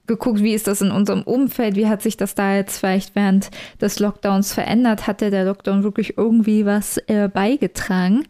geguckt, 0.06 0.42
wie 0.42 0.54
ist 0.54 0.66
das 0.66 0.80
in 0.80 0.90
unserem 0.90 1.22
Umfeld, 1.22 1.76
wie 1.76 1.88
hat 1.88 2.02
sich 2.02 2.16
das 2.16 2.34
da 2.34 2.54
jetzt 2.54 2.78
vielleicht 2.78 3.16
während 3.16 3.50
des 3.80 3.98
Lockdowns 3.98 4.52
verändert, 4.52 5.06
hat 5.06 5.20
der 5.20 5.44
Lockdown 5.44 5.82
wirklich 5.82 6.16
irgendwie 6.16 6.64
was 6.64 6.98
äh, 7.08 7.28
beigetragen. 7.28 8.24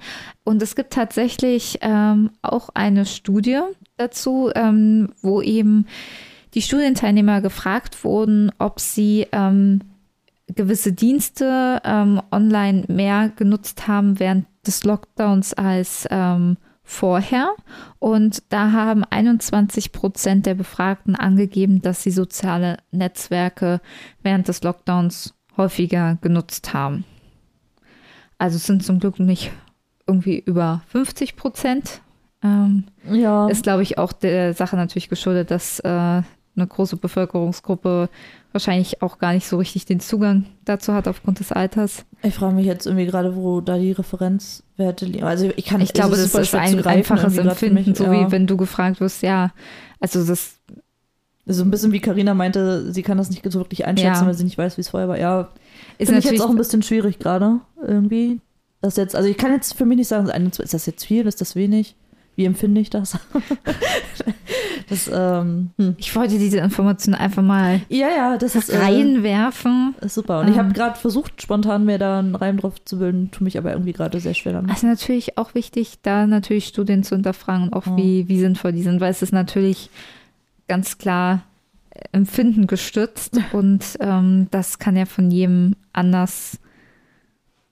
Und 0.45 0.63
es 0.63 0.75
gibt 0.75 0.93
tatsächlich 0.93 1.79
ähm, 1.83 2.31
auch 2.43 2.71
eine 2.75 3.05
Studie, 3.05 3.61
dazu, 3.97 4.51
ähm, 4.55 5.11
wo 5.23 5.41
eben 5.43 5.87
die 6.55 6.63
Studienteilnehmer 6.63 7.41
gefragt 7.41 8.03
wurden, 8.05 8.51
ob 8.59 8.81
sie 8.81 9.27
ähm, 9.33 9.81
gewisse 10.49 10.93
Dienste 10.93 11.81
ähm, 11.85 12.21
online 12.31 12.85
mehr 12.89 13.31
genutzt 13.35 13.89
haben 13.89 14.19
während 14.19 14.47
des 14.67 14.85
Lockdowns 14.85 15.55
als 15.55 16.07
ähm, 16.11 16.57
vorher. 16.83 17.51
Und 17.99 18.43
da 18.51 18.73
haben 18.73 19.05
21 19.05 19.93
Prozent 19.93 20.47
der 20.47 20.55
Befragten 20.55 21.17
angegeben, 21.17 21.83
dass 21.83 22.03
sie 22.03 22.11
soziale 22.11 22.79
Netzwerke 22.93 23.81
während 24.23 24.49
des 24.49 24.63
Lockdowns 24.63 25.35
häufiger 25.57 26.17
genutzt 26.21 26.73
haben. 26.73 27.05
Also 28.39 28.57
es 28.57 28.67
sind 28.67 28.85
zum 28.85 29.01
Glück 29.01 29.19
nicht 29.19 29.51
irgendwie 30.07 30.39
über 30.39 30.83
50 30.89 31.37
Prozent, 31.37 32.03
ähm, 32.47 32.85
ja. 33.13 33.49
Ist, 33.49 33.63
glaube 33.63 33.83
ich, 33.83 33.99
auch 33.99 34.13
der 34.13 34.55
Sache 34.55 34.77
natürlich 34.77 35.09
geschuldet, 35.09 35.51
dass 35.51 35.81
äh, 35.81 35.89
eine 35.89 36.67
große 36.67 36.97
Bevölkerungsgruppe 36.97 38.09
wahrscheinlich 38.53 39.03
auch 39.03 39.19
gar 39.19 39.35
nicht 39.35 39.47
so 39.47 39.59
richtig 39.59 39.85
den 39.85 40.01
Zugang 40.01 40.47
dazu 40.65 40.95
hat 40.95 41.09
aufgrund 41.09 41.41
des 41.41 41.53
Alters. 41.53 42.07
Ich 42.23 42.35
frage 42.35 42.55
mich 42.55 42.67
jetzt 42.67 42.87
irgendwie 42.87 43.07
gerade, 43.07 43.37
wo 43.37 43.61
da 43.61 43.77
die 43.77 43.93
Referenzwerte 43.93 45.05
liegen. 45.05 45.25
Also 45.25 45.51
ich 45.57 45.67
kann 45.67 45.81
Ich 45.81 45.93
glaube, 45.93 46.17
das 46.17 46.35
ist 46.35 46.55
ein 46.55 46.85
einfaches 46.87 47.37
Empfinden, 47.37 47.75
mich, 47.75 47.97
so 47.97 48.05
ja. 48.05 48.13
wie 48.13 48.33
wenn 48.33 48.47
du 48.47 48.57
gefragt 48.57 49.01
wirst, 49.01 49.23
ja, 49.23 49.53
also 50.01 50.25
das 50.25 50.55
so 51.49 51.63
ein 51.63 51.71
bisschen 51.71 51.93
wie 51.93 52.01
Karina 52.01 52.35
meinte, 52.35 52.93
sie 52.93 53.03
kann 53.03 53.19
das 53.19 53.31
nicht 53.31 53.45
so 53.53 53.61
wirklich 53.61 53.87
einschätzen, 53.87 54.23
ja. 54.23 54.27
weil 54.27 54.35
sie 54.35 54.43
nicht 54.43 54.59
weiß, 54.59 54.77
wie 54.79 54.81
es 54.81 54.89
vorher 54.89 55.09
war. 55.09 55.19
Ja, 55.19 55.51
ist 55.97 56.11
natürlich 56.11 56.33
jetzt 56.39 56.41
auch 56.41 56.51
ein 56.51 56.57
bisschen 56.57 56.83
schwierig 56.83 57.21
gerade 57.21 57.61
irgendwie. 57.87 58.41
Das 58.81 58.97
jetzt, 58.97 59.15
also 59.15 59.29
ich 59.29 59.37
kann 59.37 59.53
jetzt 59.53 59.75
für 59.75 59.85
mich 59.85 59.99
nicht 59.99 60.09
sagen, 60.09 60.29
ist 60.29 60.75
das 60.75 60.87
jetzt 60.87 61.05
viel, 61.07 61.27
ist 61.27 61.41
das 61.41 61.55
wenig? 61.55 61.95
Wie 62.37 62.45
empfinde 62.45 62.81
ich 62.81 62.91
das? 62.91 63.19
das 64.89 65.11
ähm, 65.13 65.71
hm. 65.79 65.95
Ich 65.99 66.15
wollte 66.15 66.39
diese 66.39 66.59
Information 66.59 67.15
einfach 67.15 67.43
mal 67.43 67.81
Ja, 67.89 68.09
ja, 68.09 68.37
das 68.39 68.55
ist, 68.55 68.69
äh, 68.69 68.79
reinwerfen. 68.79 69.95
ist 70.01 70.15
super. 70.15 70.41
Und 70.41 70.49
ich 70.49 70.57
habe 70.59 70.69
Ähm. 70.69 70.75
gerade 70.75 70.99
versucht, 70.99 71.43
spontan 71.43 71.85
mir 71.85 71.99
da 71.99 72.19
einen 72.19 72.35
Reim 72.35 72.59
drauf 72.59 72.75
zu 72.85 72.99
bilden, 72.99 73.31
tue 73.31 73.45
mich 73.45 73.59
aber 73.59 73.73
irgendwie 73.73 73.93
gerade 73.93 74.21
sehr 74.21 74.35
schwer 74.35 74.53
damit. 74.53 74.71
Also 74.71 74.87
natürlich 74.87 75.39
auch 75.39 75.55
wichtig, 75.55 75.99
da 76.03 76.27
natürlich 76.27 76.67
Studien 76.67 77.03
zu 77.03 77.15
hinterfragen 77.17 77.65
und 77.69 77.73
auch 77.73 77.87
Ja. 77.87 77.97
wie, 77.97 78.29
wie 78.29 78.39
sinnvoll 78.39 78.73
die 78.73 78.83
sind, 78.83 79.01
weil 79.01 79.11
es 79.11 79.23
ist 79.23 79.33
natürlich 79.33 79.91
ganz 80.69 80.99
klar 80.99 81.43
äh, 81.91 82.01
Empfinden 82.13 82.67
gestützt 82.67 83.39
und 83.53 83.83
ähm, 84.01 84.49
das 84.51 84.79
kann 84.79 84.97
ja 84.97 85.07
von 85.07 85.31
jedem 85.31 85.75
anders 85.93 86.59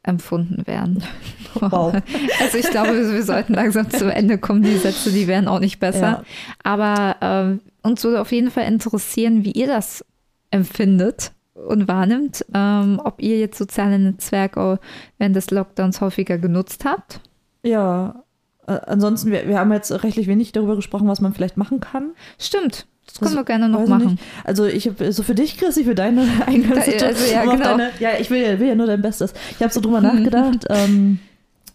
empfunden 0.04 0.66
werden. 0.66 1.02
Wow. 1.60 1.94
Also 2.40 2.58
ich 2.58 2.68
glaube, 2.68 3.12
wir, 3.12 3.22
sollten 3.22 3.54
langsam 3.54 3.88
zum 3.88 4.08
Ende 4.08 4.38
kommen. 4.38 4.64
Die 4.64 4.76
Sätze, 4.76 5.12
die 5.12 5.28
werden 5.28 5.46
auch 5.46 5.60
nicht 5.60 5.78
besser. 5.78 6.00
Ja. 6.00 6.24
Aber 6.64 7.16
ähm, 7.20 7.60
uns 7.84 8.02
würde 8.02 8.20
auf 8.20 8.32
jeden 8.32 8.50
Fall 8.50 8.64
interessieren, 8.64 9.44
wie 9.44 9.52
ihr 9.52 9.68
das 9.68 10.04
empfindet 10.50 11.30
und 11.54 11.86
wahrnimmt, 11.86 12.44
ähm, 12.52 13.00
ob 13.04 13.22
ihr 13.22 13.38
jetzt 13.38 13.56
soziale 13.56 14.00
Netzwerke 14.00 14.80
während 15.18 15.36
des 15.36 15.52
Lockdowns 15.52 16.00
häufiger 16.00 16.38
genutzt 16.38 16.84
habt. 16.84 17.20
Ja, 17.62 18.24
äh, 18.66 18.72
ansonsten, 18.86 19.30
wir, 19.30 19.46
wir 19.48 19.60
haben 19.60 19.72
jetzt 19.72 19.92
rechtlich 20.02 20.26
wenig 20.26 20.50
darüber 20.50 20.74
gesprochen, 20.76 21.06
was 21.06 21.20
man 21.20 21.34
vielleicht 21.34 21.56
machen 21.56 21.78
kann. 21.78 22.14
Stimmt, 22.38 22.86
das 23.06 23.18
können 23.18 23.26
Also, 23.28 23.36
wir 23.38 23.44
gerne 23.44 23.68
noch 23.68 23.78
weiß 23.80 23.84
ich 23.84 23.90
machen. 23.90 24.06
nicht. 24.12 24.22
Also 24.44 24.64
ich 24.64 24.86
habe 24.88 25.12
so 25.12 25.22
für 25.22 25.34
dich, 25.34 25.56
Chrissy, 25.58 25.84
für 25.84 25.94
deine 25.94 26.22
Eingangssituation. 26.46 27.08
also 27.08 27.32
ja, 27.32 27.42
genau. 27.44 27.64
deine, 27.76 27.90
ja, 28.00 28.10
ich 28.18 28.30
will, 28.30 28.40
ja- 28.42 28.58
will 28.58 28.68
ja 28.68 28.74
nur 28.74 28.86
dein 28.86 29.02
Bestes. 29.02 29.34
Ich 29.50 29.62
habe 29.62 29.72
so 29.72 29.80
drüber 29.80 30.00
nachgedacht. 30.00 30.64
ähm, 30.70 31.18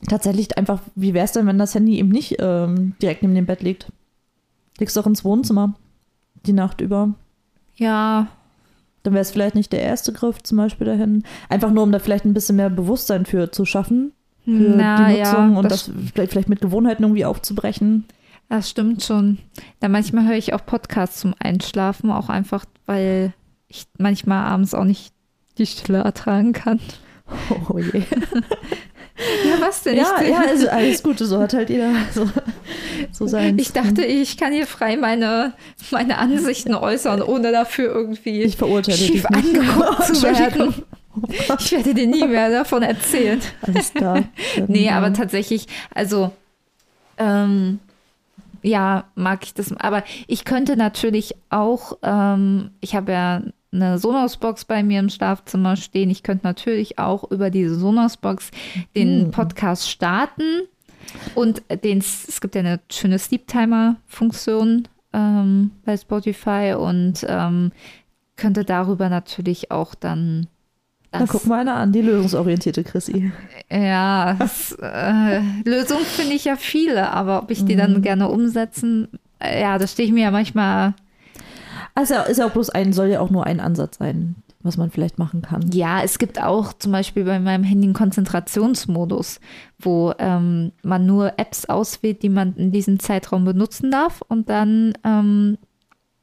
tatsächlich 0.08 0.58
einfach, 0.58 0.80
wie 0.96 1.14
wäre 1.14 1.26
es 1.26 1.32
denn, 1.34 1.46
wenn 1.48 1.58
das 1.60 1.76
Handy 1.76 1.98
eben 1.98 2.10
nicht 2.10 2.38
ähm, 2.40 2.94
direkt 3.02 3.22
neben 3.22 3.36
dem 3.36 3.46
Bett 3.46 3.62
liegt? 3.62 3.88
Legst 4.80 4.96
doch 4.98 5.06
ins 5.08 5.24
Wohnzimmer 5.26 5.76
die 6.46 6.54
Nacht 6.54 6.80
über. 6.82 7.14
Ja, 7.76 8.28
Dann 9.04 9.14
wäre 9.14 9.22
es 9.22 9.32
vielleicht 9.32 9.56
nicht 9.56 9.72
der 9.74 9.82
erste 9.82 10.14
Griff 10.14 10.42
zum 10.44 10.58
Beispiel 10.58 10.88
dahin. 10.88 11.24
Einfach 11.50 11.70
nur, 11.72 11.84
um 11.84 11.92
da 11.92 12.00
vielleicht 12.00 12.26
ein 12.26 12.34
bisschen 12.34 12.56
mehr 12.56 12.70
Bewusstsein 12.70 13.26
für 13.26 13.52
zu 13.52 13.66
schaffen. 13.66 14.14
Für 14.46 14.52
na 14.52 15.10
die 15.10 15.18
Nutzung 15.20 15.54
ja, 15.54 15.60
und 15.60 15.72
das, 15.72 15.86
das, 15.88 15.92
vielleicht, 16.14 16.32
vielleicht 16.32 16.50
mit 16.50 16.62
Gewohnheiten 16.62 17.04
irgendwie 17.04 17.26
aufzubrechen. 17.26 18.06
Das 18.50 18.70
stimmt 18.70 19.04
schon. 19.04 19.38
Da 19.80 19.88
manchmal 19.88 20.28
höre 20.28 20.36
ich 20.38 20.54
auch 20.54 20.66
Podcasts 20.66 21.20
zum 21.20 21.34
Einschlafen, 21.40 22.12
auch 22.12 22.30
einfach, 22.30 22.66
weil 22.86 23.34
ich 23.68 23.86
manchmal 23.98 24.46
abends 24.46 24.74
auch 24.74 24.84
nicht 24.84 25.14
die 25.58 25.66
Stille 25.66 26.00
ertragen 26.00 26.54
kann. 26.54 26.80
Oh 27.70 27.78
je. 27.78 28.04
Ja, 29.46 29.60
was 29.60 29.84
denn? 29.84 29.98
Ja, 29.98 30.16
ich, 30.22 30.30
ja, 30.30 30.40
also 30.48 30.70
alles 30.72 31.04
Gute, 31.04 31.26
so 31.26 31.40
hat 31.40 31.54
halt 31.54 31.70
jeder 31.70 31.92
so, 32.14 32.30
so 33.12 33.28
sein. 33.28 33.58
ich 33.60 33.74
dachte, 33.74 34.06
ich 34.06 34.38
kann 34.38 34.54
hier 34.54 34.66
frei 34.66 34.96
meine, 34.96 35.54
meine 35.92 36.18
Ansichten 36.18 36.74
äußern, 36.74 37.22
ohne 37.22 37.52
dafür 37.52 37.94
irgendwie 37.94 38.42
ich 38.42 38.56
verurteile 38.58 38.98
schief 38.98 39.26
dich 39.26 39.36
angeguckt 39.36 40.16
zu 40.16 40.24
werden. 40.24 40.74
Ich 41.60 41.72
werde 41.74 41.94
dir 41.94 42.08
nie 42.08 42.26
mehr 42.26 42.50
davon 42.50 42.82
erzählen. 42.82 43.42
Alles 43.62 43.94
klar. 43.94 44.24
Dann, 44.56 44.66
Nee, 44.68 44.86
ja. 44.86 44.94
aber 44.94 45.12
tatsächlich, 45.12 45.66
also 45.94 46.32
ähm, 47.18 47.80
ja, 48.62 49.06
mag 49.16 49.44
ich 49.44 49.54
das. 49.54 49.72
Aber 49.74 50.04
ich 50.28 50.46
könnte 50.46 50.76
natürlich 50.76 51.36
auch, 51.50 51.98
ähm, 52.04 52.72
ich 52.82 52.96
habe 52.96 53.12
ja 53.12 53.42
eine 53.72 54.00
Sonos-Box 54.00 54.66
bei 54.66 54.84
mir 54.84 55.00
im 55.00 55.10
Schlafzimmer 55.10 55.76
stehen. 55.76 56.10
Ich 56.10 56.24
könnte 56.24 56.46
natürlich 56.46 56.98
auch 56.98 57.30
über 57.30 57.50
diese 57.50 57.76
Sonos-Box 57.76 58.52
den 58.96 59.26
Hm. 59.26 59.32
Podcast 59.32 59.90
starten. 59.90 60.64
Und 61.36 61.64
den, 61.84 62.00
es 62.00 62.40
gibt 62.42 62.56
ja 62.56 62.62
eine 62.62 62.80
schöne 62.92 63.18
Sleep-Timer-Funktion 63.18 64.88
ähm, 65.14 65.72
bei 65.86 65.98
Spotify 65.98 66.76
und 66.78 67.26
ähm, 67.28 67.72
könnte 68.36 68.64
darüber 68.64 69.10
natürlich 69.10 69.72
auch 69.72 69.96
dann 69.96 70.48
Na, 71.12 71.26
guck 71.28 71.48
mal 71.48 71.60
einer 71.62 71.76
an, 71.76 71.92
die 71.92 72.02
lösungsorientierte 72.02 72.84
Chrissy. 72.84 73.32
ja, 73.72 74.38
es, 74.44 74.74
äh, 74.82 75.42
Lösungen 75.66 76.04
finde 76.06 76.36
ich 76.36 76.46
ja 76.46 76.56
viele, 76.56 77.12
aber 77.12 77.42
ob 77.42 77.50
ich 77.52 77.66
die 77.66 77.74
Mhm. 77.76 77.80
dann 77.80 78.02
gerne 78.02 78.30
umsetzen, 78.30 79.08
äh, 79.40 79.62
ja, 79.62 79.78
das 79.80 79.92
stehe 79.94 80.08
ich 80.08 80.14
mir 80.14 80.24
ja 80.24 80.32
manchmal. 80.32 80.94
Also 81.96 82.14
ist 82.30 82.38
ja 82.38 82.46
auch 82.46 82.52
bloß 82.52 82.70
ein, 82.70 82.94
soll 82.94 83.08
ja 83.08 83.20
auch 83.22 83.30
nur 83.32 83.46
ein 83.46 83.60
Ansatz 83.60 83.98
sein, 83.98 84.36
was 84.62 84.78
man 84.78 84.92
vielleicht 84.92 85.18
machen 85.18 85.42
kann. 85.42 85.72
Ja, 85.72 86.02
es 86.04 86.20
gibt 86.20 86.42
auch 86.42 86.74
zum 86.74 86.92
Beispiel 86.92 87.24
bei 87.26 87.40
meinem 87.40 87.64
Handy 87.64 87.86
einen 87.88 87.94
Konzentrationsmodus, 87.94 89.40
wo 89.80 90.14
ähm, 90.20 90.72
man 90.84 91.06
nur 91.06 91.34
Apps 91.40 91.66
auswählt, 91.66 92.22
die 92.24 92.30
man 92.30 92.56
in 92.56 92.72
diesem 92.72 93.00
Zeitraum 93.00 93.46
benutzen 93.46 93.90
darf 93.92 94.22
und 94.28 94.50
dann 94.50 94.94
ähm, 95.04 95.58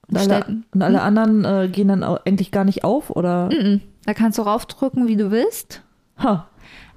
Und 0.08 0.16
alle, 0.18 0.44
und 0.72 0.82
alle 0.82 1.02
anderen 1.02 1.44
äh, 1.44 1.68
gehen 1.68 1.88
dann 1.88 2.02
eigentlich 2.04 2.52
gar 2.52 2.64
nicht 2.64 2.84
auf, 2.84 3.10
oder? 3.10 3.48
Mhm. 3.52 3.80
Da 4.06 4.14
kannst 4.14 4.38
du 4.38 4.42
raufdrücken, 4.42 5.06
wie 5.08 5.16
du 5.16 5.30
willst. 5.30 5.82
Ha. 6.18 6.48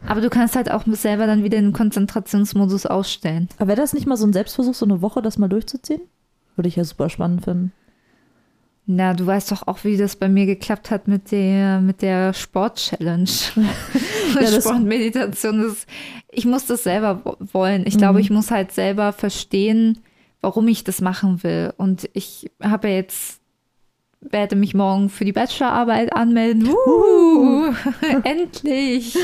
Aber 0.07 0.21
du 0.21 0.29
kannst 0.29 0.55
halt 0.55 0.71
auch 0.71 0.83
selber 0.87 1.27
dann 1.27 1.43
wieder 1.43 1.59
den 1.59 1.73
Konzentrationsmodus 1.73 2.85
ausstellen. 2.85 3.49
Aber 3.57 3.67
wäre 3.69 3.81
das 3.81 3.91
nicht 3.93 4.07
mal 4.07 4.15
so 4.15 4.25
ein 4.25 4.31
Selbstversuch, 4.33 4.73
so 4.73 4.85
eine 4.85 5.01
Woche 5.01 5.21
das 5.21 5.37
mal 5.37 5.49
durchzuziehen? 5.49 6.01
Würde 6.55 6.69
ich 6.69 6.77
ja 6.77 6.83
super 6.85 7.09
spannend 7.09 7.43
finden. 7.43 7.73
Na, 8.91 9.13
du 9.13 9.25
weißt 9.25 9.51
doch 9.51 9.67
auch, 9.67 9.83
wie 9.83 9.97
das 9.97 10.15
bei 10.15 10.29
mir 10.29 10.45
geklappt 10.47 10.89
hat 10.89 11.07
mit 11.07 11.31
der, 11.31 11.79
mit 11.81 12.01
der 12.01 12.33
Sport-Challenge. 12.33 13.29
Ja, 14.39 14.61
Sportmeditation 14.61 15.59
ist, 15.61 15.87
ich 16.31 16.45
muss 16.45 16.67
das 16.67 16.83
selber 16.83 17.21
wo- 17.25 17.37
wollen. 17.51 17.83
Ich 17.87 17.97
glaube, 17.97 18.19
Mhm. 18.19 18.23
ich 18.25 18.29
muss 18.29 18.51
halt 18.51 18.71
selber 18.71 19.11
verstehen, 19.11 19.97
warum 20.39 20.67
ich 20.67 20.83
das 20.83 21.01
machen 21.01 21.41
will. 21.41 21.73
Und 21.77 22.07
ich 22.13 22.51
habe 22.61 22.89
ja 22.89 22.93
jetzt, 22.95 23.38
werde 24.21 24.55
mich 24.55 24.73
morgen 24.73 25.09
für 25.09 25.25
die 25.25 25.31
Bachelorarbeit 25.31 26.13
anmelden. 26.13 26.69
Endlich! 28.23 29.17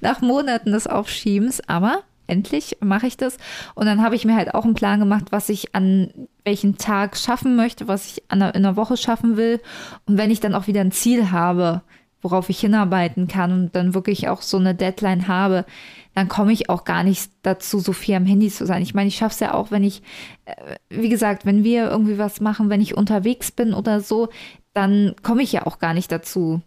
Nach 0.00 0.20
Monaten 0.20 0.72
des 0.72 0.86
Aufschiebens. 0.86 1.60
Aber 1.68 2.02
endlich 2.26 2.78
mache 2.80 3.06
ich 3.06 3.16
das. 3.16 3.36
Und 3.74 3.86
dann 3.86 4.02
habe 4.02 4.14
ich 4.14 4.24
mir 4.24 4.36
halt 4.36 4.54
auch 4.54 4.64
einen 4.64 4.74
Plan 4.74 5.00
gemacht, 5.00 5.26
was 5.30 5.48
ich 5.48 5.74
an 5.74 6.10
welchen 6.44 6.78
Tag 6.78 7.16
schaffen 7.16 7.56
möchte, 7.56 7.88
was 7.88 8.06
ich 8.06 8.22
an 8.28 8.40
in 8.40 8.62
der 8.62 8.76
Woche 8.76 8.96
schaffen 8.96 9.36
will. 9.36 9.60
Und 10.06 10.16
wenn 10.16 10.30
ich 10.30 10.40
dann 10.40 10.54
auch 10.54 10.66
wieder 10.66 10.80
ein 10.80 10.92
Ziel 10.92 11.30
habe, 11.30 11.82
worauf 12.22 12.48
ich 12.48 12.60
hinarbeiten 12.60 13.28
kann 13.28 13.52
und 13.52 13.76
dann 13.76 13.94
wirklich 13.94 14.28
auch 14.28 14.42
so 14.42 14.58
eine 14.58 14.74
Deadline 14.74 15.28
habe, 15.28 15.64
dann 16.14 16.28
komme 16.28 16.52
ich 16.52 16.68
auch 16.68 16.84
gar 16.84 17.04
nicht 17.04 17.30
dazu, 17.42 17.78
so 17.78 17.92
viel 17.92 18.14
am 18.16 18.26
Handy 18.26 18.50
zu 18.50 18.66
sein. 18.66 18.82
Ich 18.82 18.94
meine, 18.94 19.08
ich 19.08 19.16
schaffe 19.16 19.34
es 19.34 19.40
ja 19.40 19.54
auch, 19.54 19.70
wenn 19.70 19.84
ich, 19.84 20.02
äh, 20.44 20.76
wie 20.88 21.08
gesagt, 21.08 21.46
wenn 21.46 21.64
wir 21.64 21.88
irgendwie 21.90 22.18
was 22.18 22.40
machen, 22.40 22.68
wenn 22.68 22.80
ich 22.80 22.96
unterwegs 22.96 23.52
bin 23.52 23.74
oder 23.74 24.00
so, 24.00 24.28
dann 24.74 25.14
komme 25.22 25.42
ich 25.42 25.52
ja 25.52 25.66
auch 25.66 25.78
gar 25.78 25.94
nicht 25.94 26.10
dazu, 26.12 26.62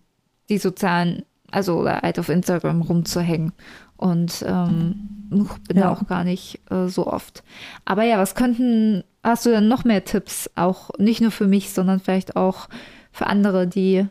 die 0.50 0.58
sozialen, 0.58 1.24
also 1.52 1.76
oder 1.80 2.02
halt 2.02 2.20
auf 2.20 2.30
Instagram 2.30 2.82
rumzuhängen. 2.82 3.54
Und 3.98 4.44
ähm, 4.48 5.28
bin 5.30 5.78
Ja. 5.78 5.84
da 5.84 5.90
auch 5.92 6.08
gar 6.08 6.24
nicht 6.24 6.60
äh, 6.70 6.88
so 6.88 7.08
oft. 7.08 7.44
Aber 7.86 8.04
ja, 8.04 8.18
was 8.18 8.36
könnten, 8.36 9.04
hast 9.24 9.46
du 9.46 9.50
denn 9.52 9.68
noch 9.68 9.84
mehr 9.86 10.04
Tipps? 10.04 10.50
Auch 10.56 10.90
nicht 10.98 11.22
nur 11.22 11.32
für 11.32 11.48
mich, 11.48 11.72
sondern 11.72 12.00
vielleicht 12.00 12.36
auch 12.36 12.68
für 13.12 13.28
andere, 13.28 13.68
die 13.68 14.06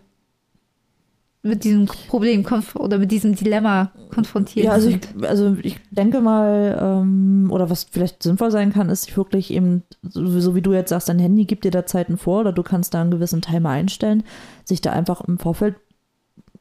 mit 1.43 1.65
diesem 1.65 1.87
Problem 1.87 2.45
konf 2.45 2.77
oder 2.77 2.99
mit 2.99 3.11
diesem 3.11 3.35
Dilemma 3.35 3.91
konfrontiert 4.15 4.67
Ja, 4.67 4.73
also 4.73 4.89
ich, 4.89 5.01
also 5.23 5.57
ich 5.63 5.77
denke 5.91 6.21
mal, 6.21 6.79
ähm, 6.81 7.49
oder 7.51 7.69
was 7.69 7.85
vielleicht 7.85 8.23
sinnvoll 8.23 8.53
sein 8.53 8.73
kann, 8.73 8.89
ist 8.89 9.05
sich 9.05 9.17
wirklich 9.17 9.53
eben, 9.53 9.83
so, 10.03 10.25
so 10.41 10.55
wie 10.55 10.63
du 10.63 10.73
jetzt 10.73 10.91
sagst, 10.91 11.09
dein 11.09 11.19
Handy 11.19 11.45
gibt 11.45 11.65
dir 11.65 11.73
da 11.73 11.85
Zeiten 11.85 12.17
vor 12.17 12.41
oder 12.41 12.53
du 12.53 12.63
kannst 12.63 12.95
da 12.95 13.01
einen 13.01 13.11
gewissen 13.11 13.43
Timer 13.43 13.71
einstellen, 13.71 14.23
sich 14.65 14.81
da 14.81 14.93
einfach 14.93 15.23
im 15.23 15.39
Vorfeld 15.39 15.77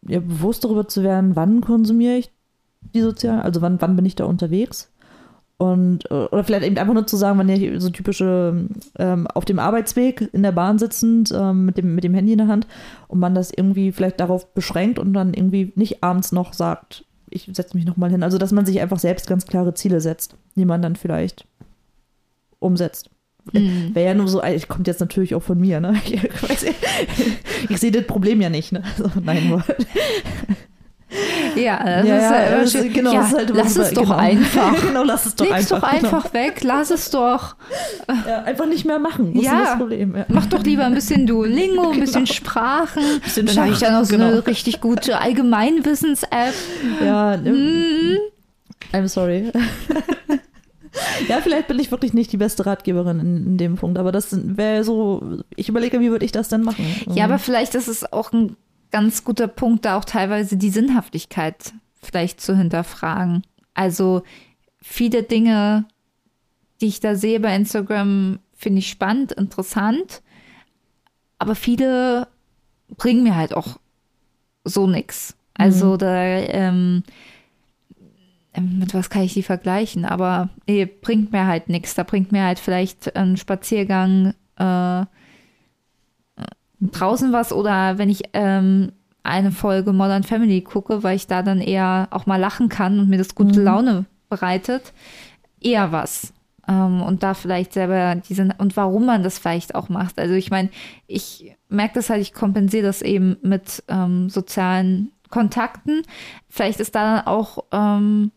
ja, 0.08 0.20
bewusst 0.20 0.64
darüber 0.64 0.88
zu 0.88 1.04
werden, 1.04 1.36
wann 1.36 1.62
konsumiere 1.62 2.18
ich 2.18 2.32
die 2.96 3.02
sozialen, 3.02 3.42
also 3.42 3.62
wann, 3.62 3.80
wann 3.82 3.96
bin 3.96 4.06
ich 4.06 4.16
da 4.16 4.26
unterwegs. 4.26 4.91
Und, 5.62 6.10
äh, 6.10 6.26
oder 6.26 6.44
vielleicht 6.44 6.66
eben 6.66 6.76
einfach 6.80 6.96
nur 6.96 7.06
zu 7.06 7.18
sagen, 7.18 7.38
wenn 7.38 7.48
ihr 7.48 7.80
so 7.80 7.92
typische 7.92 8.68
ähm, 8.98 9.28
auf 9.28 9.46
dem 9.46 9.60
Arbeitsweg 9.60 10.28
in 10.34 10.42
der 10.42 10.54
Bahn 10.54 10.80
sitzend 10.80 11.32
ähm, 11.32 11.66
mit, 11.66 11.78
dem, 11.78 11.94
mit 11.94 12.04
dem 12.04 12.16
Handy 12.16 12.32
in 12.32 12.40
der 12.40 12.48
Hand 12.48 12.66
und 13.08 13.20
man 13.20 13.36
das 13.36 13.52
irgendwie 13.56 13.92
vielleicht 13.92 14.20
darauf 14.20 14.56
beschränkt 14.56 14.98
und 14.98 15.14
dann 15.14 15.36
irgendwie 15.36 15.72
nicht 15.76 16.04
abends 16.04 16.32
noch 16.32 16.54
sagt, 16.54 17.06
ich 17.30 17.48
setze 17.54 17.78
mich 17.78 17.86
nochmal 17.86 18.10
hin. 18.10 18.24
Also, 18.24 18.40
dass 18.40 18.52
man 18.52 18.66
sich 18.66 18.82
einfach 18.82 18.98
selbst 18.98 19.28
ganz 19.28 19.46
klare 19.46 19.76
Ziele 19.76 20.02
setzt, 20.02 20.36
die 20.56 20.66
man 20.66 20.82
dann 20.82 20.96
vielleicht 20.96 21.46
umsetzt. 22.58 23.12
Mhm. 23.54 23.94
Wäre 23.94 24.08
ja 24.08 24.14
nur 24.16 24.28
so, 24.28 24.44
ich 24.44 24.68
kommt 24.68 24.88
jetzt 24.88 25.00
natürlich 25.00 25.36
auch 25.36 25.44
von 25.44 25.60
mir, 25.60 25.80
ne? 25.80 25.94
Ich, 26.06 26.24
weiß, 26.24 26.66
ich 27.70 27.78
sehe 27.78 27.92
das 27.92 28.08
Problem 28.08 28.42
ja 28.42 28.50
nicht, 28.50 28.72
ne? 28.72 28.82
Also, 28.98 29.12
nein, 29.24 29.48
nur. 29.48 29.64
Ja, 31.56 31.84
das 31.84 32.08
Ja, 32.08 32.16
ist 32.16 32.32
ja, 32.32 32.44
ist- 32.62 32.72
schön. 32.72 32.94
genau, 32.94 33.14
ja, 33.14 33.22
ist 33.26 33.34
halt 33.36 33.50
lass 33.54 33.76
es 33.76 33.94
doch 33.94 34.04
genau. 34.04 34.16
einfach. 34.16 34.82
genau, 34.88 35.04
lass 35.04 35.26
es 35.26 35.36
doch 35.36 35.46
Leg's 35.46 35.72
einfach. 35.72 35.80
doch 35.82 35.88
einfach 35.90 36.34
weg, 36.34 36.62
lass 36.64 36.90
es 36.92 37.10
doch. 37.10 37.56
Genau. 38.08 38.20
Ja, 38.28 38.44
einfach 38.44 38.66
nicht 38.68 38.86
mehr 38.86 39.00
machen. 39.00 39.38
Ja. 39.40 39.64
ist 39.74 39.78
Problem. 39.78 40.16
Ja. 40.16 40.26
Mach 40.30 40.46
doch 40.46 40.64
lieber 40.64 40.86
ein 40.86 40.94
bisschen 40.94 41.28
Duolingo, 41.28 41.92
ein 41.92 42.00
bisschen 42.02 42.28
Sprachen. 42.28 43.04
Bisschen 43.24 43.46
dann 43.46 43.58
habe 43.58 43.72
ich 43.72 43.80
dann 43.80 43.96
auch 43.96 44.06
so 44.06 44.14
genau. 44.16 44.28
eine 44.28 44.48
richtig 44.48 44.80
gute 44.80 45.20
Allgemeinwissens-App. 45.20 46.54
Ja, 47.04 47.38
Mhm. 47.38 48.18
I'm 48.94 49.08
sorry. 49.08 49.52
ja, 51.28 51.40
vielleicht 51.42 51.68
bin 51.68 51.80
ich 51.80 51.92
wirklich 51.92 52.14
nicht 52.14 52.32
die 52.32 52.38
beste 52.38 52.66
Ratgeberin 52.66 53.20
in, 53.20 53.38
in 53.46 53.58
dem 53.58 53.76
Punkt, 53.76 53.98
aber 53.98 54.12
das 54.12 54.28
wäre 54.32 54.84
so, 54.84 55.40
ich 55.56 55.70
überlege, 55.70 56.00
wie 56.00 56.10
würde 56.12 56.26
ich 56.26 56.32
das 56.32 56.50
denn 56.50 56.62
machen? 56.64 56.86
Ja, 57.14 57.26
aber 57.26 57.40
vielleicht 57.40 57.76
ist 57.76 57.88
es 57.88 58.12
auch 58.12 58.32
ein 58.34 58.56
ganz 58.92 59.24
guter 59.24 59.48
Punkt, 59.48 59.86
da 59.86 59.98
auch 59.98 60.06
teilweise 60.06 60.58
die 60.58 60.70
Sinnhaftigkeit 60.70 61.74
vielleicht 62.02 62.42
zu 62.42 62.58
hinterfragen. 62.58 63.44
Also 63.74 64.24
viele 64.82 65.24
Dinge, 65.24 65.86
die 66.82 66.88
ich 66.88 67.00
da 67.00 67.16
sehe 67.16 67.40
bei 67.40 67.56
Instagram, 67.56 68.40
finde 68.54 68.80
ich 68.80 68.90
spannend, 68.90 69.32
interessant, 69.32 70.22
aber 71.40 71.56
viele 71.56 72.28
bringen 72.98 73.24
mir 73.24 73.36
halt 73.36 73.54
auch 73.56 73.80
so 74.64 74.88
nichts. 74.88 75.36
Also 75.54 75.94
mhm. 75.94 75.98
da, 75.98 76.24
ähm, 76.24 77.04
ähm, 78.54 78.80
mit 78.80 78.94
was 78.94 79.10
kann 79.10 79.24
ich 79.24 79.34
die 79.34 79.44
vergleichen? 79.44 80.06
Aber 80.06 80.50
nee, 80.68 80.86
bringt 80.86 81.32
mir 81.32 81.48
halt 81.48 81.70
nichts. 81.70 81.96
Da 81.96 82.04
bringt 82.04 82.32
mir 82.32 82.44
halt 82.44 82.60
vielleicht 82.60 83.16
ein 83.16 83.38
Spaziergang 83.38 84.34
äh, 84.58 85.06
draußen 86.82 87.32
was 87.32 87.54
oder 87.54 87.98
wenn 87.98 88.10
ich 88.10 88.24
ähm, 88.34 88.92
eine 89.24 89.52
Folge 89.52 89.94
Modern 89.94 90.24
Family 90.24 90.62
gucke, 90.62 91.04
weil 91.04 91.16
ich 91.16 91.28
da 91.28 91.44
dann 91.44 91.60
eher 91.62 92.08
auch 92.12 92.26
mal 92.26 92.38
lachen 92.40 92.70
kann 92.70 93.00
und 93.00 93.10
mir 93.10 93.18
das 93.18 93.36
gute 93.36 93.60
mhm. 93.60 93.66
Laune 93.66 94.06
bereitet, 94.30 94.94
eher 95.62 95.92
was. 95.92 96.34
Ähm, 96.68 97.02
und 97.02 97.24
da 97.24 97.34
vielleicht 97.34 97.74
selber 97.74 98.16
diese, 98.16 98.50
und 98.58 98.76
warum 98.78 99.06
man 99.06 99.24
das 99.24 99.38
vielleicht 99.38 99.76
auch 99.76 99.90
macht. 99.90 100.20
Also 100.20 100.34
ich 100.34 100.50
meine, 100.50 100.70
ich 101.08 101.56
merke 101.70 101.96
das 101.96 102.10
halt, 102.10 102.22
ich 102.22 102.34
kompensiere 102.34 102.86
das 102.86 103.02
eben 103.02 103.38
mit 103.42 103.84
ähm, 103.88 104.30
sozialen 104.30 105.12
Kontakten. 105.30 106.04
Vielleicht 106.50 106.80
ist 106.80 106.96
da 106.96 107.18
dann 107.18 107.28
auch 107.28 107.66
ähm, 107.72 108.32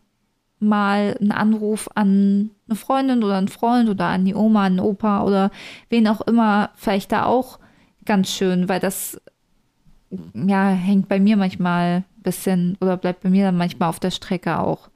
mal 0.59 1.17
ein 1.19 1.31
Anruf 1.31 1.89
an 1.95 2.51
eine 2.67 2.75
Freundin 2.75 3.23
oder 3.23 3.37
einen 3.37 3.47
Freund 3.47 3.89
oder 3.89 4.05
an 4.05 4.25
die 4.25 4.35
Oma, 4.35 4.65
an 4.65 4.77
den 4.77 4.85
Opa 4.85 5.23
oder 5.23 5.51
wen 5.89 6.07
auch 6.07 6.21
immer, 6.21 6.71
vielleicht 6.75 7.11
da 7.11 7.25
auch 7.25 7.59
ganz 8.05 8.29
schön, 8.29 8.69
weil 8.69 8.79
das 8.79 9.19
ja 10.33 10.69
hängt 10.69 11.07
bei 11.07 11.19
mir 11.19 11.37
manchmal 11.37 12.03
ein 12.17 12.23
bisschen 12.23 12.77
oder 12.81 12.97
bleibt 12.97 13.21
bei 13.21 13.29
mir 13.29 13.45
dann 13.45 13.57
manchmal 13.57 13.89
auf 13.89 13.99
der 13.99 14.11
Strecke 14.11 14.59
auch. 14.59 14.89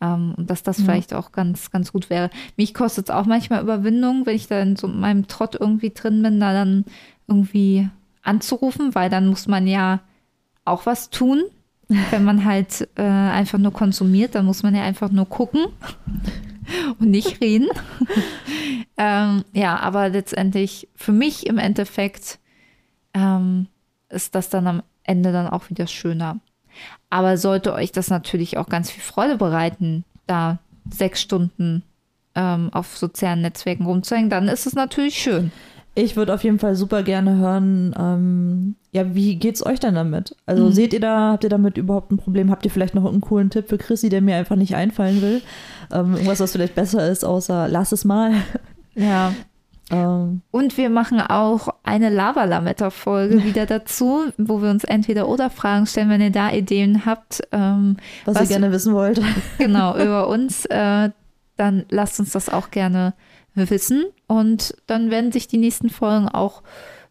Ähm, 0.00 0.34
und 0.36 0.50
dass 0.50 0.62
das 0.62 0.78
ja. 0.78 0.84
vielleicht 0.84 1.14
auch 1.14 1.32
ganz, 1.32 1.70
ganz 1.70 1.92
gut 1.92 2.10
wäre. 2.10 2.30
Mich 2.56 2.74
kostet 2.74 3.08
es 3.08 3.14
auch 3.14 3.26
manchmal 3.26 3.62
Überwindung, 3.62 4.26
wenn 4.26 4.36
ich 4.36 4.46
da 4.46 4.60
in 4.60 4.76
so 4.76 4.88
meinem 4.88 5.26
Trott 5.26 5.56
irgendwie 5.58 5.90
drin 5.90 6.22
bin, 6.22 6.40
da 6.40 6.52
dann 6.52 6.84
irgendwie 7.26 7.88
anzurufen, 8.22 8.94
weil 8.94 9.08
dann 9.08 9.28
muss 9.28 9.46
man 9.46 9.66
ja 9.66 10.00
auch 10.64 10.86
was 10.86 11.10
tun. 11.10 11.44
Wenn 12.10 12.24
man 12.24 12.44
halt 12.44 12.88
äh, 12.96 13.02
einfach 13.02 13.58
nur 13.58 13.72
konsumiert, 13.72 14.34
dann 14.34 14.44
muss 14.44 14.64
man 14.64 14.74
ja 14.74 14.82
einfach 14.82 15.08
nur 15.08 15.26
gucken 15.28 15.66
und 16.98 17.10
nicht 17.10 17.40
reden. 17.40 17.68
ähm, 18.96 19.44
ja, 19.52 19.78
aber 19.78 20.08
letztendlich 20.08 20.88
für 20.96 21.12
mich 21.12 21.46
im 21.46 21.58
Endeffekt 21.58 22.40
ähm, 23.16 23.66
ist 24.10 24.34
das 24.34 24.50
dann 24.50 24.66
am 24.66 24.82
Ende 25.02 25.32
dann 25.32 25.48
auch 25.48 25.70
wieder 25.70 25.86
schöner. 25.86 26.38
Aber 27.08 27.38
sollte 27.38 27.72
euch 27.72 27.90
das 27.90 28.10
natürlich 28.10 28.58
auch 28.58 28.68
ganz 28.68 28.90
viel 28.90 29.02
Freude 29.02 29.36
bereiten, 29.36 30.04
da 30.26 30.58
sechs 30.90 31.22
Stunden 31.22 31.82
ähm, 32.34 32.68
auf 32.72 32.98
sozialen 32.98 33.40
Netzwerken 33.40 33.86
rumzuhängen, 33.86 34.30
dann 34.30 34.48
ist 34.48 34.66
es 34.66 34.74
natürlich 34.74 35.18
schön. 35.18 35.50
Ich 35.94 36.14
würde 36.14 36.34
auf 36.34 36.44
jeden 36.44 36.58
Fall 36.58 36.76
super 36.76 37.02
gerne 37.02 37.36
hören, 37.36 37.94
ähm, 37.98 38.74
ja, 38.92 39.14
wie 39.14 39.36
geht's 39.36 39.64
euch 39.64 39.80
denn 39.80 39.94
damit? 39.94 40.36
Also 40.44 40.66
mhm. 40.66 40.72
seht 40.72 40.92
ihr 40.92 41.00
da, 41.00 41.32
habt 41.32 41.44
ihr 41.44 41.50
damit 41.50 41.78
überhaupt 41.78 42.12
ein 42.12 42.18
Problem? 42.18 42.50
Habt 42.50 42.66
ihr 42.66 42.70
vielleicht 42.70 42.94
noch 42.94 43.06
einen 43.06 43.22
coolen 43.22 43.48
Tipp 43.48 43.70
für 43.70 43.78
Chrissy, 43.78 44.10
der 44.10 44.20
mir 44.20 44.36
einfach 44.36 44.56
nicht 44.56 44.76
einfallen 44.76 45.22
will? 45.22 45.40
Ähm, 45.90 46.12
irgendwas, 46.12 46.40
was 46.40 46.52
vielleicht 46.52 46.74
besser 46.74 47.08
ist, 47.08 47.24
außer 47.24 47.68
lass 47.68 47.92
es 47.92 48.04
mal. 48.04 48.34
Ja. 48.94 49.32
Ähm. 49.90 50.42
Und 50.50 50.76
wir 50.76 50.90
machen 50.90 51.20
auch 51.20 51.68
eine 51.84 52.08
Lava-Lametta-Folge 52.08 53.44
wieder 53.44 53.66
dazu, 53.66 54.24
wo 54.36 54.62
wir 54.62 54.70
uns 54.70 54.84
entweder 54.84 55.28
oder 55.28 55.50
Fragen 55.50 55.86
stellen, 55.86 56.10
wenn 56.10 56.20
ihr 56.20 56.32
da 56.32 56.50
Ideen 56.50 57.06
habt. 57.06 57.42
Ähm, 57.52 57.96
was, 58.24 58.36
was, 58.36 58.42
ihr 58.42 58.58
gerne 58.58 58.72
wissen 58.72 58.94
wollt. 58.94 59.20
Genau, 59.58 59.96
über 59.96 60.28
uns. 60.28 60.64
Äh, 60.66 61.10
dann 61.56 61.86
lasst 61.88 62.20
uns 62.20 62.32
das 62.32 62.48
auch 62.48 62.70
gerne 62.70 63.14
wissen. 63.54 64.04
Und 64.26 64.74
dann 64.86 65.10
werden 65.10 65.32
sich 65.32 65.48
die 65.48 65.56
nächsten 65.56 65.88
Folgen 65.88 66.28
auch 66.28 66.62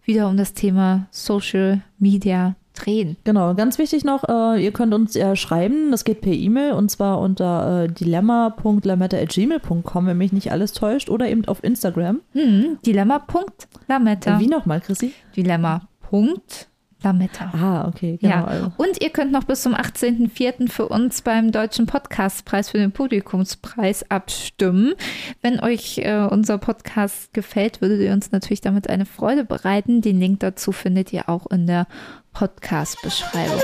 wieder 0.04 0.28
um 0.28 0.38
das 0.38 0.54
Thema 0.54 1.08
Social 1.12 1.82
Media 1.98 2.56
drehen. 2.76 3.18
Genau, 3.24 3.56
ganz 3.56 3.80
wichtig 3.80 4.04
noch, 4.04 4.24
äh, 4.28 4.64
ihr 4.64 4.72
könnt 4.72 4.94
uns 4.94 5.16
ja 5.16 5.36
schreiben, 5.36 5.90
das 5.92 6.04
geht 6.04 6.22
per 6.22 6.34
E-Mail 6.34 6.74
und 6.74 6.92
zwar 6.92 7.20
unter 7.20 7.84
äh, 7.84 7.88
dilemma.lametta.gmail.com, 7.88 10.06
wenn 10.06 10.18
mich 10.18 10.34
nicht 10.34 10.52
alles 10.52 10.74
täuscht, 10.74 11.10
oder 11.10 11.28
eben 11.28 11.46
auf 11.46 11.64
Instagram. 11.64 12.22
Hm, 12.34 12.78
dilemma.lametta. 12.86 14.38
Äh, 14.38 14.40
wie 14.40 14.48
nochmal, 14.48 14.82
Chrissy? 14.82 15.14
Dilemma.lametta. 15.36 16.75
Lametta. 17.06 17.52
Ah, 17.54 17.88
okay, 17.88 18.18
genau. 18.18 18.36
Ja. 18.36 18.44
Also. 18.44 18.72
Und 18.78 19.02
ihr 19.02 19.12
könnt 19.12 19.32
noch 19.32 19.46
bis 19.46 19.62
zum 19.62 19.74
18.04. 19.74 20.70
für 20.70 20.88
uns 20.88 21.22
beim 21.22 21.52
Deutschen 21.52 21.86
Podcastpreis 21.86 22.72
für 22.72 22.78
den 22.78 22.92
Publikumspreis 22.92 24.10
abstimmen. 24.10 24.94
Wenn 25.42 25.60
euch 25.60 26.00
äh, 26.00 26.28
unser 26.30 26.58
Podcast 26.58 27.34
gefällt, 27.34 27.82
würdet 27.82 28.02
ihr 28.02 28.12
uns 28.12 28.32
natürlich 28.32 28.62
damit 28.62 28.90
eine 28.90 29.06
Freude 29.06 29.46
bereiten. 29.46 30.02
Den 30.02 30.20
Link 30.20 30.42
dazu 30.42 30.72
findet 30.72 31.14
ihr 31.14 31.30
auch 31.30 31.46
in 31.48 31.68
der 31.68 31.88
Podcast-Beschreibung. 32.34 33.62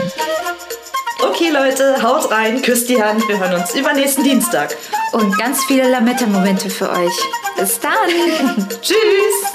Okay, 1.24 1.50
Leute, 1.52 2.02
haut 2.02 2.32
rein, 2.32 2.62
küsst 2.62 2.90
die 2.90 3.02
Hand. 3.02 3.28
Wir 3.28 3.40
hören 3.40 3.60
uns 3.60 3.76
übernächsten 3.76 4.24
Dienstag. 4.24 4.76
Und 5.12 5.38
ganz 5.38 5.64
viele 5.66 5.90
Lametta-Momente 5.90 6.70
für 6.70 6.90
euch. 6.90 7.14
Bis 7.58 7.80
dann. 7.80 7.92
Tschüss. 8.82 9.52